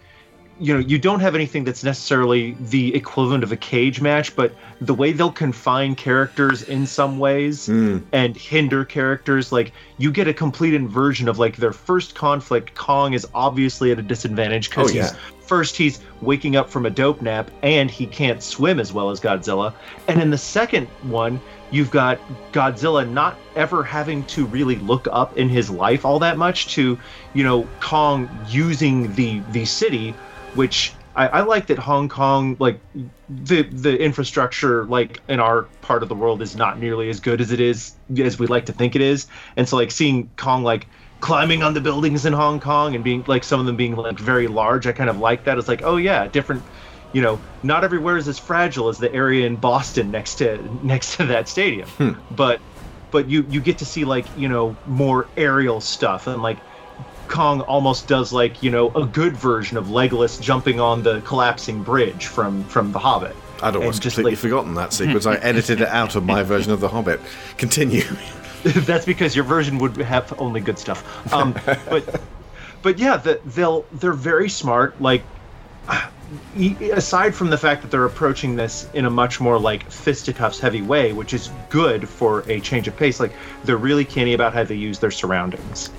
you 0.59 0.73
know 0.73 0.79
you 0.79 0.99
don't 0.99 1.19
have 1.19 1.35
anything 1.35 1.63
that's 1.63 1.83
necessarily 1.83 2.55
the 2.59 2.93
equivalent 2.93 3.43
of 3.43 3.51
a 3.51 3.57
cage 3.57 4.01
match 4.01 4.35
but 4.35 4.53
the 4.81 4.93
way 4.93 5.11
they'll 5.11 5.31
confine 5.31 5.95
characters 5.95 6.63
in 6.63 6.85
some 6.85 7.17
ways 7.17 7.67
hmm. 7.67 7.97
and 8.11 8.37
hinder 8.37 8.85
characters 8.85 9.51
like 9.51 9.71
you 9.97 10.11
get 10.11 10.27
a 10.27 10.33
complete 10.33 10.73
inversion 10.73 11.27
of 11.27 11.39
like 11.39 11.57
their 11.57 11.73
first 11.73 12.13
conflict 12.13 12.75
kong 12.75 13.13
is 13.13 13.27
obviously 13.33 13.91
at 13.91 13.99
a 13.99 14.01
disadvantage 14.01 14.69
because 14.69 14.91
Oh, 14.91 14.93
yeah. 14.93 15.03
he's 15.03 15.13
first 15.41 15.75
he's 15.75 15.99
waking 16.21 16.55
up 16.55 16.69
from 16.69 16.85
a 16.85 16.89
dope 16.89 17.21
nap 17.21 17.49
and 17.63 17.89
he 17.89 18.05
can't 18.05 18.41
swim 18.43 18.79
as 18.79 18.93
well 18.93 19.09
as 19.09 19.19
godzilla 19.19 19.73
and 20.07 20.21
in 20.21 20.29
the 20.29 20.37
second 20.37 20.87
one 21.03 21.41
you've 21.71 21.91
got 21.91 22.19
godzilla 22.51 23.09
not 23.09 23.37
ever 23.55 23.83
having 23.83 24.23
to 24.25 24.45
really 24.45 24.75
look 24.77 25.07
up 25.11 25.35
in 25.37 25.49
his 25.49 25.69
life 25.69 26.05
all 26.05 26.19
that 26.19 26.37
much 26.37 26.67
to 26.67 26.97
you 27.33 27.43
know 27.43 27.67
kong 27.79 28.29
using 28.47 29.13
the 29.15 29.39
the 29.51 29.65
city 29.65 30.13
which 30.55 30.93
I, 31.15 31.27
I 31.27 31.41
like 31.41 31.67
that 31.67 31.77
Hong 31.77 32.09
Kong, 32.09 32.57
like 32.59 32.79
the 33.29 33.63
the 33.63 33.97
infrastructure, 33.99 34.85
like 34.85 35.21
in 35.27 35.39
our 35.39 35.63
part 35.81 36.03
of 36.03 36.09
the 36.09 36.15
world, 36.15 36.41
is 36.41 36.55
not 36.55 36.79
nearly 36.79 37.09
as 37.09 37.19
good 37.19 37.39
as 37.39 37.51
it 37.51 37.59
is 37.59 37.95
as 38.17 38.39
we 38.39 38.47
like 38.47 38.65
to 38.67 38.73
think 38.73 38.95
it 38.95 39.01
is. 39.01 39.27
And 39.55 39.67
so, 39.67 39.75
like 39.75 39.91
seeing 39.91 40.29
Kong 40.37 40.63
like 40.63 40.87
climbing 41.19 41.63
on 41.63 41.73
the 41.73 41.81
buildings 41.81 42.25
in 42.25 42.33
Hong 42.33 42.59
Kong 42.59 42.95
and 42.95 43.03
being 43.03 43.23
like 43.27 43.43
some 43.43 43.59
of 43.59 43.65
them 43.65 43.75
being 43.75 43.95
like 43.95 44.17
very 44.17 44.47
large, 44.47 44.87
I 44.87 44.91
kind 44.91 45.09
of 45.09 45.19
like 45.19 45.43
that. 45.45 45.57
It's 45.57 45.67
like, 45.67 45.83
oh 45.83 45.97
yeah, 45.97 46.27
different. 46.27 46.63
You 47.13 47.21
know, 47.21 47.39
not 47.61 47.83
everywhere 47.83 48.17
is 48.17 48.27
as 48.27 48.39
fragile 48.39 48.89
as 48.89 48.97
the 48.97 49.13
area 49.13 49.45
in 49.45 49.55
Boston 49.55 50.09
next 50.09 50.35
to 50.35 50.57
next 50.83 51.17
to 51.17 51.25
that 51.27 51.47
stadium, 51.47 51.87
hmm. 51.89 52.13
but 52.35 52.59
but 53.11 53.29
you 53.29 53.45
you 53.49 53.61
get 53.61 53.77
to 53.77 53.85
see 53.85 54.03
like 54.03 54.25
you 54.35 54.49
know 54.49 54.75
more 54.87 55.27
aerial 55.37 55.79
stuff 55.79 56.25
and 56.25 56.41
like 56.41 56.57
Kong 57.33 57.61
almost 57.61 58.07
does 58.07 58.31
like 58.31 58.61
you 58.61 58.69
know 58.69 58.89
a 58.89 59.07
good 59.07 59.35
version 59.35 59.75
of 59.75 59.87
Legolas 59.87 60.39
jumping 60.39 60.79
on 60.79 61.01
the 61.01 61.19
collapsing 61.21 61.81
bridge 61.81 62.27
from 62.27 62.63
from 62.65 62.91
The 62.91 62.99
Hobbit. 62.99 63.35
I'd 63.63 63.75
almost 63.75 64.03
completely 64.03 64.33
like- 64.33 64.39
forgotten 64.39 64.75
that 64.75 64.93
sequence. 64.93 65.25
I 65.25 65.35
edited 65.41 65.81
it 65.81 65.87
out 65.87 66.15
of 66.15 66.25
my 66.25 66.43
version 66.43 66.71
of 66.71 66.79
The 66.79 66.89
Hobbit. 66.89 67.19
Continue. 67.57 68.03
That's 68.63 69.05
because 69.05 69.35
your 69.35 69.45
version 69.45 69.79
would 69.79 69.97
have 69.97 70.39
only 70.39 70.61
good 70.61 70.77
stuff. 70.77 71.33
Um, 71.33 71.53
but 71.89 72.21
but 72.83 72.99
yeah, 72.99 73.17
the, 73.17 73.41
they'll 73.45 73.85
they're 73.93 74.13
very 74.13 74.47
smart. 74.47 75.01
Like 75.01 75.23
aside 76.91 77.35
from 77.35 77.49
the 77.49 77.57
fact 77.57 77.81
that 77.81 77.91
they're 77.91 78.05
approaching 78.05 78.55
this 78.55 78.87
in 78.93 79.05
a 79.05 79.09
much 79.09 79.39
more 79.39 79.59
like 79.59 79.89
fisticuffs 79.89 80.59
heavy 80.59 80.81
way, 80.81 81.13
which 81.13 81.33
is 81.33 81.49
good 81.69 82.07
for 82.07 82.43
a 82.49 82.59
change 82.59 82.87
of 82.87 82.95
pace. 82.95 83.19
Like 83.19 83.33
they're 83.63 83.77
really 83.77 84.05
canny 84.05 84.33
about 84.33 84.53
how 84.53 84.63
they 84.63 84.75
use 84.75 84.99
their 84.99 85.11
surroundings. 85.11 85.89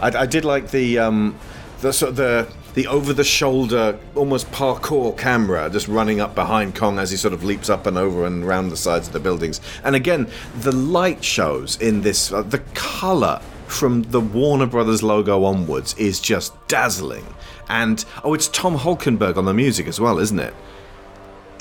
I, 0.00 0.22
I 0.22 0.26
did 0.26 0.44
like 0.44 0.70
the 0.70 0.98
um, 0.98 1.38
the 1.80 1.92
sort 1.92 2.10
of 2.10 2.16
the 2.16 2.48
the 2.74 2.86
over 2.88 3.14
the 3.14 3.24
shoulder, 3.24 3.98
almost 4.14 4.50
parkour 4.52 5.16
camera, 5.16 5.70
just 5.70 5.88
running 5.88 6.20
up 6.20 6.34
behind 6.34 6.74
Kong 6.74 6.98
as 6.98 7.10
he 7.10 7.16
sort 7.16 7.32
of 7.32 7.42
leaps 7.42 7.70
up 7.70 7.86
and 7.86 7.96
over 7.96 8.26
and 8.26 8.44
around 8.44 8.68
the 8.68 8.76
sides 8.76 9.06
of 9.06 9.14
the 9.14 9.20
buildings. 9.20 9.62
And 9.82 9.96
again, 9.96 10.28
the 10.60 10.72
light 10.72 11.24
shows 11.24 11.80
in 11.80 12.02
this, 12.02 12.30
uh, 12.30 12.42
the 12.42 12.58
color 12.74 13.40
from 13.66 14.02
the 14.04 14.20
Warner 14.20 14.66
Brothers 14.66 15.02
logo 15.02 15.44
onwards 15.44 15.94
is 15.98 16.20
just 16.20 16.54
dazzling. 16.68 17.24
And 17.68 18.04
oh, 18.24 18.34
it's 18.34 18.48
Tom 18.48 18.76
Holkenborg 18.76 19.36
on 19.36 19.44
the 19.44 19.54
music 19.54 19.86
as 19.86 20.00
well, 20.00 20.18
isn't 20.18 20.38
it? 20.38 20.54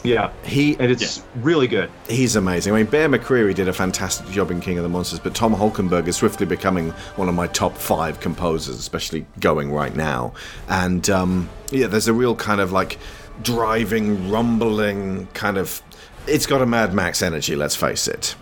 Yeah, 0.05 0.31
he 0.43 0.75
and 0.77 0.91
it's 0.91 1.23
really 1.37 1.67
good. 1.67 1.89
He's 2.07 2.35
amazing. 2.35 2.73
I 2.73 2.77
mean, 2.77 2.85
Bear 2.85 3.09
McCreary 3.09 3.55
did 3.55 3.67
a 3.67 3.73
fantastic 3.73 4.29
job 4.29 4.51
in 4.51 4.61
King 4.61 4.77
of 4.77 4.83
the 4.83 4.89
Monsters, 4.89 5.19
but 5.19 5.33
Tom 5.33 5.55
Holkenborg 5.55 6.07
is 6.07 6.17
swiftly 6.17 6.45
becoming 6.45 6.91
one 7.15 7.27
of 7.27 7.33
my 7.33 7.47
top 7.47 7.75
five 7.75 8.19
composers, 8.19 8.77
especially 8.77 9.25
going 9.39 9.71
right 9.71 9.95
now. 9.95 10.33
And 10.69 11.09
um, 11.09 11.49
yeah, 11.71 11.87
there's 11.87 12.07
a 12.07 12.13
real 12.13 12.35
kind 12.35 12.61
of 12.61 12.71
like 12.71 12.99
driving, 13.41 14.29
rumbling 14.29 15.25
kind 15.33 15.57
of. 15.57 15.82
It's 16.27 16.45
got 16.45 16.61
a 16.61 16.67
Mad 16.67 16.93
Max 16.93 17.23
energy. 17.23 17.55
Let's 17.55 17.75
face 17.75 18.07
it. 18.07 18.36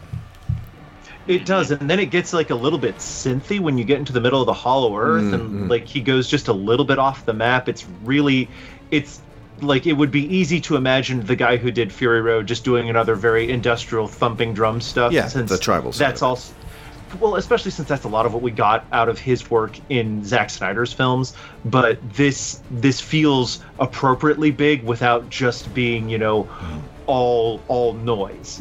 It 1.26 1.46
does, 1.46 1.72
and 1.72 1.90
then 1.90 2.00
it 2.00 2.08
gets 2.08 2.34
like 2.34 2.50
a 2.50 2.56
little 2.56 2.80
bit 2.80 2.98
synthy 2.98 3.60
when 3.60 3.78
you 3.78 3.86
get 3.86 3.98
into 3.98 4.12
the 4.12 4.20
middle 4.20 4.42
of 4.42 4.46
the 4.46 4.54
Hollow 4.54 4.98
Earth, 4.98 5.24
Mm, 5.24 5.34
and 5.34 5.70
like 5.70 5.86
he 5.86 6.02
goes 6.02 6.28
just 6.28 6.50
a 6.50 6.54
little 6.54 6.86
bit 6.86 7.00
off 7.00 7.26
the 7.26 7.34
map. 7.34 7.70
It's 7.70 7.86
really, 8.04 8.50
it's 8.92 9.22
like 9.62 9.88
it 9.88 9.94
would 9.94 10.12
be 10.12 10.26
easy 10.26 10.60
to 10.62 10.76
imagine 10.76 11.26
the 11.26 11.36
guy 11.36 11.56
who 11.56 11.72
did 11.72 11.94
Fury 11.94 12.22
Road 12.22 12.48
just 12.48 12.66
doing 12.66 12.90
another 12.90 13.16
very 13.16 13.50
industrial 13.50 14.08
thumping 14.08 14.54
drum 14.54 14.82
stuff. 14.82 15.14
Yeah, 15.14 15.28
since 15.28 15.50
the 15.50 15.58
tribal 15.58 15.92
That's 15.94 16.22
also 16.22 16.54
well, 17.20 17.36
especially 17.36 17.72
since 17.72 17.88
that's 17.88 18.06
a 18.06 18.10
lot 18.10 18.26
of 18.26 18.34
what 18.34 18.42
we 18.42 18.52
got 18.52 18.86
out 18.92 19.10
of 19.10 19.20
his 19.20 19.50
work 19.50 19.80
in 19.90 20.24
Zack 20.26 20.50
Snyder's 20.50 20.94
films. 20.94 21.36
But 21.66 22.00
this 22.14 22.62
this 22.72 23.00
feels 23.00 23.64
appropriately 23.80 24.52
big 24.52 24.84
without 24.84 25.30
just 25.30 25.74
being, 25.74 26.10
you 26.10 26.18
know, 26.18 26.50
all 27.08 27.62
all 27.68 27.94
noise. 27.94 28.60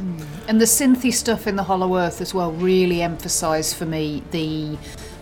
And 0.49 0.61
the 0.61 0.67
synthy 0.67 1.13
stuff 1.13 1.47
in 1.47 1.57
the 1.57 1.63
Hollow 1.65 1.97
Earth 1.97 2.21
as 2.21 2.33
well 2.35 2.53
really 2.53 3.03
emphasised 3.03 3.77
for 3.77 3.87
me 3.87 4.23
the 4.31 4.77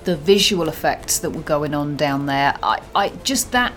the 0.04 0.16
visual 0.16 0.68
effects 0.68 1.18
that 1.18 1.30
were 1.30 1.42
going 1.42 1.74
on 1.74 1.96
down 1.96 2.26
there. 2.26 2.56
I, 2.62 2.80
I 2.94 3.08
just 3.22 3.52
that 3.52 3.72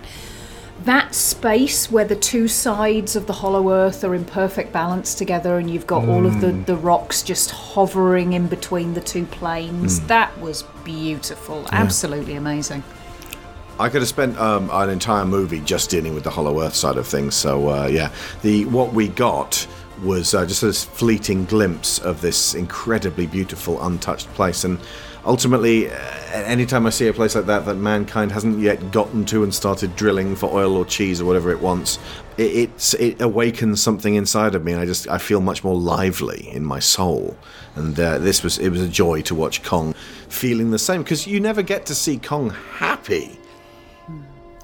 that 0.86 1.14
space 1.16 1.90
where 1.92 2.04
the 2.04 2.16
two 2.16 2.48
sides 2.48 3.16
of 3.16 3.28
the 3.28 3.34
Hollow 3.34 3.72
Earth 3.72 4.04
are 4.04 4.16
in 4.16 4.26
perfect 4.26 4.74
balance 4.74 5.16
together, 5.16 5.58
and 5.58 5.70
you've 5.70 5.88
got 5.88 6.08
all 6.10 6.26
of 6.26 6.42
the 6.42 6.48
Mm. 6.48 6.66
the 6.66 6.76
rocks 6.76 7.24
just 7.24 7.52
hovering 7.52 8.34
in 8.34 8.48
between 8.48 8.94
the 8.94 9.02
two 9.02 9.26
planes. 9.26 10.00
Mm. 10.00 10.08
That 10.08 10.40
was 10.40 10.64
beautiful, 10.84 11.66
absolutely 11.72 12.36
amazing. 12.36 12.84
I 13.80 13.90
could 13.90 14.02
have 14.02 14.10
spent 14.10 14.38
um, 14.38 14.70
an 14.72 14.90
entire 14.90 15.26
movie 15.26 15.60
just 15.62 15.90
dealing 15.90 16.14
with 16.14 16.24
the 16.24 16.30
Hollow 16.30 16.62
Earth 16.62 16.76
side 16.76 16.98
of 16.98 17.08
things. 17.08 17.36
So 17.36 17.70
uh, 17.70 17.88
yeah, 17.88 18.12
the 18.42 18.66
what 18.66 18.94
we 18.94 19.08
got 19.08 19.68
was 20.04 20.34
uh, 20.34 20.46
just 20.46 20.62
this 20.62 20.84
fleeting 20.84 21.46
glimpse 21.46 22.00
of 22.00 22.22
this 22.22 22.56
incredibly 22.56 23.26
beautiful, 23.26 23.84
untouched 23.86 24.28
place. 24.34 24.64
And 24.64 24.80
ultimately, 25.26 25.90
uh, 25.90 25.96
anytime 26.32 26.86
I 26.86 26.90
see 26.90 27.08
a 27.08 27.14
place 27.14 27.36
like 27.36 27.46
that 27.46 27.66
that 27.66 27.76
mankind 27.76 28.32
hasn't 28.32 28.60
yet 28.60 28.92
gotten 28.92 29.26
to 29.26 29.44
and 29.44 29.54
started 29.54 29.96
drilling 29.96 30.36
for 30.36 30.52
oil 30.54 30.76
or 30.76 30.86
cheese 30.86 31.22
or 31.22 31.26
whatever 31.26 31.52
it 31.52 31.60
wants, 31.60 31.98
it, 32.38 32.56
it's, 32.56 32.94
it 32.96 33.22
awakens 33.22 33.82
something 33.82 34.16
inside 34.16 34.56
of 34.56 34.64
me. 34.64 34.74
And 34.74 34.82
I 34.82 34.86
just 34.86 35.08
I 35.08 35.18
feel 35.18 35.42
much 35.42 35.64
more 35.64 35.76
lively 35.76 36.50
in 36.50 36.64
my 36.64 36.80
soul. 36.80 37.36
And 37.76 38.00
uh, 38.00 38.20
this 38.20 38.44
was 38.44 38.60
it 38.60 38.70
was 38.70 38.82
a 38.82 38.90
joy 38.90 39.22
to 39.24 39.36
watch 39.36 39.64
Kong 39.64 39.94
feeling 40.30 40.72
the 40.72 40.80
same 40.80 41.02
because 41.02 41.26
you 41.26 41.40
never 41.40 41.62
get 41.62 41.88
to 41.88 41.96
see 41.96 42.18
Kong 42.18 42.52
happy. 42.52 43.40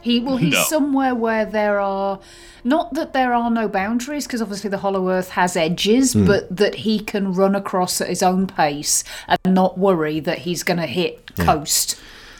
He 0.02 0.20
well, 0.20 0.38
he's 0.38 0.54
No. 0.54 0.64
somewhere 0.64 1.14
where 1.14 1.46
there 1.46 1.80
are 1.80 2.20
not 2.64 2.94
that 2.94 3.14
there 3.14 3.34
are 3.34 3.50
no 3.52 3.68
boundaries 3.68 4.26
because 4.28 4.42
obviously 4.42 4.70
the 4.70 4.78
Hollow 4.80 5.10
Earth 5.10 5.32
has 5.32 5.56
edges, 5.58 6.14
Hmm. 6.14 6.26
but 6.26 6.56
that 6.56 6.76
he 6.76 7.00
can 7.00 7.34
run 7.34 7.56
across 7.56 8.00
at 8.02 8.08
his 8.08 8.24
own 8.24 8.48
pace 8.48 9.04
and 9.28 9.54
not 9.56 9.78
worry 9.78 10.20
that 10.22 10.40
he's 10.40 10.64
going 10.64 10.80
to 10.80 10.86
hit 10.88 11.32
Yeah. 11.38 11.46
coast. 11.46 11.98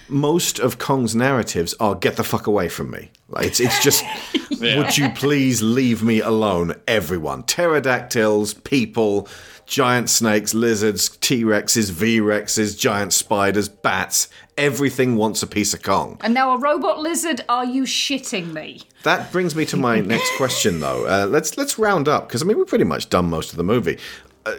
Most 0.10 0.60
of 0.60 0.78
Kong's 0.78 1.16
narratives 1.16 1.74
are 1.80 1.96
"get 1.96 2.16
the 2.16 2.24
fuck 2.24 2.48
away 2.48 2.70
from 2.70 2.92
me." 2.92 3.12
Like, 3.30 3.46
it's 3.48 3.60
it's 3.60 3.84
just, 3.84 4.04
would 4.62 4.98
you 4.98 5.10
please 5.10 5.62
leave 5.62 6.04
me 6.04 6.20
alone, 6.22 6.76
everyone? 6.88 7.44
Pterodactyls, 7.44 8.54
people, 8.56 9.28
giant 9.66 10.10
snakes, 10.10 10.54
lizards, 10.54 11.10
T 11.18 11.44
Rexes, 11.44 11.92
V 11.92 12.20
Rexes, 12.20 12.78
giant 12.78 13.14
spiders, 13.14 13.70
bats. 13.70 14.28
Everything 14.58 15.16
wants 15.16 15.42
a 15.42 15.48
piece 15.48 15.74
of 15.74 15.84
Kong. 15.84 16.18
And 16.22 16.34
now 16.34 16.54
a 16.54 16.58
robot 16.58 17.00
lizard? 17.00 17.46
Are 17.48 17.64
you 17.64 17.84
shitting 17.84 18.52
me? 18.52 18.82
That 19.04 19.32
brings 19.32 19.56
me 19.56 19.66
to 19.68 19.78
my 19.78 20.00
next 20.02 20.36
question, 20.36 20.82
though. 20.82 21.06
Uh, 21.06 21.28
let's 21.28 21.58
let's 21.58 21.80
round 21.80 22.08
up 22.08 22.28
because 22.28 22.42
I 22.42 22.46
mean 22.46 22.58
we've 22.58 22.68
pretty 22.68 22.84
much 22.84 23.10
done 23.10 23.30
most 23.30 23.52
of 23.52 23.58
the 23.58 23.64
movie. 23.64 23.98
Uh, 24.46 24.56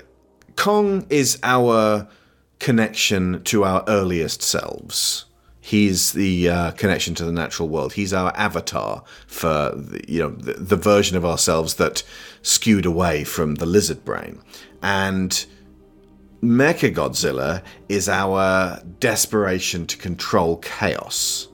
Kong 0.56 1.06
is 1.10 1.38
our 1.42 2.08
connection 2.60 3.42
to 3.44 3.64
our 3.64 3.84
earliest 3.88 4.42
selves. 4.42 5.26
He's 5.60 6.12
the 6.12 6.48
uh, 6.48 6.70
connection 6.72 7.14
to 7.16 7.24
the 7.24 7.32
natural 7.32 7.68
world. 7.68 7.92
He's 7.92 8.12
our 8.12 8.32
avatar 8.34 9.04
for 9.26 9.72
the, 9.76 10.02
you 10.08 10.20
know 10.20 10.30
the, 10.30 10.54
the 10.54 10.76
version 10.76 11.16
of 11.16 11.24
ourselves 11.24 11.74
that 11.74 12.02
skewed 12.42 12.86
away 12.86 13.24
from 13.24 13.56
the 13.56 13.66
lizard 13.66 14.04
brain, 14.04 14.40
and 14.82 15.44
Mechagodzilla 16.42 17.62
is 17.88 18.08
our 18.08 18.80
desperation 18.98 19.86
to 19.86 19.96
control 19.96 20.56
chaos. 20.56 21.48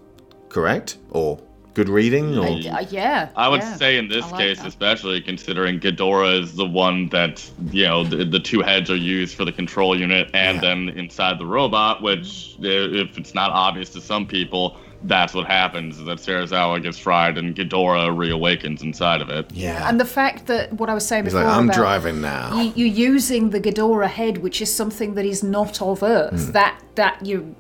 Correct 0.49 0.97
or 1.11 1.41
good 1.77 1.89
reading? 1.91 2.39
Or 2.39 2.47
Uh, 2.47 2.85
yeah. 2.91 3.29
I 3.37 3.49
would 3.49 3.61
yeah. 3.61 3.77
say 3.77 3.99
in 3.99 4.09
this 4.09 4.25
like 4.33 4.41
case, 4.41 4.59
that. 4.59 4.69
especially 4.69 5.21
considering 5.21 5.79
Ghidorah 5.79 6.41
is 6.43 6.55
the 6.55 6.65
one 6.65 7.09
that 7.11 7.49
you 7.71 7.85
know 7.87 8.03
the, 8.03 8.25
the 8.25 8.41
two 8.41 8.63
heads 8.63 8.91
are 8.91 8.97
used 8.97 9.37
for 9.37 9.45
the 9.45 9.53
control 9.53 9.93
unit, 10.07 10.31
and 10.33 10.61
then 10.61 10.89
inside 11.03 11.39
the 11.39 11.45
robot, 11.47 12.03
which 12.03 12.57
if 12.61 13.19
it's 13.19 13.35
not 13.35 13.51
obvious 13.53 13.91
to 13.91 14.01
some 14.01 14.27
people, 14.27 14.79
that's 15.03 15.35
what 15.35 15.47
happens: 15.47 15.99
is 15.99 16.07
that 16.07 16.19
Serizawa 16.19 16.83
gets 16.83 16.99
fried 16.99 17.37
and 17.37 17.55
Ghidorah 17.55 18.09
reawakens 18.23 18.83
inside 18.83 19.21
of 19.21 19.29
it. 19.29 19.45
Yeah. 19.53 19.87
And 19.89 20.01
the 20.01 20.07
fact 20.07 20.47
that 20.47 20.73
what 20.73 20.89
I 20.89 20.95
was 20.95 21.07
saying 21.07 21.25
He's 21.25 21.35
before 21.35 21.47
like, 21.47 21.59
"I'm 21.59 21.65
about 21.65 21.77
driving 21.77 22.21
now." 22.23 22.59
You, 22.59 22.73
you're 22.79 23.13
using 23.13 23.51
the 23.51 23.61
Ghidorah 23.61 24.09
head, 24.09 24.39
which 24.39 24.63
is 24.63 24.75
something 24.75 25.15
that 25.17 25.27
is 25.27 25.43
not 25.43 25.83
of 25.83 26.03
Earth. 26.03 26.47
Hmm. 26.47 26.53
That 26.53 26.75
that 26.95 27.15
you, 27.27 27.55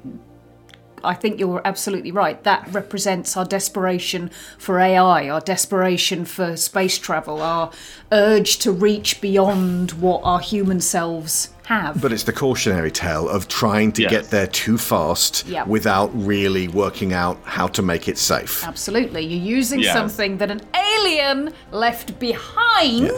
I 1.05 1.14
think 1.14 1.39
you're 1.39 1.62
absolutely 1.64 2.10
right. 2.12 2.43
That 2.44 2.68
represents 2.73 3.36
our 3.36 3.44
desperation 3.44 4.31
for 4.59 4.78
AI, 4.78 5.28
our 5.28 5.40
desperation 5.40 6.24
for 6.24 6.56
space 6.56 6.98
travel, 6.98 7.40
our 7.43 7.70
urge 8.12 8.59
to 8.59 8.73
reach 8.73 9.20
beyond 9.20 9.93
what 9.93 10.20
our 10.24 10.40
human 10.40 10.81
selves 10.81 11.51
have. 11.66 12.01
But 12.01 12.12
it's 12.12 12.23
the 12.23 12.32
cautionary 12.32 12.90
tale 12.93 13.28
of 13.28 13.48
trying 13.48 13.93
to 13.93 14.02
Yes. 14.02 14.10
get 14.10 14.31
there 14.31 14.47
too 14.47 14.78
fast 14.78 15.47
Yep. 15.48 15.66
without 15.66 16.10
really 16.14 16.68
working 16.68 17.12
out 17.12 17.39
how 17.44 17.66
to 17.68 17.82
make 17.82 18.06
it 18.09 18.18
safe. 18.18 18.64
Absolutely, 18.66 19.23
you're 19.24 19.56
using 19.59 19.81
Yes. 19.81 19.93
something 19.93 20.39
that 20.39 20.51
an 20.51 20.60
alien 20.74 21.52
left 21.73 22.18
behind. 22.20 23.10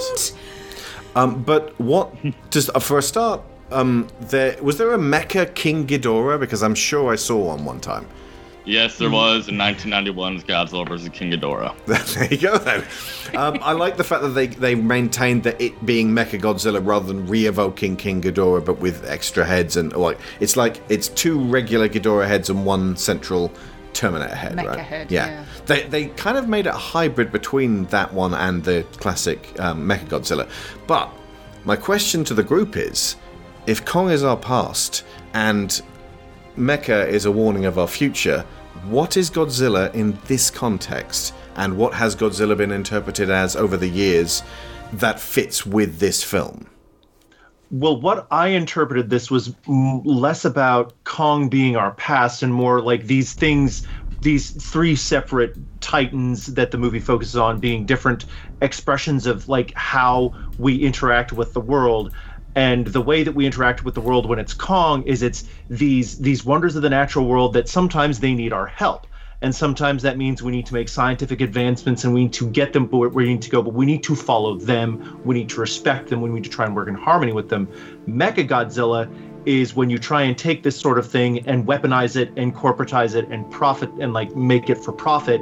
Um, 1.14 1.42
but 1.42 1.78
what 1.80 2.14
does 2.50 2.70
uh, 2.74 2.78
for 2.80 2.98
a 2.98 3.02
start? 3.02 3.42
Um, 3.70 4.08
there 4.20 4.56
was 4.62 4.78
there 4.78 4.94
a 4.94 4.98
Mecha 4.98 5.54
King 5.54 5.86
Ghidorah 5.86 6.40
because 6.40 6.62
I'm 6.62 6.74
sure 6.74 7.12
I 7.12 7.16
saw 7.16 7.36
one 7.48 7.64
one 7.64 7.80
time. 7.80 8.06
Yes, 8.68 8.98
there 8.98 9.08
was 9.08 9.48
in 9.48 9.54
1991's 9.54 10.44
Godzilla 10.44 10.86
vs 10.86 11.08
King 11.08 11.32
Ghidorah. 11.32 11.74
there 12.14 12.28
you 12.30 12.36
go 12.36 12.58
then. 12.58 12.84
Um, 13.34 13.58
I 13.62 13.72
like 13.72 13.96
the 13.96 14.04
fact 14.04 14.20
that 14.22 14.30
they 14.30 14.48
they 14.48 14.74
maintained 14.74 15.44
that 15.44 15.58
it 15.58 15.86
being 15.86 16.10
Mecha 16.10 16.38
Godzilla 16.38 16.84
rather 16.84 17.06
than 17.06 17.26
re-evoking 17.26 17.96
King 17.96 18.20
Ghidorah, 18.20 18.64
but 18.64 18.78
with 18.78 19.08
extra 19.08 19.46
heads 19.46 19.78
and 19.78 19.94
like 19.94 20.18
it's 20.40 20.56
like 20.56 20.82
it's 20.90 21.08
two 21.08 21.40
regular 21.44 21.88
Ghidorah 21.88 22.28
heads 22.28 22.50
and 22.50 22.66
one 22.66 22.94
central 22.96 23.50
Terminator 23.94 24.34
head, 24.34 24.52
Mecha 24.56 24.66
right? 24.66 24.78
head, 24.78 25.10
yeah. 25.10 25.26
yeah. 25.26 25.44
They 25.64 25.82
they 25.84 26.06
kind 26.08 26.36
of 26.36 26.46
made 26.46 26.66
it 26.66 26.74
a 26.74 26.78
hybrid 26.78 27.32
between 27.32 27.84
that 27.86 28.12
one 28.12 28.34
and 28.34 28.62
the 28.62 28.84
classic 28.98 29.58
um, 29.58 29.88
Mecha 29.88 30.08
Godzilla. 30.08 30.50
But 30.86 31.10
my 31.64 31.74
question 31.74 32.22
to 32.24 32.34
the 32.34 32.42
group 32.42 32.76
is, 32.76 33.16
if 33.68 33.84
Kong 33.84 34.10
is 34.10 34.24
our 34.24 34.36
past 34.36 35.04
and 35.34 35.82
Mecha 36.56 37.06
is 37.06 37.26
a 37.26 37.30
warning 37.30 37.66
of 37.66 37.78
our 37.78 37.86
future. 37.86 38.44
What 38.84 39.16
is 39.18 39.30
Godzilla 39.30 39.94
in 39.94 40.18
this 40.26 40.50
context, 40.50 41.34
and 41.56 41.76
what 41.76 41.92
has 41.92 42.16
Godzilla 42.16 42.56
been 42.56 42.72
interpreted 42.72 43.28
as 43.28 43.56
over 43.56 43.76
the 43.76 43.88
years 43.88 44.42
that 44.94 45.20
fits 45.20 45.66
with 45.66 45.98
this 45.98 46.24
film? 46.24 46.66
Well, 47.70 48.00
what 48.00 48.26
I 48.30 48.48
interpreted 48.48 49.10
this 49.10 49.30
was 49.30 49.54
less 49.66 50.46
about 50.46 50.94
Kong 51.04 51.50
being 51.50 51.76
our 51.76 51.90
past 51.92 52.42
and 52.42 52.54
more 52.54 52.80
like 52.80 53.06
these 53.06 53.34
things, 53.34 53.86
these 54.22 54.50
three 54.50 54.96
separate 54.96 55.54
titans 55.82 56.46
that 56.54 56.70
the 56.70 56.78
movie 56.78 57.00
focuses 57.00 57.36
on 57.36 57.60
being 57.60 57.84
different 57.84 58.24
expressions 58.62 59.26
of 59.26 59.48
like 59.48 59.74
how 59.74 60.32
we 60.58 60.76
interact 60.78 61.32
with 61.32 61.52
the 61.52 61.60
world. 61.60 62.14
And 62.58 62.88
the 62.88 63.00
way 63.00 63.22
that 63.22 63.36
we 63.36 63.46
interact 63.46 63.84
with 63.84 63.94
the 63.94 64.00
world 64.00 64.26
when 64.26 64.40
it's 64.40 64.52
Kong 64.52 65.04
is 65.04 65.22
it's 65.22 65.44
these 65.70 66.18
these 66.18 66.44
wonders 66.44 66.74
of 66.74 66.82
the 66.82 66.90
natural 66.90 67.24
world 67.24 67.52
that 67.52 67.68
sometimes 67.68 68.18
they 68.18 68.34
need 68.34 68.52
our 68.52 68.66
help. 68.66 69.06
And 69.42 69.54
sometimes 69.54 70.02
that 70.02 70.18
means 70.18 70.42
we 70.42 70.50
need 70.50 70.66
to 70.66 70.74
make 70.74 70.88
scientific 70.88 71.40
advancements 71.40 72.02
and 72.02 72.12
we 72.12 72.24
need 72.24 72.32
to 72.32 72.50
get 72.50 72.72
them 72.72 72.90
where 72.90 73.10
we 73.10 73.28
need 73.28 73.42
to 73.42 73.50
go, 73.50 73.62
but 73.62 73.74
we 73.74 73.86
need 73.86 74.02
to 74.02 74.16
follow 74.16 74.56
them. 74.56 75.20
We 75.24 75.36
need 75.36 75.48
to 75.50 75.60
respect 75.60 76.08
them. 76.08 76.20
We 76.20 76.30
need 76.30 76.42
to 76.42 76.50
try 76.50 76.66
and 76.66 76.74
work 76.74 76.88
in 76.88 76.96
harmony 76.96 77.32
with 77.32 77.48
them. 77.48 77.68
Mecha 78.08 78.48
Godzilla 78.48 79.08
is 79.46 79.76
when 79.76 79.88
you 79.88 79.98
try 79.98 80.22
and 80.22 80.36
take 80.36 80.64
this 80.64 80.76
sort 80.76 80.98
of 80.98 81.08
thing 81.08 81.46
and 81.46 81.64
weaponize 81.64 82.16
it 82.16 82.32
and 82.36 82.52
corporatize 82.52 83.14
it 83.14 83.28
and 83.28 83.48
profit 83.52 83.90
and 84.00 84.12
like 84.12 84.34
make 84.34 84.68
it 84.68 84.78
for 84.78 84.90
profit. 84.90 85.40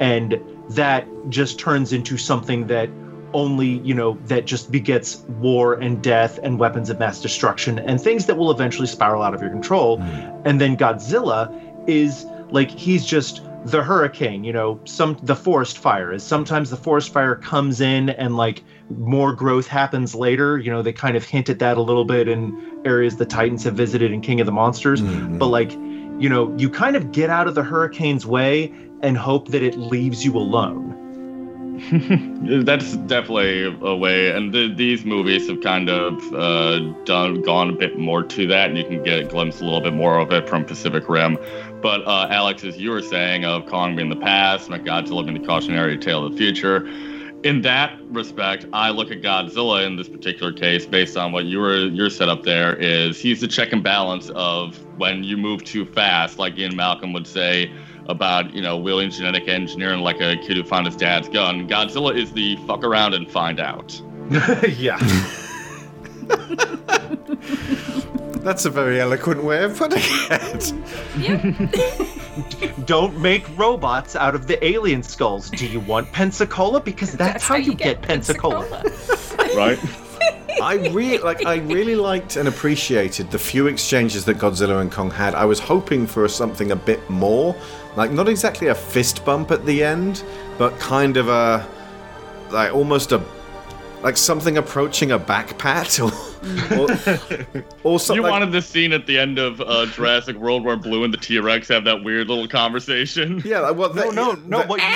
And 0.00 0.40
that 0.70 1.06
just 1.28 1.58
turns 1.58 1.92
into 1.92 2.16
something 2.16 2.66
that 2.68 2.88
only, 3.34 3.80
you 3.80 3.92
know, 3.92 4.16
that 4.26 4.46
just 4.46 4.72
begets 4.72 5.16
war 5.40 5.74
and 5.74 6.02
death 6.02 6.38
and 6.42 6.58
weapons 6.58 6.88
of 6.88 6.98
mass 6.98 7.20
destruction 7.20 7.78
and 7.78 8.00
things 8.00 8.26
that 8.26 8.36
will 8.36 8.50
eventually 8.50 8.86
spiral 8.86 9.22
out 9.22 9.34
of 9.34 9.42
your 9.42 9.50
control. 9.50 9.98
Hmm. 9.98 10.46
And 10.46 10.60
then 10.60 10.76
Godzilla 10.76 11.52
is 11.86 12.24
like 12.50 12.70
he's 12.70 13.04
just 13.04 13.42
the 13.64 13.82
hurricane, 13.82 14.44
you 14.44 14.52
know, 14.52 14.78
some 14.84 15.18
the 15.22 15.34
forest 15.34 15.78
fire 15.78 16.12
is 16.12 16.22
sometimes 16.22 16.70
the 16.70 16.76
forest 16.76 17.12
fire 17.12 17.34
comes 17.34 17.80
in 17.80 18.10
and 18.10 18.36
like 18.36 18.62
more 18.90 19.34
growth 19.34 19.66
happens 19.66 20.14
later. 20.14 20.58
You 20.58 20.70
know, 20.70 20.82
they 20.82 20.92
kind 20.92 21.16
of 21.16 21.24
hint 21.24 21.48
at 21.48 21.58
that 21.58 21.76
a 21.76 21.82
little 21.82 22.04
bit 22.04 22.28
in 22.28 22.80
areas 22.84 23.16
the 23.16 23.26
Titans 23.26 23.64
have 23.64 23.74
visited 23.74 24.12
in 24.12 24.20
King 24.20 24.40
of 24.40 24.46
the 24.46 24.52
Monsters. 24.52 25.00
Hmm. 25.00 25.38
But 25.38 25.48
like, 25.48 25.72
you 25.72 26.28
know, 26.28 26.54
you 26.56 26.70
kind 26.70 26.94
of 26.94 27.10
get 27.10 27.30
out 27.30 27.48
of 27.48 27.54
the 27.54 27.62
hurricane's 27.62 28.26
way 28.26 28.72
and 29.02 29.16
hope 29.16 29.48
that 29.48 29.62
it 29.62 29.76
leaves 29.76 30.24
you 30.24 30.36
alone. 30.36 31.03
That's 32.64 32.96
definitely 32.98 33.64
a 33.64 33.96
way, 33.96 34.30
and 34.30 34.52
th- 34.52 34.76
these 34.76 35.04
movies 35.04 35.48
have 35.48 35.60
kind 35.60 35.90
of 35.90 36.22
uh, 36.32 36.78
done 37.04 37.42
gone 37.42 37.70
a 37.70 37.72
bit 37.72 37.98
more 37.98 38.22
to 38.22 38.46
that, 38.46 38.68
and 38.68 38.78
you 38.78 38.84
can 38.84 39.02
get 39.02 39.18
a 39.18 39.24
glimpse 39.24 39.60
a 39.60 39.64
little 39.64 39.80
bit 39.80 39.92
more 39.92 40.18
of 40.18 40.30
it 40.30 40.48
from 40.48 40.64
Pacific 40.64 41.08
Rim. 41.08 41.36
But 41.82 42.06
uh, 42.06 42.28
Alex, 42.30 42.62
as 42.62 42.76
you 42.78 42.90
were 42.90 43.02
saying, 43.02 43.44
of 43.44 43.66
Kong 43.66 43.96
being 43.96 44.08
the 44.08 44.14
past, 44.14 44.70
and 44.70 44.86
Godzilla 44.86 45.26
being 45.26 45.40
the 45.40 45.46
cautionary 45.46 45.98
tale 45.98 46.24
of 46.24 46.32
the 46.32 46.38
future. 46.38 46.86
In 47.42 47.60
that 47.62 48.00
respect, 48.04 48.66
I 48.72 48.90
look 48.90 49.10
at 49.10 49.20
Godzilla 49.20 49.84
in 49.84 49.96
this 49.96 50.08
particular 50.08 50.52
case, 50.52 50.86
based 50.86 51.16
on 51.16 51.32
what 51.32 51.44
you 51.44 51.58
were 51.58 51.76
your 51.76 52.08
setup 52.08 52.44
there 52.44 52.76
is 52.76 53.18
he's 53.18 53.40
the 53.40 53.48
check 53.48 53.72
and 53.72 53.82
balance 53.82 54.30
of 54.30 54.78
when 54.96 55.24
you 55.24 55.36
move 55.36 55.64
too 55.64 55.84
fast, 55.84 56.38
like 56.38 56.56
Ian 56.56 56.76
Malcolm 56.76 57.12
would 57.12 57.26
say 57.26 57.70
about 58.08 58.52
you 58.54 58.62
know 58.62 58.76
wielding 58.76 59.10
genetic 59.10 59.48
engineering 59.48 60.00
like 60.00 60.20
a 60.20 60.36
kid 60.36 60.56
who 60.56 60.64
found 60.64 60.86
his 60.86 60.96
dad's 60.96 61.28
gun. 61.28 61.68
Godzilla 61.68 62.16
is 62.16 62.32
the 62.32 62.56
fuck 62.66 62.84
around 62.84 63.14
and 63.14 63.30
find 63.30 63.60
out. 63.60 64.00
yeah. 64.76 64.98
That's 68.44 68.64
a 68.66 68.70
very 68.70 69.00
eloquent 69.00 69.42
way 69.42 69.64
of 69.64 69.76
putting 69.76 70.02
it. 70.02 70.72
Don't 72.86 73.18
make 73.18 73.46
robots 73.56 74.14
out 74.16 74.34
of 74.34 74.46
the 74.46 74.62
alien 74.64 75.02
skulls. 75.02 75.48
Do 75.48 75.66
you 75.66 75.80
want 75.80 76.12
Pensacola? 76.12 76.80
Because 76.80 77.12
that's, 77.12 77.32
That's 77.32 77.44
how, 77.44 77.56
you 77.56 77.74
get, 77.74 78.02
Pensacola. 78.02 78.82
right? 79.56 79.78
I 80.64 80.88
really 80.88 81.18
like. 81.18 81.44
I 81.44 81.56
really 81.56 81.94
liked 81.94 82.36
and 82.36 82.48
appreciated 82.48 83.30
the 83.30 83.38
few 83.38 83.66
exchanges 83.66 84.24
that 84.24 84.38
Godzilla 84.38 84.80
and 84.80 84.90
Kong 84.90 85.10
had. 85.10 85.34
I 85.34 85.44
was 85.44 85.58
hoping 85.58 86.06
for 86.06 86.26
something 86.28 86.72
a 86.72 86.76
bit 86.76 87.08
more, 87.10 87.54
like 87.96 88.10
not 88.10 88.28
exactly 88.28 88.68
a 88.68 88.74
fist 88.74 89.24
bump 89.24 89.50
at 89.50 89.66
the 89.66 89.84
end, 89.84 90.24
but 90.58 90.78
kind 90.78 91.16
of 91.16 91.28
a, 91.28 91.66
like 92.50 92.72
almost 92.74 93.12
a, 93.12 93.22
like 94.02 94.16
something 94.16 94.56
approaching 94.56 95.12
a 95.12 95.18
back 95.18 95.58
pat 95.58 96.00
or, 96.00 96.12
or, 96.76 96.88
or 97.84 98.00
something. 98.00 98.22
You 98.24 98.30
wanted 98.30 98.50
this 98.50 98.66
scene 98.66 98.92
at 98.92 99.06
the 99.06 99.18
end 99.18 99.38
of 99.38 99.60
uh, 99.60 99.86
Jurassic 99.86 100.36
World 100.36 100.64
where 100.64 100.76
Blue 100.76 101.04
and 101.04 101.12
the 101.12 101.18
T 101.18 101.38
Rex 101.38 101.68
have 101.68 101.84
that 101.84 102.02
weird 102.02 102.28
little 102.28 102.48
conversation. 102.48 103.42
yeah, 103.44 103.60
like 103.60 103.76
what? 103.76 103.94
No, 103.94 104.10
no, 104.10 104.32
no. 104.32 104.62
What 104.62 104.80
you 104.80 104.86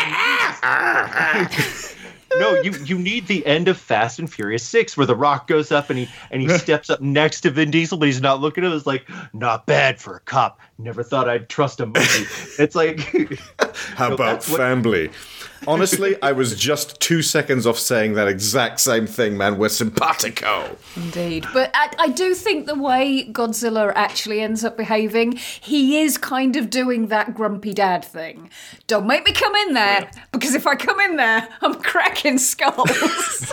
no, 2.36 2.60
you 2.60 2.72
you 2.84 2.98
need 2.98 3.26
the 3.26 3.44
end 3.46 3.68
of 3.68 3.76
Fast 3.78 4.18
and 4.18 4.32
Furious 4.32 4.62
Six, 4.62 4.96
where 4.96 5.06
the 5.06 5.16
Rock 5.16 5.46
goes 5.46 5.72
up 5.72 5.88
and 5.90 5.98
he 5.98 6.08
and 6.30 6.42
he 6.42 6.48
steps 6.58 6.90
up 6.90 7.00
next 7.00 7.40
to 7.42 7.50
Vin 7.50 7.70
Diesel, 7.70 7.98
but 7.98 8.06
he's 8.06 8.20
not 8.20 8.40
looking 8.40 8.64
at 8.64 8.70
him. 8.70 8.76
It's 8.76 8.86
like 8.86 9.08
not 9.32 9.66
bad 9.66 10.00
for 10.00 10.16
a 10.16 10.20
cop. 10.20 10.60
Never 10.78 11.02
thought 11.02 11.28
I'd 11.28 11.48
trust 11.48 11.80
a 11.80 11.86
monkey. 11.86 12.24
it's 12.58 12.74
like 12.74 13.00
How 13.94 14.08
No, 14.08 14.14
about 14.14 14.32
that's 14.34 14.48
what- 14.50 14.58
family? 14.58 15.10
Honestly, 15.66 16.16
I 16.22 16.32
was 16.32 16.58
just 16.58 17.00
two 17.00 17.22
seconds 17.22 17.66
off 17.66 17.78
saying 17.78 18.14
that 18.14 18.28
exact 18.28 18.80
same 18.80 19.06
thing, 19.06 19.36
man. 19.36 19.58
We're 19.58 19.68
simpatico. 19.68 20.76
Indeed. 20.96 21.46
But 21.52 21.70
I, 21.74 21.90
I 21.98 22.08
do 22.08 22.34
think 22.34 22.66
the 22.66 22.78
way 22.78 23.24
Godzilla 23.24 23.92
actually 23.94 24.40
ends 24.40 24.64
up 24.64 24.76
behaving, 24.76 25.32
he 25.32 26.00
is 26.00 26.16
kind 26.18 26.56
of 26.56 26.70
doing 26.70 27.08
that 27.08 27.34
grumpy 27.34 27.72
dad 27.74 28.04
thing. 28.04 28.50
Don't 28.86 29.06
make 29.06 29.24
me 29.24 29.32
come 29.32 29.54
in 29.54 29.74
there, 29.74 30.10
because 30.32 30.54
if 30.54 30.66
I 30.66 30.76
come 30.76 31.00
in 31.00 31.16
there, 31.16 31.48
I'm 31.60 31.74
cracking 31.74 32.38
skulls. 32.38 33.52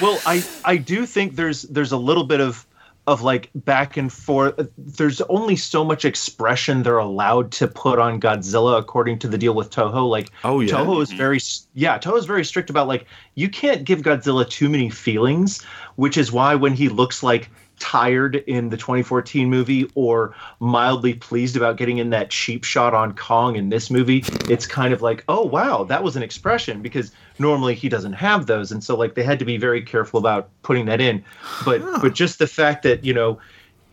well, 0.00 0.20
I 0.26 0.44
I 0.64 0.76
do 0.76 1.06
think 1.06 1.36
there's 1.36 1.62
there's 1.62 1.92
a 1.92 1.96
little 1.96 2.24
bit 2.24 2.40
of 2.40 2.66
of 3.06 3.22
like 3.22 3.50
back 3.54 3.96
and 3.96 4.12
forth. 4.12 4.68
There's 4.76 5.20
only 5.22 5.56
so 5.56 5.84
much 5.84 6.04
expression 6.04 6.82
they're 6.82 6.98
allowed 6.98 7.52
to 7.52 7.68
put 7.68 7.98
on 7.98 8.20
Godzilla 8.20 8.78
according 8.78 9.20
to 9.20 9.28
the 9.28 9.38
deal 9.38 9.54
with 9.54 9.70
Toho. 9.70 10.08
Like, 10.08 10.30
Oh, 10.44 10.60
yeah? 10.60 10.72
Toho 10.72 11.00
is 11.02 11.08
mm-hmm. 11.08 11.18
very 11.18 11.40
yeah, 11.74 11.98
Toho 11.98 12.18
is 12.18 12.24
very 12.24 12.44
strict 12.44 12.70
about 12.70 12.88
like 12.88 13.06
you 13.34 13.48
can't 13.48 13.84
give 13.84 14.00
Godzilla 14.00 14.48
too 14.48 14.68
many 14.68 14.90
feelings, 14.90 15.62
which 15.96 16.16
is 16.16 16.32
why 16.32 16.54
when 16.54 16.74
he 16.74 16.88
looks 16.88 17.22
like 17.22 17.50
tired 17.78 18.36
in 18.46 18.68
the 18.68 18.76
2014 18.76 19.48
movie 19.48 19.90
or 19.94 20.34
mildly 20.60 21.14
pleased 21.14 21.56
about 21.56 21.76
getting 21.76 21.98
in 21.98 22.10
that 22.10 22.30
cheap 22.30 22.64
shot 22.64 22.94
on 22.94 23.14
Kong 23.14 23.56
in 23.56 23.68
this 23.68 23.90
movie, 23.90 24.24
it's 24.48 24.66
kind 24.66 24.92
of 24.92 25.02
like, 25.02 25.24
oh 25.28 25.44
wow, 25.44 25.84
that 25.84 26.02
was 26.02 26.16
an 26.16 26.22
expression 26.22 26.82
because 26.82 27.12
normally 27.38 27.74
he 27.74 27.88
doesn't 27.88 28.14
have 28.14 28.46
those, 28.46 28.72
and 28.72 28.82
so 28.82 28.96
like 28.96 29.14
they 29.14 29.22
had 29.22 29.38
to 29.38 29.44
be 29.44 29.56
very 29.56 29.82
careful 29.82 30.18
about 30.18 30.48
putting 30.62 30.86
that 30.86 31.00
in. 31.00 31.24
But 31.64 31.82
but 32.00 32.14
just 32.14 32.38
the 32.38 32.46
fact 32.46 32.82
that 32.84 33.04
you 33.04 33.14
know 33.14 33.38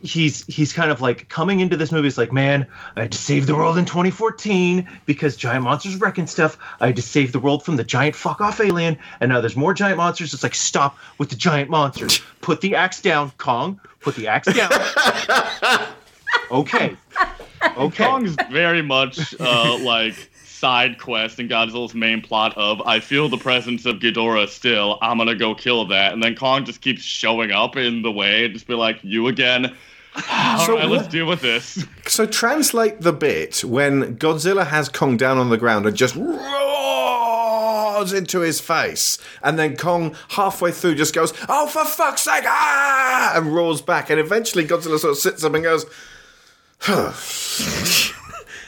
he's 0.04 0.46
he's 0.46 0.74
kind 0.74 0.92
of 0.92 1.02
like 1.02 1.30
coming 1.30 1.62
into 1.62 1.78
this 1.78 1.92
movie. 1.92 2.08
It's 2.08 2.18
like, 2.18 2.32
man, 2.32 2.68
I 2.96 3.02
had 3.02 3.12
to 3.14 3.18
save 3.18 3.48
the 3.48 3.56
world 3.56 3.78
in 3.78 3.86
2014 3.86 4.88
because 5.06 5.36
giant 5.36 5.64
monsters 5.64 5.96
wrecking 5.96 6.28
stuff. 6.28 6.58
I 6.80 6.88
had 6.88 6.96
to 6.98 7.02
save 7.02 7.32
the 7.32 7.40
world 7.40 7.64
from 7.64 7.78
the 7.78 7.84
giant 7.84 8.16
fuck 8.16 8.42
off 8.42 8.60
alien, 8.60 8.98
and 9.20 9.30
now 9.30 9.42
there's 9.42 9.56
more 9.56 9.74
giant 9.74 9.98
monsters. 9.98 10.34
It's 10.34 10.44
like, 10.44 10.56
stop 10.56 10.98
with 11.18 11.30
the 11.30 11.36
giant 11.36 11.70
monsters. 11.70 12.22
Put 12.42 12.62
the 12.62 12.76
axe 12.76 13.02
down, 13.02 13.32
Kong. 13.38 13.80
Put 14.02 14.16
the 14.16 14.28
axe 14.28 14.54
down. 14.54 14.72
okay. 16.52 16.96
Okay. 17.78 18.04
Kong's 18.04 18.36
very 18.52 18.82
much 18.82 19.34
uh, 19.40 19.78
like 19.80 20.16
side 20.44 20.98
quest 21.00 21.40
in 21.40 21.48
Godzilla's 21.48 21.94
main 21.94 22.22
plot 22.22 22.58
of 22.58 22.82
I 22.86 23.00
feel 23.00 23.30
the 23.30 23.38
presence 23.38 23.86
of 23.86 23.98
Ghidorah 23.98 24.50
still. 24.50 24.98
I'm 25.02 25.18
gonna 25.18 25.36
go 25.36 25.56
kill 25.56 25.86
that, 25.88 26.12
and 26.14 26.22
then 26.22 26.36
Kong 26.36 26.66
just 26.66 26.82
keeps 26.82 27.02
showing 27.02 27.52
up 27.52 27.78
in 27.78 28.02
the 28.02 28.12
way 28.12 28.46
and 28.46 28.54
just 28.54 28.68
be 28.68 28.74
like, 28.74 29.00
"You 29.02 29.28
again." 29.28 29.76
All 30.30 30.66
So 30.66 30.76
right, 30.76 30.88
let's 30.88 31.08
deal 31.08 31.26
with 31.26 31.42
this. 31.42 31.86
So 32.06 32.26
translate 32.26 33.02
the 33.02 33.14
bit 33.14 33.64
when 33.64 34.16
Godzilla 34.18 34.68
has 34.68 34.88
Kong 34.90 35.18
down 35.18 35.38
on 35.38 35.50
the 35.50 35.58
ground 35.58 35.86
and 35.88 35.96
just 35.98 36.16
roars 36.16 38.14
into 38.14 38.42
his 38.42 38.60
face, 38.60 39.18
and 39.42 39.58
then 39.58 39.76
Kong 39.76 40.16
halfway 40.30 40.72
through 40.72 40.96
just 40.96 41.16
goes, 41.16 41.34
"Oh, 41.50 41.68
for 41.68 41.84
fuck's 41.86 42.22
sake!" 42.22 42.44
Ah! 42.46 43.34
and 43.36 43.56
roars 43.56 43.82
back, 43.82 44.10
and 44.10 44.20
eventually 44.20 44.66
Godzilla 44.66 45.00
sort 45.00 45.12
of 45.12 45.18
sits 45.18 45.44
up 45.44 45.54
and 45.54 45.64
goes, 45.64 45.86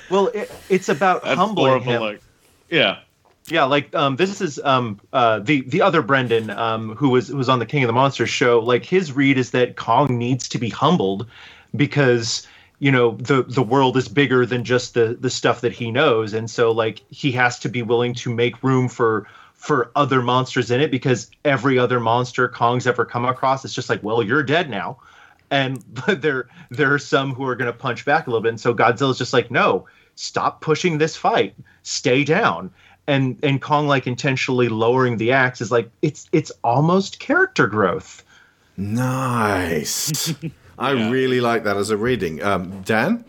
Well, 0.10 0.28
it, 0.28 0.52
it's 0.70 0.90
about 0.90 1.24
That's 1.24 1.38
humbling 1.38 1.68
more 1.68 1.78
of 1.78 1.88
a 1.88 1.92
him. 1.92 2.02
like, 2.02 2.22
yeah. 2.70 3.00
Yeah, 3.48 3.66
like 3.66 3.94
um, 3.94 4.16
this 4.16 4.42
is 4.42 4.60
um, 4.64 5.00
uh, 5.14 5.40
the 5.40 5.62
the 5.62 5.82
other 5.82 6.02
Brendan 6.02 6.50
um, 6.50 6.96
who 6.96 7.10
was 7.10 7.28
who 7.28 7.38
was 7.38 7.48
on 7.48 7.60
the 7.60 7.66
King 7.66 7.84
of 7.84 7.88
the 7.88 7.94
Monsters 7.94 8.30
show. 8.30 8.60
Like 8.60 8.84
his 8.84 9.12
read 9.12 9.38
is 9.38 9.52
that 9.52 9.76
Kong 9.76 10.18
needs 10.18 10.50
to 10.50 10.58
be 10.58 10.70
humbled 10.70 11.28
because 11.76 12.48
you 12.80 12.92
know 12.92 13.12
the 13.18 13.44
the 13.44 13.62
world 13.62 13.98
is 13.98 14.08
bigger 14.08 14.48
than 14.48 14.64
just 14.64 14.96
the 14.96 15.16
the 15.20 15.30
stuff 15.30 15.62
that 15.62 15.74
he 15.74 15.92
knows, 15.92 16.34
and 16.34 16.50
so 16.50 16.72
like 16.72 17.04
he 17.12 17.32
has 17.34 17.60
to 17.60 17.70
be 17.70 17.84
willing 17.84 18.16
to 18.16 18.34
make 18.34 18.64
room 18.64 18.90
for 18.90 19.28
for 19.54 19.92
other 19.96 20.24
monsters 20.24 20.72
in 20.72 20.82
it 20.82 20.90
because 20.90 21.30
every 21.46 21.78
other 21.78 22.00
monster 22.00 22.48
Kong's 22.48 22.88
ever 22.88 23.06
come 23.06 23.26
across 23.26 23.64
is 23.64 23.76
just 23.76 23.90
like, 23.90 24.02
well, 24.02 24.24
you're 24.24 24.44
dead 24.44 24.72
now, 24.72 24.98
and 25.52 25.78
there 26.08 26.48
there 26.72 26.92
are 26.92 27.00
some 27.00 27.36
who 27.36 27.46
are 27.46 27.56
going 27.56 27.72
to 27.72 27.78
punch 27.78 28.06
back 28.06 28.26
a 28.26 28.32
little 28.32 28.42
bit, 28.42 28.50
and 28.50 28.60
so 28.60 28.74
Godzilla's 28.74 29.20
just 29.20 29.34
like, 29.34 29.52
no, 29.52 29.86
stop 30.16 30.62
pushing 30.62 30.98
this 30.98 31.16
fight, 31.16 31.54
stay 31.84 32.24
down 32.24 32.72
and 33.08 33.38
and 33.44 33.62
Kong 33.62 33.88
like 33.88 34.08
intentionally 34.08 34.70
lowering 34.70 35.18
the 35.18 35.32
axe 35.32 35.62
is 35.62 35.72
like 35.72 35.90
it's 36.02 36.28
it's 36.32 36.52
almost 36.64 37.20
character 37.20 37.68
growth. 37.68 38.24
"Nice." 38.78 40.34
I 40.78 40.92
really 40.92 41.40
like 41.40 41.64
that 41.64 41.78
as 41.78 41.90
a 41.90 41.96
reading. 41.98 42.44
Um, 42.44 42.82
Dan, 42.82 43.24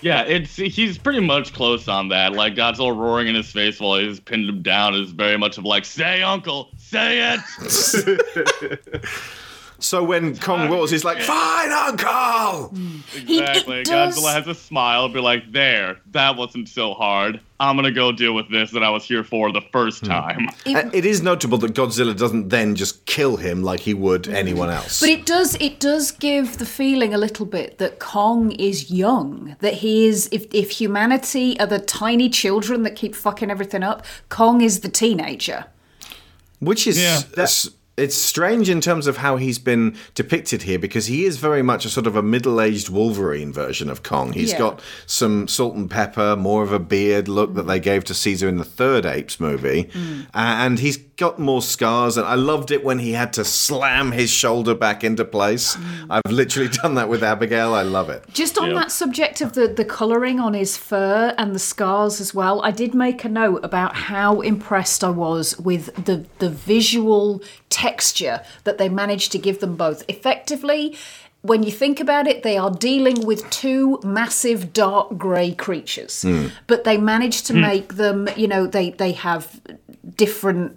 Yeah, 0.00 0.22
it's 0.22 0.56
he's 0.56 0.96
pretty 0.96 1.20
much 1.20 1.52
close 1.52 1.88
on 1.88 2.08
that. 2.08 2.32
Like 2.32 2.54
Godzilla 2.54 2.96
roaring 2.96 3.28
in 3.28 3.34
his 3.34 3.50
face 3.50 3.78
while 3.80 3.98
he's 3.98 4.18
pinned 4.18 4.48
him 4.48 4.62
down 4.62 4.94
is 4.94 5.10
very 5.10 5.36
much 5.36 5.58
of 5.58 5.64
like, 5.64 5.84
"Say, 5.84 6.22
Uncle, 6.22 6.70
say 6.78 7.36
it." 7.36 8.80
so 9.80 10.02
when 10.04 10.36
Kong 10.38 10.70
roars, 10.70 10.90
he's 10.90 11.04
like, 11.04 11.20
"Fine, 11.20 11.72
Uncle." 11.72 12.72
Exactly. 13.16 13.80
it 13.80 13.86
does- 13.86 14.16
Godzilla 14.18 14.34
has 14.34 14.46
a 14.46 14.54
smile, 14.54 15.08
be 15.08 15.20
like, 15.20 15.52
"There, 15.52 15.96
that 16.12 16.36
wasn't 16.36 16.68
so 16.68 16.94
hard. 16.94 17.40
I'm 17.58 17.76
gonna 17.76 17.90
go 17.92 18.10
deal 18.12 18.32
with 18.34 18.50
this 18.50 18.70
that 18.70 18.82
I 18.82 18.88
was 18.90 19.04
here 19.04 19.22
for 19.24 19.52
the 19.52 19.60
first 19.72 20.00
Hmm. 20.00 20.06
time." 20.08 20.48
Uh, 20.66 20.82
It 20.92 21.04
is 21.04 21.22
notable 21.22 21.58
that 21.58 21.74
Godzilla 21.74 22.16
doesn't 22.16 22.48
then 22.48 22.74
just 22.76 23.04
kill 23.06 23.36
him 23.36 23.62
like 23.62 23.80
he 23.80 23.94
would 23.94 24.28
anyone 24.28 24.70
else. 24.70 25.00
But 25.00 25.08
it 25.10 25.26
does 25.26 25.56
it 25.60 25.80
does 25.80 26.10
give 26.12 26.58
the 26.58 26.66
feeling 26.66 27.12
a 27.14 27.18
little 27.18 27.46
bit 27.46 27.78
that 27.78 27.98
Kong 27.98 28.52
is 28.52 28.90
young. 28.90 29.56
That 29.60 29.74
he 29.74 30.06
is 30.06 30.28
if 30.32 30.46
if 30.52 30.70
humanity 30.70 31.58
are 31.60 31.66
the 31.66 31.78
tiny 31.78 32.28
children 32.28 32.82
that 32.84 32.96
keep 32.96 33.14
fucking 33.14 33.50
everything 33.50 33.82
up, 33.82 34.04
Kong 34.28 34.60
is 34.60 34.80
the 34.80 34.88
teenager. 34.88 35.64
Which 36.60 36.86
is 36.86 36.98
Yeah. 37.00 37.20
that's 37.34 37.70
it's 38.00 38.16
strange 38.16 38.68
in 38.68 38.80
terms 38.80 39.06
of 39.06 39.18
how 39.18 39.36
he's 39.36 39.58
been 39.58 39.96
depicted 40.14 40.62
here 40.62 40.78
because 40.78 41.06
he 41.06 41.24
is 41.24 41.36
very 41.36 41.62
much 41.62 41.84
a 41.84 41.88
sort 41.88 42.06
of 42.06 42.16
a 42.16 42.22
middle-aged 42.22 42.88
Wolverine 42.88 43.52
version 43.52 43.90
of 43.90 44.02
Kong. 44.02 44.32
He's 44.32 44.52
Yeah. 44.52 44.58
got 44.58 44.80
some 45.06 45.46
salt 45.48 45.74
and 45.74 45.90
pepper, 45.90 46.36
more 46.36 46.62
of 46.62 46.72
a 46.72 46.78
beard 46.78 47.28
look 47.28 47.54
that 47.54 47.66
they 47.66 47.78
gave 47.80 48.04
to 48.04 48.14
Caesar 48.14 48.48
in 48.48 48.56
the 48.56 48.64
third 48.64 49.04
Apes 49.06 49.38
movie, 49.38 49.88
Mm. 49.92 50.26
And 50.34 50.78
he's 50.78 50.98
got 51.20 51.38
more 51.38 51.62
scars, 51.62 52.16
and 52.16 52.26
I 52.26 52.34
loved 52.34 52.70
it 52.70 52.82
when 52.82 52.98
he 52.98 53.12
had 53.12 53.32
to 53.34 53.44
slam 53.44 54.10
his 54.12 54.30
shoulder 54.30 54.74
back 54.74 55.04
into 55.04 55.24
place. 55.24 55.76
I've 56.08 56.22
literally 56.32 56.68
done 56.82 56.94
that 56.96 57.08
with 57.08 57.22
Abigail. 57.22 57.74
I 57.74 57.82
love 57.82 58.08
it. 58.10 58.24
Just 58.32 58.58
on 58.58 58.72
that 58.74 58.90
subject 58.90 59.40
of 59.40 59.52
the, 59.52 59.68
the 59.68 59.84
colouring 59.84 60.40
on 60.40 60.54
his 60.54 60.76
fur 60.76 61.34
and 61.38 61.54
the 61.54 61.58
scars 61.58 62.20
as 62.20 62.34
well, 62.34 62.62
I 62.62 62.70
did 62.70 62.94
make 62.94 63.22
a 63.24 63.28
note 63.28 63.60
about 63.64 63.94
how 63.94 64.40
impressed 64.40 65.04
I 65.04 65.10
was 65.10 65.56
with 65.58 65.94
the, 66.06 66.24
the 66.38 66.48
visual 66.50 67.42
texture 67.68 68.42
that 68.64 68.78
they 68.78 68.88
managed 68.88 69.30
to 69.32 69.38
give 69.38 69.60
them 69.60 69.76
both. 69.76 70.02
Effectively, 70.08 70.96
when 71.42 71.62
you 71.62 71.70
think 71.70 72.00
about 72.00 72.26
it, 72.26 72.42
they 72.42 72.56
are 72.56 72.70
dealing 72.70 73.24
with 73.26 73.48
two 73.50 74.00
massive 74.04 74.72
dark 74.72 75.16
grey 75.18 75.52
creatures, 75.52 76.24
Mm. 76.24 76.50
but 76.66 76.84
they 76.84 76.96
managed 76.98 77.46
to 77.46 77.52
Hmm. 77.54 77.60
make 77.60 77.94
them, 77.94 78.28
you 78.36 78.48
know, 78.48 78.66
they, 78.66 78.90
they 78.90 79.12
have 79.12 79.60
different. 80.16 80.76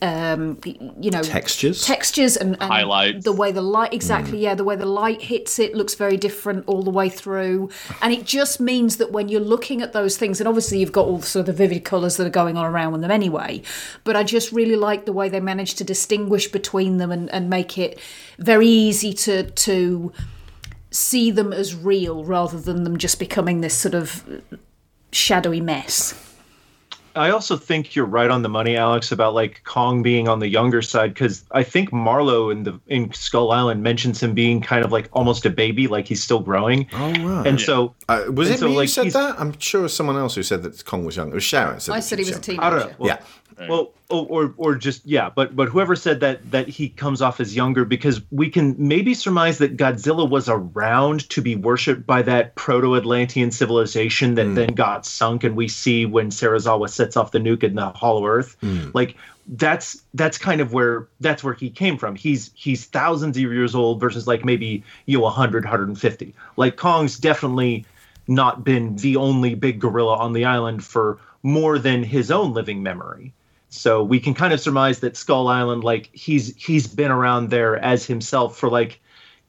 Um, 0.00 0.60
you 0.64 1.10
know, 1.10 1.22
Textures? 1.22 1.84
textures, 1.84 2.36
and, 2.36 2.54
and 2.60 2.70
Highlights. 2.70 3.24
The 3.24 3.32
way 3.32 3.50
the 3.50 3.62
light, 3.62 3.92
exactly, 3.92 4.38
yeah, 4.38 4.54
the 4.54 4.62
way 4.62 4.76
the 4.76 4.86
light 4.86 5.22
hits 5.22 5.58
it 5.58 5.74
looks 5.74 5.94
very 5.96 6.16
different 6.16 6.64
all 6.68 6.84
the 6.84 6.90
way 6.90 7.08
through, 7.08 7.70
and 8.00 8.12
it 8.12 8.24
just 8.24 8.60
means 8.60 8.98
that 8.98 9.10
when 9.10 9.28
you're 9.28 9.40
looking 9.40 9.82
at 9.82 9.92
those 9.92 10.16
things, 10.16 10.40
and 10.40 10.46
obviously 10.46 10.78
you've 10.78 10.92
got 10.92 11.06
all 11.06 11.18
the 11.18 11.26
sort 11.26 11.40
of 11.40 11.46
the 11.46 11.52
vivid 11.52 11.84
colours 11.84 12.16
that 12.16 12.26
are 12.26 12.30
going 12.30 12.56
on 12.56 12.64
around 12.64 12.92
with 12.92 13.00
them 13.00 13.10
anyway, 13.10 13.60
but 14.04 14.14
I 14.14 14.22
just 14.22 14.52
really 14.52 14.76
like 14.76 15.04
the 15.04 15.12
way 15.12 15.28
they 15.28 15.40
managed 15.40 15.78
to 15.78 15.84
distinguish 15.84 16.46
between 16.46 16.98
them 16.98 17.10
and, 17.10 17.28
and 17.30 17.50
make 17.50 17.76
it 17.76 17.98
very 18.38 18.68
easy 18.68 19.12
to 19.14 19.50
to 19.50 20.12
see 20.90 21.30
them 21.30 21.52
as 21.52 21.74
real 21.74 22.24
rather 22.24 22.60
than 22.60 22.84
them 22.84 22.96
just 22.98 23.18
becoming 23.18 23.60
this 23.60 23.74
sort 23.74 23.94
of 23.94 24.24
shadowy 25.12 25.60
mess. 25.60 26.27
I 27.16 27.30
also 27.30 27.56
think 27.56 27.94
you're 27.96 28.06
right 28.06 28.30
on 28.30 28.42
the 28.42 28.48
money, 28.48 28.76
Alex, 28.76 29.10
about 29.12 29.34
like 29.34 29.62
Kong 29.64 30.02
being 30.02 30.28
on 30.28 30.38
the 30.38 30.48
younger 30.48 30.82
side 30.82 31.14
because 31.14 31.44
I 31.52 31.62
think 31.62 31.92
Marlow 31.92 32.50
in 32.50 32.64
the 32.64 32.78
in 32.86 33.12
Skull 33.12 33.50
Island 33.50 33.82
mentions 33.82 34.22
him 34.22 34.34
being 34.34 34.60
kind 34.60 34.84
of 34.84 34.92
like 34.92 35.08
almost 35.12 35.44
a 35.46 35.50
baby, 35.50 35.88
like 35.88 36.06
he's 36.06 36.22
still 36.22 36.40
growing. 36.40 36.86
Oh 36.92 37.12
right. 37.24 37.46
And 37.46 37.60
so 37.60 37.94
Uh, 38.08 38.24
was 38.32 38.48
and 38.48 38.56
it 38.56 38.60
so, 38.60 38.68
me 38.68 38.74
who 38.74 38.86
said 38.86 39.10
that? 39.12 39.40
I'm 39.40 39.58
sure 39.58 39.80
it 39.80 39.84
was 39.84 39.94
someone 39.96 40.16
else 40.16 40.34
who 40.34 40.42
said 40.42 40.62
that 40.62 40.84
Kong 40.84 41.04
was 41.04 41.16
young. 41.16 41.28
It 41.30 41.34
was 41.34 41.44
Sharon. 41.44 41.80
Said 41.80 41.94
I 41.94 42.00
said 42.00 42.18
he 42.18 42.24
was 42.24 42.36
a 42.36 42.40
teenager. 42.40 42.62
I 42.62 42.70
don't 42.70 42.78
know. 42.80 42.94
Well, 42.98 43.08
Yeah. 43.08 43.18
Well, 43.66 43.92
or, 44.10 44.26
or 44.26 44.54
or 44.56 44.74
just 44.74 45.04
yeah, 45.06 45.30
but 45.30 45.56
but 45.56 45.68
whoever 45.68 45.96
said 45.96 46.20
that 46.20 46.50
that 46.50 46.68
he 46.68 46.88
comes 46.88 47.20
off 47.20 47.40
as 47.40 47.56
younger 47.56 47.84
because 47.84 48.20
we 48.30 48.48
can 48.50 48.74
maybe 48.78 49.14
surmise 49.14 49.58
that 49.58 49.76
Godzilla 49.76 50.28
was 50.28 50.48
around 50.48 51.28
to 51.30 51.42
be 51.42 51.56
worshipped 51.56 52.06
by 52.06 52.22
that 52.22 52.54
proto-Atlantean 52.54 53.50
civilization 53.50 54.34
that 54.36 54.46
hmm. 54.46 54.54
then 54.54 54.74
got 54.74 55.04
sunk, 55.04 55.44
and 55.44 55.56
we 55.56 55.68
see 55.68 56.06
when 56.06 56.30
Serizawa 56.30 56.88
sets 56.88 57.16
off 57.16 57.32
the 57.32 57.38
nuke 57.38 57.62
in 57.62 57.74
the 57.74 57.90
Hollow 57.90 58.26
Earth, 58.26 58.56
hmm. 58.60 58.90
like 58.94 59.16
that's 59.48 60.02
that's 60.14 60.38
kind 60.38 60.60
of 60.60 60.72
where 60.72 61.08
that's 61.20 61.42
where 61.42 61.54
he 61.54 61.70
came 61.70 61.96
from. 61.96 62.14
He's 62.14 62.50
he's 62.54 62.84
thousands 62.84 63.36
of 63.36 63.42
years 63.42 63.74
old 63.74 64.00
versus 64.00 64.26
like 64.26 64.44
maybe 64.44 64.84
you 65.06 65.18
know 65.18 65.24
100, 65.24 65.64
150. 65.64 66.34
Like 66.56 66.76
Kong's 66.76 67.18
definitely 67.18 67.86
not 68.26 68.62
been 68.62 68.94
the 68.96 69.16
only 69.16 69.54
big 69.54 69.80
gorilla 69.80 70.16
on 70.16 70.34
the 70.34 70.44
island 70.44 70.84
for 70.84 71.18
more 71.42 71.78
than 71.78 72.02
his 72.02 72.30
own 72.30 72.52
living 72.52 72.82
memory. 72.82 73.32
So 73.70 74.02
we 74.02 74.18
can 74.18 74.34
kind 74.34 74.52
of 74.52 74.60
surmise 74.60 75.00
that 75.00 75.16
Skull 75.16 75.48
Island, 75.48 75.84
like 75.84 76.08
he's 76.12 76.54
he's 76.56 76.86
been 76.86 77.10
around 77.10 77.50
there 77.50 77.76
as 77.76 78.06
himself 78.06 78.56
for 78.56 78.70
like 78.70 79.00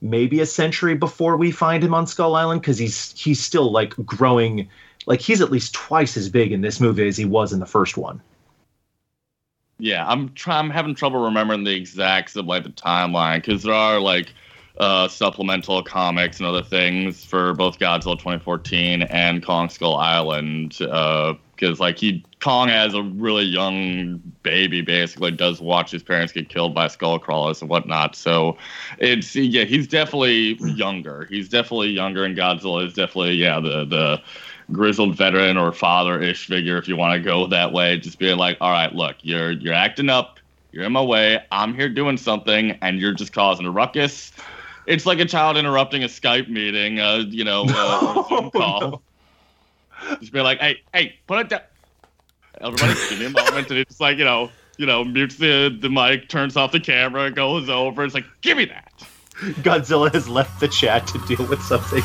maybe 0.01 0.39
a 0.41 0.45
century 0.45 0.95
before 0.95 1.37
we 1.37 1.51
find 1.51 1.83
him 1.83 1.93
on 1.93 2.05
Skull 2.05 2.35
Island, 2.35 2.61
because 2.61 2.77
he's 2.77 3.17
he's 3.17 3.39
still 3.39 3.71
like 3.71 3.95
growing, 4.05 4.67
like 5.05 5.21
he's 5.21 5.41
at 5.41 5.51
least 5.51 5.73
twice 5.73 6.17
as 6.17 6.27
big 6.27 6.51
in 6.51 6.61
this 6.61 6.79
movie 6.79 7.07
as 7.07 7.15
he 7.15 7.25
was 7.25 7.53
in 7.53 7.59
the 7.59 7.65
first 7.65 7.97
one. 7.97 8.21
Yeah, 9.77 10.05
I'm 10.05 10.33
I'm 10.47 10.69
having 10.69 10.95
trouble 10.95 11.23
remembering 11.23 11.63
the 11.63 11.75
exacts 11.75 12.35
of 12.35 12.45
like 12.45 12.63
the 12.63 12.69
timeline 12.69 13.37
because 13.37 13.63
there 13.63 13.73
are 13.73 13.99
like 14.01 14.33
uh, 14.79 15.07
supplemental 15.07 15.81
comics 15.83 16.39
and 16.39 16.47
other 16.47 16.63
things 16.63 17.23
for 17.23 17.53
both 17.53 17.79
Godzilla 17.79 18.17
2014 18.17 19.03
and 19.03 19.45
Kong 19.45 19.69
Skull 19.69 19.95
Island. 19.95 20.77
Because 21.59 21.79
like 21.79 21.97
he 21.97 22.23
Kong 22.39 22.69
as 22.69 22.93
a 22.93 23.03
really 23.03 23.43
young 23.43 24.21
baby 24.43 24.81
basically 24.81 25.31
does 25.31 25.59
watch 25.59 25.91
his 25.91 26.01
parents 26.01 26.31
get 26.31 26.47
killed 26.47 26.73
by 26.73 26.87
skull 26.87 27.19
crawlers 27.19 27.61
and 27.61 27.69
whatnot. 27.69 28.15
So 28.15 28.57
it's 28.97 29.35
yeah 29.35 29.65
he's 29.65 29.87
definitely 29.87 30.57
younger. 30.61 31.25
He's 31.25 31.49
definitely 31.49 31.89
younger, 31.89 32.23
and 32.23 32.37
Godzilla 32.37 32.85
is 32.85 32.93
definitely 32.93 33.33
yeah 33.33 33.59
the 33.59 33.85
the 33.85 34.21
grizzled 34.71 35.15
veteran 35.15 35.57
or 35.57 35.71
father-ish 35.71 36.45
figure 36.45 36.77
if 36.77 36.87
you 36.87 36.95
want 36.95 37.13
to 37.15 37.19
go 37.19 37.47
that 37.47 37.73
way. 37.73 37.97
Just 37.97 38.19
being 38.19 38.37
like 38.37 38.57
all 38.61 38.71
right 38.71 38.93
look 38.93 39.17
you're 39.21 39.51
you're 39.51 39.73
acting 39.73 40.09
up. 40.09 40.39
You're 40.71 40.85
in 40.85 40.93
my 40.93 41.01
way. 41.01 41.43
I'm 41.51 41.73
here 41.73 41.89
doing 41.89 42.15
something 42.15 42.77
and 42.81 42.99
you're 42.99 43.13
just 43.13 43.33
causing 43.33 43.65
a 43.65 43.71
ruckus. 43.71 44.31
It's 44.85 45.05
like 45.05 45.19
a 45.19 45.25
child 45.25 45.57
interrupting 45.57 46.03
a 46.03 46.07
skype 46.07 46.47
meeting 46.47 46.99
uh, 46.99 47.23
you 47.27 47.43
know 47.43 47.65
uh, 47.67 48.27
zoom 48.29 48.51
call 48.55 49.01
just 50.19 50.31
be 50.31 50.41
like 50.41 50.59
hey 50.59 50.81
hey 50.93 51.15
put 51.27 51.39
it 51.39 51.49
down. 51.49 51.61
Everybody 52.61 52.93
give 53.09 53.19
me 53.19 53.25
a 53.25 53.29
moment. 53.29 53.69
And 53.69 53.79
it's 53.79 53.99
like 53.99 54.17
you 54.17 54.25
know 54.25 54.49
you 54.77 54.85
know 54.85 55.03
mutes 55.03 55.37
the 55.37 55.75
the 55.79 55.89
mic 55.89 56.29
turns 56.29 56.55
off 56.55 56.71
the 56.71 56.79
camera 56.79 57.31
goes 57.31 57.69
over. 57.69 58.03
It's 58.03 58.13
like 58.13 58.25
give 58.41 58.57
me 58.57 58.65
that. 58.65 58.91
Godzilla 59.63 60.13
has 60.13 60.27
left 60.27 60.59
the 60.59 60.67
chat 60.67 61.07
to 61.07 61.17
deal 61.19 61.45
with 61.47 61.61
something. 61.61 62.03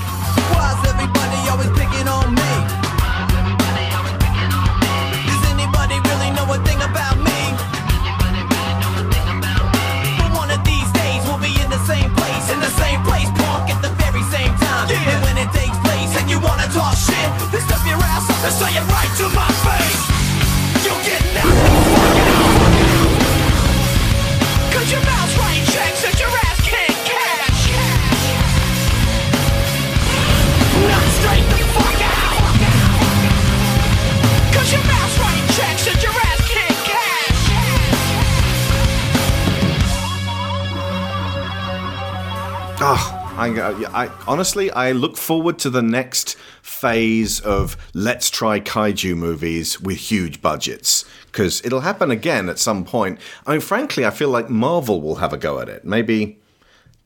Oh, 42.86 43.35
I, 43.39 43.48
I 43.94 44.11
honestly, 44.27 44.70
I 44.70 44.93
look 44.93 45.16
forward 45.16 45.59
to 45.61 45.70
the 45.70 45.81
next 45.81 46.36
phase 46.61 47.40
of 47.40 47.78
let's 47.94 48.28
try 48.28 48.61
kaiju 48.61 49.16
movies 49.16 49.81
with 49.81 49.97
huge 49.97 50.43
budgets 50.43 51.06
because 51.32 51.65
it'll 51.65 51.81
happen 51.81 52.11
again 52.11 52.51
at 52.51 52.59
some 52.59 52.85
point. 52.85 53.19
I 53.47 53.52
mean, 53.52 53.62
frankly, 53.62 54.05
I 54.05 54.11
feel 54.11 54.28
like 54.28 54.51
Marvel 54.51 55.01
will 55.01 55.15
have 55.15 55.32
a 55.32 55.39
go 55.39 55.61
at 55.61 55.70
it. 55.70 55.86
Maybe 55.86 56.39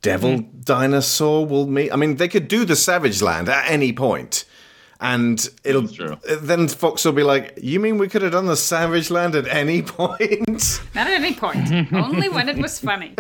Devil 0.03 0.31
mm-hmm. 0.39 0.61
Dinosaur 0.63 1.47
will 1.47 1.69
meet. 1.69 1.93
I 1.93 1.97
mean, 1.97 2.17
they 2.17 2.27
could 2.27 2.49
do 2.49 2.65
the 2.65 2.75
Savage 2.75 3.23
Land 3.23 3.49
at 3.49 3.71
any 3.71 3.93
point. 3.93 4.47
And 5.01 5.49
it'll 5.63 5.83
then 6.41 6.67
Fox 6.67 7.05
will 7.05 7.13
be 7.13 7.23
like, 7.23 7.57
"You 7.63 7.79
mean 7.79 7.99
we 7.99 8.09
could 8.09 8.23
have 8.23 8.33
done 8.33 8.47
the 8.47 8.57
Savage 8.57 9.11
Land 9.11 9.37
at 9.37 9.47
any 9.47 9.81
point?" 9.87 10.81
Not 10.95 11.07
at 11.07 11.13
any 11.13 11.35
point, 11.35 11.71
only 11.93 12.29
when 12.29 12.49
it 12.49 12.59
was 12.59 12.81
funny. 12.81 13.15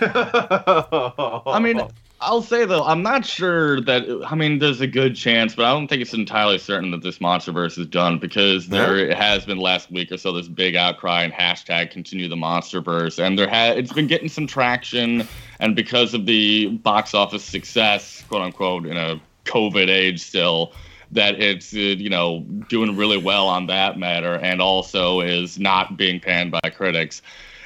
I 0.00 1.60
mean, 1.62 1.82
I'll 2.22 2.40
say 2.40 2.64
though, 2.64 2.84
I'm 2.84 3.02
not 3.02 3.26
sure 3.26 3.80
that. 3.82 4.04
I 4.26 4.34
mean, 4.36 4.58
there's 4.58 4.80
a 4.80 4.86
good 4.86 5.14
chance, 5.14 5.54
but 5.54 5.66
I 5.66 5.72
don't 5.72 5.86
think 5.88 6.00
it's 6.00 6.14
entirely 6.14 6.56
certain 6.56 6.92
that 6.92 7.02
this 7.02 7.18
MonsterVerse 7.18 7.78
is 7.78 7.86
done 7.88 8.18
because 8.18 8.68
there 8.68 8.96
it 8.96 9.14
has 9.14 9.44
been 9.44 9.58
last 9.58 9.90
week 9.90 10.12
or 10.12 10.16
so 10.16 10.32
this 10.32 10.48
big 10.48 10.76
outcry 10.76 11.24
and 11.24 11.32
hashtag 11.32 11.90
continue 11.90 12.28
the 12.28 12.36
MonsterVerse, 12.36 13.18
and 13.22 13.38
there 13.38 13.48
ha- 13.48 13.74
it's 13.76 13.92
been 13.92 14.06
getting 14.06 14.28
some 14.28 14.46
traction, 14.46 15.28
and 15.60 15.74
because 15.76 16.14
of 16.14 16.24
the 16.24 16.68
box 16.68 17.12
office 17.12 17.44
success, 17.44 18.24
quote 18.28 18.42
unquote, 18.42 18.86
in 18.86 18.96
a 18.96 19.20
COVID 19.44 19.88
age 19.90 20.22
still. 20.22 20.72
That 21.12 21.40
it's 21.40 21.74
uh, 21.74 21.78
you 21.78 22.08
know 22.08 22.40
doing 22.68 22.96
really 22.96 23.18
well 23.18 23.46
on 23.48 23.66
that 23.66 23.98
matter, 23.98 24.34
and 24.36 24.60
also 24.62 25.20
is 25.20 25.58
not 25.58 25.96
being 25.96 26.20
panned 26.20 26.50
by 26.50 26.70
critics. 26.70 27.20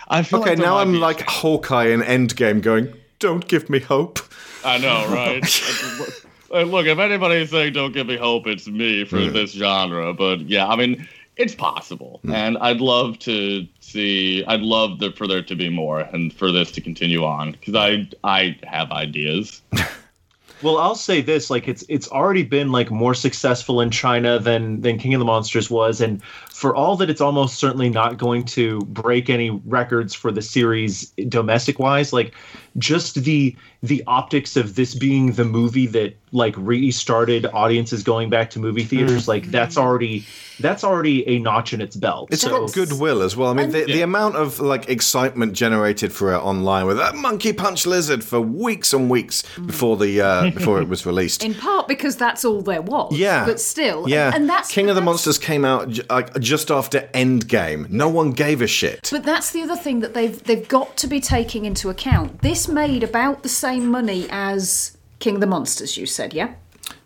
I 0.08 0.22
feel 0.22 0.40
Okay, 0.40 0.50
like 0.50 0.58
now 0.58 0.78
I'm 0.78 0.94
like 1.00 1.20
Hawkeye 1.28 1.86
in 1.86 2.00
Endgame, 2.02 2.60
going, 2.60 2.92
"Don't 3.18 3.46
give 3.46 3.70
me 3.70 3.78
hope." 3.78 4.18
I 4.64 4.78
know, 4.78 5.06
right? 5.12 5.42
Look, 6.50 6.86
if 6.86 6.98
anybody's 6.98 7.50
saying 7.50 7.72
"Don't 7.72 7.92
give 7.92 8.06
me 8.08 8.16
hope," 8.16 8.46
it's 8.46 8.66
me 8.66 9.04
for 9.04 9.18
Yeah. 9.20 9.30
this 9.30 9.52
genre. 9.52 10.12
But 10.12 10.40
yeah, 10.42 10.66
I 10.66 10.74
mean, 10.76 11.06
it's 11.36 11.54
possible, 11.54 12.20
and 12.28 12.58
I'd 12.58 12.80
love 12.80 13.18
to 13.20 13.66
see. 13.80 14.44
I'd 14.46 14.62
love 14.62 14.98
the, 14.98 15.12
for 15.12 15.26
there 15.28 15.42
to 15.42 15.54
be 15.54 15.68
more, 15.68 16.00
and 16.00 16.32
for 16.32 16.50
this 16.50 16.72
to 16.72 16.80
continue 16.80 17.24
on 17.24 17.52
because 17.52 17.74
I 17.76 18.08
I 18.24 18.58
have 18.64 18.90
ideas. 18.90 19.62
Well, 20.62 20.78
I'll 20.78 20.94
say 20.94 21.20
this: 21.20 21.50
like 21.50 21.68
it's 21.68 21.84
it's 21.88 22.08
already 22.08 22.42
been 22.42 22.72
like 22.72 22.90
more 22.90 23.14
successful 23.14 23.80
in 23.80 23.90
China 23.90 24.38
than 24.38 24.80
than 24.80 24.98
King 24.98 25.14
of 25.14 25.18
the 25.18 25.24
Monsters 25.24 25.70
was, 25.70 26.00
and 26.00 26.22
for 26.56 26.74
all 26.74 26.96
that 26.96 27.10
it's 27.10 27.20
almost 27.20 27.58
certainly 27.58 27.90
not 27.90 28.16
going 28.16 28.42
to 28.42 28.78
break 28.80 29.28
any 29.28 29.50
records 29.66 30.14
for 30.14 30.32
the 30.32 30.40
series 30.40 31.10
domestic 31.28 31.78
wise, 31.78 32.14
like 32.14 32.34
just 32.78 33.22
the 33.24 33.54
the 33.82 34.02
optics 34.06 34.56
of 34.56 34.74
this 34.74 34.94
being 34.94 35.32
the 35.32 35.44
movie 35.44 35.86
that 35.86 36.16
like 36.32 36.54
restarted 36.58 37.46
audiences 37.52 38.02
going 38.02 38.28
back 38.30 38.50
to 38.50 38.58
movie 38.58 38.82
theaters, 38.84 39.28
like 39.28 39.50
that's 39.50 39.76
already 39.76 40.24
that's 40.60 40.82
already 40.82 41.26
a 41.28 41.38
notch 41.38 41.72
in 41.74 41.80
its 41.82 41.94
belt. 41.96 42.28
It's 42.32 42.42
So- 42.42 42.66
got 42.66 42.72
goodwill 42.72 43.20
as 43.22 43.36
well. 43.36 43.50
I 43.50 43.54
mean, 43.54 43.70
the, 43.70 43.84
the 43.84 44.00
amount 44.02 44.36
of 44.36 44.58
like 44.58 44.88
excitement 44.88 45.52
generated 45.52 46.10
for 46.12 46.32
it 46.32 46.38
online 46.38 46.86
with 46.86 46.96
that 46.96 47.14
monkey 47.14 47.52
punch 47.52 47.86
lizard 47.86 48.24
for 48.24 48.40
weeks 48.40 48.92
and 48.94 49.08
weeks 49.10 49.42
before 49.66 49.96
the 49.98 50.20
uh, 50.22 50.50
before 50.50 50.80
it 50.80 50.88
was 50.88 51.04
released. 51.06 51.44
In 51.44 51.54
part 51.54 51.86
because 51.86 52.16
that's 52.16 52.44
all 52.44 52.62
there 52.62 52.82
was. 52.82 53.12
Yeah, 53.16 53.44
But 53.46 53.60
still. 53.60 54.08
yeah. 54.08 54.26
And, 54.28 54.36
and 54.36 54.48
that's 54.50 54.70
King 54.70 54.88
of 54.88 54.94
the 54.96 55.00
that's- 55.00 55.06
Monsters 55.26 55.38
came 55.38 55.64
out 55.64 55.98
like 56.10 56.34
just 56.46 56.70
after 56.70 57.00
Endgame. 57.12 57.90
No 57.90 58.08
one 58.08 58.32
gave 58.32 58.62
a 58.62 58.66
shit. 58.66 59.08
But 59.10 59.24
that's 59.24 59.50
the 59.50 59.62
other 59.62 59.76
thing 59.76 60.00
that 60.00 60.14
they've 60.14 60.42
they've 60.44 60.66
got 60.68 60.96
to 60.98 61.06
be 61.06 61.20
taking 61.20 61.64
into 61.64 61.90
account. 61.90 62.42
This 62.42 62.68
made 62.68 63.02
about 63.02 63.42
the 63.42 63.48
same 63.48 63.88
money 63.88 64.26
as 64.30 64.96
King 65.18 65.36
of 65.36 65.40
the 65.40 65.46
Monsters, 65.46 65.96
you 65.96 66.06
said, 66.06 66.34
yeah? 66.34 66.54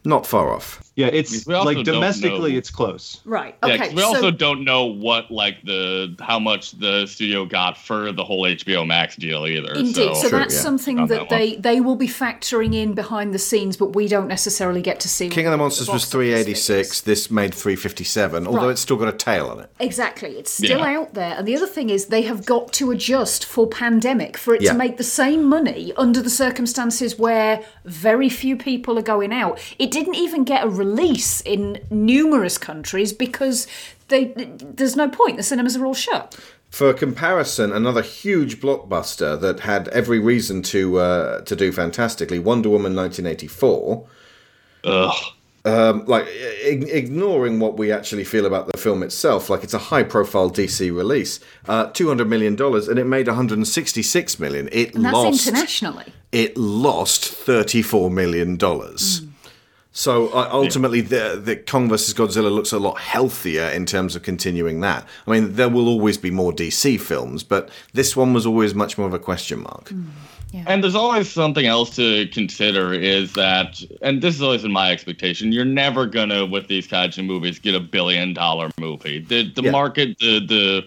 Not 0.05 0.27
far 0.27 0.52
off. 0.55 0.82
Yeah, 0.97 1.06
it's 1.06 1.47
We 1.47 1.55
like 1.55 1.85
domestically 1.85 2.52
know- 2.52 2.59
it's 2.59 2.70
close. 2.70 3.20
Right. 3.24 3.55
Yeah, 3.66 3.89
we 3.94 4.01
so, 4.01 4.06
also 4.06 4.31
don't 4.31 4.64
know 4.64 4.85
what 4.86 5.31
like 5.31 5.62
the 5.64 6.14
how 6.20 6.39
much 6.39 6.72
the 6.72 7.06
studio 7.06 7.44
got 7.47 7.77
for 7.78 8.10
the 8.12 8.24
whole 8.24 8.43
HBO 8.47 8.86
Max 8.86 9.16
deal 9.16 9.47
either. 9.47 9.72
Indeed. 9.74 9.94
So, 9.94 10.14
So, 10.14 10.28
that's 10.31 10.59
something 10.59 11.06
that, 11.06 11.09
that 11.09 11.28
they 11.31 11.56
they 11.56 11.81
will 11.81 11.97
be 11.97 12.09
factoring 12.09 12.74
in 12.74 12.94
behind 12.94 13.32
the 13.35 13.39
scenes, 13.39 13.77
but 13.77 13.94
we 13.94 14.09
don't 14.09 14.27
necessarily 14.28 14.82
get 14.82 15.01
to 15.01 15.09
see. 15.09 15.28
King 15.28 15.47
of 15.47 15.52
the 15.52 15.59
Monsters 15.59 15.89
was 15.89 16.05
386. 16.06 17.02
This 17.02 17.31
made 17.31 17.55
357, 17.55 18.47
although 18.47 18.60
Right. 18.62 18.70
it's 18.70 18.81
still 18.81 18.97
got 18.97 19.09
a 19.09 19.16
tail 19.16 19.47
on 19.48 19.60
it. 19.60 19.70
Exactly. 19.81 20.31
It's 20.31 20.51
still 20.52 20.81
Yeah. 20.81 20.98
out 20.98 21.14
there. 21.14 21.35
And 21.39 21.47
the 21.47 21.56
other 21.56 21.66
thing 21.66 21.89
is 21.90 22.06
they 22.06 22.22
have 22.22 22.44
got 22.44 22.72
to 22.74 22.90
adjust 22.90 23.44
for 23.44 23.66
pandemic 23.66 24.36
for 24.36 24.55
it 24.55 24.62
Yeah. 24.62 24.72
to 24.72 24.78
make 24.78 24.97
the 24.97 25.05
same 25.05 25.44
money 25.44 25.93
under 25.97 26.20
the 26.20 26.31
circumstances 26.31 27.18
where 27.18 27.62
very 27.85 28.28
few 28.28 28.56
people 28.56 28.98
are 28.98 29.02
going 29.02 29.32
out. 29.32 29.59
It 29.78 29.90
didn't 29.91 30.15
even 30.17 30.45
get 30.45 30.65
a 30.65 30.69
release 30.69 31.41
in 31.43 31.81
numerous 31.91 32.57
countries 32.59 33.12
because 33.12 33.67
they 34.09 34.25
there's 34.77 34.97
no 34.97 35.09
point. 35.09 35.37
The 35.37 35.43
cinemas 35.43 35.77
are 35.77 35.85
all 35.87 35.95
shut. 35.95 36.39
For 36.71 36.93
comparison, 36.95 37.73
another 37.73 38.01
huge 38.03 38.61
blockbuster 38.61 39.41
that 39.41 39.61
had 39.61 39.89
every 39.89 40.21
reason 40.21 40.62
to 40.62 40.99
uh, 40.99 41.41
to 41.43 41.57
do 41.57 41.73
fantastically, 41.73 42.39
Wonder 42.39 42.69
Woman 42.71 42.95
1984. 42.95 44.07
Ugh. 44.85 45.15
Um, 45.62 46.07
like 46.07 46.27
ig- 46.65 46.89
ignoring 46.89 47.61
what 47.61 47.77
we 47.77 47.93
actually 47.93 48.25
feel 48.25 48.47
about 48.47 48.67
the 48.73 48.79
film 48.79 49.03
itself, 49.03 49.51
like 49.51 49.62
it's 49.62 49.75
a 49.75 49.79
high-profile 49.79 50.51
DC 50.51 50.91
release, 50.97 51.39
uh, 51.69 51.87
two 51.91 52.09
hundred 52.09 52.31
million 52.31 52.57
dollars, 52.57 52.89
and 52.89 52.99
it 52.99 53.05
made 53.05 53.27
one 53.27 53.37
hundred 53.37 53.59
and 53.59 53.69
sixty-six 53.69 54.39
million. 54.39 54.71
It 54.73 54.95
And 54.95 55.05
that's 55.05 55.12
lost. 55.12 55.47
internationally. 55.47 56.07
It 56.33 56.57
lost 56.57 57.27
thirty-four 57.27 58.11
million 58.11 58.57
dollars. 58.57 59.21
So 59.93 60.29
uh, 60.29 60.49
ultimately, 60.53 61.01
the, 61.01 61.41
the 61.43 61.57
Kong 61.57 61.89
vs 61.89 62.15
Godzilla 62.15 62.51
looks 62.51 62.71
a 62.73 62.79
lot 62.79 62.99
healthier 62.99 63.65
in 63.69 63.87
terms 63.87 64.15
of 64.15 64.23
continuing 64.23 64.81
that. 64.81 65.05
I 65.27 65.31
mean, 65.33 65.55
there 65.55 65.69
will 65.69 65.89
always 65.89 66.17
be 66.17 66.31
more 66.31 66.53
DC 66.53 67.01
films, 67.01 67.43
but 67.43 67.71
this 67.93 68.17
one 68.17 68.33
was 68.33 68.47
always 68.47 68.73
much 68.75 68.97
more 68.97 69.09
of 69.09 69.15
a 69.15 69.19
question 69.19 69.62
mark. 69.62 69.93
And 70.67 70.83
there's 70.83 70.95
always 70.97 71.31
something 71.31 71.67
else 71.67 71.95
to 71.97 72.27
consider 72.29 72.93
is 72.93 73.33
that, 73.35 73.83
and 74.03 74.21
this 74.21 74.35
is 74.35 74.43
always 74.43 74.65
in 74.65 74.73
my 74.73 74.91
expectation, 74.91 75.53
you're 75.53 75.65
never 75.65 76.07
gonna 76.07 76.45
with 76.45 76.67
these 76.67 76.89
kaiju 76.89 77.25
movies 77.25 77.59
get 77.61 77.75
a 77.75 77.81
billion 77.81 78.35
dollar 78.35 78.71
movie. 78.79 79.21
The 79.21 79.51
the 79.53 79.62
Yeah. 79.62 79.71
market, 79.71 80.19
the 80.19 80.41
the 80.41 80.85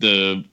the 0.00 0.44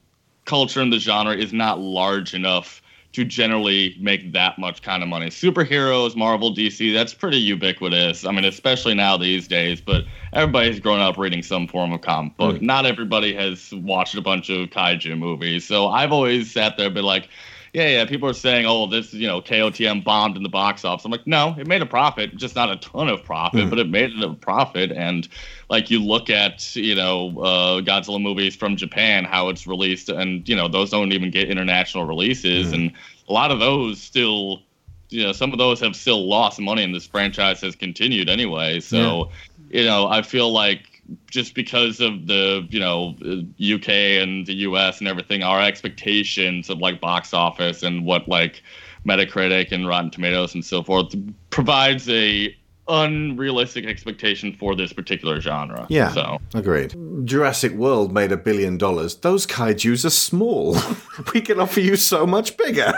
culture 0.46 0.80
and 0.80 0.90
the 0.92 0.98
genre 0.98 1.36
is 1.36 1.52
not 1.52 1.78
large 1.78 2.32
enough 2.32 2.80
to 3.18 3.24
generally 3.24 3.96
make 3.98 4.32
that 4.32 4.60
much 4.60 4.80
kind 4.80 5.02
of 5.02 5.08
money. 5.08 5.26
Superheroes, 5.26 6.14
Marvel, 6.14 6.54
DC, 6.54 6.94
that's 6.94 7.12
pretty 7.12 7.38
ubiquitous. 7.38 8.24
I 8.24 8.30
mean, 8.30 8.44
especially 8.44 8.94
now 8.94 9.16
these 9.16 9.48
days, 9.48 9.80
but 9.80 10.04
everybody's 10.32 10.78
grown 10.78 11.00
up 11.00 11.18
reading 11.18 11.42
some 11.42 11.66
form 11.66 11.92
of 11.92 12.00
comic 12.00 12.36
book. 12.36 12.56
Mm. 12.56 12.62
Not 12.62 12.86
everybody 12.86 13.34
has 13.34 13.74
watched 13.74 14.14
a 14.14 14.20
bunch 14.20 14.50
of 14.50 14.70
kaiju 14.70 15.18
movies. 15.18 15.66
So 15.66 15.88
I've 15.88 16.12
always 16.12 16.52
sat 16.52 16.76
there 16.76 16.86
and 16.86 16.94
been 16.94 17.04
like, 17.04 17.28
yeah, 17.78 17.88
yeah, 17.88 18.04
people 18.04 18.28
are 18.28 18.34
saying, 18.34 18.66
oh, 18.66 18.88
this, 18.88 19.14
you 19.14 19.28
know, 19.28 19.40
KOTM 19.40 20.02
bombed 20.02 20.36
in 20.36 20.42
the 20.42 20.48
box 20.48 20.84
office. 20.84 21.04
I'm 21.04 21.12
like, 21.12 21.26
no, 21.26 21.54
it 21.58 21.66
made 21.68 21.80
a 21.80 21.86
profit, 21.86 22.36
just 22.36 22.56
not 22.56 22.70
a 22.70 22.76
ton 22.76 23.08
of 23.08 23.22
profit, 23.22 23.66
Mhm. 23.66 23.70
but 23.70 23.78
it 23.78 23.88
made 23.88 24.20
a 24.20 24.34
profit. 24.34 24.90
And 24.90 25.28
like 25.70 25.88
you 25.88 26.02
look 26.02 26.28
at, 26.28 26.74
you 26.74 26.96
know, 26.96 27.38
uh, 27.40 27.80
Godzilla 27.80 28.20
movies 28.20 28.56
from 28.56 28.76
Japan, 28.76 29.24
how 29.24 29.48
it's 29.48 29.66
released, 29.66 30.08
and, 30.08 30.48
you 30.48 30.56
know, 30.56 30.66
those 30.66 30.90
don't 30.90 31.12
even 31.12 31.30
get 31.30 31.48
international 31.48 32.04
releases. 32.04 32.72
And 32.72 32.92
a 33.28 33.32
lot 33.32 33.52
of 33.52 33.60
those 33.60 34.00
still, 34.00 34.62
you 35.10 35.22
know, 35.22 35.32
some 35.32 35.52
of 35.52 35.58
those 35.58 35.78
have 35.80 35.94
still 35.94 36.28
lost 36.28 36.58
money 36.60 36.82
and 36.82 36.92
this 36.92 37.06
franchise 37.06 37.60
has 37.60 37.76
continued 37.76 38.28
anyway. 38.28 38.80
So, 38.80 39.30
you 39.70 39.84
know, 39.84 40.08
I 40.08 40.22
feel 40.22 40.50
like 40.52 40.97
just 41.30 41.54
because 41.54 42.00
of 42.00 42.26
the 42.26 42.66
you 42.70 42.80
know 42.80 43.16
UK 43.60 43.88
and 44.22 44.46
the 44.46 44.54
US 44.54 44.98
and 44.98 45.08
everything, 45.08 45.42
our 45.42 45.62
expectations 45.62 46.68
of 46.70 46.78
like 46.78 47.00
box 47.00 47.32
office 47.32 47.82
and 47.82 48.04
what 48.04 48.28
like 48.28 48.62
Metacritic 49.06 49.72
and 49.72 49.86
Rotten 49.86 50.10
Tomatoes 50.10 50.54
and 50.54 50.64
so 50.64 50.82
forth 50.82 51.14
provides 51.50 52.08
a 52.08 52.54
unrealistic 52.88 53.84
expectation 53.84 54.52
for 54.52 54.74
this 54.74 54.92
particular 54.92 55.40
genre. 55.40 55.86
Yeah, 55.90 56.12
So 56.12 56.38
agreed. 56.54 56.94
Jurassic 57.24 57.72
World 57.72 58.12
made 58.12 58.32
a 58.32 58.36
billion 58.36 58.78
dollars. 58.78 59.16
Those 59.16 59.46
kaiju's 59.46 60.04
are 60.06 60.10
small. 60.10 60.76
we 61.34 61.40
can 61.40 61.60
offer 61.60 61.80
you 61.80 61.96
so 61.96 62.26
much 62.26 62.56
bigger. 62.56 62.92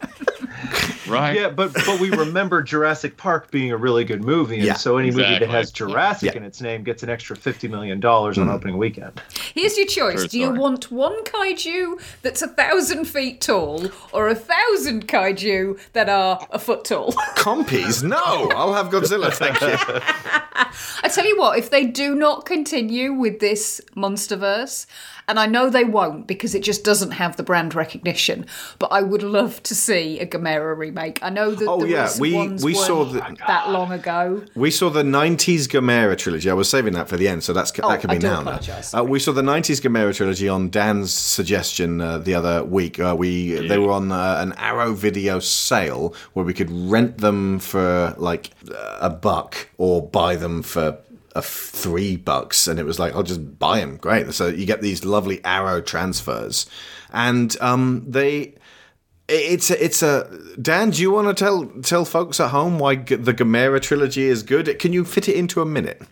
right. 1.08 1.36
Yeah, 1.36 1.48
but 1.50 1.72
but 1.74 2.00
we 2.00 2.10
remember 2.10 2.62
Jurassic 2.62 3.16
Park 3.16 3.50
being 3.50 3.72
a 3.72 3.76
really 3.76 4.04
good 4.04 4.22
movie, 4.22 4.56
and 4.56 4.64
Yeah, 4.64 4.74
so 4.74 4.98
any 4.98 5.10
movie 5.10 5.38
that 5.38 5.48
has 5.48 5.70
Jurassic 5.70 6.32
Yeah. 6.32 6.38
in 6.38 6.44
its 6.44 6.60
name 6.60 6.82
gets 6.82 7.02
an 7.02 7.10
extra 7.10 7.36
fifty 7.36 7.68
million 7.68 8.00
dollars 8.00 8.38
on 8.38 8.48
mm. 8.48 8.54
opening 8.54 8.78
weekend. 8.78 9.20
Here's 9.54 9.76
your 9.76 9.86
choice. 9.86 10.20
True 10.20 10.28
Do 10.28 10.38
you 10.38 10.46
story. 10.46 10.58
want 10.58 10.90
one 10.90 11.24
kaiju 11.24 12.00
that's 12.22 12.42
a 12.42 12.48
thousand 12.48 13.04
feet 13.06 13.40
tall 13.40 13.88
or 14.12 14.28
a 14.28 14.34
thousand 14.34 15.08
kaiju 15.08 15.78
that 15.92 16.08
are 16.08 16.46
a 16.50 16.58
foot 16.58 16.84
tall? 16.84 17.12
Compies? 17.36 18.02
No, 18.02 18.50
I'll 18.54 18.74
have 18.74 18.88
Godzilla, 18.88 19.32
thank 19.32 19.60
you. 19.60 19.76
I 21.02 21.08
tell 21.08 21.26
you 21.26 21.38
what, 21.38 21.58
if 21.58 21.70
they 21.70 21.86
do 21.86 22.14
not 22.14 22.44
continue 22.46 23.12
with 23.12 23.40
this 23.40 23.80
Monsterverse, 23.96 24.86
and 25.28 25.38
I 25.40 25.46
know 25.46 25.70
they 25.70 25.84
won't 25.84 26.26
because 26.26 26.54
it 26.54 26.62
just 26.62 26.84
doesn't 26.84 27.12
have 27.12 27.36
the 27.36 27.42
brand 27.42 27.74
recognition, 27.74 28.46
but 28.78 28.92
I 28.92 29.02
would 29.02 29.22
love 29.22 29.62
to 29.64 29.74
see 29.74 30.20
a 30.20 30.26
Gamera 30.26 30.76
remake. 30.76 30.95
I 30.98 31.30
know 31.30 31.54
that 31.54 31.66
Oh, 31.68 31.80
the 31.80 31.88
yeah, 31.88 32.10
we- 32.18 32.32
ones 32.34 32.64
we 32.64 32.74
saw 32.74 33.00
weren't 33.04 33.12
the- 33.38 33.44
that 33.46 33.70
long 33.70 33.92
ago. 33.92 34.42
We 34.54 34.70
saw 34.70 34.88
the 34.90 35.02
90s 35.04 35.68
Gamera 35.68 36.16
trilogy. 36.16 36.48
I 36.50 36.54
was 36.54 36.68
saving 36.68 36.94
that 36.94 37.08
for 37.08 37.16
the 37.16 37.28
end, 37.28 37.44
so 37.44 37.52
that's 37.52 37.72
Oh, 37.82 37.88
that 37.88 38.00
can 38.00 38.10
be 38.10 38.16
I 38.16 38.18
do 38.18 38.26
now. 38.28 38.58
Uh, 38.94 39.04
we 39.04 39.18
saw 39.18 39.32
the 39.32 39.42
90s 39.42 39.80
Gamera 39.80 40.14
trilogy 40.14 40.48
on 40.48 40.70
Dan's 40.70 41.12
suggestion 41.12 42.00
uh, 42.00 42.18
the 42.18 42.34
other 42.34 42.64
week. 42.64 42.98
Uh, 42.98 43.14
we 43.18 43.52
They 43.68 43.78
were 43.78 43.92
on 43.92 44.10
uh, 44.12 44.38
an 44.40 44.52
Arrow 44.58 44.92
video 44.94 45.38
sale 45.38 46.14
where 46.32 46.44
we 46.44 46.54
could 46.54 46.70
rent 46.70 47.18
them 47.18 47.58
for 47.58 48.14
like 48.18 48.50
a 49.00 49.10
buck 49.10 49.68
or 49.78 50.02
buy 50.02 50.36
them 50.36 50.62
for 50.62 50.98
a 51.34 51.38
f- 51.40 51.70
three 51.72 52.16
bucks 52.16 52.66
and 52.66 52.80
it 52.80 52.86
was 52.86 52.98
like 52.98 53.14
i'll 53.14 53.22
just 53.22 53.58
buy 53.58 53.78
them 53.78 53.98
great 53.98 54.32
so 54.32 54.46
you 54.46 54.64
get 54.64 54.80
these 54.80 55.04
lovely 55.04 55.38
arrow 55.44 55.82
transfers 55.82 56.64
and 57.12 57.58
um 57.60 58.02
they 58.08 58.54
it's 59.28 59.70
a, 59.70 59.84
it's 59.84 60.02
a 60.02 60.30
Dan. 60.60 60.90
Do 60.90 61.02
you 61.02 61.10
want 61.10 61.28
to 61.28 61.34
tell 61.34 61.66
tell 61.82 62.04
folks 62.04 62.38
at 62.40 62.50
home 62.50 62.78
why 62.78 62.96
G- 62.96 63.16
the 63.16 63.34
Gamera 63.34 63.80
trilogy 63.80 64.24
is 64.24 64.42
good? 64.42 64.78
Can 64.78 64.92
you 64.92 65.04
fit 65.04 65.28
it 65.28 65.36
into 65.36 65.60
a 65.60 65.66
minute? 65.66 66.02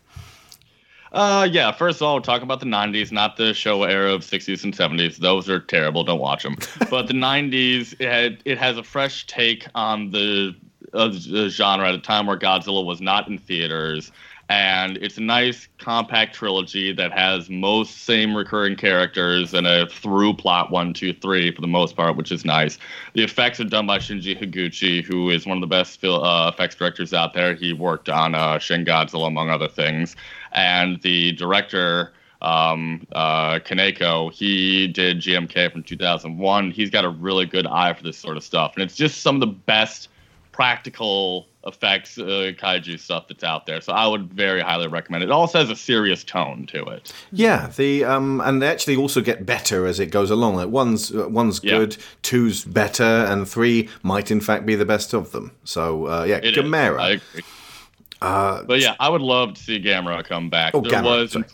Uh, 1.12 1.46
yeah. 1.48 1.70
First 1.70 1.98
of 1.98 2.02
all, 2.02 2.16
we're 2.16 2.22
talking 2.22 2.42
about 2.42 2.58
the 2.58 2.66
'90s, 2.66 3.12
not 3.12 3.36
the 3.36 3.54
show 3.54 3.84
era 3.84 4.12
of 4.12 4.22
'60s 4.22 4.64
and 4.64 4.76
'70s. 4.76 5.18
Those 5.18 5.48
are 5.48 5.60
terrible. 5.60 6.02
Don't 6.02 6.18
watch 6.18 6.42
them. 6.42 6.56
But 6.90 7.06
the 7.06 7.14
'90s, 7.14 7.94
it, 8.00 8.08
had, 8.08 8.42
it 8.44 8.58
has 8.58 8.78
a 8.78 8.82
fresh 8.82 9.26
take 9.26 9.68
on 9.76 10.10
the, 10.10 10.56
uh, 10.92 11.08
the 11.08 11.48
genre 11.50 11.88
at 11.88 11.94
a 11.94 12.00
time 12.00 12.26
where 12.26 12.38
Godzilla 12.38 12.84
was 12.84 13.00
not 13.00 13.28
in 13.28 13.38
theaters, 13.38 14.10
and 14.48 14.98
it's 14.98 15.16
a 15.16 15.22
nice 15.22 15.68
compact 15.78 16.34
trilogy 16.34 16.92
that 16.92 17.12
has 17.12 17.48
most 17.48 18.04
same 18.04 18.36
recurring 18.36 18.76
characters 18.76 19.54
and 19.54 19.66
a 19.66 19.86
through 19.88 20.34
plot 20.34 20.70
one, 20.70 20.92
two, 20.92 21.12
three 21.14 21.54
for 21.54 21.60
the 21.60 21.66
most 21.66 21.96
part, 21.96 22.16
which 22.16 22.30
is 22.30 22.44
nice. 22.44 22.78
The 23.14 23.24
effects 23.24 23.58
are 23.60 23.64
done 23.64 23.86
by 23.86 23.98
Shinji 23.98 24.38
Higuchi, 24.38 25.02
who 25.02 25.30
is 25.30 25.46
one 25.46 25.56
of 25.56 25.60
the 25.62 25.66
best 25.66 26.04
uh, 26.04 26.50
effects 26.52 26.74
directors 26.74 27.14
out 27.14 27.32
there. 27.32 27.54
He 27.54 27.72
worked 27.72 28.08
on 28.08 28.34
uh, 28.34 28.58
Shin 28.58 28.84
Godzilla 28.84 29.28
among 29.28 29.50
other 29.50 29.68
things, 29.68 30.16
and 30.52 31.00
the 31.02 31.32
director. 31.32 32.12
Um, 32.42 33.06
uh, 33.12 33.58
Kaneko, 33.60 34.30
he 34.30 34.86
did 34.86 35.20
GMK 35.20 35.72
from 35.72 35.82
2001. 35.82 36.72
He's 36.72 36.90
got 36.90 37.06
a 37.06 37.08
really 37.08 37.46
good 37.46 37.66
eye 37.66 37.94
for 37.94 38.02
this 38.02 38.18
sort 38.18 38.36
of 38.36 38.44
stuff, 38.44 38.74
and 38.74 38.82
it's 38.82 38.96
just 38.96 39.22
some 39.22 39.36
of 39.36 39.40
the 39.40 39.46
best 39.46 40.10
practical 40.52 41.48
effects 41.66 42.18
uh, 42.18 42.52
kaiju 42.58 42.98
stuff 42.98 43.28
that's 43.28 43.44
out 43.44 43.66
there. 43.66 43.80
So 43.80 43.92
I 43.92 44.06
would 44.06 44.32
very 44.32 44.60
highly 44.60 44.86
recommend 44.86 45.22
it. 45.24 45.30
It 45.30 45.32
also 45.32 45.58
has 45.58 45.70
a 45.70 45.76
serious 45.76 46.22
tone 46.24 46.66
to 46.66 46.84
it. 46.86 47.12
Yeah, 47.32 47.68
the 47.76 48.04
um, 48.04 48.40
and 48.42 48.60
they 48.60 48.68
actually 48.68 48.96
also 48.96 49.20
get 49.20 49.46
better 49.46 49.86
as 49.86 49.98
it 50.00 50.06
goes 50.10 50.30
along. 50.30 50.56
Like 50.56 50.68
one's 50.68 51.14
uh, 51.14 51.28
one's 51.28 51.60
Yeah. 51.62 51.78
good, 51.78 51.96
two's 52.22 52.64
better, 52.64 53.02
and 53.04 53.48
three 53.48 53.88
might 54.02 54.30
in 54.30 54.40
fact 54.40 54.66
be 54.66 54.74
the 54.74 54.84
best 54.84 55.12
of 55.14 55.32
them. 55.32 55.52
So 55.64 56.06
uh, 56.06 56.24
yeah, 56.24 56.36
It. 56.42 56.54
Gamera. 56.54 56.98
I 57.00 57.08
agree. 57.10 57.42
Uh, 58.22 58.62
But 58.64 58.80
yeah, 58.80 58.94
I 59.00 59.08
would 59.08 59.20
love 59.20 59.54
to 59.54 59.62
see 59.62 59.80
Gamera 59.82 60.24
come 60.24 60.48
back. 60.48 60.74
Oh, 60.74 60.80
there 60.80 60.92
Gamera, 60.92 61.20
was 61.22 61.32
sorry. 61.32 61.44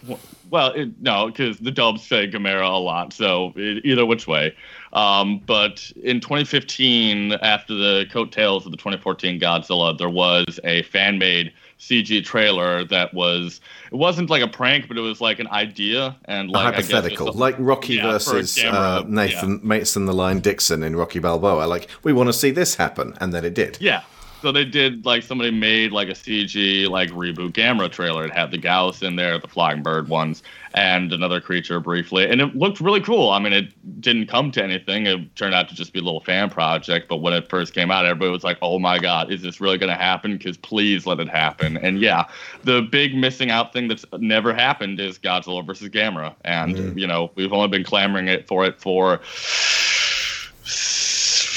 Well, 0.51 0.73
it, 0.73 1.01
no, 1.01 1.29
because 1.29 1.59
the 1.59 1.71
dubs 1.71 2.07
say 2.07 2.29
Gamera 2.29 2.69
a 2.69 2.79
lot, 2.79 3.13
so 3.13 3.53
it, 3.57 3.85
either 3.85 4.05
which 4.05 4.27
way. 4.27 4.55
Um, 4.93 5.41
but 5.47 5.93
in 6.03 6.21
2015, 6.21 7.35
after 7.35 7.75
the 7.75 8.07
coattails 8.11 8.67
of 8.67 8.73
the 8.73 8.77
2014 8.77 9.39
Godzilla, 9.39 9.97
there 9.97 10.09
was 10.09 10.59
a 10.65 10.83
fan-made 10.83 11.53
CG 11.79 12.23
trailer 12.25 12.85
that 12.85 13.15
was 13.15 13.61
it 13.91 13.95
wasn't 13.95 14.29
like 14.29 14.43
a 14.43 14.49
prank, 14.49 14.87
but 14.87 14.99
it 14.99 15.01
was 15.01 15.21
like 15.21 15.39
an 15.39 15.49
idea 15.49 16.17
and 16.27 16.51
a 16.51 16.53
like 16.53 16.75
guess 16.75 16.91
hypothetical, 16.91 17.31
a- 17.31 17.33
like 17.33 17.55
Rocky 17.59 17.95
yeah, 17.95 18.13
versus 18.13 18.63
uh, 18.63 19.03
Nathan 19.07 19.61
Mason 19.63 20.05
the 20.05 20.13
Line 20.13 20.41
Dixon 20.41 20.83
in 20.83 20.95
Rocky 20.95 21.21
Balboa. 21.21 21.65
Like 21.67 21.89
we 22.03 22.13
want 22.13 22.29
to 22.29 22.33
see 22.35 22.51
this 22.51 22.75
happen, 22.75 23.17
and 23.21 23.33
then 23.33 23.45
it 23.45 23.55
did. 23.55 23.79
Yeah. 23.81 24.03
So 24.41 24.53
they 24.53 24.65
did 24.65 25.05
like 25.05 25.23
somebody 25.23 25.51
made 25.51 25.93
like 25.93 26.09
a 26.09 26.13
CG 26.15 26.89
like 26.89 27.11
reboot 27.11 27.53
Gamera 27.53 27.91
trailer. 27.91 28.25
It 28.25 28.33
had 28.33 28.51
the 28.51 28.59
Gyaos 28.59 29.03
in 29.03 29.17
there, 29.17 29.39
the 29.39 29.49
flying 29.49 29.83
bird 29.83 30.09
ones, 30.09 30.43
and 30.75 31.13
another 31.13 31.41
creature 31.41 31.79
briefly, 31.81 32.27
and 32.29 32.41
it 32.41 32.57
looked 32.57 32.81
really 32.81 33.01
cool. 33.03 33.31
I 33.31 33.39
mean, 33.39 33.53
it 33.53 34.01
didn't 34.01 34.29
come 34.29 34.51
to 34.53 34.63
anything. 34.65 35.07
It 35.07 35.35
turned 35.37 35.55
out 35.55 35.69
to 35.69 35.75
just 35.75 35.93
be 35.93 35.99
a 35.99 36.03
little 36.03 36.21
fan 36.21 36.49
project. 36.49 37.09
But 37.09 37.19
when 37.19 37.35
it 37.35 37.51
first 37.51 37.75
came 37.75 37.91
out, 37.91 38.07
everybody 38.07 38.31
was 38.31 38.45
like, 38.45 38.57
"Oh 38.63 38.79
my 38.79 38.99
god, 38.99 39.31
is 39.31 39.43
this 39.43 39.61
really 39.61 39.77
going 39.79 39.91
to 39.91 39.97
happen? 40.03 40.39
Because 40.39 40.57
please 40.57 41.07
let 41.07 41.21
it 41.21 41.29
happen." 41.29 41.77
And 41.77 42.01
yeah, 42.01 42.25
the 42.65 42.83
big 42.83 43.15
missing 43.15 43.51
out 43.51 43.73
thing 43.75 43.89
that's 43.89 44.05
never 44.19 44.55
happened 44.55 45.01
is 45.01 45.19
Godzilla 45.19 45.67
versus 45.67 45.89
Gamera, 45.91 46.35
and 46.45 46.77
Mm. 46.77 46.99
you 46.99 47.07
know 47.07 47.31
we've 47.35 47.53
only 47.53 47.69
been 47.69 47.85
clamoring 47.85 48.29
it 48.29 48.47
for 48.47 48.65
it 48.65 48.81
for 48.81 49.21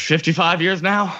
fifty-five 0.07 0.61
years 0.61 0.81
now. 0.81 1.15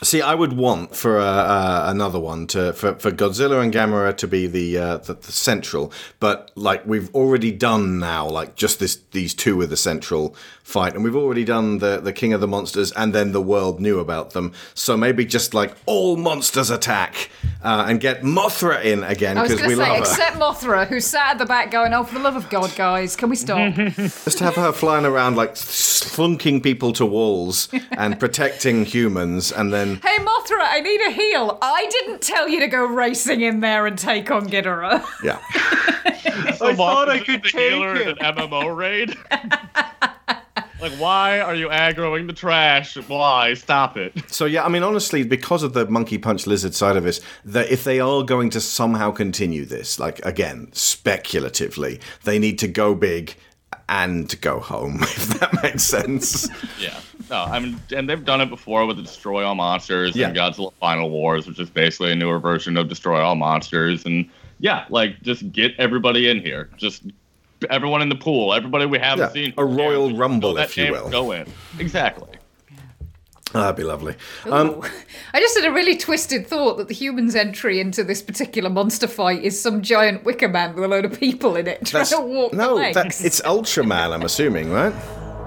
See, 0.00 0.22
I 0.22 0.34
would 0.34 0.52
want 0.52 0.94
for 0.94 1.18
uh, 1.18 1.24
uh, 1.24 1.84
another 1.88 2.20
one 2.20 2.46
to 2.48 2.72
for, 2.72 2.94
for 2.94 3.10
Godzilla 3.10 3.60
and 3.62 3.72
Gamera 3.72 4.16
to 4.18 4.28
be 4.28 4.46
the, 4.46 4.78
uh, 4.78 4.96
the 4.98 5.14
the 5.14 5.32
central, 5.32 5.92
but 6.20 6.52
like 6.54 6.86
we've 6.86 7.12
already 7.16 7.50
done 7.50 7.98
now, 7.98 8.28
like 8.28 8.54
just 8.54 8.78
this 8.78 9.00
these 9.10 9.34
two 9.34 9.60
are 9.60 9.66
the 9.66 9.76
central 9.76 10.36
fight, 10.68 10.94
and 10.94 11.02
we've 11.02 11.16
already 11.16 11.44
done 11.44 11.78
the 11.78 11.98
the 11.98 12.12
King 12.12 12.32
of 12.32 12.40
the 12.40 12.46
Monsters, 12.48 12.92
and 12.92 13.14
then 13.14 13.32
the 13.32 13.40
world 13.40 13.80
knew 13.80 13.98
about 13.98 14.30
them. 14.30 14.52
So 14.74 14.96
maybe 14.96 15.24
just 15.24 15.54
like 15.54 15.74
all 15.86 16.16
monsters 16.16 16.70
attack 16.70 17.30
uh, 17.62 17.86
and 17.88 18.00
get 18.00 18.22
Mothra 18.22 18.84
in 18.84 19.02
again 19.02 19.36
because 19.36 19.62
we 19.62 19.70
say, 19.70 19.74
love 19.76 19.88
her. 19.88 19.98
except 20.00 20.36
Mothra, 20.36 20.86
who 20.86 21.00
sat 21.00 21.32
at 21.32 21.38
the 21.38 21.46
back 21.46 21.70
going, 21.70 21.94
"Oh, 21.94 22.04
for 22.04 22.14
the 22.14 22.20
love 22.20 22.36
of 22.36 22.48
God, 22.50 22.74
guys, 22.76 23.16
can 23.16 23.30
we 23.30 23.36
stop?" 23.36 23.74
Just 23.74 24.38
to 24.38 24.44
have 24.44 24.56
her 24.56 24.72
flying 24.72 25.06
around 25.06 25.36
like 25.36 25.54
slunking 25.54 26.62
people 26.62 26.92
to 26.94 27.06
walls 27.06 27.68
and 27.92 28.20
protecting 28.24 28.84
humans, 28.84 29.50
and 29.50 29.72
then 29.72 29.96
Hey 29.96 30.18
Mothra, 30.18 30.60
I 30.60 30.80
need 30.80 31.00
a 31.00 31.10
heal. 31.10 31.58
I 31.62 31.86
didn't 31.90 32.20
tell 32.20 32.48
you 32.48 32.60
to 32.60 32.68
go 32.68 32.84
racing 32.84 33.40
in 33.40 33.60
there 33.60 33.86
and 33.86 33.98
take 33.98 34.30
on 34.30 34.48
Ghidorah. 34.48 35.04
yeah. 35.24 35.40
I 36.60 36.74
thought 36.74 37.08
I 37.08 37.20
could 37.20 37.42
the 37.42 37.48
take 37.48 37.80
it. 37.80 38.18
an 38.20 38.34
MMO 38.36 38.76
raid. 38.76 39.16
Like, 40.80 40.92
why 40.92 41.40
are 41.40 41.54
you 41.54 41.68
aggroing 41.68 42.26
the 42.26 42.32
trash? 42.32 42.96
Why? 43.08 43.54
Stop 43.54 43.96
it. 43.96 44.12
So 44.30 44.44
yeah, 44.44 44.64
I 44.64 44.68
mean, 44.68 44.82
honestly, 44.82 45.24
because 45.24 45.62
of 45.62 45.72
the 45.72 45.86
monkey 45.86 46.18
punch 46.18 46.46
lizard 46.46 46.74
side 46.74 46.96
of 46.96 47.06
it, 47.06 47.20
that 47.44 47.70
if 47.70 47.82
they 47.84 47.98
are 48.00 48.22
going 48.22 48.50
to 48.50 48.60
somehow 48.60 49.10
continue 49.10 49.64
this, 49.64 49.98
like 49.98 50.24
again, 50.24 50.68
speculatively, 50.72 52.00
they 52.24 52.38
need 52.38 52.58
to 52.60 52.68
go 52.68 52.94
big 52.94 53.34
and 53.88 54.38
go 54.40 54.60
home, 54.60 54.98
if 55.02 55.40
that 55.40 55.62
makes 55.62 55.82
sense. 55.84 56.48
Yeah. 56.80 57.00
No, 57.30 57.42
I 57.42 57.58
mean, 57.58 57.78
and 57.94 58.08
they've 58.08 58.24
done 58.24 58.40
it 58.40 58.48
before 58.48 58.86
with 58.86 58.96
the 58.96 59.02
Destroy 59.02 59.44
All 59.44 59.54
Monsters 59.54 60.14
and 60.16 60.20
Yeah. 60.20 60.32
Godzilla 60.32 60.72
Final 60.80 61.10
Wars, 61.10 61.46
which 61.46 61.58
is 61.58 61.68
basically 61.68 62.12
a 62.12 62.14
newer 62.16 62.38
version 62.38 62.76
of 62.78 62.88
Destroy 62.88 63.20
All 63.20 63.34
Monsters. 63.34 64.06
And 64.06 64.30
yeah, 64.60 64.86
like, 64.88 65.20
just 65.22 65.50
get 65.52 65.72
everybody 65.78 66.30
in 66.30 66.40
here. 66.40 66.70
Just 66.78 67.02
everyone 67.70 68.02
in 68.02 68.08
the 68.08 68.16
pool, 68.16 68.54
everybody 68.54 68.86
we 68.86 68.98
haven't 68.98 69.34
Yeah, 69.36 69.44
seen. 69.44 69.54
a 69.56 69.64
Royal 69.64 70.14
Rumble, 70.16 70.52
Let 70.52 70.66
if 70.70 70.76
you 70.76 70.92
will. 70.92 71.08
Go 71.10 71.32
in. 71.32 71.46
Exactly. 71.78 72.28
Oh, 73.54 73.60
that'd 73.62 73.76
be 73.76 73.82
lovely. 73.84 74.14
Um, 74.44 74.82
I 75.32 75.40
just 75.40 75.58
had 75.58 75.66
a 75.66 75.72
really 75.72 75.96
twisted 75.96 76.46
thought 76.46 76.76
that 76.76 76.88
the 76.88 76.94
humans' 76.94 77.34
entry 77.34 77.80
into 77.80 78.04
this 78.04 78.20
particular 78.20 78.68
monster 78.68 79.06
fight 79.06 79.42
is 79.42 79.58
some 79.58 79.80
giant 79.80 80.24
wicker 80.24 80.48
man 80.48 80.74
with 80.74 80.84
a 80.84 80.88
load 80.88 81.06
of 81.06 81.18
people 81.18 81.56
in 81.56 81.66
it 81.66 81.78
trying 81.86 82.00
that's, 82.00 82.10
to 82.10 82.20
walk 82.20 82.52
no, 82.52 82.74
legs. 82.74 82.94
that, 82.94 83.06
it's 83.24 83.40
Ultraman, 83.42 84.12
I'm 84.12 84.22
assuming, 84.22 84.70
right? 84.70 84.92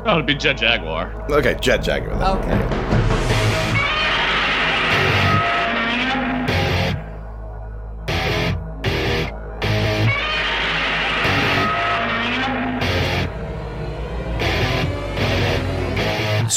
Oh, 0.05 0.13
it'd 0.13 0.25
be 0.25 0.33
Jet 0.33 0.53
Jaguar. 0.57 1.13
Okay, 1.31 1.55
Jet 1.61 1.77
Jaguar. 1.83 2.17
Then. 2.17 2.61
Okay. 2.61 3.10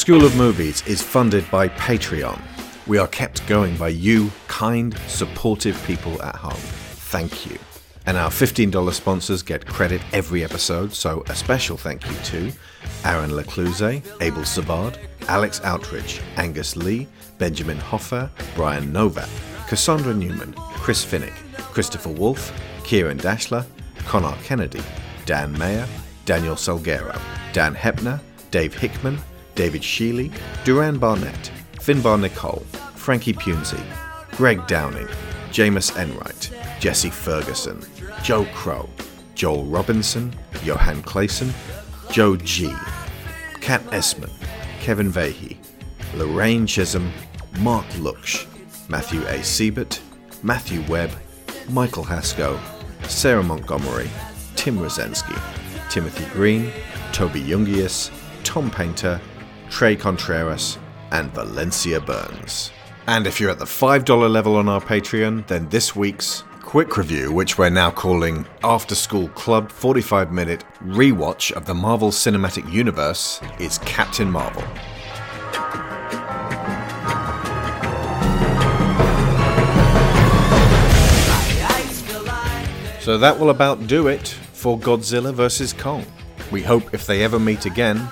School 0.04 0.26
of 0.26 0.36
Movies 0.36 0.86
is 0.86 1.00
funded 1.00 1.50
by 1.50 1.66
Patreon. 1.66 2.38
We 2.86 2.98
are 2.98 3.08
kept 3.08 3.46
going 3.46 3.74
by 3.78 3.88
you, 3.88 4.30
kind, 4.48 4.94
supportive 5.06 5.82
people 5.86 6.20
at 6.20 6.36
home. 6.36 6.60
Thank 7.08 7.46
you. 7.46 7.58
And 8.04 8.18
our 8.18 8.28
$15 8.28 8.92
sponsors 8.92 9.42
get 9.42 9.64
credit 9.64 10.02
every 10.12 10.44
episode, 10.44 10.92
so 10.92 11.24
a 11.30 11.34
special 11.34 11.78
thank 11.78 12.06
you 12.06 12.14
to 12.24 12.52
Aaron 13.06 13.30
Lecluse, 13.30 14.02
Abel 14.20 14.42
Sabard, 14.42 14.98
Alex 15.28 15.60
Outridge, 15.60 16.20
Angus 16.36 16.76
Lee, 16.76 17.08
Benjamin 17.38 17.78
Hoffer, 17.78 18.30
Brian 18.54 18.92
Novak, 18.92 19.30
Cassandra 19.68 20.12
Newman, 20.12 20.52
Chris 20.74 21.02
Finnick, 21.02 21.32
Christopher 21.72 22.10
Wolfe, 22.10 22.52
Kieran 22.84 23.16
Dashler, 23.16 23.64
Connor 24.00 24.36
Kennedy, 24.42 24.82
Dan 25.24 25.56
Mayer, 25.56 25.88
Daniel 26.26 26.56
Salguero, 26.56 27.18
Dan 27.54 27.74
Hepner, 27.74 28.20
Dave 28.50 28.74
Hickman, 28.74 29.18
David 29.54 29.82
Sheely, 29.82 30.32
Duran 30.64 30.98
Barnett, 30.98 31.50
Finbar 31.74 32.20
Nicole, 32.20 32.64
Frankie 32.94 33.32
Punzi, 33.32 33.80
Greg 34.32 34.66
Downing, 34.66 35.08
Jameis 35.50 35.96
Enright, 35.96 36.50
Jesse 36.80 37.10
Ferguson, 37.10 37.80
Joe 38.22 38.44
Crow, 38.54 38.88
Joel 39.34 39.64
Robinson, 39.64 40.34
Johan 40.64 41.02
Clayson, 41.02 41.52
Joe 42.10 42.36
G, 42.36 42.72
Kat 43.60 43.82
Esman, 43.90 44.30
Kevin 44.80 45.10
Vahey, 45.10 45.56
Lorraine 46.14 46.66
Chisholm, 46.66 47.12
Mark 47.60 47.86
Luksh, 47.94 48.46
Matthew 48.88 49.24
A. 49.26 49.42
Siebert, 49.42 50.00
Matthew 50.42 50.82
Webb, 50.88 51.10
Michael 51.70 52.04
Haskell, 52.04 52.58
Sarah 53.08 53.42
Montgomery, 53.42 54.10
Tim 54.56 54.78
Rosensky, 54.78 55.38
Timothy 55.90 56.24
Green, 56.32 56.70
Toby 57.12 57.40
Jungius, 57.40 58.10
Tom 58.42 58.70
Painter, 58.70 59.20
Trey 59.70 59.96
Contreras, 59.96 60.78
and 61.10 61.32
Valencia 61.32 62.00
Burns. 62.00 62.70
And 63.06 63.26
if 63.26 63.40
you're 63.40 63.50
at 63.50 63.58
the 63.58 63.64
$5 63.64 64.30
level 64.30 64.56
on 64.56 64.68
our 64.68 64.80
Patreon, 64.80 65.46
then 65.46 65.68
this 65.68 65.94
week's 65.94 66.42
quick 66.62 66.96
review, 66.96 67.30
which 67.30 67.58
we're 67.58 67.70
now 67.70 67.90
calling 67.90 68.46
After 68.64 68.94
School 68.94 69.28
Club 69.28 69.70
45 69.70 70.32
minute 70.32 70.64
rewatch 70.82 71.52
of 71.52 71.66
the 71.66 71.74
Marvel 71.74 72.10
Cinematic 72.10 72.70
Universe, 72.72 73.40
is 73.58 73.78
Captain 73.78 74.30
Marvel. 74.30 74.64
So 83.00 83.18
that 83.18 83.38
will 83.38 83.50
about 83.50 83.86
do 83.86 84.08
it 84.08 84.28
for 84.54 84.78
Godzilla 84.78 85.34
vs. 85.34 85.74
Kong. 85.74 86.06
We 86.50 86.62
hope 86.62 86.94
if 86.94 87.06
they 87.06 87.22
ever 87.22 87.38
meet 87.38 87.66
again, 87.66 88.08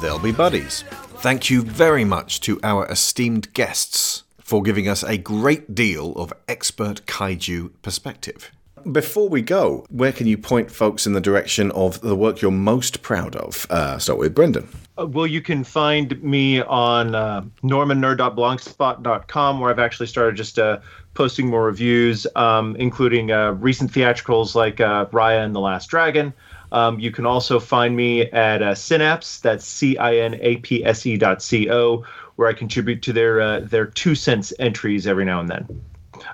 they'll 0.00 0.18
be 0.18 0.32
buddies. 0.32 0.82
Thank 1.18 1.50
you 1.50 1.62
very 1.62 2.04
much 2.04 2.40
to 2.42 2.58
our 2.62 2.86
esteemed 2.86 3.52
guests 3.52 4.24
for 4.38 4.62
giving 4.62 4.88
us 4.88 5.04
a 5.04 5.16
great 5.16 5.74
deal 5.74 6.12
of 6.14 6.32
expert 6.48 7.06
kaiju 7.06 7.70
perspective. 7.82 8.50
Before 8.90 9.28
we 9.28 9.42
go, 9.42 9.84
where 9.90 10.12
can 10.12 10.26
you 10.26 10.38
point 10.38 10.70
folks 10.70 11.06
in 11.06 11.12
the 11.12 11.20
direction 11.20 11.70
of 11.72 12.00
the 12.00 12.16
work 12.16 12.40
you're 12.40 12.50
most 12.50 13.02
proud 13.02 13.36
of? 13.36 13.66
Uh, 13.68 13.98
start 13.98 14.18
with 14.18 14.34
Brendan. 14.34 14.68
Uh, 14.98 15.06
well, 15.06 15.26
you 15.26 15.42
can 15.42 15.64
find 15.64 16.20
me 16.22 16.62
on 16.62 17.14
uh, 17.14 17.42
normannerd.blogspot.com, 17.62 19.60
where 19.60 19.70
I've 19.70 19.78
actually 19.78 20.06
started 20.06 20.36
just 20.36 20.58
uh, 20.58 20.80
posting 21.14 21.48
more 21.48 21.64
reviews, 21.64 22.26
um, 22.36 22.74
including 22.76 23.30
uh, 23.30 23.52
recent 23.52 23.92
theatricals 23.92 24.54
like 24.54 24.80
uh, 24.80 25.06
Raya 25.06 25.44
and 25.44 25.54
the 25.54 25.60
Last 25.60 25.88
Dragon. 25.88 26.32
Um, 26.72 27.00
you 27.00 27.10
can 27.10 27.26
also 27.26 27.58
find 27.58 27.96
me 27.96 28.22
at 28.30 28.62
uh, 28.62 28.74
Cinapse, 28.74 29.40
that's 29.40 29.64
C 29.64 29.96
I 29.98 30.16
N 30.16 30.38
A 30.40 30.56
P 30.58 30.84
S 30.84 31.04
E 31.06 31.16
dot 31.16 31.42
C 31.42 31.70
O, 31.70 32.04
where 32.36 32.48
I 32.48 32.52
contribute 32.52 33.02
to 33.02 33.12
their 33.12 33.40
uh, 33.40 33.60
their 33.60 33.86
two 33.86 34.14
cents 34.14 34.52
entries 34.58 35.06
every 35.06 35.24
now 35.24 35.40
and 35.40 35.48
then. 35.48 35.82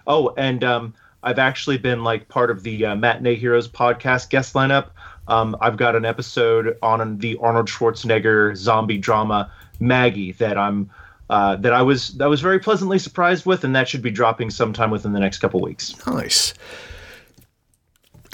Oh, 0.07 0.35
and 0.37 0.63
um, 0.63 0.95
I've 1.23 1.39
actually 1.39 1.79
been 1.79 2.05
like 2.05 2.29
part 2.29 2.51
of 2.51 2.63
the 2.63 2.87
uh, 2.87 2.97
Matinee 2.97 3.37
Heroes 3.37 3.69
podcast 3.69 4.31
guest 4.31 4.55
lineup. 4.55 4.91
Um, 5.29 5.57
I've 5.61 5.77
got 5.77 5.97
an 5.97 6.05
episode 6.05 6.79
on 6.83 7.19
the 7.19 7.37
Arnold 7.41 7.67
Schwarzenegger 7.67 8.57
zombie 8.57 8.99
drama 8.99 9.51
Maggie 9.81 10.33
that 10.33 10.57
I'm 10.57 10.91
uh, 11.29 11.57
that 11.57 11.73
I 11.73 11.83
was 11.83 12.11
that 12.19 12.29
was 12.29 12.41
very 12.41 12.59
pleasantly 12.59 12.99
surprised 12.99 13.47
with, 13.47 13.65
and 13.65 13.75
that 13.75 13.89
should 13.89 14.03
be 14.03 14.11
dropping 14.11 14.51
sometime 14.51 14.91
within 14.91 15.13
the 15.13 15.21
next 15.21 15.39
couple 15.39 15.61
weeks. 15.61 15.95
Nice. 16.07 16.55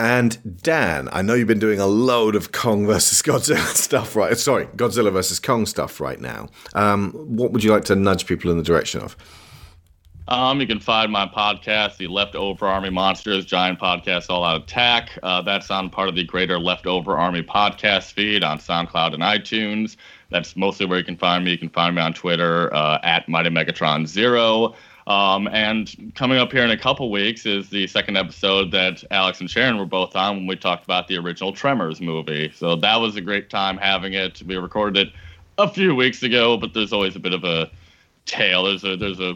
And 0.03 0.61
Dan, 0.65 1.09
I 1.13 1.23
know 1.23 1.35
you've 1.35 1.47
been 1.47 1.61
doing 1.61 1.79
a 1.79 1.87
load 1.87 2.35
of 2.35 2.51
Kong 2.51 2.87
versus 2.89 3.23
Godzilla 3.23 3.65
stuff, 3.77 4.17
right? 4.17 4.37
Sorry, 4.37 4.67
Godzilla 4.67 5.13
versus 5.13 5.39
Kong 5.39 5.65
stuff 5.65 6.01
right 6.01 6.21
now. 6.21 6.49
Um, 6.75 7.13
what 7.13 7.53
would 7.53 7.63
you 7.63 7.71
like 7.71 7.85
to 7.85 7.95
nudge 7.95 8.27
people 8.27 8.51
in 8.51 8.57
the 8.57 8.65
direction 8.65 9.01
of? 9.01 9.17
Um, 10.27 10.61
you 10.61 10.67
can 10.67 10.81
find 10.81 11.13
my 11.13 11.27
podcast, 11.27 11.99
the 11.99 12.09
Leftover 12.09 12.67
Army 12.67 12.91
Monsters 12.91 13.45
Giant 13.45 13.79
Podcast 13.79 14.27
All 14.29 14.43
Out 14.43 14.63
Attack. 14.63 15.17
Uh, 15.23 15.41
that's 15.41 15.71
on 15.71 15.89
part 15.89 16.09
of 16.09 16.17
the 16.17 16.25
Greater 16.25 16.59
Leftover 16.59 17.17
Army 17.17 17.45
podcast 17.45 18.13
feed 18.13 18.43
on 18.43 18.59
SoundCloud 18.59 19.15
and 19.15 19.23
iTunes. 19.23 19.95
That's 20.31 20.57
mostly 20.57 20.87
where 20.87 20.99
you 20.99 21.05
can 21.05 21.17
find 21.17 21.45
me. 21.45 21.53
You 21.53 21.59
can 21.59 21.69
find 21.69 21.95
me 21.95 22.03
on 22.03 22.13
Twitter 22.13 22.75
uh, 22.75 22.99
at 23.05 23.29
Mighty 23.29 23.51
Megatron 23.51 24.09
Zero. 24.09 24.75
Um, 25.07 25.49
and 25.49 26.13
coming 26.15 26.39
up 26.39 26.53
here 26.53 26.63
in 26.63 26.71
a 26.71 26.77
couple 26.77 27.11
weeks 27.11 27.45
is 27.45 27.69
the 27.71 27.87
second 27.87 28.17
episode 28.17 28.71
that 28.71 29.03
Alex 29.11 29.41
and 29.41 29.51
Sharon 29.51 29.77
were 29.79 29.87
both 29.87 30.15
on 30.15 30.37
when 30.37 30.47
we 30.47 30.57
talked 30.57 30.85
about 30.85 31.09
the 31.09 31.17
original 31.19 31.53
Tremors 31.53 32.01
movie. 32.01 32.53
So 32.55 32.77
that 32.77 32.97
was 32.97 33.17
a 33.17 33.21
great 33.21 33.51
time 33.51 33.79
having 33.79 34.13
it. 34.13 34.43
We 34.47 34.57
recorded 34.57 35.09
it 35.09 35.15
a 35.59 35.69
few 35.69 35.95
weeks 35.95 36.23
ago, 36.23 36.57
but 36.57 36.73
there's 36.73 36.93
always 36.93 37.17
a 37.17 37.21
bit 37.21 37.33
of 37.33 37.45
a 37.45 37.71
tail. 38.27 38.65
There's 38.65 38.85
a 38.85 38.97
there's 38.97 39.21
a 39.21 39.35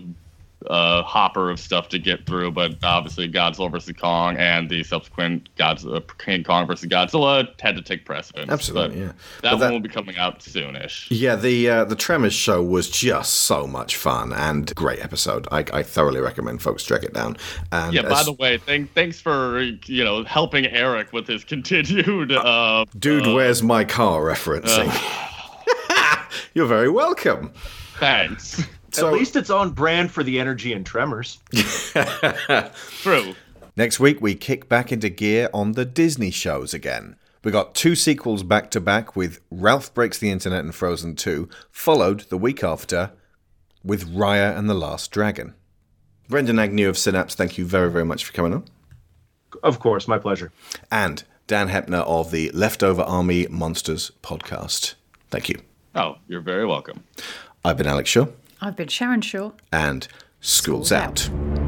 uh, 0.70 1.02
hopper 1.02 1.51
of 1.51 1.59
stuff 1.59 1.88
to 1.90 1.98
get 1.98 2.26
through, 2.26 2.52
but 2.52 2.76
obviously 2.82 3.30
Godzilla 3.30 3.70
versus 3.70 3.94
Kong 3.98 4.36
and 4.36 4.68
the 4.68 4.82
subsequent 4.82 5.48
Godzilla 5.56 6.02
King 6.18 6.44
Kong 6.44 6.66
versus 6.66 6.88
Godzilla 6.88 7.48
had 7.60 7.76
to 7.76 7.82
take 7.82 8.05
precedence. 8.05 8.51
Absolutely, 8.51 9.01
yeah. 9.01 9.12
That 9.43 9.59
one 9.59 9.72
will 9.72 9.80
be 9.80 9.88
coming 9.88 10.16
out 10.16 10.40
soonish. 10.40 11.06
Yeah, 11.10 11.36
the 11.36 11.68
uh, 11.68 11.84
the 11.84 11.97
Tremors 11.97 12.34
show 12.34 12.62
was 12.62 12.88
just 12.90 13.34
so 13.34 13.66
much 13.66 13.97
fun 13.97 14.32
and 14.32 14.74
great 14.74 15.01
episode. 15.02 15.47
I, 15.51 15.64
I 15.72 15.82
thoroughly 15.82 16.20
recommend 16.20 16.62
folks 16.62 16.84
track 16.84 17.02
it 17.02 17.12
down. 17.14 17.36
And 17.72 17.94
Yeah. 17.94 18.02
By 18.02 18.22
the 18.22 18.32
way, 18.32 18.59
thank, 18.59 18.93
thanks 18.93 19.20
for 19.20 19.60
you 19.60 20.05
know 20.05 20.24
helping 20.24 20.66
Eric 20.66 21.12
with 21.12 21.26
his 21.26 21.44
continued. 21.56 22.32
Uh, 22.32 22.84
dude, 22.98 23.26
where's 23.26 23.62
my 23.62 23.84
car 23.84 24.22
referencing? 24.22 24.93
You're 26.55 26.66
very 26.66 26.88
welcome. 26.88 27.52
Thanks. 27.98 28.62
At 28.98 29.12
least 29.12 29.36
it's 29.36 29.51
on 29.51 29.73
brand 29.73 30.10
for 30.10 30.23
the 30.23 30.40
energy 30.40 30.73
and 30.73 30.85
tremors. 30.85 31.39
True. 33.02 33.35
Next 33.77 34.01
week, 34.01 34.20
we 34.20 34.35
kick 34.35 34.68
back 34.68 34.90
into 34.90 35.09
gear 35.09 35.51
on 35.52 35.73
the 35.73 35.85
Disney 35.85 36.31
shows 36.31 36.73
again. 36.73 37.16
We 37.44 37.52
got 37.52 37.74
two 37.74 37.94
sequels 37.94 38.43
back 38.43 38.70
to 38.73 38.81
back 38.81 39.14
with 39.14 39.40
Ralph 39.51 39.94
Breaks 39.94 40.18
the 40.18 40.31
Internet 40.31 40.64
and 40.64 40.74
Frozen 40.74 41.16
2, 41.16 41.48
followed 41.70 42.20
the 42.23 42.39
week 42.39 42.64
after 42.64 43.12
with 43.85 44.12
Raya 44.12 44.56
and 44.59 44.68
the 44.68 44.74
Last 44.74 45.12
Dragon. 45.12 45.55
Brendan 46.28 46.59
Agnew 46.59 46.89
of 46.89 46.97
Cinapse, 46.97 47.35
thank 47.35 47.56
you 47.56 47.64
very, 47.64 47.90
very 47.90 48.05
much 48.05 48.24
for 48.24 48.32
coming 48.32 48.52
on. 48.52 48.64
Of 49.62 49.78
course, 49.78 50.09
my 50.09 50.18
pleasure. 50.18 50.51
And 50.90 51.23
Dan 51.47 51.68
Hepner 51.68 52.05
of 52.05 52.32
the 52.32 52.51
Leftover 52.52 53.02
Army 53.02 53.47
Monsters 53.48 54.10
podcast. 54.23 54.94
Thank 55.31 55.48
you. 55.48 55.60
Oh, 55.94 56.16
you're 56.27 56.40
very 56.40 56.66
welcome. 56.66 57.05
I've 57.64 57.77
been 57.77 57.86
Alex 57.86 58.10
Shaw, 58.10 58.27
I've 58.61 58.77
been 58.77 58.89
Sharon 58.89 59.20
Shaw. 59.20 59.53
and 59.73 60.09
School's, 60.41 60.91
School's 60.91 60.93
out. 60.93 61.28
don't 61.31 61.65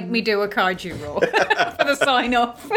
make 0.00 0.08
me 0.08 0.20
do 0.22 0.40
a 0.40 0.48
kaiju 0.48 1.00
roll 1.02 1.20
for 1.20 1.84
the 1.84 1.94
sign 1.96 2.34
off. 2.34 2.70